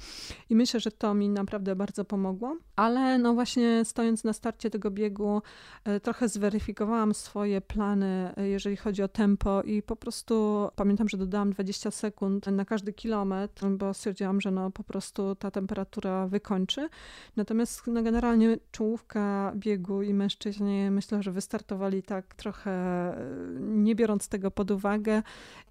I 0.50 0.56
myślę, 0.56 0.80
że 0.80 0.92
to 0.92 1.14
mi 1.14 1.30
naprawdę 1.30 1.76
bardzo 1.76 2.06
pomogło. 2.06 2.58
Ale 2.76 3.18
no 3.18 3.34
właśnie 3.34 3.86
stojąc 3.86 4.24
na 4.24 4.34
starcie 4.34 4.70
tego 4.70 4.92
biegu, 4.92 5.42
e, 5.84 6.00
trochę 6.00 6.28
zweryfikowałam 6.28 7.14
swoje 7.14 7.62
plany, 7.62 8.34
e, 8.38 8.48
jeżeli 8.48 8.78
chodzi 8.78 9.04
o 9.04 9.08
tempo 9.08 9.62
i 9.62 9.82
po 9.82 9.96
prostu 9.96 10.68
pamiętam, 10.76 11.10
że 11.10 11.18
dodałam 11.18 11.50
20 11.52 11.92
sekund 11.92 12.48
na 12.48 12.66
każdy 12.66 12.94
kilometr, 12.94 13.66
bo 13.68 13.94
stwierdziłam, 13.94 14.42
że 14.42 14.52
no 14.52 14.72
po 14.72 14.84
prostu 14.84 15.36
ta 15.36 15.52
temperatura 15.52 16.28
wykończy. 16.28 16.90
Natomiast 17.36 17.88
no 17.88 18.04
generalnie 18.04 18.58
czołówka 18.72 19.52
biegu 19.56 20.02
i 20.02 20.14
mężczyźni 20.14 20.92
myślę, 20.92 21.24
że 21.24 21.32
wystartowali 21.32 22.04
tak 22.04 22.36
trochę 22.36 22.72
e, 22.72 23.16
nie 23.60 23.96
biorąc 23.96 24.30
tego 24.30 24.52
pod 24.52 24.72
uwagę 24.72 25.24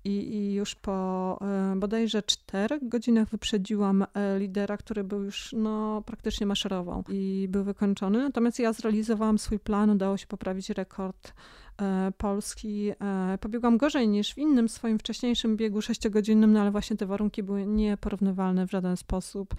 i, 0.04 0.34
i 0.36 0.54
już 0.54 0.74
po 0.74 1.37
bodajże 1.76 2.22
4 2.22 2.78
godzinach 2.82 3.28
wyprzedziłam 3.28 4.06
e, 4.14 4.38
lidera, 4.38 4.76
który 4.76 5.04
był 5.04 5.22
już 5.22 5.54
no, 5.58 6.02
praktycznie 6.06 6.46
maszerował 6.46 7.04
i 7.08 7.46
był 7.50 7.64
wykończony. 7.64 8.18
Natomiast 8.18 8.58
ja 8.58 8.72
zrealizowałam 8.72 9.38
swój 9.38 9.58
plan, 9.58 9.90
udało 9.90 10.16
się 10.16 10.26
poprawić 10.26 10.70
rekord 10.70 11.32
e, 11.80 12.12
Polski. 12.18 12.90
E, 12.90 13.38
pobiegłam 13.40 13.78
gorzej 13.78 14.08
niż 14.08 14.34
w 14.34 14.38
innym 14.38 14.68
swoim 14.68 14.98
wcześniejszym 14.98 15.56
biegu 15.56 15.82
sześciogodzinnym, 15.82 16.52
no 16.52 16.60
ale 16.60 16.70
właśnie 16.70 16.96
te 16.96 17.06
warunki 17.06 17.42
były 17.42 17.66
nieporównywalne 17.66 18.66
w 18.66 18.70
żaden 18.70 18.96
sposób. 18.96 19.54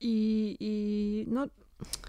I, 0.00 0.56
i 0.60 1.24
no, 1.28 1.46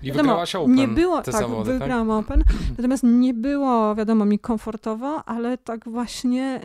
i 0.02 0.06
wiadomo, 0.06 0.24
wygrałaś 0.24 0.56
Open, 0.56 0.76
nie 0.76 0.88
było, 0.88 1.22
tak, 1.22 1.34
zawody, 1.34 1.72
tak? 1.72 1.80
wygrałam 1.80 2.08
tak? 2.08 2.18
Open, 2.18 2.44
natomiast 2.78 3.04
nie 3.04 3.34
było, 3.34 3.96
wiadomo, 3.96 4.26
mi 4.26 4.40
komfortowo, 4.40 5.24
ale 5.26 5.58
tak 5.58 5.90
właśnie, 5.90 6.62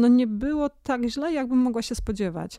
no 0.00 0.08
nie 0.08 0.26
było 0.26 0.70
tak 0.82 1.04
źle, 1.04 1.32
jakbym 1.32 1.58
mogła 1.58 1.82
się 1.82 1.94
spodziewać. 1.94 2.58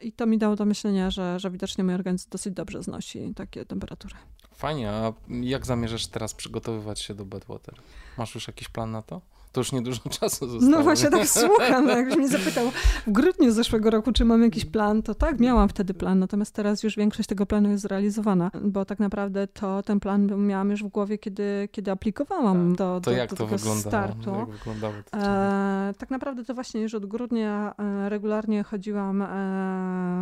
I 0.00 0.12
to 0.12 0.26
mi 0.26 0.38
dało 0.38 0.56
do 0.56 0.64
myślenia, 0.64 1.10
że, 1.10 1.38
że 1.40 1.50
widocznie 1.50 1.84
mój 1.84 1.94
organizm 1.94 2.30
dosyć 2.30 2.54
dobrze 2.54 2.82
znosi 2.82 3.34
takie 3.36 3.64
temperatury. 3.64 4.14
Fajnie, 4.54 4.90
a 4.90 5.12
jak 5.28 5.66
zamierzasz 5.66 6.06
teraz 6.06 6.34
przygotowywać 6.34 7.00
się 7.00 7.14
do 7.14 7.24
Badwater? 7.24 7.74
Masz 8.18 8.34
już 8.34 8.46
jakiś 8.46 8.68
plan 8.68 8.90
na 8.90 9.02
to? 9.02 9.20
To 9.52 9.60
już 9.60 9.72
niedużo 9.72 10.00
czasu 10.20 10.48
zostało. 10.48 10.72
No 10.72 10.82
właśnie 10.82 11.10
tak 11.10 11.28
słucham, 11.28 11.86
no 11.86 11.96
jakbyś 11.96 12.16
mnie 12.16 12.28
zapytał 12.28 12.70
w 13.06 13.12
grudniu 13.12 13.52
zeszłego 13.52 13.90
roku, 13.90 14.12
czy 14.12 14.24
mam 14.24 14.42
jakiś 14.42 14.64
plan, 14.64 15.02
to 15.02 15.14
tak, 15.14 15.40
miałam 15.40 15.68
wtedy 15.68 15.94
plan, 15.94 16.18
natomiast 16.18 16.54
teraz 16.54 16.82
już 16.82 16.96
większość 16.96 17.28
tego 17.28 17.46
planu 17.46 17.70
jest 17.70 17.82
zrealizowana, 17.82 18.50
bo 18.62 18.84
tak 18.84 18.98
naprawdę 18.98 19.46
to 19.46 19.82
ten 19.82 20.00
plan 20.00 20.46
miałam 20.46 20.70
już 20.70 20.84
w 20.84 20.88
głowie, 20.88 21.18
kiedy, 21.18 21.68
kiedy 21.72 21.90
aplikowałam 21.90 22.68
tak. 22.68 22.78
do, 22.78 23.00
to 23.04 23.10
do, 23.10 23.16
jak 23.16 23.30
do 23.30 23.36
to 23.36 23.44
tego 23.44 23.58
wyglądało? 23.58 23.80
startu. 23.80 24.30
Jak 24.30 24.48
wyglądało 24.48 24.94
to 25.10 25.18
e, 25.18 25.94
tak 25.98 26.10
naprawdę 26.10 26.44
to 26.44 26.54
właśnie 26.54 26.80
już 26.80 26.94
od 26.94 27.06
grudnia 27.06 27.74
e, 27.78 28.08
regularnie 28.08 28.62
chodziłam 28.62 29.22
e, 29.22 29.26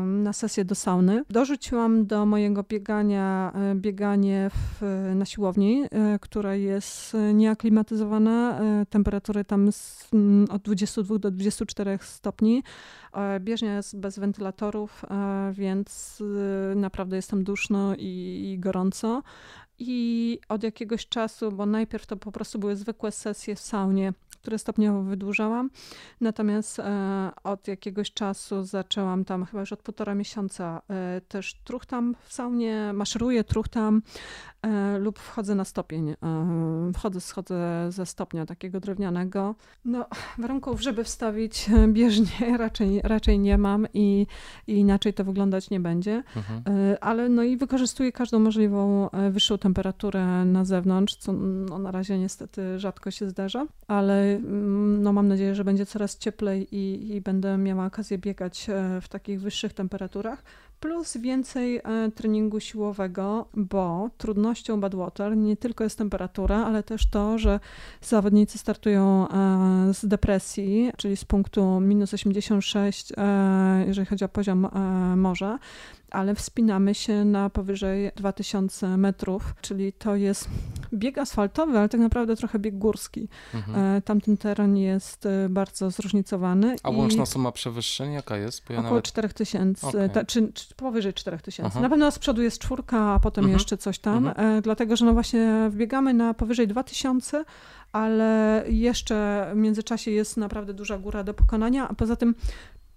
na 0.07 0.33
sesję 0.33 0.65
do 0.65 0.75
sauny. 0.75 1.25
Dorzuciłam 1.31 2.07
do 2.07 2.27
mojego 2.27 2.63
biegania 2.63 3.53
e, 3.55 3.75
bieganie 3.75 4.51
w, 4.51 5.13
na 5.15 5.25
siłowni, 5.25 5.85
która 6.21 6.55
jest 6.55 7.17
nieaklimatyzowana, 7.35 8.61
temperatura 8.91 9.16
temperatury 9.21 9.45
tam 9.45 9.73
z, 9.73 10.09
mm, 10.13 10.47
od 10.51 10.63
22 10.63 11.19
do 11.19 11.31
24 11.31 11.99
stopni. 12.03 12.63
E, 13.13 13.41
bieżnia 13.41 13.77
jest 13.77 14.01
bez 14.01 14.19
wentylatorów, 14.19 15.05
e, 15.05 15.53
więc 15.53 16.23
naprawdę 16.77 17.17
jest 17.17 17.31
tam 17.31 17.45
duszno 17.45 17.95
i, 17.95 18.43
i 18.53 18.59
gorąco. 18.59 19.23
I 19.79 20.39
od 20.49 20.63
jakiegoś 20.63 21.09
czasu, 21.09 21.53
bo 21.53 21.67
najpierw 21.67 22.07
to 22.07 22.17
po 22.17 22.33
prostu 22.33 22.59
były 22.59 22.77
zwykłe 22.77 23.13
sesje 23.13 23.57
w 23.57 23.61
saunie, 23.61 24.13
które 24.37 24.59
stopniowo 24.59 25.03
wydłużałam. 25.03 25.71
Natomiast 26.21 26.79
e, 26.79 27.31
od 27.45 27.69
jakiegoś 27.69 28.13
czasu 28.13 28.63
zaczęłam 28.63 29.25
tam, 29.25 29.45
chyba 29.45 29.61
już 29.61 29.73
od 29.73 29.83
półtora 29.83 30.15
miesiąca, 30.15 30.83
e, 30.91 31.21
też 31.21 31.55
truchtam 31.65 32.15
w 32.23 32.33
saunie, 32.33 32.93
maszeruję, 32.95 33.45
truchtam 33.45 34.03
e, 34.63 34.99
lub 34.99 35.19
wchodzę 35.19 35.55
na 35.55 35.65
stopień. 35.65 36.15
Wchodzę, 36.95 37.21
schodzę 37.21 37.87
ze 37.89 38.07
stopnia 38.07 38.47
takiego 38.47 38.81
drewnianego. 38.81 39.55
No, 39.85 40.07
warunków, 40.39 40.81
żeby 40.83 41.05
wstawić 41.05 41.71
bieżnię 41.89 42.57
raczej, 42.59 43.01
raczej 43.05 43.39
nie 43.39 43.59
mam 43.59 43.87
i, 43.95 44.27
i 44.67 44.73
inaczej 44.73 45.15
to 45.15 45.25
wyglądać 45.25 45.71
nie 45.71 45.81
będzie. 45.81 46.23
Mhm. 46.37 46.63
Ale 47.01 47.29
no 47.29 47.43
i 47.43 47.57
wykorzystuję 47.57 48.13
każdą 48.13 48.39
możliwą 48.39 49.09
wyższą 49.31 49.59
temperaturę 49.59 50.45
na 50.45 50.65
zewnątrz, 50.65 51.17
co 51.17 51.33
no, 51.33 51.79
na 51.79 51.91
razie 51.91 52.19
niestety 52.19 52.79
rzadko 52.79 53.11
się 53.11 53.31
zdarza, 53.31 53.67
ale 53.87 54.36
no 54.99 55.13
mam 55.13 55.29
nadzieję, 55.29 55.55
że 55.55 55.65
będzie 55.65 55.87
coraz 55.87 56.19
cieplej 56.19 56.77
i, 56.77 57.15
i 57.15 57.21
będę 57.21 57.59
miała 57.59 57.87
okazję 57.87 58.19
biegać 58.19 58.67
e, 58.71 59.01
w 59.01 59.09
takich 59.09 59.41
wyższych 59.41 59.73
temperaturach. 59.73 60.43
Plus 60.81 61.17
więcej 61.17 61.77
e, 61.77 62.11
treningu 62.15 62.61
siłowego, 62.61 63.49
bo 63.55 64.11
trudnością 64.19 64.81
Badwater 64.81 65.37
nie 65.37 65.57
tylko 65.57 65.85
jest 65.85 65.99
temperatura, 65.99 66.57
ale 66.57 66.83
też 66.83 67.11
to, 67.11 67.39
że 67.39 67.61
zawodnicy 68.01 68.59
startują 68.59 69.29
e, 69.29 69.95
z 69.95 70.07
depresji, 70.07 70.91
czyli 70.97 71.17
z 71.17 71.25
punktu 71.25 71.81
minus 71.81 72.15
86, 72.15 73.13
e, 73.17 73.85
jeżeli 73.87 74.07
chodzi 74.07 74.25
o 74.25 74.29
poziom 74.29 74.69
morza, 75.17 75.59
ale 76.11 76.35
wspinamy 76.35 76.95
się 76.95 77.25
na 77.25 77.51
powyżej 77.51 78.11
2000 78.17 78.97
metrów, 78.97 79.55
czyli 79.61 79.93
to 79.93 80.17
jest 80.17 80.49
bieg 80.95 81.19
asfaltowy, 81.19 81.79
ale 81.79 81.89
tak 81.89 82.01
naprawdę 82.01 82.37
trochę 82.37 82.59
bieg 82.59 82.79
górski. 82.79 83.29
Mhm. 83.55 84.03
Tamten 84.03 84.37
teren 84.37 84.77
jest 84.77 85.29
bardzo 85.49 85.91
zróżnicowany. 85.91 86.77
A 86.83 86.91
łączna 86.91 87.27
suma 87.27 87.53
przewyższeń 87.53 88.13
jaka 88.13 88.37
jest? 88.37 88.65
Bo 88.69 88.75
ja 88.75 88.81
około 88.81 88.95
nawet... 88.95 89.05
4000, 89.05 89.89
okay. 89.89 90.27
czy, 90.27 90.53
czy 90.53 90.75
powyżej 90.75 91.15
4000. 91.15 91.81
Na 91.81 91.89
pewno 91.89 92.11
z 92.11 92.19
przodu 92.19 92.43
jest 92.43 92.59
czwórka, 92.59 93.01
a 93.01 93.21
potem 93.21 93.45
mhm. 93.45 93.53
jeszcze 93.59 93.77
coś 93.77 93.99
tam, 93.99 94.29
mhm. 94.29 94.59
e, 94.59 94.63
dlatego 94.63 94.97
że 94.97 95.05
no 95.05 95.13
właśnie 95.13 95.69
wbiegamy 95.71 96.15
na 96.15 96.35
powyżej 96.35 96.69
2000, 96.69 97.45
ale 97.93 98.65
jeszcze 98.69 99.47
w 99.55 99.57
międzyczasie 99.57 100.11
jest 100.11 100.37
naprawdę 100.37 100.75
duża 100.75 100.99
góra 100.99 101.25
do 101.25 101.35
pokonania, 101.35 101.89
a 101.89 101.95
poza 101.95 102.17
tym 102.17 102.35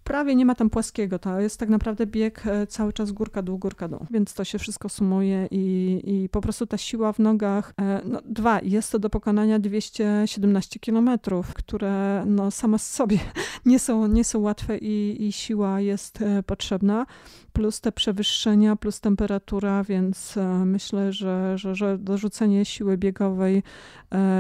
prawie 0.10 0.36
nie 0.36 0.46
ma 0.46 0.56
tam 0.56 0.70
płaskiego. 0.70 1.20
To 1.20 1.40
jest 1.40 1.60
tak 1.60 1.70
naprawdę 1.70 2.06
bieg 2.06 2.48
e, 2.48 2.68
cały 2.68 2.94
czas 2.94 3.12
górka 3.12 3.42
dół, 3.42 3.58
górka 3.58 3.88
dół. 3.88 4.06
Więc 4.12 4.34
to 4.34 4.44
się 4.44 4.60
wszystko 4.60 4.90
sumuje 4.90 5.48
i, 5.52 6.02
i 6.04 6.30
po 6.30 6.42
prostu 6.42 6.66
ta 6.66 6.78
siła 6.78 7.14
w 7.14 7.20
nogach. 7.20 7.74
E, 7.82 8.02
no, 8.06 8.22
dwa, 8.26 8.60
jest 8.64 8.92
to 8.92 9.00
do 9.00 9.10
pokonania 9.10 9.60
217 9.60 10.80
kilometrów, 10.80 11.54
które 11.54 12.24
no, 12.26 12.52
same 12.52 12.80
z 12.80 12.90
sobie 12.90 13.20
nie 13.66 13.80
są, 13.80 14.08
nie 14.08 14.24
są 14.24 14.40
łatwe 14.40 14.78
i, 14.78 15.28
i 15.28 15.32
siła 15.32 15.82
jest 15.82 16.22
e, 16.22 16.44
potrzebna 16.44 17.06
plus 17.54 17.82
te 17.82 17.92
przewyższenia, 17.92 18.76
plus 18.76 19.00
temperatura, 19.00 19.84
więc 19.84 20.36
myślę, 20.66 21.14
że, 21.14 21.58
że, 21.58 21.76
że 21.76 21.98
dorzucenie 21.98 22.66
siły 22.66 22.98
biegowej 22.98 23.64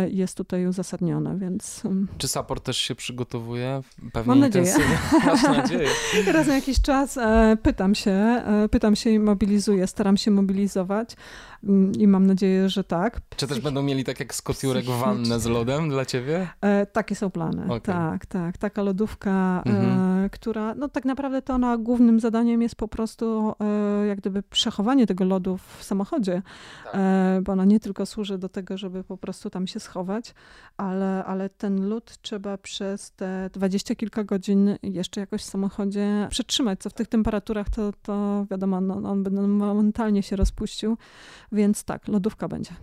jest 0.09 0.37
tutaj 0.37 0.67
uzasadnione, 0.67 1.37
więc... 1.37 1.83
Czy 2.17 2.27
support 2.27 2.63
też 2.63 2.77
się 2.77 2.95
przygotowuje? 2.95 3.81
Pewnie 4.13 4.29
Mam 4.29 4.39
nadzieję. 4.39 4.75
Masz 5.25 5.43
nadzieję. 5.43 5.89
Raz 6.33 6.47
na 6.47 6.55
jakiś 6.55 6.81
czas 6.81 7.17
e, 7.17 7.57
pytam 7.63 7.95
się, 7.95 8.43
pytam 8.71 8.95
się 8.95 9.09
i 9.09 9.19
mobilizuję, 9.19 9.87
staram 9.87 10.17
się 10.17 10.31
mobilizować 10.31 11.15
i 11.99 12.07
mam 12.07 12.27
nadzieję, 12.27 12.69
że 12.69 12.84
tak. 12.84 13.22
Czy 13.36 13.48
też 13.48 13.60
będą 13.60 13.84
mieli 13.84 14.03
tak 14.03 14.19
jak 14.19 14.36
Scott 14.36 14.64
Jurek 14.64 14.86
wannę 14.86 15.40
z 15.40 15.45
lodem 15.45 15.90
dla 15.90 16.06
ciebie? 16.06 16.48
E, 16.61 16.86
takie 16.86 17.15
są 17.15 17.30
plany, 17.30 17.64
okay. 17.64 17.81
tak, 17.81 18.26
tak. 18.26 18.57
Taka 18.57 18.84
lodówka, 18.84 19.64
e, 19.65 19.69
mhm. 19.69 20.26
e, 20.26 20.30
która, 20.30 20.76
no 20.76 20.90
tak 20.90 21.06
naprawdę 21.06 21.41
to 21.41 21.53
ona 21.53 21.77
głównym 21.77 22.19
zadaniem 22.19 22.61
jest 22.61 22.76
po 22.76 22.88
prostu 22.88 23.53
e, 23.60 24.07
jak 24.07 24.18
gdyby 24.18 24.44
przechowanie 24.44 25.07
tego 25.07 25.26
lodu 25.26 25.57
w 25.57 25.84
samochodzie, 25.84 26.41
tak. 26.84 26.95
E, 26.95 27.41
bo 27.44 27.52
ona 27.52 27.65
nie 27.65 27.80
tylko 27.80 28.06
służy 28.06 28.38
do 28.38 28.49
tego, 28.49 28.77
żeby 28.77 29.03
po 29.03 29.18
prostu 29.18 29.49
tam 29.49 29.68
się 29.68 29.80
schować, 29.80 30.34
ale, 30.77 31.26
ale 31.26 31.49
ten 31.49 31.90
lód 31.90 32.18
trzeba 32.22 32.57
przez 32.57 33.11
te 33.11 33.49
dwadzieścia 33.53 33.95
kilka 33.95 34.23
godzin 34.23 34.76
jeszcze 34.84 35.22
jakoś 35.22 35.41
w 35.41 35.45
samochodzie 35.45 36.27
przetrzymać, 36.30 36.80
co 36.80 36.90
w 36.90 36.94
tych 36.94 37.07
temperaturach 37.07 37.69
to, 37.69 37.91
to 38.02 38.45
wiadomo, 38.52 38.81
no, 38.81 39.10
on 39.10 39.23
by 39.23 39.31
momentalnie 39.31 40.23
się 40.23 40.36
rozpuścił, 40.36 40.98
więc 41.51 41.84
tak, 41.84 42.07
lodówka 42.07 42.47
będzie. 42.47 42.76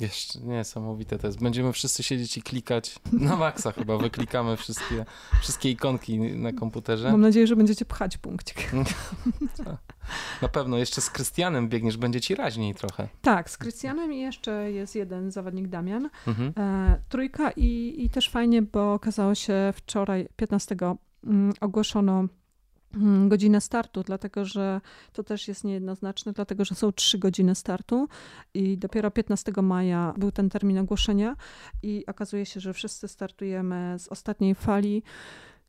Jeszcze 0.00 0.40
niesamowite 0.40 1.18
to 1.18 1.26
jest. 1.26 1.40
Będziemy 1.40 1.72
wszyscy 1.72 2.02
siedzieć 2.02 2.36
i 2.36 2.42
klikać 2.42 2.96
na 3.12 3.36
maksa 3.36 3.72
chyba. 3.72 3.98
Wyklikamy 3.98 4.56
wszystkie, 4.56 5.04
wszystkie 5.40 5.70
ikonki 5.70 6.18
na 6.18 6.52
komputerze. 6.52 7.10
Mam 7.12 7.20
nadzieję, 7.20 7.46
że 7.46 7.56
będziecie 7.56 7.84
pchać 7.84 8.18
punkcik. 8.18 8.72
Na 10.42 10.48
pewno. 10.48 10.78
Jeszcze 10.78 11.00
z 11.00 11.10
Krystianem 11.10 11.68
biegniesz, 11.68 11.96
będzie 11.96 12.20
ci 12.20 12.34
raźniej 12.34 12.74
trochę. 12.74 13.08
Tak, 13.22 13.50
z 13.50 13.58
Krystianem 13.58 14.12
i 14.12 14.20
jeszcze 14.20 14.72
jest 14.72 14.94
jeden 14.94 15.30
zawodnik 15.30 15.68
Damian. 15.68 16.10
Mhm. 16.26 16.52
E, 16.56 17.00
trójka 17.08 17.50
i, 17.50 17.94
i 17.98 18.10
też 18.10 18.30
fajnie, 18.30 18.62
bo 18.62 18.92
okazało 18.92 19.34
się 19.34 19.72
wczoraj 19.76 20.28
15 20.36 20.76
mm, 21.24 21.52
ogłoszono 21.60 22.24
godzinę 23.28 23.60
startu, 23.60 24.02
dlatego 24.02 24.44
że 24.44 24.80
to 25.12 25.22
też 25.22 25.48
jest 25.48 25.64
niejednoznaczne, 25.64 26.32
dlatego 26.32 26.64
że 26.64 26.74
są 26.74 26.92
trzy 26.92 27.18
godziny 27.18 27.54
startu 27.54 28.08
i 28.54 28.78
dopiero 28.78 29.10
15 29.10 29.52
maja 29.62 30.14
był 30.16 30.32
ten 30.32 30.50
termin 30.50 30.78
ogłoszenia 30.78 31.36
i 31.82 32.04
okazuje 32.06 32.46
się, 32.46 32.60
że 32.60 32.72
wszyscy 32.72 33.08
startujemy 33.08 33.96
z 33.98 34.08
ostatniej 34.08 34.54
fali. 34.54 35.02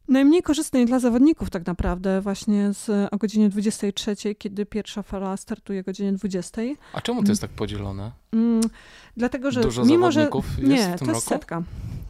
Najmniej 0.07 0.43
korzystnej 0.43 0.85
dla 0.85 0.99
zawodników 0.99 1.49
tak 1.49 1.65
naprawdę 1.65 2.21
właśnie 2.21 2.73
z, 2.73 3.13
o 3.13 3.17
godzinie 3.17 3.49
23, 3.49 4.35
kiedy 4.35 4.65
pierwsza 4.65 5.03
fala 5.03 5.37
startuje 5.37 5.81
o 5.81 5.83
godzinie 5.83 6.13
20. 6.13 6.61
A 6.93 7.01
czemu 7.01 7.23
to 7.23 7.31
jest 7.31 7.41
tak 7.41 7.51
podzielone? 7.51 8.11
Mm, 8.33 8.61
dlatego, 9.17 9.51
że 9.51 9.61
Dużo 9.61 9.85
mimo, 9.85 10.11
zawodników 10.11 10.45
że 10.57 10.67
nie, 10.67 10.75
jest 10.75 10.89
w 10.89 10.97
tym 10.99 11.07
to 11.07 11.13
jest 11.13 11.31
roku? 11.31 11.41
setka. 11.41 11.63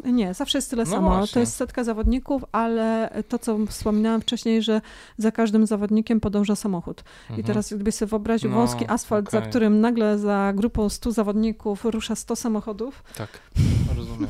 Nie, 0.06 0.34
zawsze 0.34 0.58
jest 0.58 0.70
tyle 0.70 0.84
no 0.84 0.92
samo. 0.92 1.10
Właśnie. 1.10 1.34
To 1.34 1.40
jest 1.40 1.56
setka 1.56 1.84
zawodników, 1.84 2.46
ale 2.52 3.10
to, 3.30 3.40
co 3.40 3.58
wspominałam 3.66 4.22
wcześniej, 4.22 4.64
że 4.64 4.82
za 5.18 5.32
każdym 5.32 5.68
zawodnikiem 5.68 6.20
podąża 6.20 6.56
samochód. 6.56 7.04
Mhm. 7.22 7.40
I 7.40 7.44
teraz 7.44 7.74
gdyby 7.74 7.92
sobie 7.92 8.10
wyobraził 8.10 8.50
no, 8.50 8.56
wąski 8.56 8.88
asfalt, 8.88 9.28
okay. 9.28 9.42
za 9.42 9.48
którym 9.48 9.82
nagle 9.82 10.20
za 10.20 10.54
grupą 10.56 10.90
100 10.90 11.12
zawodników 11.12 11.86
rusza 11.86 12.16
100 12.16 12.36
samochodów. 12.36 13.04
Tak, 13.18 13.30
rozumiem. 13.98 14.30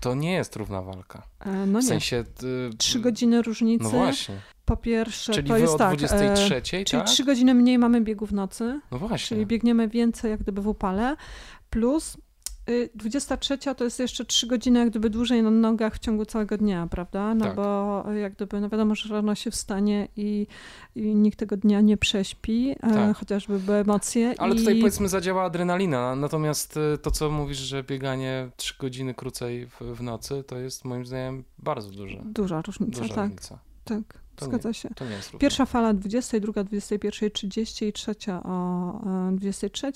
To 0.00 0.14
nie 0.14 0.32
jest 0.32 0.56
równa 0.56 0.82
walka. 0.82 1.22
E, 1.40 1.50
no 1.66 1.80
w 1.80 1.82
nie. 1.82 1.88
sensie... 1.88 2.24
Y, 2.42 2.70
Trzy 2.78 3.00
godziny 3.00 3.42
różnicy. 3.42 3.84
No 3.84 3.90
właśnie. 3.90 4.34
Po 4.64 4.76
pierwsze, 4.76 5.32
czyli 5.32 5.48
to 5.48 5.56
jest 5.56 5.74
o 5.74 5.78
tak. 5.78 5.96
23, 5.96 6.56
e, 6.56 6.62
czyli 6.62 6.84
tak? 6.84 7.06
trzy 7.06 7.24
godziny 7.24 7.54
mniej 7.54 7.78
mamy 7.78 8.00
biegów 8.00 8.32
nocy. 8.32 8.80
No 8.90 8.98
właśnie. 8.98 9.34
Czyli 9.34 9.46
biegniemy 9.46 9.88
więcej 9.88 10.30
jak 10.30 10.40
gdyby 10.40 10.62
w 10.62 10.68
upale. 10.68 11.16
Plus 11.70 12.16
23 12.94 13.54
y, 13.54 13.74
to 13.74 13.84
jest 13.84 13.98
jeszcze 13.98 14.24
3 14.24 14.46
godziny 14.46 14.78
jak 14.78 14.90
gdyby 14.90 15.10
dłużej 15.10 15.42
na 15.42 15.50
nogach 15.50 15.94
w 15.94 15.98
ciągu 15.98 16.24
całego 16.24 16.58
dnia, 16.58 16.86
prawda? 16.90 17.34
No 17.34 17.44
tak. 17.44 17.56
bo 17.56 18.04
jak 18.12 18.34
gdyby, 18.34 18.60
no 18.60 18.68
wiadomo, 18.68 18.94
że 18.94 19.14
rano 19.14 19.34
się 19.34 19.50
wstanie 19.50 20.08
i, 20.16 20.46
i 20.94 21.14
nikt 21.14 21.38
tego 21.38 21.56
dnia 21.56 21.80
nie 21.80 21.96
prześpi, 21.96 22.70
e, 22.70 22.76
tak. 22.80 23.16
chociażby 23.16 23.58
by 23.58 23.72
emocje. 23.72 24.34
Ale 24.38 24.54
i... 24.54 24.58
tutaj 24.58 24.78
powiedzmy 24.78 25.08
zadziała 25.08 25.44
adrenalina, 25.44 26.16
natomiast 26.16 26.76
y, 26.76 26.98
to, 26.98 27.10
co 27.10 27.30
mówisz, 27.30 27.58
że 27.58 27.82
bieganie 27.82 28.48
3 28.56 28.74
godziny 28.78 29.14
krócej 29.14 29.66
w, 29.66 29.80
w 29.80 30.02
nocy, 30.02 30.44
to 30.46 30.58
jest 30.58 30.84
moim 30.84 31.06
zdaniem 31.06 31.44
bardzo 31.58 31.90
duże. 31.90 32.22
Duża 32.24 32.62
różnica, 32.62 33.00
Duża 33.00 33.14
tak. 33.14 33.24
Różnica. 33.24 33.58
Tak. 33.84 34.25
To 34.36 34.44
Zgadza 34.44 34.68
nie, 34.68 34.74
się. 34.74 34.88
Pierwsza 35.38 35.66
fala 35.66 35.94
20, 35.94 36.40
druga 36.40 36.62
21.30 36.64 37.86
i 37.86 37.92
trzecia 37.92 38.42
o 38.42 39.00
23. 39.32 39.86
E, 39.86 39.90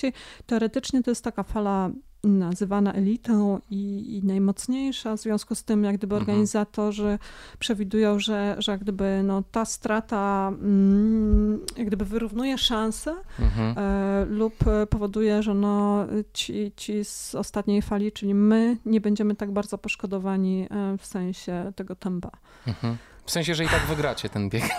Teoretycznie 0.46 1.02
to 1.02 1.10
jest 1.10 1.24
taka 1.24 1.42
fala 1.42 1.90
nazywana 2.24 2.92
elitą 2.92 3.60
i, 3.70 4.16
i, 4.16 4.26
najmocniejsza, 4.26 5.16
w 5.16 5.20
związku 5.20 5.54
z 5.54 5.64
tym 5.64 5.84
jak 5.84 5.96
gdyby 5.96 6.14
mhm. 6.14 6.30
organizatorzy 6.30 7.18
przewidują, 7.58 8.18
że, 8.18 8.56
że 8.58 8.72
jak 8.72 8.80
gdyby 8.80 9.22
no, 9.24 9.42
ta 9.52 9.64
strata 9.64 10.52
mm, 10.62 11.60
jak 11.76 11.86
gdyby 11.86 12.04
wyrównuje 12.04 12.58
szanse 12.58 13.14
mhm. 13.38 13.74
e, 13.78 14.24
lub 14.24 14.54
powoduje, 14.90 15.42
że 15.42 15.54
no, 15.54 16.06
ci, 16.32 16.72
ci 16.76 17.04
z 17.04 17.34
ostatniej 17.34 17.82
fali, 17.82 18.12
czyli 18.12 18.34
my 18.34 18.76
nie 18.86 19.00
będziemy 19.00 19.34
tak 19.34 19.52
bardzo 19.52 19.78
poszkodowani 19.78 20.66
e, 20.70 20.98
w 20.98 21.06
sensie 21.06 21.72
tego 21.76 21.96
tempa. 21.96 22.30
Mhm. 22.66 22.96
W 23.30 23.32
sensie, 23.32 23.54
że 23.54 23.64
i 23.64 23.68
tak 23.68 23.80
wygracie 23.80 24.28
ten 24.28 24.48
bieg. 24.48 24.64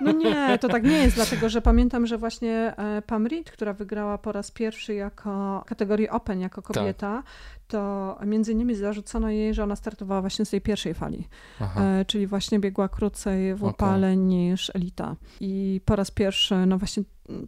No 0.00 0.12
nie, 0.12 0.58
to 0.58 0.68
tak 0.68 0.84
nie 0.84 0.98
jest, 0.98 1.16
dlatego 1.16 1.48
że 1.48 1.62
pamiętam, 1.62 2.06
że 2.06 2.18
właśnie 2.18 2.74
e, 2.76 3.02
Pam 3.02 3.26
Reed, 3.26 3.50
która 3.50 3.72
wygrała 3.72 4.18
po 4.18 4.32
raz 4.32 4.50
pierwszy 4.50 4.94
jako 4.94 5.64
kategorii 5.66 6.08
Open, 6.08 6.40
jako 6.40 6.62
kobieta, 6.62 7.22
tak. 7.22 7.32
To 7.68 8.18
między 8.26 8.52
innymi 8.52 8.74
zarzucono 8.74 9.30
jej, 9.30 9.54
że 9.54 9.64
ona 9.64 9.76
startowała 9.76 10.20
właśnie 10.20 10.44
z 10.44 10.50
tej 10.50 10.60
pierwszej 10.60 10.94
fali, 10.94 11.28
e, 11.76 12.04
czyli 12.04 12.26
właśnie 12.26 12.60
biegła 12.60 12.88
krócej 12.88 13.54
w 13.54 13.62
upale 13.62 14.06
okay. 14.06 14.16
niż 14.16 14.70
Elita. 14.74 15.16
I 15.40 15.80
po 15.84 15.96
raz 15.96 16.10
pierwszy, 16.10 16.66
no 16.66 16.78
właśnie 16.78 17.02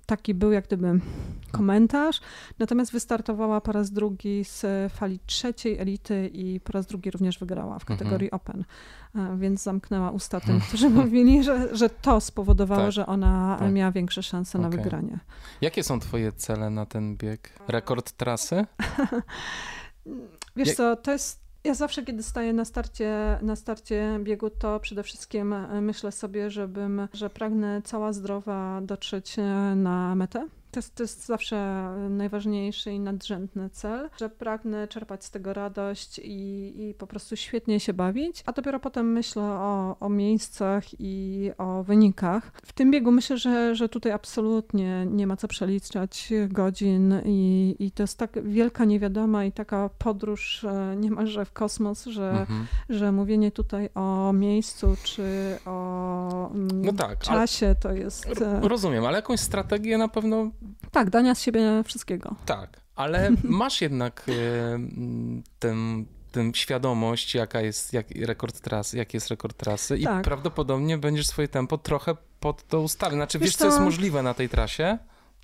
taki 0.07 0.35
był 0.35 0.53
jak 0.53 0.67
gdyby 0.67 1.01
komentarz, 1.53 2.21
natomiast 2.59 2.93
wystartowała 2.93 3.61
po 3.61 3.73
raz 3.73 3.91
drugi 3.91 4.45
z 4.45 4.93
fali 4.93 5.19
trzeciej 5.27 5.79
elity 5.79 6.31
i 6.33 6.61
po 6.61 6.73
raz 6.73 6.87
drugi 6.87 7.11
również 7.11 7.39
wygrała 7.39 7.79
w 7.79 7.83
mhm. 7.83 7.99
kategorii 7.99 8.31
mhm. 8.33 8.41
Open, 8.41 8.65
e, 9.15 9.37
więc 9.39 9.63
zamknęła 9.63 10.11
usta 10.11 10.41
tym, 10.41 10.61
którzy 10.69 10.91
mówili, 10.91 11.45
że, 11.45 11.77
że 11.77 11.91
to 11.91 12.21
spowodowało, 12.21 12.83
tak, 12.83 12.93
że 12.93 13.07
ona 13.07 13.57
tak. 13.59 13.73
miała 13.73 13.93
większe 13.93 14.23
szanse 14.23 14.59
okay. 14.59 14.71
na 14.71 14.77
wygranie. 14.77 15.19
Jakie 15.61 15.83
są 15.83 16.01
twoje 16.01 16.33
cele 16.33 16.71
na 16.71 16.87
ten 16.87 17.17
bieg? 17.17 17.53
Rekord 17.69 18.13
trasy? 18.13 18.65
Wiesz 20.57 20.75
co, 20.75 20.97
to 20.97 21.13
jest 21.13 21.47
ja 21.67 21.75
zawsze, 21.75 22.05
kiedy 22.05 22.23
staję 22.23 22.53
na 22.53 22.65
starcie, 22.65 23.39
na 23.43 23.57
starcie 23.57 24.19
biegu, 24.23 24.51
to 24.51 24.81
przede 24.81 25.03
wszystkim 25.03 25.53
e, 25.53 25.81
myślę 25.81 26.13
sobie, 26.13 26.51
żebym, 26.51 27.09
że 27.13 27.31
pragnę 27.31 27.83
cała 27.85 28.13
zdrowa 28.13 28.81
dotrzeć 28.83 29.39
e, 29.39 29.43
na 29.77 30.15
metę. 30.15 30.49
To 30.71 30.79
jest, 30.79 30.95
to 30.95 31.03
jest 31.03 31.27
zawsze 31.27 31.57
najważniejszy 32.11 32.93
i 32.93 33.01
nadrzędny 33.01 33.71
cel, 33.71 34.11
że 34.21 34.29
pragnę 34.29 34.89
czerpać 34.89 35.25
z 35.25 35.31
tego 35.31 35.53
radość 35.53 36.19
i, 36.19 36.73
i 36.89 36.95
po 36.95 37.07
prostu 37.07 37.37
świetnie 37.37 37.81
się 37.81 37.93
bawić, 37.93 38.43
a 38.47 38.53
dopiero 38.53 38.81
potem 38.81 39.13
myślę 39.13 39.43
o, 39.43 39.97
o 40.01 40.09
miejscach 40.09 40.85
i 40.99 41.51
o 41.59 41.83
wynikach. 41.83 42.53
W 42.65 42.73
tym 42.73 42.91
biegu 42.91 43.13
myślę, 43.13 43.39
że, 43.39 43.75
że 43.75 43.89
tutaj 43.89 44.13
absolutnie 44.13 45.07
nie 45.11 45.27
ma 45.27 45.37
co 45.37 45.49
przeliczać 45.49 46.33
godzin 46.49 47.15
i, 47.25 47.77
i 47.79 47.91
to 47.91 48.03
jest 48.03 48.19
tak 48.19 48.43
wielka 48.43 48.85
niewiadoma 48.85 49.45
i 49.45 49.53
taka 49.53 49.91
podróż 49.99 50.65
e, 50.65 50.97
niemalże 50.97 51.45
w 51.45 51.53
kosmos, 51.53 52.05
że, 52.05 52.31
mhm. 52.31 52.67
że 52.89 53.13
mówienie 53.13 53.51
tutaj 53.51 53.89
o 53.95 54.33
miejscu 54.33 54.97
czy 55.03 55.59
o 55.67 56.51
mm, 56.51 56.85
no 56.85 56.93
tak, 56.93 57.19
czasie 57.19 57.75
to 57.81 57.93
jest... 57.93 58.43
E, 58.43 58.61
rozumiem, 58.69 59.05
ale 59.05 59.17
jakąś 59.17 59.41
strategię 59.41 59.99
na 59.99 60.09
pewno 60.09 60.51
tak, 60.91 61.11
dania 61.11 61.35
z 61.35 61.43
siebie 61.43 61.83
wszystkiego. 61.85 62.35
Tak, 62.47 62.81
ale 62.97 63.31
masz 63.43 63.81
jednak 63.81 64.27
ten, 65.59 66.07
ten 66.33 66.55
świadomość, 66.55 67.35
jaka 67.35 67.61
jest 67.61 67.93
jak 67.93 68.07
rekord 68.11 68.61
trasy, 68.61 68.97
jaki 68.97 69.17
jest 69.17 69.29
rekord 69.29 69.57
trasy 69.57 69.99
i 69.99 70.05
tak. 70.05 70.25
prawdopodobnie 70.25 70.99
będziesz 70.99 71.27
swoje 71.27 71.49
tempo 71.49 71.79
trochę 71.79 72.17
pod 72.41 72.69
to 72.69 72.81
ustawić. 72.81 73.15
Znaczy 73.15 73.39
wiesz, 73.39 73.49
wiesz 73.49 73.57
co 73.57 73.67
jest 73.67 73.81
możliwe 73.81 74.23
na 74.23 74.35
tej 74.35 74.49
trasie, 74.49 74.99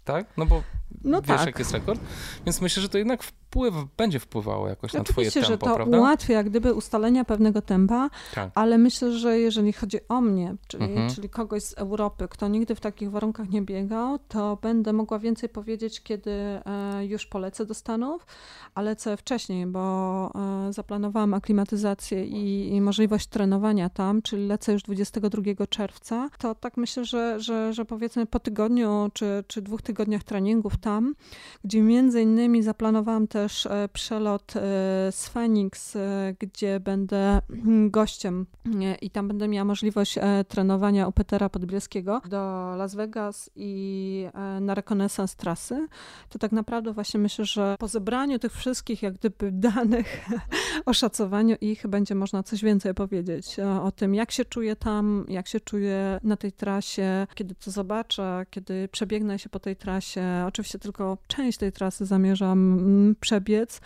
tak? 0.04 0.26
No 0.36 0.46
bo 0.46 0.62
no 1.04 1.22
wiesz, 1.22 1.36
tak. 1.36 1.46
jak 1.46 1.58
jest 1.58 1.72
rekord. 1.72 2.00
Więc 2.46 2.60
myślę, 2.60 2.82
że 2.82 2.88
to 2.88 2.98
jednak 2.98 3.22
wpływ, 3.52 3.74
będzie 3.96 4.18
wpływało 4.18 4.68
jakoś 4.68 4.92
na 4.92 5.04
twoje 5.04 5.30
tempo, 5.30 5.48
że 5.48 5.58
to 5.58 5.74
prawda? 5.74 5.98
ułatwia 5.98 6.34
jak 6.34 6.50
gdyby 6.50 6.74
ustalenia 6.74 7.24
pewnego 7.24 7.62
tempa, 7.62 8.10
tak. 8.34 8.50
ale 8.54 8.78
myślę, 8.78 9.12
że 9.12 9.38
jeżeli 9.38 9.72
chodzi 9.72 9.98
o 10.08 10.20
mnie, 10.20 10.54
czyli, 10.66 10.84
mhm. 10.84 11.10
czyli 11.10 11.28
kogoś 11.28 11.62
z 11.62 11.74
Europy, 11.74 12.28
kto 12.30 12.48
nigdy 12.48 12.74
w 12.74 12.80
takich 12.80 13.10
warunkach 13.10 13.50
nie 13.50 13.62
biegał, 13.62 14.18
to 14.28 14.58
będę 14.62 14.92
mogła 14.92 15.18
więcej 15.18 15.48
powiedzieć, 15.48 16.02
kiedy 16.02 16.30
e, 16.30 16.60
już 17.06 17.26
polecę 17.26 17.66
do 17.66 17.74
Stanów, 17.74 18.26
ale 18.74 18.90
lecę 18.90 19.16
wcześniej, 19.16 19.66
bo 19.66 20.30
e, 20.68 20.72
zaplanowałam 20.72 21.34
aklimatyzację 21.34 22.24
i, 22.24 22.74
i 22.74 22.80
możliwość 22.80 23.26
trenowania 23.26 23.88
tam, 23.88 24.22
czyli 24.22 24.46
lecę 24.46 24.72
już 24.72 24.82
22 24.82 25.66
czerwca, 25.66 26.30
to 26.38 26.54
tak 26.54 26.76
myślę, 26.76 27.04
że, 27.04 27.40
że, 27.40 27.72
że 27.72 27.84
powiedzmy 27.84 28.26
po 28.26 28.40
tygodniu 28.40 29.10
czy, 29.12 29.44
czy 29.46 29.62
dwóch 29.62 29.82
tygodniach 29.82 30.24
treningów 30.24 30.76
tam, 30.76 31.14
gdzie 31.64 31.82
między 31.82 32.22
innymi 32.22 32.62
zaplanowałam 32.62 33.28
też 33.42 33.66
e, 33.66 33.88
przelot 33.92 34.56
e, 34.56 34.60
z 35.12 35.28
Phoenix, 35.28 35.96
e, 35.96 36.34
gdzie 36.38 36.80
będę 36.80 37.40
gościem 37.90 38.46
i 39.00 39.10
tam 39.10 39.28
będę 39.28 39.48
miała 39.48 39.64
możliwość 39.64 40.18
trenowania 40.48 41.08
u 41.08 41.12
Petera 41.12 41.48
Podbielskiego 41.48 42.20
do 42.28 42.72
Las 42.76 42.94
Vegas 42.94 43.50
i 43.56 44.26
na 44.60 44.74
rekonesans 44.74 45.36
trasy, 45.36 45.88
to 46.28 46.38
tak 46.38 46.52
naprawdę 46.52 46.92
właśnie 46.92 47.20
myślę, 47.20 47.44
że 47.44 47.76
po 47.78 47.88
zebraniu 47.88 48.38
tych 48.38 48.52
wszystkich 48.52 49.02
jak 49.02 49.14
gdyby 49.14 49.52
danych, 49.52 50.28
oszacowaniu 50.86 51.56
ich 51.60 51.86
będzie 51.86 52.14
można 52.14 52.42
coś 52.42 52.62
więcej 52.62 52.94
powiedzieć 52.94 53.56
o 53.82 53.92
tym, 53.92 54.14
jak 54.14 54.30
się 54.30 54.44
czuję 54.44 54.76
tam, 54.76 55.24
jak 55.28 55.48
się 55.48 55.60
czuję 55.60 56.20
na 56.22 56.36
tej 56.36 56.52
trasie, 56.52 57.26
kiedy 57.34 57.54
to 57.54 57.70
zobaczę, 57.70 58.46
kiedy 58.50 58.88
przebiegnę 58.88 59.38
się 59.38 59.48
po 59.48 59.60
tej 59.60 59.76
trasie. 59.76 60.44
Oczywiście 60.48 60.78
tylko 60.78 61.18
część 61.26 61.58
tej 61.58 61.72
trasy 61.72 62.06
zamierzam 62.06 62.78
mm, 62.78 63.14
przebiec, 63.32 63.80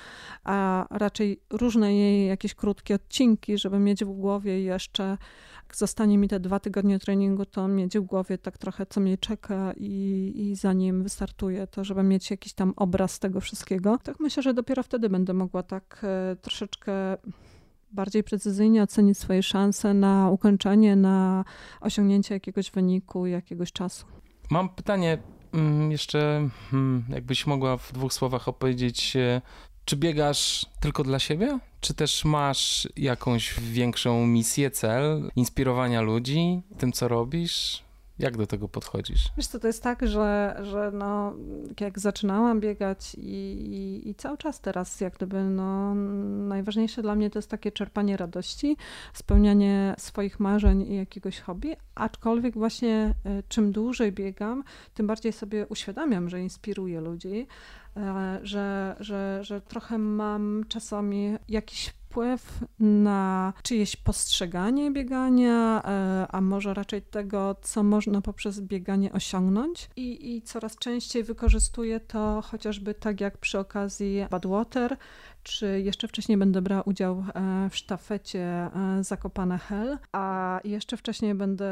a 0.44 0.86
raczej 0.90 1.40
różne 1.50 1.94
jej 1.94 2.28
jakieś 2.28 2.54
krótkie 2.54 2.94
odcinki, 2.94 3.58
żeby 3.58 3.78
mieć 3.78 4.04
w 4.04 4.08
głowie 4.08 4.62
jeszcze, 4.62 5.18
jak 5.62 5.76
zostanie 5.76 6.18
mi 6.18 6.28
te 6.28 6.40
dwa 6.40 6.60
tygodnie 6.60 6.98
treningu, 6.98 7.44
to 7.44 7.68
mieć 7.68 7.98
w 7.98 8.02
głowie 8.02 8.38
tak 8.38 8.58
trochę, 8.58 8.86
co 8.86 9.00
mnie 9.00 9.18
czeka 9.18 9.72
i, 9.76 10.32
i 10.36 10.56
zanim 10.56 11.02
wystartuję, 11.02 11.66
to 11.66 11.84
żeby 11.84 12.02
mieć 12.02 12.30
jakiś 12.30 12.52
tam 12.52 12.72
obraz 12.76 13.18
tego 13.18 13.40
wszystkiego. 13.40 13.98
Tak 14.02 14.20
myślę, 14.20 14.42
że 14.42 14.54
dopiero 14.54 14.82
wtedy 14.82 15.08
będę 15.08 15.32
mogła 15.32 15.62
tak 15.62 16.00
e, 16.02 16.36
troszeczkę 16.36 16.92
bardziej 17.92 18.24
precyzyjnie 18.24 18.82
ocenić 18.82 19.18
swoje 19.18 19.42
szanse 19.42 19.94
na 19.94 20.30
ukończenie, 20.30 20.96
na 20.96 21.44
osiągnięcie 21.80 22.34
jakiegoś 22.34 22.70
wyniku, 22.70 23.26
jakiegoś 23.26 23.72
czasu. 23.72 24.06
Mam 24.50 24.68
pytanie 24.68 25.18
jeszcze, 25.90 26.48
hmm, 26.70 27.04
jakbyś 27.08 27.46
mogła 27.46 27.76
w 27.76 27.92
dwóch 27.92 28.12
słowach 28.12 28.48
opowiedzieć, 28.48 29.16
e, 29.16 29.40
czy 29.84 29.96
biegasz 29.96 30.66
tylko 30.80 31.04
dla 31.04 31.18
siebie? 31.18 31.58
Czy 31.80 31.94
też 31.94 32.24
masz 32.24 32.88
jakąś 32.96 33.60
większą 33.60 34.26
misję, 34.26 34.70
cel 34.70 35.30
inspirowania 35.36 36.00
ludzi 36.00 36.62
tym, 36.78 36.92
co 36.92 37.08
robisz? 37.08 37.85
Jak 38.18 38.36
do 38.36 38.46
tego 38.46 38.68
podchodzisz? 38.68 39.28
Wiesz 39.36 39.46
co, 39.46 39.58
to 39.58 39.66
jest 39.66 39.82
tak, 39.82 40.06
że, 40.06 40.56
że 40.62 40.90
no, 40.94 41.34
jak 41.80 41.98
zaczynałam 41.98 42.60
biegać 42.60 43.14
i, 43.14 43.20
i, 43.20 44.08
i, 44.08 44.14
cały 44.14 44.38
czas 44.38 44.60
teraz 44.60 45.00
jak 45.00 45.14
gdyby 45.14 45.44
no, 45.44 45.94
najważniejsze 46.48 47.02
dla 47.02 47.14
mnie 47.14 47.30
to 47.30 47.38
jest 47.38 47.50
takie 47.50 47.72
czerpanie 47.72 48.16
radości, 48.16 48.76
spełnianie 49.12 49.94
swoich 49.98 50.40
marzeń 50.40 50.82
i 50.82 50.96
jakiegoś 50.96 51.40
hobby, 51.40 51.76
aczkolwiek 51.94 52.54
właśnie 52.54 53.14
e, 53.24 53.42
czym 53.48 53.72
dłużej 53.72 54.12
biegam, 54.12 54.64
tym 54.94 55.06
bardziej 55.06 55.32
sobie 55.32 55.66
uświadamiam, 55.66 56.28
że 56.28 56.40
inspiruję 56.40 57.00
ludzi, 57.00 57.46
że, 58.42 58.96
że, 59.00 59.38
że 59.42 59.60
trochę 59.60 59.98
mam 59.98 60.64
czasami 60.68 61.36
jakiś 61.48 61.94
wpływ 62.16 62.64
na 62.80 63.52
czyjeś 63.62 63.96
postrzeganie 63.96 64.90
biegania, 64.90 65.82
e, 65.84 66.26
a 66.30 66.40
może 66.40 66.74
raczej 66.74 67.02
tego, 67.02 67.56
co 67.62 67.82
można 67.82 68.20
poprzez 68.20 68.60
bieganie 68.60 69.12
osiągnąć. 69.12 69.90
I, 69.96 70.36
i 70.36 70.42
coraz 70.42 70.76
częściej 70.76 71.24
wykorzystuję 71.24 72.00
to 72.00 72.42
chociażby 72.42 72.94
tak 72.94 73.20
jak 73.20 73.38
przy 73.38 73.58
okazji 73.58 74.26
Badwater, 74.30 74.96
czy 75.46 75.80
jeszcze 75.80 76.08
wcześniej 76.08 76.38
będę 76.38 76.62
brała 76.62 76.82
udział 76.82 77.24
e, 77.34 77.70
w 77.70 77.76
sztafecie 77.76 78.40
e, 78.40 78.70
Zakopane 79.00 79.58
Hell, 79.58 79.98
a 80.12 80.60
jeszcze 80.64 80.96
wcześniej 80.96 81.34
będę 81.34 81.68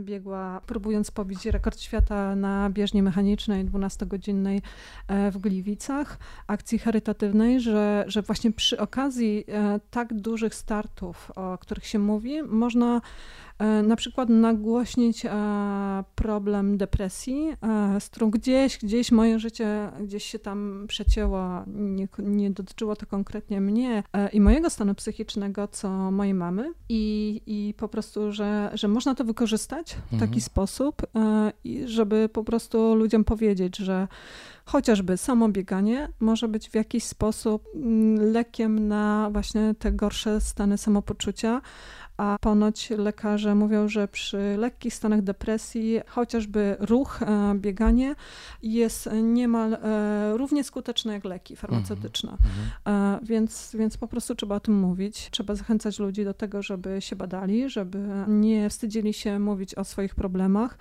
biegła, 0.00 0.60
próbując 0.66 1.10
pobić 1.10 1.46
rekord 1.46 1.80
świata 1.80 2.36
na 2.36 2.70
bieżni 2.70 3.02
mechanicznej 3.02 3.64
12-godzinnej 3.64 4.60
e, 5.08 5.30
w 5.30 5.38
Gliwicach, 5.38 6.18
akcji 6.46 6.78
charytatywnej, 6.78 7.60
że, 7.60 8.04
że 8.06 8.22
właśnie 8.22 8.52
przy 8.52 8.78
okazji 8.78 9.44
tak 9.90 10.14
dużych 10.14 10.54
startów, 10.54 11.32
o 11.36 11.58
których 11.58 11.86
się 11.86 11.98
mówi, 11.98 12.42
można 12.42 13.00
na 13.82 13.96
przykład 13.96 14.28
nagłośnić 14.28 15.26
e, 15.26 15.30
problem 16.14 16.76
depresji, 16.76 17.48
e, 17.62 18.00
z 18.00 18.08
którą 18.08 18.30
gdzieś, 18.30 18.78
gdzieś 18.78 19.12
moje 19.12 19.38
życie 19.38 19.92
gdzieś 20.00 20.24
się 20.24 20.38
tam 20.38 20.84
przecięło, 20.88 21.64
nie, 21.66 22.08
nie 22.18 22.50
dotyczyło 22.50 22.96
to 22.96 23.06
konkretnie 23.06 23.60
mnie 23.60 24.02
i 24.32 24.40
mojego 24.40 24.70
stanu 24.70 24.94
psychicznego, 24.94 25.68
co 25.68 26.10
mojej 26.10 26.34
mamy 26.34 26.72
i, 26.88 27.40
i 27.46 27.74
po 27.74 27.88
prostu, 27.88 28.32
że, 28.32 28.70
że 28.74 28.88
można 28.88 29.14
to 29.14 29.24
wykorzystać 29.24 29.96
w 30.06 30.10
taki 30.10 30.22
mhm. 30.22 30.40
sposób, 30.40 31.02
żeby 31.84 32.28
po 32.32 32.44
prostu 32.44 32.94
ludziom 32.94 33.24
powiedzieć, 33.24 33.76
że 33.76 34.08
chociażby 34.66 35.16
samo 35.16 35.48
bieganie 35.48 36.08
może 36.20 36.48
być 36.48 36.68
w 36.70 36.74
jakiś 36.74 37.04
sposób 37.04 37.64
mm, 37.74 38.32
lekiem 38.32 38.88
na 38.88 39.28
właśnie 39.32 39.74
te 39.78 39.92
gorsze 39.92 40.40
stany 40.40 40.78
samopoczucia, 40.78 41.60
a 42.16 42.36
ponoć 42.40 42.90
lekarze 42.90 43.54
mówią, 43.54 43.88
że 43.88 44.08
przy 44.08 44.56
lekkich 44.58 44.94
stanach 44.94 45.22
depresji 45.22 46.00
chociażby 46.06 46.76
ruch, 46.80 47.22
e, 47.22 47.54
bieganie 47.54 48.14
jest 48.62 49.08
niemal 49.22 49.74
e, 49.74 50.36
równie 50.36 50.64
skuteczne 50.64 51.12
jak 51.12 51.24
leki 51.24 51.56
farmaceutyczne. 51.56 52.30
Mm 52.30 52.40
-hmm. 52.40 53.18
Więc, 53.22 53.76
więc 53.78 53.96
po 53.96 54.08
prostu 54.08 54.34
trzeba 54.34 54.54
o 54.54 54.60
tym 54.60 54.74
mówić. 54.74 55.28
Trzeba 55.30 55.54
zachęcać 55.54 55.98
ludzi 55.98 56.24
do 56.24 56.34
tego, 56.34 56.62
żeby 56.62 57.00
się 57.00 57.16
badali, 57.16 57.70
żeby 57.70 57.98
nie 58.28 58.70
wstydzili 58.70 59.12
się 59.12 59.38
mówić 59.38 59.74
o 59.74 59.84
swoich 59.84 60.14
problemach, 60.14 60.78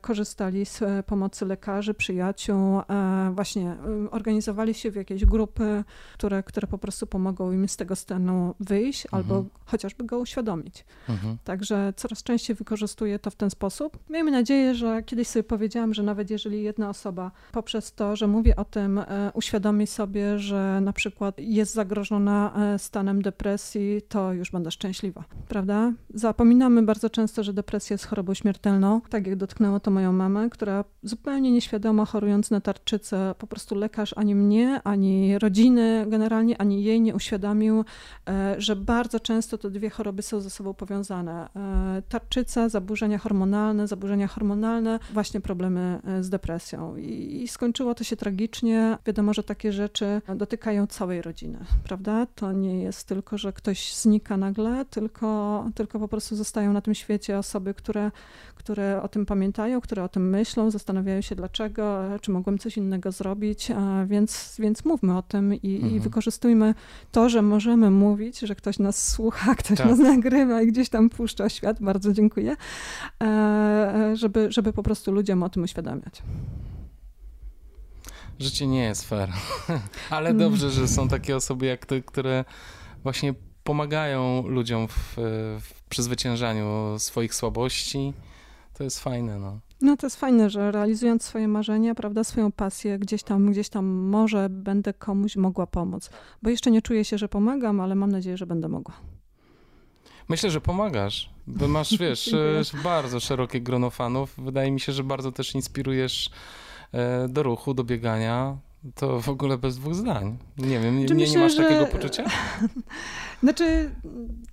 korzystali 0.00 0.66
z 0.66 0.82
pomocy 1.06 1.46
lekarzy, 1.46 1.94
przyjaciół, 1.94 2.80
właśnie 3.32 3.76
organizowali 4.10 4.74
się 4.74 4.90
w 4.90 4.96
jakieś 4.96 5.24
grupy, 5.24 5.84
które, 6.14 6.42
które 6.42 6.66
po 6.66 6.78
prostu 6.78 7.06
pomogą 7.06 7.52
im 7.52 7.68
z 7.68 7.76
tego 7.76 7.96
stanu 7.96 8.54
wyjść 8.60 9.06
mhm. 9.06 9.22
albo 9.22 9.44
chociażby 9.64 10.04
go 10.04 10.18
uświadomić. 10.18 10.35
Mhm. 11.08 11.38
Także 11.44 11.92
coraz 11.96 12.22
częściej 12.22 12.56
wykorzystuję 12.56 13.18
to 13.18 13.30
w 13.30 13.36
ten 13.36 13.50
sposób. 13.50 13.98
Miejmy 14.10 14.30
nadzieję, 14.30 14.74
że 14.74 15.02
kiedyś 15.02 15.28
sobie 15.28 15.42
powiedziałam, 15.42 15.94
że 15.94 16.02
nawet 16.02 16.30
jeżeli 16.30 16.62
jedna 16.62 16.88
osoba 16.88 17.30
poprzez 17.52 17.92
to, 17.92 18.16
że 18.16 18.26
mówię 18.26 18.56
o 18.56 18.64
tym, 18.64 18.98
e, 18.98 19.30
uświadomi 19.34 19.86
sobie, 19.86 20.38
że 20.38 20.80
na 20.80 20.92
przykład 20.92 21.34
jest 21.38 21.74
zagrożona 21.74 22.52
e, 22.74 22.78
stanem 22.78 23.22
depresji, 23.22 24.02
to 24.08 24.32
już 24.32 24.50
będę 24.50 24.70
szczęśliwa, 24.70 25.24
prawda? 25.48 25.92
Zapominamy 26.14 26.82
bardzo 26.82 27.10
często, 27.10 27.42
że 27.42 27.52
depresja 27.52 27.94
jest 27.94 28.06
chorobą 28.06 28.34
śmiertelną, 28.34 29.00
tak 29.00 29.26
jak 29.26 29.36
dotknęło 29.36 29.80
to 29.80 29.90
moją 29.90 30.12
mamę, 30.12 30.50
która 30.50 30.84
zupełnie 31.02 31.52
nieświadoma 31.52 32.04
chorując 32.04 32.50
na 32.50 32.60
tarczycę, 32.60 33.34
po 33.38 33.46
prostu 33.46 33.74
lekarz 33.74 34.14
ani 34.16 34.34
mnie, 34.34 34.80
ani 34.84 35.38
rodziny 35.38 36.06
generalnie, 36.08 36.60
ani 36.60 36.84
jej 36.84 37.00
nie 37.00 37.14
uświadomił, 37.14 37.84
e, 38.28 38.54
że 38.58 38.76
bardzo 38.76 39.20
często 39.20 39.58
te 39.58 39.70
dwie 39.70 39.90
choroby 39.90 40.22
są 40.26 40.40
ze 40.40 40.50
sobą 40.50 40.74
powiązane. 40.74 41.48
E, 41.56 42.02
tarczyca, 42.08 42.68
zaburzenia 42.68 43.18
hormonalne, 43.18 43.86
zaburzenia 43.86 44.26
hormonalne, 44.26 44.98
właśnie 45.12 45.40
problemy 45.40 46.00
e, 46.04 46.22
z 46.22 46.30
depresją. 46.30 46.96
I, 46.96 47.48
skończyło 47.48 47.94
to 47.94 48.04
się 48.04 48.16
tragicznie. 48.16 48.98
Wiadomo, 49.06 49.34
że 49.34 49.42
takie 49.42 49.72
rzeczy 49.72 50.22
dotykają 50.36 50.86
całej 50.86 51.22
rodziny, 51.22 51.58
prawda? 51.84 52.26
To 52.34 52.52
nie 52.52 52.82
jest 52.82 53.08
tylko, 53.08 53.38
że 53.38 53.52
ktoś 53.52 53.94
znika 53.94 54.36
nagle, 54.36 54.84
tylko, 54.84 55.64
tylko 55.74 55.98
po 55.98 56.08
prostu 56.08 56.36
zostają 56.36 56.72
na 56.72 56.80
tym 56.80 56.94
świecie 56.94 57.38
osoby, 57.38 57.74
które, 57.74 58.10
które 58.66 59.02
o 59.02 59.08
tym 59.08 59.26
pamiętają, 59.26 59.80
które 59.80 60.04
o 60.04 60.08
tym 60.08 60.30
myślą, 60.30 60.70
zastanawiają 60.70 61.20
się 61.20 61.34
dlaczego, 61.34 62.02
czy 62.20 62.30
mogłem 62.30 62.58
coś 62.58 62.76
innego 62.76 63.12
zrobić, 63.12 63.68
więc, 64.06 64.56
więc 64.58 64.84
mówmy 64.84 65.16
o 65.16 65.22
tym 65.22 65.54
i, 65.54 65.74
mhm. 65.74 65.96
i 65.96 66.00
wykorzystujmy 66.00 66.74
to, 67.12 67.28
że 67.28 67.42
możemy 67.42 67.90
mówić, 67.90 68.38
że 68.38 68.54
ktoś 68.54 68.78
nas 68.78 69.08
słucha, 69.08 69.54
ktoś 69.54 69.78
tak. 69.78 69.86
nas 69.86 69.98
nagrywa 69.98 70.62
i 70.62 70.66
gdzieś 70.66 70.88
tam 70.88 71.10
puszcza 71.10 71.48
świat, 71.48 71.80
bardzo 71.80 72.12
dziękuję, 72.12 72.56
e, 73.22 74.12
żeby, 74.14 74.52
żeby 74.52 74.72
po 74.72 74.82
prostu 74.82 75.12
ludziom 75.12 75.42
o 75.42 75.48
tym 75.48 75.62
uświadamiać. 75.62 76.22
Życie 78.38 78.66
nie 78.66 78.82
jest 78.82 79.08
fair, 79.08 79.28
ale 80.10 80.34
dobrze, 80.34 80.70
że 80.70 80.88
są 80.88 81.08
takie 81.08 81.36
osoby 81.36 81.66
jak 81.66 81.86
ty, 81.86 82.02
które 82.02 82.44
właśnie 83.02 83.34
pomagają 83.64 84.46
ludziom 84.46 84.88
w, 84.88 85.14
w 85.60 85.82
przezwyciężaniu 85.88 86.94
swoich 86.98 87.34
słabości. 87.34 88.12
To 88.78 88.84
jest 88.84 89.00
fajne, 89.00 89.38
no. 89.38 89.58
No 89.80 89.96
to 89.96 90.06
jest 90.06 90.16
fajne, 90.16 90.50
że 90.50 90.72
realizując 90.72 91.22
swoje 91.22 91.48
marzenia, 91.48 91.94
prawda, 91.94 92.24
swoją 92.24 92.52
pasję, 92.52 92.98
gdzieś 92.98 93.22
tam, 93.22 93.50
gdzieś 93.50 93.68
tam 93.68 93.86
może 93.86 94.48
będę 94.50 94.94
komuś 94.94 95.36
mogła 95.36 95.66
pomóc. 95.66 96.10
Bo 96.42 96.50
jeszcze 96.50 96.70
nie 96.70 96.82
czuję 96.82 97.04
się, 97.04 97.18
że 97.18 97.28
pomagam, 97.28 97.80
ale 97.80 97.94
mam 97.94 98.12
nadzieję, 98.12 98.36
że 98.36 98.46
będę 98.46 98.68
mogła. 98.68 98.94
Myślę, 100.28 100.50
że 100.50 100.60
pomagasz, 100.60 101.30
bo 101.46 101.68
masz, 101.68 101.98
wiesz, 102.00 102.32
e, 102.32 102.62
bardzo 102.84 103.20
szerokie 103.20 103.60
grono 103.60 103.90
fanów. 103.90 104.34
Wydaje 104.38 104.70
mi 104.70 104.80
się, 104.80 104.92
że 104.92 105.04
bardzo 105.04 105.32
też 105.32 105.54
inspirujesz 105.54 106.30
e, 106.92 107.28
do 107.28 107.42
ruchu, 107.42 107.74
do 107.74 107.84
biegania. 107.84 108.56
To 108.94 109.20
w 109.20 109.28
ogóle 109.28 109.58
bez 109.58 109.76
dwóch 109.76 109.94
zdań. 109.94 110.38
Nie 110.58 110.80
wiem, 110.80 110.98
nie, 110.98 111.14
myślę, 111.14 111.26
nie 111.26 111.38
masz 111.38 111.56
że... 111.56 111.62
takiego 111.62 111.86
poczucia? 111.86 112.24
Znaczy, 113.42 113.90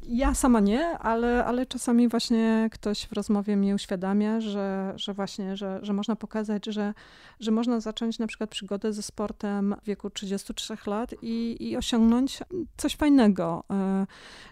ja 0.08 0.34
sama 0.34 0.60
nie, 0.60 0.98
ale, 0.98 1.46
ale 1.46 1.66
czasami 1.66 2.08
właśnie 2.08 2.70
ktoś 2.72 3.06
w 3.06 3.14
rozmowie 3.14 3.58
mnie 3.58 3.76
uświadamia, 3.76 4.42
że, 4.42 4.94
że 4.96 5.14
właśnie, 5.14 5.58
że, 5.58 5.80
że 5.82 5.94
można 5.94 6.16
pokazać, 6.16 6.66
że, 6.66 6.94
że 7.40 7.52
można 7.52 7.80
zacząć 7.80 8.20
na 8.20 8.28
przykład 8.28 8.50
przygodę 8.50 8.94
ze 8.94 9.04
sportem 9.04 9.76
w 9.84 9.86
wieku 9.86 10.10
33 10.10 10.76
lat 10.88 11.16
i, 11.22 11.58
i 11.60 11.78
osiągnąć 11.78 12.40
coś 12.78 12.96
fajnego, 12.96 13.64
e, 13.72 14.08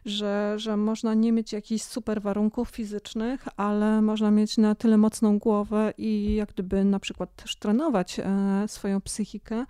że, 0.06 0.54
że 0.58 0.78
można 0.78 1.14
nie 1.14 1.32
mieć 1.32 1.54
jakichś 1.54 1.84
super 1.84 2.22
warunków 2.22 2.70
fizycznych, 2.70 3.48
ale 3.58 4.02
można 4.02 4.32
mieć 4.32 4.58
na 4.58 4.76
tyle 4.76 4.98
mocną 4.98 5.40
głowę 5.40 5.94
i 5.98 6.36
jak 6.36 6.50
gdyby 6.50 6.84
na 6.84 7.00
przykład 7.00 7.36
też 7.36 7.56
trenować 7.56 8.20
e, 8.20 8.68
swoją 8.68 9.02
psychikę, 9.02 9.66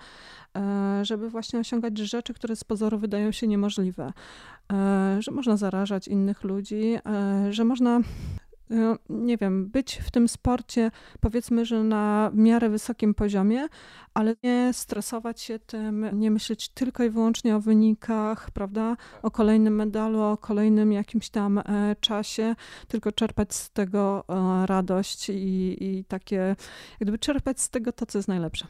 żeby 1.02 1.30
właśnie 1.30 1.60
osiągać 1.60 1.98
rzeczy, 1.98 2.34
które 2.34 2.56
z 2.56 2.64
pozoru 2.64 3.00
wydają 3.00 3.32
się 3.32 3.48
niemożliwe. 3.48 4.14
E, 4.74 5.18
że 5.20 5.32
można 5.32 5.58
zarażać 5.58 6.08
innych 6.08 6.44
ludzi, 6.44 6.98
e, 7.06 7.54
że 7.54 7.64
można 7.64 8.02
nie 9.10 9.38
wiem, 9.38 9.70
być 9.70 10.02
w 10.04 10.12
tym 10.12 10.28
sporcie, 10.28 10.92
powiedzmy, 11.20 11.66
że 11.66 11.84
na 11.84 12.32
miarę 12.34 12.70
wysokim 12.70 13.14
poziomie, 13.14 13.68
ale 14.14 14.36
nie 14.44 14.70
stresować 14.74 15.42
się 15.42 15.60
tym, 15.60 16.20
nie 16.20 16.32
myśleć 16.32 16.70
tylko 16.70 17.04
i 17.04 17.10
wyłącznie 17.10 17.56
o 17.56 17.60
wynikach, 17.60 18.52
prawda, 18.52 18.98
o 19.22 19.32
kolejnym 19.32 19.76
medalu, 19.76 20.22
o 20.22 20.38
kolejnym 20.38 20.92
jakimś 20.92 21.30
tam 21.30 21.62
czasie, 22.00 22.56
tylko 22.88 23.12
czerpać 23.12 23.56
z 23.56 23.70
tego 23.70 24.24
radość 24.66 25.30
i, 25.30 25.78
i 25.84 26.06
takie, 26.06 26.56
jakby 27.00 27.20
czerpać 27.20 27.62
z 27.62 27.70
tego 27.70 27.92
to, 27.92 28.06
co 28.06 28.18
jest 28.18 28.28
najlepsze. 28.28 28.68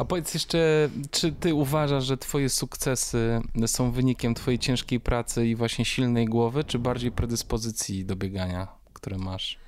A 0.00 0.04
powiedz 0.04 0.34
jeszcze, 0.34 0.88
czy 1.10 1.32
ty 1.32 1.54
uważasz, 1.54 2.04
że 2.04 2.16
twoje 2.16 2.48
sukcesy 2.48 3.40
są 3.66 3.90
wynikiem 3.90 4.34
twojej 4.34 4.58
ciężkiej 4.58 5.00
pracy 5.00 5.46
i 5.46 5.54
właśnie 5.54 5.84
silnej 5.84 6.26
głowy, 6.26 6.64
czy 6.64 6.78
bardziej 6.78 7.12
predyspozycji 7.12 8.04
do 8.04 8.16
biegania, 8.16 8.68
które 8.92 9.18
masz? 9.18 9.58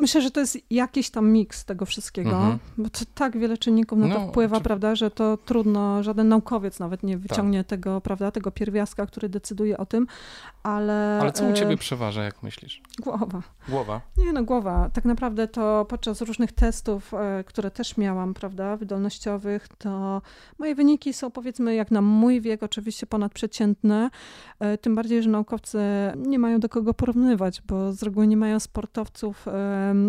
Myślę, 0.00 0.20
że 0.20 0.30
to 0.30 0.40
jest 0.40 0.58
jakiś 0.70 1.10
tam 1.10 1.30
miks 1.30 1.64
tego 1.64 1.86
wszystkiego, 1.86 2.30
mhm. 2.30 2.58
bo 2.78 2.90
to 2.90 3.00
tak 3.14 3.38
wiele 3.38 3.58
czynników 3.58 3.98
na 3.98 4.08
to 4.14 4.20
no, 4.20 4.28
wpływa, 4.28 4.56
czy... 4.56 4.62
prawda, 4.62 4.94
że 4.94 5.10
to 5.10 5.36
trudno, 5.36 6.02
żaden 6.02 6.28
naukowiec 6.28 6.78
nawet 6.78 7.02
nie 7.02 7.18
wyciągnie 7.18 7.58
tak. 7.58 7.66
tego, 7.66 8.00
prawda, 8.00 8.30
tego 8.30 8.50
pierwiastka, 8.50 9.06
który 9.06 9.28
decyduje 9.28 9.78
o 9.78 9.86
tym, 9.86 10.06
ale... 10.62 11.18
Ale 11.20 11.32
co 11.32 11.44
u 11.44 11.52
ciebie 11.52 11.74
e, 11.74 11.76
przeważa, 11.76 12.24
jak 12.24 12.42
myślisz? 12.42 12.82
Głowa. 13.02 13.42
Głowa? 13.68 14.00
Nie, 14.16 14.32
no 14.32 14.44
głowa. 14.44 14.90
Tak 14.92 15.04
naprawdę 15.04 15.48
to 15.48 15.86
podczas 15.88 16.20
różnych 16.20 16.52
testów, 16.52 17.14
e, 17.14 17.44
które 17.44 17.70
też 17.70 17.96
miałam, 17.96 18.34
prawda, 18.34 18.76
wydolnościowych, 18.76 19.68
to 19.78 20.22
moje 20.58 20.74
wyniki 20.74 21.12
są 21.12 21.30
powiedzmy 21.30 21.74
jak 21.74 21.90
na 21.90 22.02
mój 22.02 22.40
wiek 22.40 22.62
oczywiście 22.62 23.06
ponadprzeciętne, 23.06 24.10
e, 24.60 24.78
tym 24.78 24.94
bardziej, 24.94 25.22
że 25.22 25.30
naukowcy 25.30 25.78
nie 26.16 26.38
mają 26.38 26.60
do 26.60 26.68
kogo 26.68 26.94
porównywać, 26.94 27.62
bo 27.66 27.92
z 27.92 28.02
reguły 28.02 28.26
nie 28.26 28.36
mają 28.36 28.60
sportowców 28.60 29.46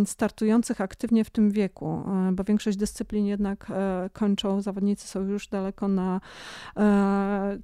startujących 0.05 0.81
aktywnie 0.81 1.23
w 1.23 1.29
tym 1.29 1.51
wieku, 1.51 2.03
bo 2.31 2.43
większość 2.43 2.77
dyscyplin 2.77 3.25
jednak 3.25 3.71
kończą, 4.13 4.61
zawodnicy 4.61 5.07
są 5.07 5.27
już 5.27 5.47
daleko 5.47 5.87
na 5.87 6.21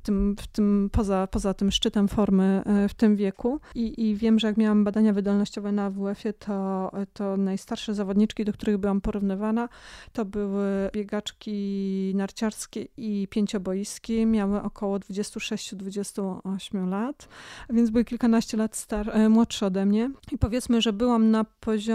tym, 0.03 0.35
w 0.39 0.47
tym 0.47 0.89
poza, 0.91 1.27
poza 1.27 1.53
tym 1.53 1.71
szczytem 1.71 2.07
formy 2.07 2.63
w 2.89 2.93
tym 2.93 3.15
wieku 3.15 3.59
i, 3.75 4.09
i 4.09 4.15
wiem, 4.15 4.39
że 4.39 4.47
jak 4.47 4.57
miałam 4.57 4.83
badania 4.83 5.13
wydolnościowe 5.13 5.71
na 5.71 5.89
WF-ie, 5.89 6.33
to, 6.33 6.91
to 7.13 7.37
najstarsze 7.37 7.93
zawodniczki, 7.93 8.45
do 8.45 8.53
których 8.53 8.77
byłam 8.77 9.01
porównywana, 9.01 9.69
to 10.13 10.25
były 10.25 10.89
biegaczki 10.93 12.11
narciarskie 12.15 12.87
i 12.97 13.27
pięcioboiskie. 13.29 14.25
Miały 14.25 14.61
około 14.61 14.97
26-28 14.97 16.89
lat, 16.89 17.27
więc 17.69 17.89
były 17.89 18.05
kilkanaście 18.05 18.57
lat 18.57 18.75
star- 18.75 19.09
e, 19.09 19.29
młodsze 19.29 19.65
ode 19.65 19.85
mnie. 19.85 20.11
I 20.31 20.37
powiedzmy, 20.37 20.81
że 20.81 20.93
byłam 20.93 21.31
na 21.31 21.43
poziomie 21.43 21.94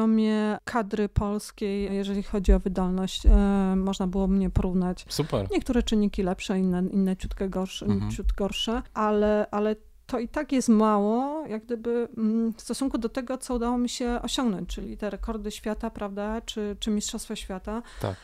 kadry 0.65 1.09
polskiej, 1.09 1.95
jeżeli 1.95 2.23
chodzi 2.23 2.53
o 2.53 2.59
wydolność. 2.59 3.27
E, 3.27 3.31
można 3.77 4.07
było 4.07 4.27
mnie 4.27 4.51
porównać. 4.51 5.07
Super. 5.09 5.47
Niektóre 5.51 5.83
czynniki 5.83 6.23
lepsze, 6.23 6.59
inne, 6.59 6.83
inne 6.93 7.17
ciutkę 7.17 7.49
gorsze, 7.49 7.87
mhm. 7.87 8.11
ciut 8.11 8.33
gorsze, 8.33 8.83
ale, 8.95 9.47
ale 9.51 9.77
to 10.11 10.19
i 10.19 10.29
tak 10.29 10.53
jest 10.53 10.69
mało, 10.69 11.47
jak 11.47 11.65
gdyby 11.65 12.09
mm, 12.19 12.53
w 12.55 12.61
stosunku 12.61 12.99
do 12.99 13.09
tego, 13.09 13.39
co 13.39 13.55
udało 13.55 13.79
mi 13.79 13.89
się 13.89 14.19
osiągnąć, 14.23 14.69
czyli 14.69 14.97
te 14.97 15.11
rekordy 15.11 15.51
świata, 15.51 15.91
prawda, 15.91 16.41
czy, 16.41 16.77
czy 16.81 16.91
Mistrzostwa 16.91 17.37
Świata, 17.37 17.83
tak. 18.01 18.17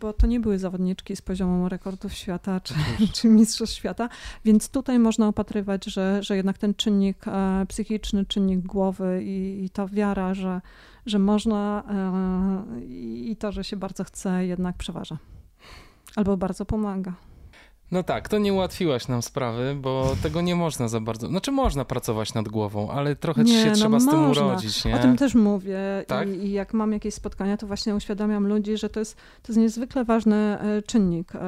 bo 0.00 0.12
to 0.12 0.26
nie 0.26 0.40
były 0.40 0.58
zawodniczki 0.58 1.16
z 1.16 1.22
poziomu 1.22 1.68
rekordów 1.68 2.12
świata, 2.12 2.60
czy, 2.60 2.74
czy 3.14 3.28
Mistrzostw 3.28 3.76
Świata, 3.76 4.08
więc 4.44 4.68
tutaj 4.68 4.98
można 4.98 5.28
opatrywać, 5.28 5.84
że, 5.84 6.22
że 6.22 6.36
jednak 6.36 6.58
ten 6.58 6.74
czynnik 6.74 7.28
e, 7.28 7.66
psychiczny, 7.68 8.26
czynnik 8.26 8.60
głowy 8.60 9.22
i, 9.24 9.64
i 9.64 9.70
ta 9.70 9.86
wiara, 9.86 10.34
że, 10.34 10.60
że 11.06 11.18
można 11.18 11.82
e, 11.90 12.84
i 12.84 13.36
to, 13.36 13.52
że 13.52 13.64
się 13.64 13.76
bardzo 13.76 14.04
chce, 14.04 14.46
jednak 14.46 14.76
przeważa. 14.76 15.18
Albo 16.16 16.36
bardzo 16.36 16.64
pomaga. 16.64 17.12
No 17.90 18.02
tak, 18.02 18.28
to 18.28 18.38
nie 18.38 18.52
ułatwiłaś 18.52 19.08
nam 19.08 19.22
sprawy, 19.22 19.76
bo 19.80 20.16
tego 20.22 20.40
nie 20.40 20.56
można 20.56 20.88
za 20.88 21.00
bardzo. 21.00 21.26
Znaczy 21.26 21.52
można 21.52 21.84
pracować 21.84 22.34
nad 22.34 22.48
głową, 22.48 22.90
ale 22.90 23.16
trochę 23.16 23.44
nie, 23.44 23.62
się 23.62 23.68
no 23.68 23.74
trzeba 23.74 23.88
można. 23.88 24.12
z 24.12 24.14
tym 24.14 24.30
urodzić, 24.30 24.84
nie? 24.84 24.94
O 24.94 24.98
tym 24.98 25.16
też 25.16 25.34
mówię 25.34 25.78
tak? 26.06 26.28
I, 26.28 26.32
I, 26.32 26.52
jak 26.52 26.74
mam 26.74 26.92
jakieś 26.92 27.14
spotkania, 27.14 27.56
to 27.56 27.66
właśnie 27.66 27.94
uświadamiam 27.94 28.46
ludzi, 28.46 28.76
że 28.76 28.88
to 28.88 29.00
jest, 29.00 29.16
to 29.16 29.52
jest 29.52 29.58
niezwykle 29.58 30.04
ważny 30.04 30.36
e, 30.36 30.82
czynnik. 30.82 31.34
E, 31.34 31.38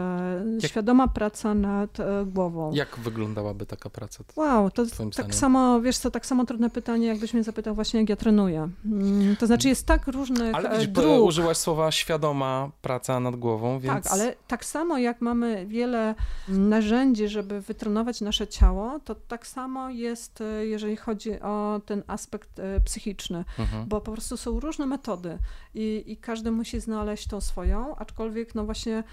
jak... 0.62 0.70
Świadoma 0.70 1.08
praca 1.08 1.54
nad 1.54 2.00
e, 2.00 2.24
głową. 2.26 2.72
Jak 2.72 2.98
wyglądałaby 2.98 3.66
taka 3.66 3.90
praca? 3.90 4.24
Wow, 4.36 4.70
to 4.70 4.82
tak 5.16 5.34
samo, 5.34 5.80
wiesz 5.80 5.98
co, 5.98 6.10
tak 6.10 6.26
samo 6.26 6.44
trudne 6.44 6.70
pytanie, 6.70 7.06
jakbyś 7.06 7.34
mnie 7.34 7.42
zapytał 7.42 7.74
właśnie, 7.74 8.00
jak 8.00 8.08
ja 8.08 8.16
trenuję. 8.16 8.68
Mm, 8.84 9.36
to 9.36 9.46
znaczy 9.46 9.68
jest 9.68 9.86
tak 9.86 10.06
różnych 10.06 10.54
Ale 10.54 10.70
widzisz, 10.70 10.88
dróg. 10.88 11.24
użyłaś 11.24 11.56
słowa 11.56 11.92
świadoma 11.92 12.70
praca 12.82 13.20
nad 13.20 13.36
głową, 13.36 13.78
więc... 13.78 14.04
Tak, 14.04 14.12
ale 14.12 14.34
tak 14.46 14.64
samo 14.64 14.98
jak 14.98 15.20
mamy 15.20 15.66
wiele 15.66 16.14
narzędzi, 16.48 17.28
żeby 17.28 17.60
wytrenować 17.60 18.20
nasze 18.20 18.48
ciało, 18.48 19.00
to 19.00 19.14
tak 19.14 19.46
samo 19.46 19.90
jest, 19.90 20.40
e, 20.40 20.66
jeżeli 20.66 20.96
chodzi 20.96 21.40
o 21.40 21.80
ten 21.86 22.02
aspekt 22.06 22.58
e, 22.58 22.80
psychiczny, 22.80 23.44
mhm. 23.58 23.88
bo 23.88 24.00
po 24.00 24.12
prostu 24.12 24.36
są 24.36 24.60
różne 24.60 24.86
metody 24.86 25.38
i, 25.74 26.04
i 26.06 26.16
każdy 26.16 26.50
musi 26.50 26.80
znaleźć 26.80 27.26
tą 27.26 27.40
swoją, 27.40 27.96
aczkolwiek 27.96 28.54
no 28.54 28.64
właśnie 28.64 29.04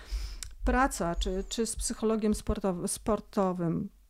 praca, 0.66 1.16
czy, 1.16 1.44
czy 1.50 1.66
z 1.66 1.76
psychologiem 1.76 2.34
sportowy, 2.34 2.88
sportowym, 2.88 3.90
E, 3.90 4.03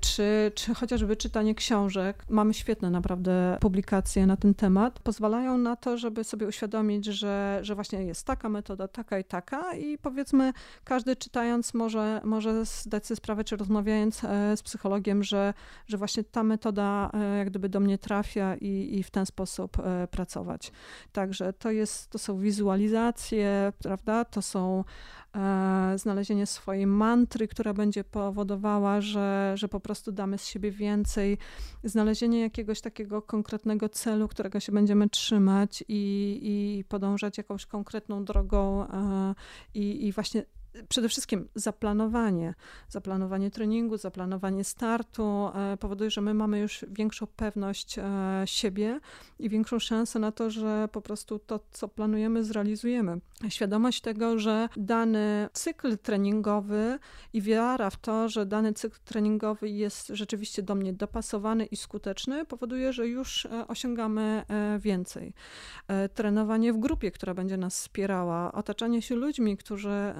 czy, 0.00 0.52
czy 0.54 0.74
chociażby 0.74 1.16
czytanie 1.16 1.54
książek. 1.54 2.24
Mamy 2.28 2.54
świetne 2.54 2.90
naprawdę 2.90 3.58
publikacje 3.60 4.26
na 4.26 4.36
ten 4.36 4.54
temat. 4.54 4.98
Pozwalają 4.98 5.58
na 5.58 5.76
to, 5.76 5.98
żeby 5.98 6.24
sobie 6.24 6.46
uświadomić, 6.46 7.04
że, 7.04 7.58
że 7.62 7.74
właśnie 7.74 8.04
jest 8.04 8.26
taka 8.26 8.48
metoda, 8.48 8.88
taka 8.88 9.18
i 9.18 9.24
taka 9.24 9.74
i 9.74 9.98
powiedzmy 9.98 10.52
każdy 10.84 11.16
czytając 11.16 11.74
może, 11.74 12.20
może 12.24 12.64
zdać 12.64 13.06
sobie 13.06 13.16
sprawę, 13.16 13.44
czy 13.44 13.56
rozmawiając 13.56 14.24
e, 14.24 14.56
z 14.56 14.62
psychologiem, 14.62 15.22
że, 15.22 15.54
że 15.86 15.96
właśnie 15.96 16.24
ta 16.24 16.42
metoda 16.42 17.10
e, 17.14 17.38
jak 17.38 17.50
gdyby 17.50 17.68
do 17.68 17.80
mnie 17.80 17.98
trafia 17.98 18.56
i, 18.56 18.98
i 18.98 19.02
w 19.02 19.10
ten 19.10 19.26
sposób 19.26 19.76
pracować. 20.10 20.72
Także 21.12 21.52
to 21.52 21.70
jest, 21.70 22.10
to 22.10 22.18
są 22.18 22.38
wizualizacje, 22.38 23.72
prawda, 23.82 24.24
to 24.24 24.42
są 24.42 24.84
E, 24.84 25.23
znalezienie 25.96 26.46
swojej 26.46 26.86
mantry, 26.86 27.48
która 27.48 27.74
będzie 27.74 28.04
powodowała, 28.04 29.00
że, 29.00 29.52
że 29.56 29.68
po 29.68 29.80
prostu 29.80 30.12
damy 30.12 30.38
z 30.38 30.46
siebie 30.46 30.70
więcej, 30.70 31.38
znalezienie 31.84 32.40
jakiegoś 32.40 32.80
takiego 32.80 33.22
konkretnego 33.22 33.88
celu, 33.88 34.28
którego 34.28 34.60
się 34.60 34.72
będziemy 34.72 35.08
trzymać 35.08 35.84
i, 35.88 36.40
i 36.42 36.84
podążać 36.84 37.38
jakąś 37.38 37.66
konkretną 37.66 38.24
drogą 38.24 38.88
e, 38.88 39.34
i, 39.74 40.06
i 40.06 40.12
właśnie 40.12 40.44
przede 40.88 41.08
wszystkim 41.08 41.48
zaplanowanie, 41.54 42.54
zaplanowanie 42.88 43.50
treningu, 43.50 43.96
zaplanowanie 43.96 44.64
startu 44.64 45.50
e, 45.54 45.76
powoduje, 45.76 46.10
że 46.10 46.20
my 46.20 46.34
mamy 46.34 46.58
już 46.58 46.84
większą 46.88 47.26
pewność 47.26 47.98
e, 47.98 48.02
siebie 48.44 49.00
i 49.38 49.48
większą 49.48 49.78
szansę 49.78 50.18
na 50.18 50.32
to, 50.32 50.50
że 50.50 50.88
po 50.92 51.00
prostu 51.00 51.38
to, 51.38 51.60
co 51.70 51.88
planujemy, 51.88 52.44
zrealizujemy. 52.44 53.20
Świadomość 53.48 54.00
tego, 54.00 54.38
że 54.38 54.68
dany 54.76 55.48
cykl 55.52 55.98
treningowy 55.98 56.98
i 57.32 57.42
wiara 57.42 57.90
w 57.90 57.96
to, 57.96 58.28
że 58.28 58.46
dany 58.46 58.72
cykl 58.72 58.98
treningowy 59.04 59.68
jest 59.68 60.08
rzeczywiście 60.08 60.62
do 60.62 60.74
mnie 60.74 60.92
dopasowany 60.92 61.66
i 61.66 61.76
skuteczny, 61.76 62.44
powoduje, 62.44 62.92
że 62.92 63.08
już 63.08 63.46
e, 63.46 63.68
osiągamy 63.68 64.44
więcej. 64.78 65.32
Trenowanie 66.14 66.72
w 66.72 66.78
grupie, 66.78 67.10
która 67.10 67.34
będzie 67.34 67.56
nas 67.56 67.80
wspierała, 67.80 68.52
otaczanie 68.52 69.02
się 69.02 69.14
ludźmi, 69.14 69.56
którzy 69.56 70.14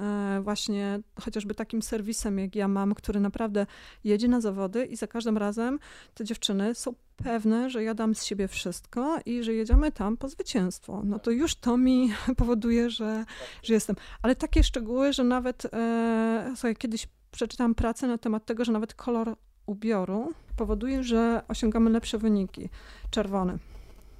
właśnie 0.45 0.99
chociażby 1.21 1.55
takim 1.55 1.81
serwisem, 1.81 2.39
jak 2.39 2.55
ja 2.55 2.67
mam, 2.67 2.95
który 2.95 3.19
naprawdę 3.19 3.65
jedzie 4.03 4.27
na 4.27 4.41
zawody 4.41 4.85
i 4.85 4.95
za 4.95 5.07
każdym 5.07 5.37
razem 5.37 5.79
te 6.13 6.25
dziewczyny 6.25 6.75
są 6.75 6.93
pewne, 7.15 7.69
że 7.69 7.83
ja 7.83 7.93
dam 7.93 8.15
z 8.15 8.23
siebie 8.23 8.47
wszystko 8.47 9.19
i 9.25 9.43
że 9.43 9.53
jedziemy 9.53 9.91
tam 9.91 10.17
po 10.17 10.29
zwycięstwo. 10.29 11.01
No 11.05 11.19
to 11.19 11.31
już 11.31 11.55
to 11.55 11.77
mi 11.77 12.13
powoduje, 12.37 12.89
że, 12.89 13.25
że 13.63 13.73
jestem. 13.73 13.95
Ale 14.21 14.35
takie 14.35 14.63
szczegóły, 14.63 15.13
że 15.13 15.23
nawet 15.23 15.65
e, 15.73 16.53
sobie 16.55 16.75
kiedyś 16.75 17.07
przeczytałam 17.31 17.75
pracę 17.75 18.07
na 18.07 18.17
temat 18.17 18.45
tego, 18.45 18.65
że 18.65 18.71
nawet 18.71 18.93
kolor 18.93 19.35
ubioru 19.65 20.33
powoduje, 20.57 21.03
że 21.03 21.41
osiągamy 21.47 21.89
lepsze 21.89 22.17
wyniki. 22.17 22.69
Czerwony. 23.09 23.57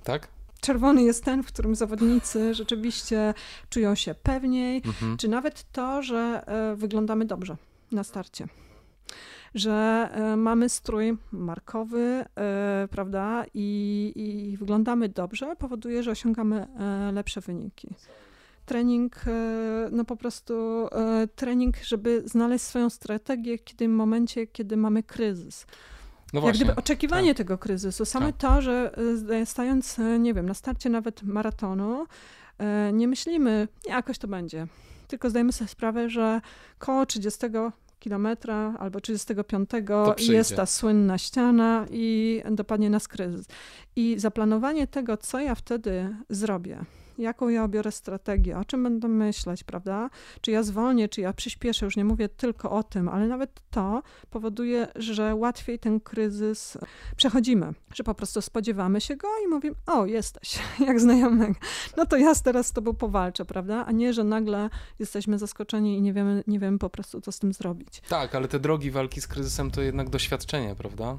Tak? 0.03 0.34
Czerwony 0.61 1.03
jest 1.03 1.23
ten, 1.23 1.43
w 1.43 1.47
którym 1.47 1.75
zawodnicy 1.75 2.53
rzeczywiście 2.53 3.33
czują 3.69 3.95
się 3.95 4.15
pewniej, 4.15 4.81
mhm. 4.85 5.17
czy 5.17 5.27
nawet 5.27 5.71
to, 5.71 6.03
że 6.03 6.43
e, 6.47 6.75
wyglądamy 6.75 7.25
dobrze 7.25 7.57
na 7.91 8.03
starcie. 8.03 8.47
Że 9.55 10.09
e, 10.11 10.35
mamy 10.35 10.69
strój 10.69 11.17
markowy, 11.31 12.25
e, 12.35 12.87
prawda, 12.91 13.45
i, 13.53 14.11
i 14.15 14.57
wyglądamy 14.57 15.09
dobrze, 15.09 15.55
powoduje, 15.55 16.03
że 16.03 16.11
osiągamy 16.11 16.67
lepsze 17.13 17.41
wyniki 17.41 17.95
trening, 18.65 19.15
no 19.91 20.05
po 20.05 20.15
prostu 20.15 20.87
trening, 21.35 21.77
żeby 21.83 22.23
znaleźć 22.25 22.65
swoją 22.65 22.89
strategię 22.89 23.57
w 23.57 23.75
tym 23.75 23.95
momencie, 23.95 24.47
kiedy 24.47 24.77
mamy 24.77 25.03
kryzys. 25.03 25.65
No 26.35 26.41
właśnie, 26.41 26.59
Jak 26.59 26.67
gdyby 26.67 26.79
oczekiwanie 26.79 27.29
tak. 27.29 27.37
tego 27.37 27.57
kryzysu, 27.57 28.05
same 28.05 28.33
tak. 28.33 28.37
to, 28.37 28.61
że 28.61 28.91
e, 29.29 29.45
stając, 29.45 29.99
e, 29.99 30.19
nie 30.19 30.33
wiem, 30.33 30.45
na 30.45 30.53
starcie 30.53 30.89
nawet 30.89 31.23
maratonu, 31.23 32.05
e, 32.57 32.93
nie 32.93 33.07
myślimy, 33.07 33.67
jakoś 33.89 34.17
to 34.17 34.27
będzie, 34.27 34.67
tylko 35.07 35.29
zdajemy 35.29 35.51
sobie 35.51 35.67
sprawę, 35.67 36.09
że 36.09 36.41
koło 36.79 37.05
30 37.05 37.47
kilometra 37.99 38.73
albo 38.79 39.01
35 39.01 39.69
jest 40.19 40.55
ta 40.55 40.65
słynna 40.65 41.17
ściana 41.17 41.85
i 41.91 42.41
dopadnie 42.51 42.89
nas 42.89 43.07
kryzys. 43.07 43.45
I 43.95 44.15
zaplanowanie 44.19 44.87
tego, 44.87 45.17
co 45.17 45.39
ja 45.39 45.55
wtedy 45.55 46.15
zrobię, 46.29 46.85
jaką 47.17 47.49
ja 47.49 47.63
obiorę 47.63 47.91
strategię, 47.91 48.57
o 48.57 48.65
czym 48.65 48.83
będę 48.83 49.07
myśleć, 49.07 49.63
prawda? 49.63 50.09
Czy 50.41 50.51
ja 50.51 50.63
zwolnię, 50.63 51.09
czy 51.09 51.21
ja 51.21 51.33
przyspieszę, 51.33 51.85
już 51.85 51.97
nie 51.97 52.05
mówię 52.05 52.29
tylko 52.29 52.71
o 52.71 52.83
tym, 52.83 53.09
ale 53.09 53.27
nawet 53.27 53.61
to 53.71 54.03
powoduje, 54.29 54.87
że 54.95 55.35
łatwiej 55.35 55.79
ten 55.79 55.99
kryzys 55.99 56.77
przechodzimy, 57.15 57.73
że 57.93 58.03
po 58.03 58.13
prostu 58.13 58.41
spodziewamy 58.41 59.01
się 59.01 59.15
go 59.15 59.27
i 59.45 59.47
mówimy, 59.47 59.75
o, 59.85 60.05
jesteś, 60.05 60.59
jak 60.87 60.99
znajomego, 60.99 61.59
no 61.97 62.05
to 62.05 62.17
ja 62.17 62.35
teraz 62.35 62.67
z 62.67 62.71
tobą 62.71 62.93
powalczę, 62.93 63.45
prawda? 63.45 63.85
A 63.85 63.91
nie, 63.91 64.13
że 64.13 64.23
nagle 64.23 64.69
jesteśmy 64.99 65.37
zaskoczeni 65.39 65.97
i 65.97 66.01
nie 66.01 66.13
wiemy, 66.13 66.43
nie 66.47 66.59
wiemy 66.59 66.79
po 66.79 66.89
prostu, 66.89 67.21
co 67.21 67.31
z 67.31 67.39
tym 67.39 67.53
zrobić. 67.53 68.01
Tak, 68.09 68.35
ale 68.35 68.47
te 68.47 68.59
drogi 68.59 68.91
walki 68.91 69.21
z 69.21 69.27
kryzysem 69.27 69.71
to 69.71 69.81
jednak 69.81 70.09
doświadczenie, 70.09 70.75
prawda? 70.75 71.17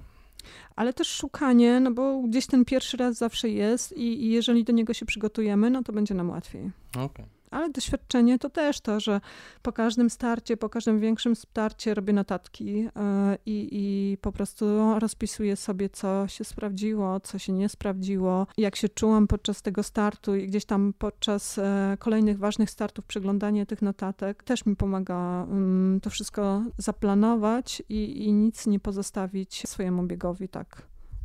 Ale 0.76 0.92
też 0.92 1.08
szukanie, 1.08 1.80
no 1.80 1.90
bo 1.90 2.22
gdzieś 2.22 2.46
ten 2.46 2.64
pierwszy 2.64 2.96
raz 2.96 3.16
zawsze 3.16 3.48
jest 3.48 3.92
i, 3.92 4.24
i 4.24 4.30
jeżeli 4.30 4.64
do 4.64 4.72
niego 4.72 4.94
się 4.94 5.06
przygotujemy, 5.06 5.70
no 5.70 5.82
to 5.82 5.92
będzie 5.92 6.14
nam 6.14 6.30
łatwiej. 6.30 6.70
Okay 6.98 7.35
ale 7.56 7.70
doświadczenie 7.70 8.38
to 8.38 8.50
też 8.50 8.80
to, 8.80 9.00
że 9.00 9.20
po 9.62 9.72
każdym 9.72 10.10
starcie, 10.10 10.56
po 10.56 10.68
każdym 10.68 11.00
większym 11.00 11.36
starcie 11.36 11.94
robię 11.94 12.12
notatki 12.12 12.88
e, 12.96 13.38
i, 13.46 13.68
i 13.72 14.16
po 14.20 14.32
prostu 14.32 14.66
rozpisuję 14.98 15.56
sobie, 15.56 15.88
co 15.88 16.28
się 16.28 16.44
sprawdziło, 16.44 17.20
co 17.20 17.38
się 17.38 17.52
nie 17.52 17.68
sprawdziło, 17.68 18.46
jak 18.58 18.76
się 18.76 18.88
czułam 18.88 19.26
podczas 19.26 19.62
tego 19.62 19.82
startu 19.82 20.36
i 20.36 20.46
gdzieś 20.46 20.64
tam 20.64 20.94
podczas 20.98 21.58
e, 21.58 21.96
kolejnych 21.98 22.38
ważnych 22.38 22.70
startów 22.70 23.04
przeglądanie 23.04 23.66
tych 23.66 23.82
notatek 23.82 24.42
też 24.42 24.66
mi 24.66 24.76
pomaga 24.76 25.46
mm, 25.50 26.00
to 26.00 26.10
wszystko 26.10 26.62
zaplanować 26.78 27.82
i, 27.88 28.26
i 28.26 28.32
nic 28.32 28.66
nie 28.66 28.80
pozostawić 28.80 29.62
swojemu 29.66 30.02
biegowi 30.02 30.48
tak. 30.48 30.82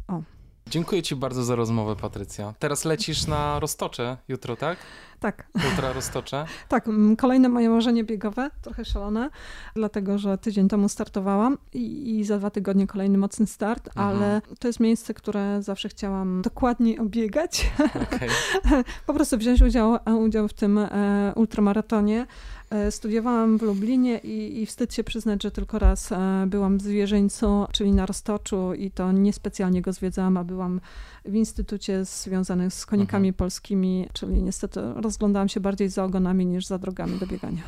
O. 0.07 0.40
Dziękuję 0.67 1.03
Ci 1.03 1.15
bardzo 1.15 1.43
za 1.43 1.55
rozmowę, 1.55 1.95
Patrycja. 1.95 2.53
Teraz 2.59 2.85
lecisz 2.85 3.27
na 3.27 3.59
Roztocze 3.59 4.17
jutro, 4.27 4.55
tak? 4.55 4.77
Tak. 5.19 5.47
Ultra 5.69 5.93
Roztocze? 5.93 6.45
tak, 6.69 6.89
kolejne 7.17 7.49
moje 7.49 7.69
marzenie 7.69 8.03
biegowe, 8.03 8.49
trochę 8.61 8.85
szalone, 8.85 9.29
dlatego 9.75 10.17
że 10.17 10.37
tydzień 10.37 10.67
temu 10.67 10.89
startowałam 10.89 11.57
i, 11.73 12.19
i 12.19 12.23
za 12.23 12.37
dwa 12.37 12.49
tygodnie 12.49 12.87
kolejny 12.87 13.17
mocny 13.17 13.47
start, 13.47 13.87
mhm. 13.87 14.07
ale 14.07 14.41
to 14.59 14.67
jest 14.67 14.79
miejsce, 14.79 15.13
które 15.13 15.61
zawsze 15.61 15.89
chciałam 15.89 16.41
dokładniej 16.41 16.99
obiegać. 16.99 17.71
Okay. 17.79 18.29
po 19.07 19.13
prostu 19.13 19.37
wziąć 19.37 19.61
udział, 19.61 19.97
udział 20.19 20.47
w 20.47 20.53
tym 20.53 20.77
e, 20.77 21.33
ultramaratonie. 21.35 22.27
E, 22.71 22.91
studiowałam 22.91 23.57
w 23.57 23.61
Lublinie 23.61 24.17
i, 24.17 24.61
i 24.61 24.65
wstyd 24.65 24.93
się 24.93 25.03
przyznać, 25.03 25.43
że 25.43 25.51
tylko 25.51 25.79
raz 25.79 26.11
e, 26.11 26.45
byłam 26.47 26.77
w 26.77 26.81
Zwierzyńcu, 26.81 27.65
czyli 27.71 27.91
na 27.91 28.05
Roztoczu 28.05 28.73
i 28.73 28.91
to 28.91 29.11
niespecjalnie 29.11 29.81
go 29.81 29.93
zwiedzałam, 29.93 30.37
a 30.37 30.43
byłam 30.43 30.81
w 31.25 31.35
instytucie 31.35 32.05
związanym 32.05 32.71
z 32.71 32.85
konikami 32.85 33.27
mhm. 33.27 33.37
polskimi, 33.37 34.07
czyli 34.13 34.43
niestety 34.43 34.79
rozglądałam 34.95 35.49
się 35.49 35.59
bardziej 35.59 35.89
za 35.89 36.03
ogonami 36.03 36.45
niż 36.45 36.65
za 36.65 36.77
drogami 36.77 37.19
do 37.19 37.27
biegania. 37.27 37.61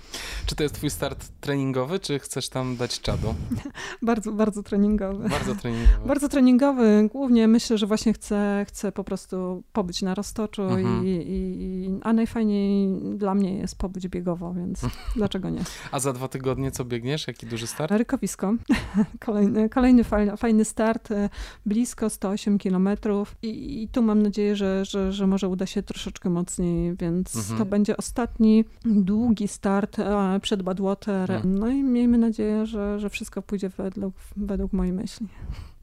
Czy 0.46 0.54
to 0.54 0.62
jest 0.62 0.74
twój 0.74 0.90
start 0.90 1.28
treningowy, 1.40 1.98
czy 1.98 2.18
chcesz 2.18 2.48
tam 2.48 2.76
dać 2.76 3.00
czadu? 3.00 3.34
bardzo, 4.02 4.32
bardzo 4.32 4.62
treningowy. 4.62 5.28
Bardzo 5.28 5.54
treningowy. 5.54 6.06
Bardzo 6.08 6.28
treningowy. 6.28 7.08
Głównie 7.12 7.48
myślę, 7.48 7.78
że 7.78 7.86
właśnie 7.86 8.12
chcę, 8.12 8.64
chcę 8.68 8.92
po 8.92 9.04
prostu 9.04 9.62
pobyć 9.72 10.02
na 10.02 10.14
roztoczu, 10.14 10.62
mhm. 10.62 11.06
i, 11.06 11.08
i, 11.08 11.90
a 12.02 12.12
najfajniej 12.12 12.88
dla 13.16 13.34
mnie 13.34 13.58
jest 13.58 13.78
pobyć 13.78 14.08
biegowo, 14.08 14.47
więc 14.54 14.80
dlaczego 15.16 15.50
nie? 15.50 15.60
A 15.92 16.00
za 16.00 16.12
dwa 16.12 16.28
tygodnie 16.28 16.70
co 16.70 16.84
biegniesz? 16.84 17.26
Jaki 17.26 17.46
duży 17.46 17.66
start? 17.66 17.92
Rykowisko. 17.92 18.54
Kolejny, 19.26 19.68
kolejny 19.68 20.04
fajny 20.36 20.64
start, 20.64 21.10
e, 21.10 21.30
blisko 21.66 22.10
108 22.10 22.58
kilometrów 22.58 23.36
i, 23.42 23.82
i 23.82 23.88
tu 23.88 24.02
mam 24.02 24.22
nadzieję, 24.22 24.56
że, 24.56 24.84
że, 24.84 25.12
że 25.12 25.26
może 25.26 25.48
uda 25.48 25.66
się 25.66 25.82
troszeczkę 25.82 26.30
mocniej, 26.30 26.96
więc 26.96 27.36
mhm. 27.36 27.58
to 27.58 27.64
będzie 27.64 27.96
ostatni 27.96 28.64
długi 28.84 29.48
start 29.48 29.98
e, 29.98 30.40
przed 30.42 30.62
Badwater. 30.62 31.30
Mhm. 31.30 31.58
No 31.58 31.68
i 31.68 31.82
miejmy 31.82 32.18
nadzieję, 32.18 32.66
że, 32.66 33.00
że 33.00 33.10
wszystko 33.10 33.42
pójdzie 33.42 33.68
według, 33.68 34.14
według 34.36 34.72
mojej 34.72 34.92
myśli. 34.92 35.28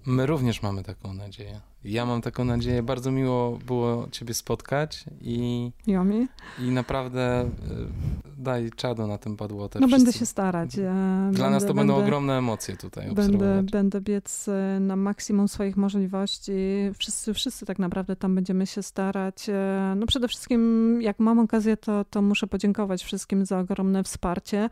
My 0.05 0.25
również 0.25 0.61
mamy 0.61 0.83
taką 0.83 1.13
nadzieję. 1.13 1.61
Ja 1.85 2.05
mam 2.05 2.21
taką 2.21 2.45
nadzieję. 2.45 2.83
Bardzo 2.83 3.11
miło 3.11 3.59
było 3.67 4.07
Ciebie 4.11 4.33
spotkać 4.33 5.05
i. 5.21 5.71
I 6.59 6.71
naprawdę 6.71 7.43
y, 7.43 7.47
daj 8.37 8.71
czadu 8.75 9.07
na 9.07 9.17
tym 9.17 9.37
padłoter. 9.37 9.81
No 9.81 9.87
będę 9.87 10.13
się 10.13 10.25
starać. 10.25 10.75
Ja 10.75 10.93
Dla 11.31 11.43
będę, 11.43 11.49
nas 11.49 11.65
to 11.65 11.73
będą 11.73 11.93
będę, 11.93 12.07
ogromne 12.07 12.37
emocje 12.37 12.77
tutaj. 12.77 13.13
Będę, 13.13 13.63
będę 13.71 14.01
biec 14.01 14.47
y, 14.47 14.79
na 14.79 14.95
maksimum 14.95 15.47
swoich 15.47 15.77
możliwości. 15.77 16.51
Wszyscy, 16.97 17.33
wszyscy 17.33 17.65
tak 17.65 17.79
naprawdę 17.79 18.15
tam 18.15 18.35
będziemy 18.35 18.67
się 18.67 18.83
starać. 18.83 19.35
No 19.95 20.05
przede 20.05 20.27
wszystkim, 20.27 21.01
jak 21.01 21.19
mam 21.19 21.39
okazję, 21.39 21.77
to, 21.77 22.05
to 22.05 22.21
muszę 22.21 22.47
podziękować 22.47 23.03
wszystkim 23.03 23.45
za 23.45 23.59
ogromne 23.59 24.03
wsparcie. 24.03 24.69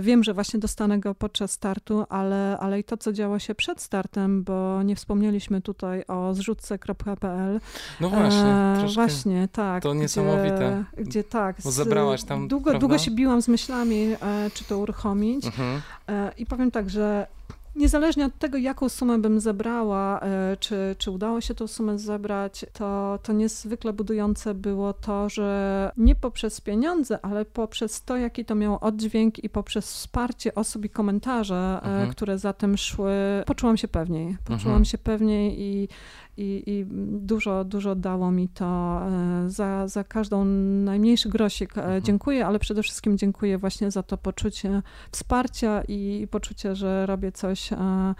Wiem, 0.00 0.24
że 0.24 0.34
właśnie 0.34 0.60
dostanę 0.60 0.98
go 0.98 1.14
podczas 1.14 1.52
startu, 1.52 2.04
ale, 2.08 2.56
ale 2.60 2.80
i 2.80 2.84
to, 2.84 2.96
co 2.96 3.12
działo 3.12 3.38
się 3.38 3.54
przed 3.54 3.80
startem, 3.80 4.44
bo 4.44 4.82
nie 4.82 4.96
wspomnieliśmy 4.96 5.60
tutaj 5.60 6.04
o 6.08 6.29
zrzutce.pl. 6.34 7.60
No 8.00 8.08
właśnie, 8.08 8.40
e, 8.40 8.86
Właśnie, 8.94 9.48
tak. 9.52 9.82
To 9.82 9.94
niesamowite. 9.94 10.84
Gdzie, 10.94 11.04
gdzie 11.04 11.24
tak. 11.24 11.56
Bo 11.64 11.70
zebrałaś 11.70 12.24
tam, 12.24 12.48
Długo, 12.48 12.78
długo 12.78 12.98
się 12.98 13.10
biłam 13.10 13.42
z 13.42 13.48
myślami, 13.48 14.16
e, 14.22 14.50
czy 14.54 14.64
to 14.64 14.78
uruchomić. 14.78 15.44
Mhm. 15.44 15.80
E, 16.08 16.32
I 16.38 16.46
powiem 16.46 16.70
tak, 16.70 16.90
że 16.90 17.26
Niezależnie 17.74 18.26
od 18.26 18.38
tego, 18.38 18.58
jaką 18.58 18.88
sumę 18.88 19.18
bym 19.18 19.40
zebrała, 19.40 20.20
e, 20.20 20.56
czy, 20.60 20.96
czy 20.98 21.10
udało 21.10 21.40
się 21.40 21.54
tą 21.54 21.66
sumę 21.66 21.98
zebrać, 21.98 22.66
to, 22.72 23.18
to 23.22 23.32
niezwykle 23.32 23.92
budujące 23.92 24.54
było 24.54 24.92
to, 24.92 25.28
że 25.28 25.92
nie 25.96 26.14
poprzez 26.14 26.60
pieniądze, 26.60 27.18
ale 27.22 27.44
poprzez 27.44 28.04
to, 28.04 28.16
jaki 28.16 28.44
to 28.44 28.54
miało 28.54 28.80
oddźwięk 28.80 29.44
i 29.44 29.48
poprzez 29.48 29.92
wsparcie 29.92 30.54
osób 30.54 30.84
i 30.84 30.90
komentarze, 30.90 31.80
e, 31.82 31.86
mhm. 31.86 32.10
które 32.10 32.38
za 32.38 32.52
tym 32.52 32.76
szły, 32.76 33.12
poczułam 33.46 33.76
się 33.76 33.88
pewniej. 33.88 34.36
Poczułam 34.44 34.76
mhm. 34.76 34.84
się 34.84 34.98
pewniej 34.98 35.60
i, 35.60 35.88
i, 36.36 36.62
i 36.66 36.86
dużo, 37.20 37.64
dużo 37.64 37.94
dało 37.94 38.30
mi 38.30 38.48
to. 38.48 39.00
E, 39.06 39.50
za, 39.50 39.88
za 39.88 40.04
każdą 40.04 40.44
najmniejszy 40.84 41.28
grosik 41.28 41.78
mhm. 41.78 42.02
dziękuję, 42.02 42.46
ale 42.46 42.58
przede 42.58 42.82
wszystkim 42.82 43.18
dziękuję 43.18 43.58
właśnie 43.58 43.90
za 43.90 44.02
to 44.02 44.16
poczucie 44.16 44.82
wsparcia 45.12 45.82
i 45.88 46.28
poczucie, 46.30 46.74
że 46.74 47.06
robię 47.06 47.32
coś 47.32 47.50
coś, 47.50 47.70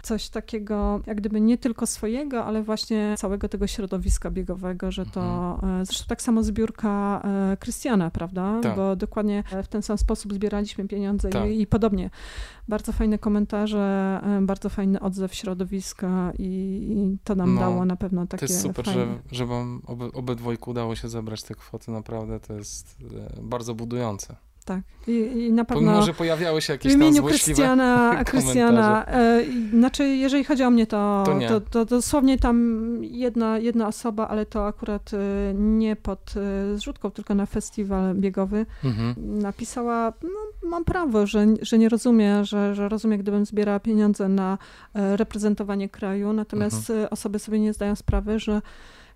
coś 0.01 0.29
takiego 0.29 1.01
jak 1.07 1.17
gdyby 1.17 1.41
nie 1.41 1.57
tylko 1.57 1.87
swojego, 1.87 2.45
ale 2.45 2.63
właśnie 2.63 3.15
całego 3.17 3.49
tego 3.49 3.67
środowiska 3.67 4.31
biegowego, 4.31 4.91
że 4.91 5.05
to 5.05 5.21
mhm. 5.21 5.81
E, 5.81 5.85
zresztą 5.85 6.05
tak 6.07 6.21
samo 6.21 6.43
zbiórka 6.43 7.21
e, 7.51 7.57
Krystiana, 7.57 8.11
prawda? 8.11 8.59
Tak. 8.63 8.75
Bo 8.75 8.95
dokładnie 8.95 9.43
w 9.63 9.67
ten 9.67 9.81
sam 9.81 9.97
sposób 9.97 10.33
zbieraliśmy 10.33 10.87
pieniądze 10.87 11.29
tak. 11.29 11.49
i, 11.49 11.61
i 11.61 11.67
podobnie. 11.67 12.09
Bardzo 12.71 12.91
fajne 12.91 13.19
komentarze, 13.19 14.19
e, 14.23 14.41
bardzo 14.41 14.69
fajny 14.69 14.99
odzew 14.99 15.35
środowiska 15.35 16.31
i, 16.39 16.43
i 16.43 17.17
to 17.23 17.35
nam 17.35 17.55
no, 17.55 17.61
dało 17.61 17.85
na 17.85 17.95
pewno 17.95 18.27
takie 18.27 18.47
To 18.47 18.53
jest 18.53 18.61
super, 18.61 18.85
fajne. 18.85 19.05
że, 19.05 19.35
że 19.35 19.45
wam 19.45 19.81
oby, 19.85 20.05
obydwojku 20.11 20.71
udało 20.71 20.95
się 20.95 21.09
zebrać 21.09 21.43
te 21.43 21.55
kwoty, 21.55 21.91
naprawdę 21.91 22.39
to 22.39 22.53
jest 22.53 22.97
bardzo 23.41 23.75
budujące. 23.75 24.35
Tak. 24.75 24.81
I, 25.07 25.45
I, 25.45 25.51
na 25.51 25.65
pewno. 25.65 25.83
Pomimo, 25.83 26.05
że 26.05 26.13
pojawiały 26.13 26.61
się 26.61 26.73
jakieś 26.73 26.93
w 26.93 26.95
imieniu 26.95 27.23
Krystiana, 27.23 28.15
Krystiana 28.25 29.05
e, 29.05 29.43
znaczy, 29.73 30.07
jeżeli 30.07 30.43
chodzi 30.43 30.63
o 30.63 30.69
mnie, 30.69 30.87
to, 30.87 31.23
to, 31.25 31.39
to, 31.47 31.61
to, 31.61 31.85
dosłownie 31.85 32.37
tam 32.37 32.97
jedna, 33.01 33.57
jedna 33.57 33.87
osoba, 33.87 34.27
ale 34.27 34.45
to 34.45 34.67
akurat 34.67 35.11
e, 35.13 35.17
nie 35.53 35.95
pod 35.95 36.33
e, 36.37 36.77
zrzutką, 36.77 37.11
tylko 37.11 37.35
na 37.35 37.45
festiwal 37.45 38.15
biegowy, 38.15 38.65
mhm. 38.83 39.15
napisała: 39.17 40.13
no, 40.23 40.69
Mam 40.69 40.85
prawo, 40.85 41.27
że, 41.27 41.45
że 41.61 41.77
nie 41.77 41.89
rozumie, 41.89 42.45
że, 42.45 42.75
że 42.75 42.89
rozumie, 42.89 43.17
gdybym 43.17 43.45
zbierała 43.45 43.79
pieniądze 43.79 44.29
na 44.29 44.57
e, 44.93 45.17
reprezentowanie 45.17 45.89
kraju, 45.89 46.33
natomiast 46.33 46.89
mhm. 46.89 47.07
osoby 47.11 47.39
sobie 47.39 47.59
nie 47.59 47.73
zdają 47.73 47.95
sprawy, 47.95 48.39
że 48.39 48.61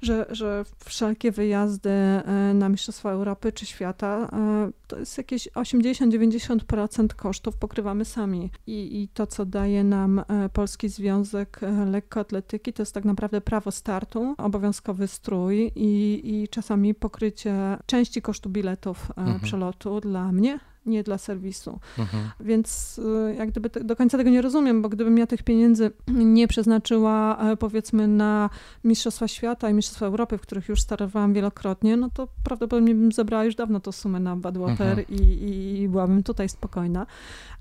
że, 0.01 0.25
że 0.29 0.65
wszelkie 0.85 1.31
wyjazdy 1.31 1.89
e, 1.89 2.53
na 2.53 2.69
Mistrzostwa 2.69 3.11
Europy 3.11 3.51
czy 3.51 3.65
świata 3.65 4.29
e, 4.33 4.71
to 4.87 4.99
jest 4.99 5.17
jakieś 5.17 5.47
80-90% 5.47 7.07
kosztów 7.07 7.57
pokrywamy 7.57 8.05
sami. 8.05 8.51
I, 8.67 9.01
I 9.01 9.07
to, 9.07 9.27
co 9.27 9.45
daje 9.45 9.83
nam 9.83 10.19
e, 10.19 10.49
Polski 10.53 10.89
Związek 10.89 11.61
Lekkoatletyki, 11.85 12.73
to 12.73 12.81
jest 12.81 12.93
tak 12.93 13.05
naprawdę 13.05 13.41
prawo 13.41 13.71
startu, 13.71 14.35
obowiązkowy 14.37 15.07
strój 15.07 15.71
i, 15.75 16.21
i 16.23 16.47
czasami 16.47 16.93
pokrycie 16.95 17.77
części 17.85 18.21
kosztu 18.21 18.49
biletów 18.49 19.11
mhm. 19.17 19.39
przelotu 19.39 19.99
dla 19.99 20.31
mnie, 20.31 20.59
nie 20.85 21.03
dla 21.03 21.17
serwisu. 21.17 21.79
Mhm. 21.99 22.29
Więc 22.39 22.99
y, 22.99 23.35
jak 23.37 23.51
gdyby 23.51 23.69
do 23.69 23.95
końca 23.95 24.17
tego 24.17 24.29
nie 24.29 24.41
rozumiem, 24.41 24.81
bo 24.81 24.89
gdybym 24.89 25.17
ja 25.17 25.27
tych 25.27 25.43
pieniędzy 25.43 25.91
nie 26.07 26.47
przeznaczyła 26.47 27.37
e, 27.51 27.57
powiedzmy 27.57 28.07
na 28.07 28.49
Mistrzostwa 28.83 29.27
Świata 29.27 29.69
i 29.69 29.73
Mistrzostwa 29.73 30.05
Europy, 30.05 30.37
w 30.37 30.41
których 30.41 30.69
już 30.69 30.81
starowałam 30.81 31.33
wielokrotnie, 31.33 31.97
no 31.97 32.09
to 32.09 32.27
prawdopodobnie 32.43 32.95
bym 32.95 33.11
zebrała 33.11 33.43
już 33.43 33.55
dawno 33.55 33.79
tą 33.79 33.91
sumę 33.91 34.19
na 34.19 34.35
Badwater 34.35 34.99
mhm. 34.99 35.05
i, 35.09 35.79
i 35.81 35.89
byłabym 35.89 36.23
tutaj 36.23 36.49
spokojna. 36.49 37.05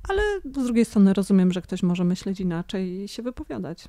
Ale 0.09 0.23
z 0.45 0.65
drugiej 0.65 0.85
strony 0.85 1.13
rozumiem, 1.13 1.53
że 1.53 1.63
ktoś 1.63 1.83
może 1.83 2.05
myśleć 2.05 2.41
inaczej 2.41 3.03
i 3.03 3.09
się 3.09 3.23
wypowiadać. 3.23 3.89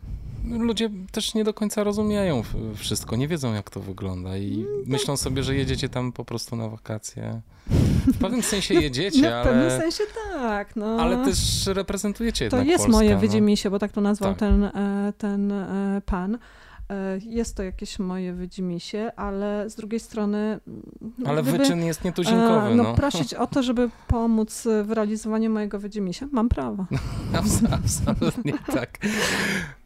Ludzie 0.50 0.90
też 1.12 1.34
nie 1.34 1.44
do 1.44 1.54
końca 1.54 1.84
rozumieją 1.84 2.44
wszystko, 2.76 3.16
nie 3.16 3.28
wiedzą 3.28 3.54
jak 3.54 3.70
to 3.70 3.80
wygląda 3.80 4.38
i 4.38 4.58
tak. 4.58 4.88
myślą 4.88 5.18
sobie, 5.18 5.44
że 5.44 5.56
jedziecie 5.56 5.90
tam 5.90 6.12
po 6.12 6.26
prostu 6.26 6.56
na 6.56 6.70
wakacje. 6.70 7.42
W 8.14 8.18
pewnym 8.18 8.44
sensie 8.54 8.74
no, 8.74 8.82
jedziecie, 8.82 9.22
no, 9.22 9.28
ale... 9.28 9.44
W 9.44 9.48
pewnym 9.48 9.82
sensie 9.82 10.04
tak, 10.34 10.76
no. 10.76 10.86
Ale 11.00 11.26
też 11.26 11.68
reprezentujecie 11.68 12.50
To 12.50 12.58
jest 12.58 12.70
Polskę, 12.78 12.92
moje 12.92 13.32
no. 13.64 13.72
bo 13.72 13.80
tak 13.80 13.92
to 13.92 14.02
nazwał 14.02 14.32
tak. 14.32 14.40
ten, 14.40 14.64
e, 14.64 15.14
ten 15.18 15.52
e, 15.52 16.02
pan. 16.06 16.38
E, 16.90 17.18
jest 17.26 17.56
to 17.56 17.64
jakieś 17.64 18.00
moje 18.00 18.34
wydzimisie, 18.34 19.12
ale 19.16 19.70
z 19.70 19.76
drugiej 19.76 20.00
strony. 20.00 20.60
No, 21.18 21.30
ale 21.30 21.44
gdyby, 21.44 21.58
wyczyn 21.58 21.84
jest 21.84 22.04
nietuzinkowy. 22.04 22.76
No, 22.76 22.84
no, 22.84 22.94
prosić 22.94 23.34
o 23.34 23.48
to, 23.48 23.64
żeby 23.64 23.90
pomóc 24.08 24.68
w 24.84 24.92
realizowaniu 24.92 25.50
mojego 25.50 25.80
wydzimisia, 25.80 26.28
mam 26.32 26.50
prawo. 26.50 26.86
Absolutnie 28.08 28.54
tak. 28.74 28.98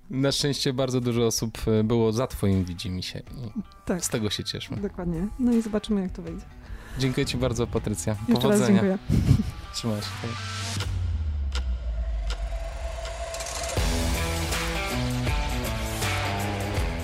Na 0.10 0.32
szczęście 0.32 0.74
bardzo 0.74 1.02
dużo 1.02 1.26
osób 1.26 1.58
było 1.84 2.12
za 2.12 2.28
twoim 2.28 2.66
widzimisię. 2.66 3.22
Tak. 3.86 4.06
Z 4.06 4.10
tego 4.10 4.30
się 4.30 4.44
cieszmy. 4.44 4.78
Dokładnie. 4.78 5.28
No 5.40 5.54
i 5.54 5.62
zobaczymy, 5.62 6.02
jak 6.02 6.12
to 6.12 6.22
wyjdzie. 6.22 6.46
Dziękuję 7.00 7.26
Ci 7.26 7.38
bardzo, 7.38 7.68
Patrycja. 7.68 8.16
Jeszcze 8.28 8.42
Powodzenia. 8.42 8.82
Raz 8.82 8.90
dziękuję. 8.90 8.98
Trzymaj 9.74 10.02
się. 10.02 10.99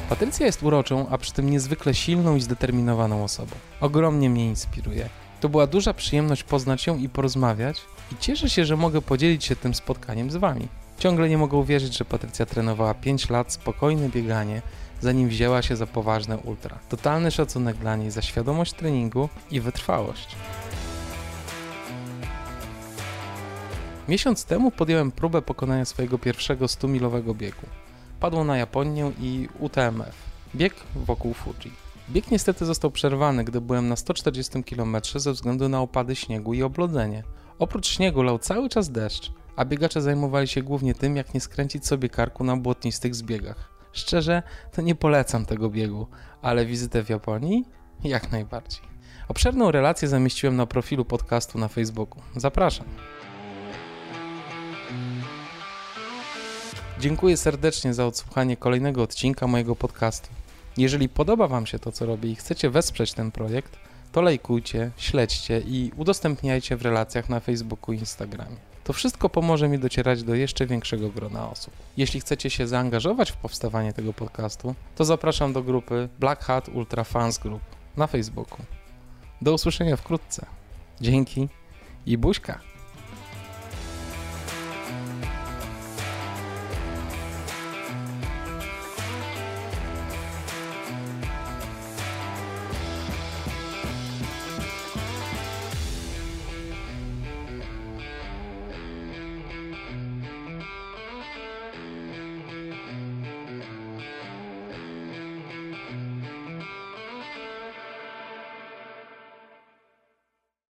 Patrycja 0.09 0.45
jest 0.45 0.63
uroczą, 0.63 1.09
a 1.09 1.17
przy 1.17 1.33
tym 1.33 1.49
niezwykle 1.49 1.93
silną 1.93 2.35
i 2.35 2.41
zdeterminowaną 2.41 3.23
osobą. 3.23 3.55
Ogromnie 3.81 4.29
mnie 4.29 4.45
inspiruje. 4.45 5.09
To 5.41 5.49
była 5.49 5.67
duża 5.67 5.93
przyjemność 5.93 6.43
poznać 6.43 6.87
ją 6.87 6.97
i 6.97 7.09
porozmawiać 7.09 7.81
i 8.11 8.15
cieszę 8.19 8.49
się, 8.49 8.65
że 8.65 8.77
mogę 8.77 9.01
podzielić 9.01 9.45
się 9.45 9.55
tym 9.55 9.73
spotkaniem 9.73 10.31
z 10.31 10.35
Wami. 10.35 10.67
Ciągle 10.97 11.29
nie 11.29 11.37
mogę 11.37 11.57
uwierzyć, 11.57 11.97
że 11.97 12.05
Patrycja 12.05 12.45
trenowała 12.45 12.93
5 12.93 13.29
lat 13.29 13.53
spokojne 13.53 14.09
bieganie, 14.09 14.61
zanim 15.01 15.29
wzięła 15.29 15.61
się 15.61 15.75
za 15.75 15.87
poważne 15.87 16.37
ultra. 16.37 16.79
Totalny 16.89 17.31
szacunek 17.31 17.77
dla 17.77 17.95
niej 17.95 18.11
za 18.11 18.21
świadomość 18.21 18.73
treningu 18.73 19.29
i 19.51 19.61
wytrwałość. 19.61 20.35
Miesiąc 24.07 24.45
temu 24.45 24.71
podjąłem 24.71 25.11
próbę 25.11 25.41
pokonania 25.41 25.85
swojego 25.85 26.17
pierwszego 26.17 26.65
100-milowego 26.65 27.35
biegu. 27.35 27.65
Padło 28.19 28.43
na 28.43 28.57
Japonię 28.57 29.11
i 29.19 29.49
UTMF. 29.59 30.15
Bieg 30.55 30.73
wokół 30.95 31.33
Fuji. 31.33 31.71
Bieg 32.09 32.31
niestety 32.31 32.65
został 32.65 32.91
przerwany, 32.91 33.43
gdy 33.43 33.61
byłem 33.61 33.87
na 33.87 33.95
140 33.95 34.63
km 34.63 34.97
ze 35.15 35.31
względu 35.31 35.69
na 35.69 35.81
opady 35.81 36.15
śniegu 36.15 36.53
i 36.53 36.63
oblodzenie. 36.63 37.23
Oprócz 37.59 37.87
śniegu 37.87 38.23
lał 38.23 38.39
cały 38.39 38.69
czas 38.69 38.91
deszcz, 38.91 39.31
a 39.55 39.65
biegacze 39.65 40.01
zajmowali 40.01 40.47
się 40.47 40.61
głównie 40.61 40.95
tym, 40.95 41.15
jak 41.15 41.33
nie 41.33 41.41
skręcić 41.41 41.87
sobie 41.87 42.09
karku 42.09 42.43
na 42.43 42.57
błotnistych 42.57 43.15
zbiegach. 43.15 43.69
Szczerze, 43.93 44.43
to 44.71 44.81
nie 44.81 44.95
polecam 44.95 45.45
tego 45.45 45.69
biegu, 45.69 46.07
ale 46.41 46.65
wizytę 46.65 47.03
w 47.03 47.09
Japonii 47.09 47.65
jak 48.03 48.31
najbardziej. 48.31 48.81
Obszerną 49.27 49.71
relację 49.71 50.07
zamieściłem 50.07 50.55
na 50.55 50.65
profilu 50.65 51.05
podcastu 51.05 51.59
na 51.59 51.67
Facebooku. 51.67 52.21
Zapraszam. 52.35 52.85
Dziękuję 56.99 57.37
serdecznie 57.37 57.93
za 57.93 58.05
odsłuchanie 58.05 58.57
kolejnego 58.57 59.03
odcinka 59.03 59.47
mojego 59.47 59.75
podcastu. 59.75 60.29
Jeżeli 60.77 61.09
podoba 61.09 61.47
Wam 61.47 61.65
się 61.65 61.79
to, 61.79 61.91
co 61.91 62.05
robię 62.05 62.29
i 62.29 62.35
chcecie 62.35 62.69
wesprzeć 62.69 63.13
ten 63.13 63.31
projekt, 63.31 63.77
to 64.11 64.21
lajkujcie, 64.21 64.91
śledźcie 64.97 65.59
i 65.59 65.91
udostępniajcie 65.97 66.77
w 66.77 66.81
relacjach 66.81 67.29
na 67.29 67.39
Facebooku 67.39 67.93
i 67.93 67.97
Instagramie. 67.97 68.55
To 68.83 68.93
wszystko 68.93 69.29
pomoże 69.29 69.69
mi 69.69 69.79
docierać 69.79 70.23
do 70.23 70.35
jeszcze 70.35 70.65
większego 70.65 71.09
grona 71.09 71.49
osób. 71.49 71.73
Jeśli 71.97 72.19
chcecie 72.19 72.49
się 72.49 72.67
zaangażować 72.67 73.31
w 73.31 73.37
powstawanie 73.37 73.93
tego 73.93 74.13
podcastu, 74.13 74.75
to 74.95 75.05
zapraszam 75.05 75.53
do 75.53 75.63
grupy 75.63 76.09
Black 76.19 76.43
Hat 76.43 76.69
Ultra 76.69 77.03
Fans 77.03 77.37
Group 77.37 77.61
na 77.97 78.07
Facebooku. 78.07 78.59
Do 79.41 79.53
usłyszenia 79.53 79.97
wkrótce. 79.97 80.45
Dzięki 81.01 81.49
i 82.05 82.17
buźka! 82.17 82.74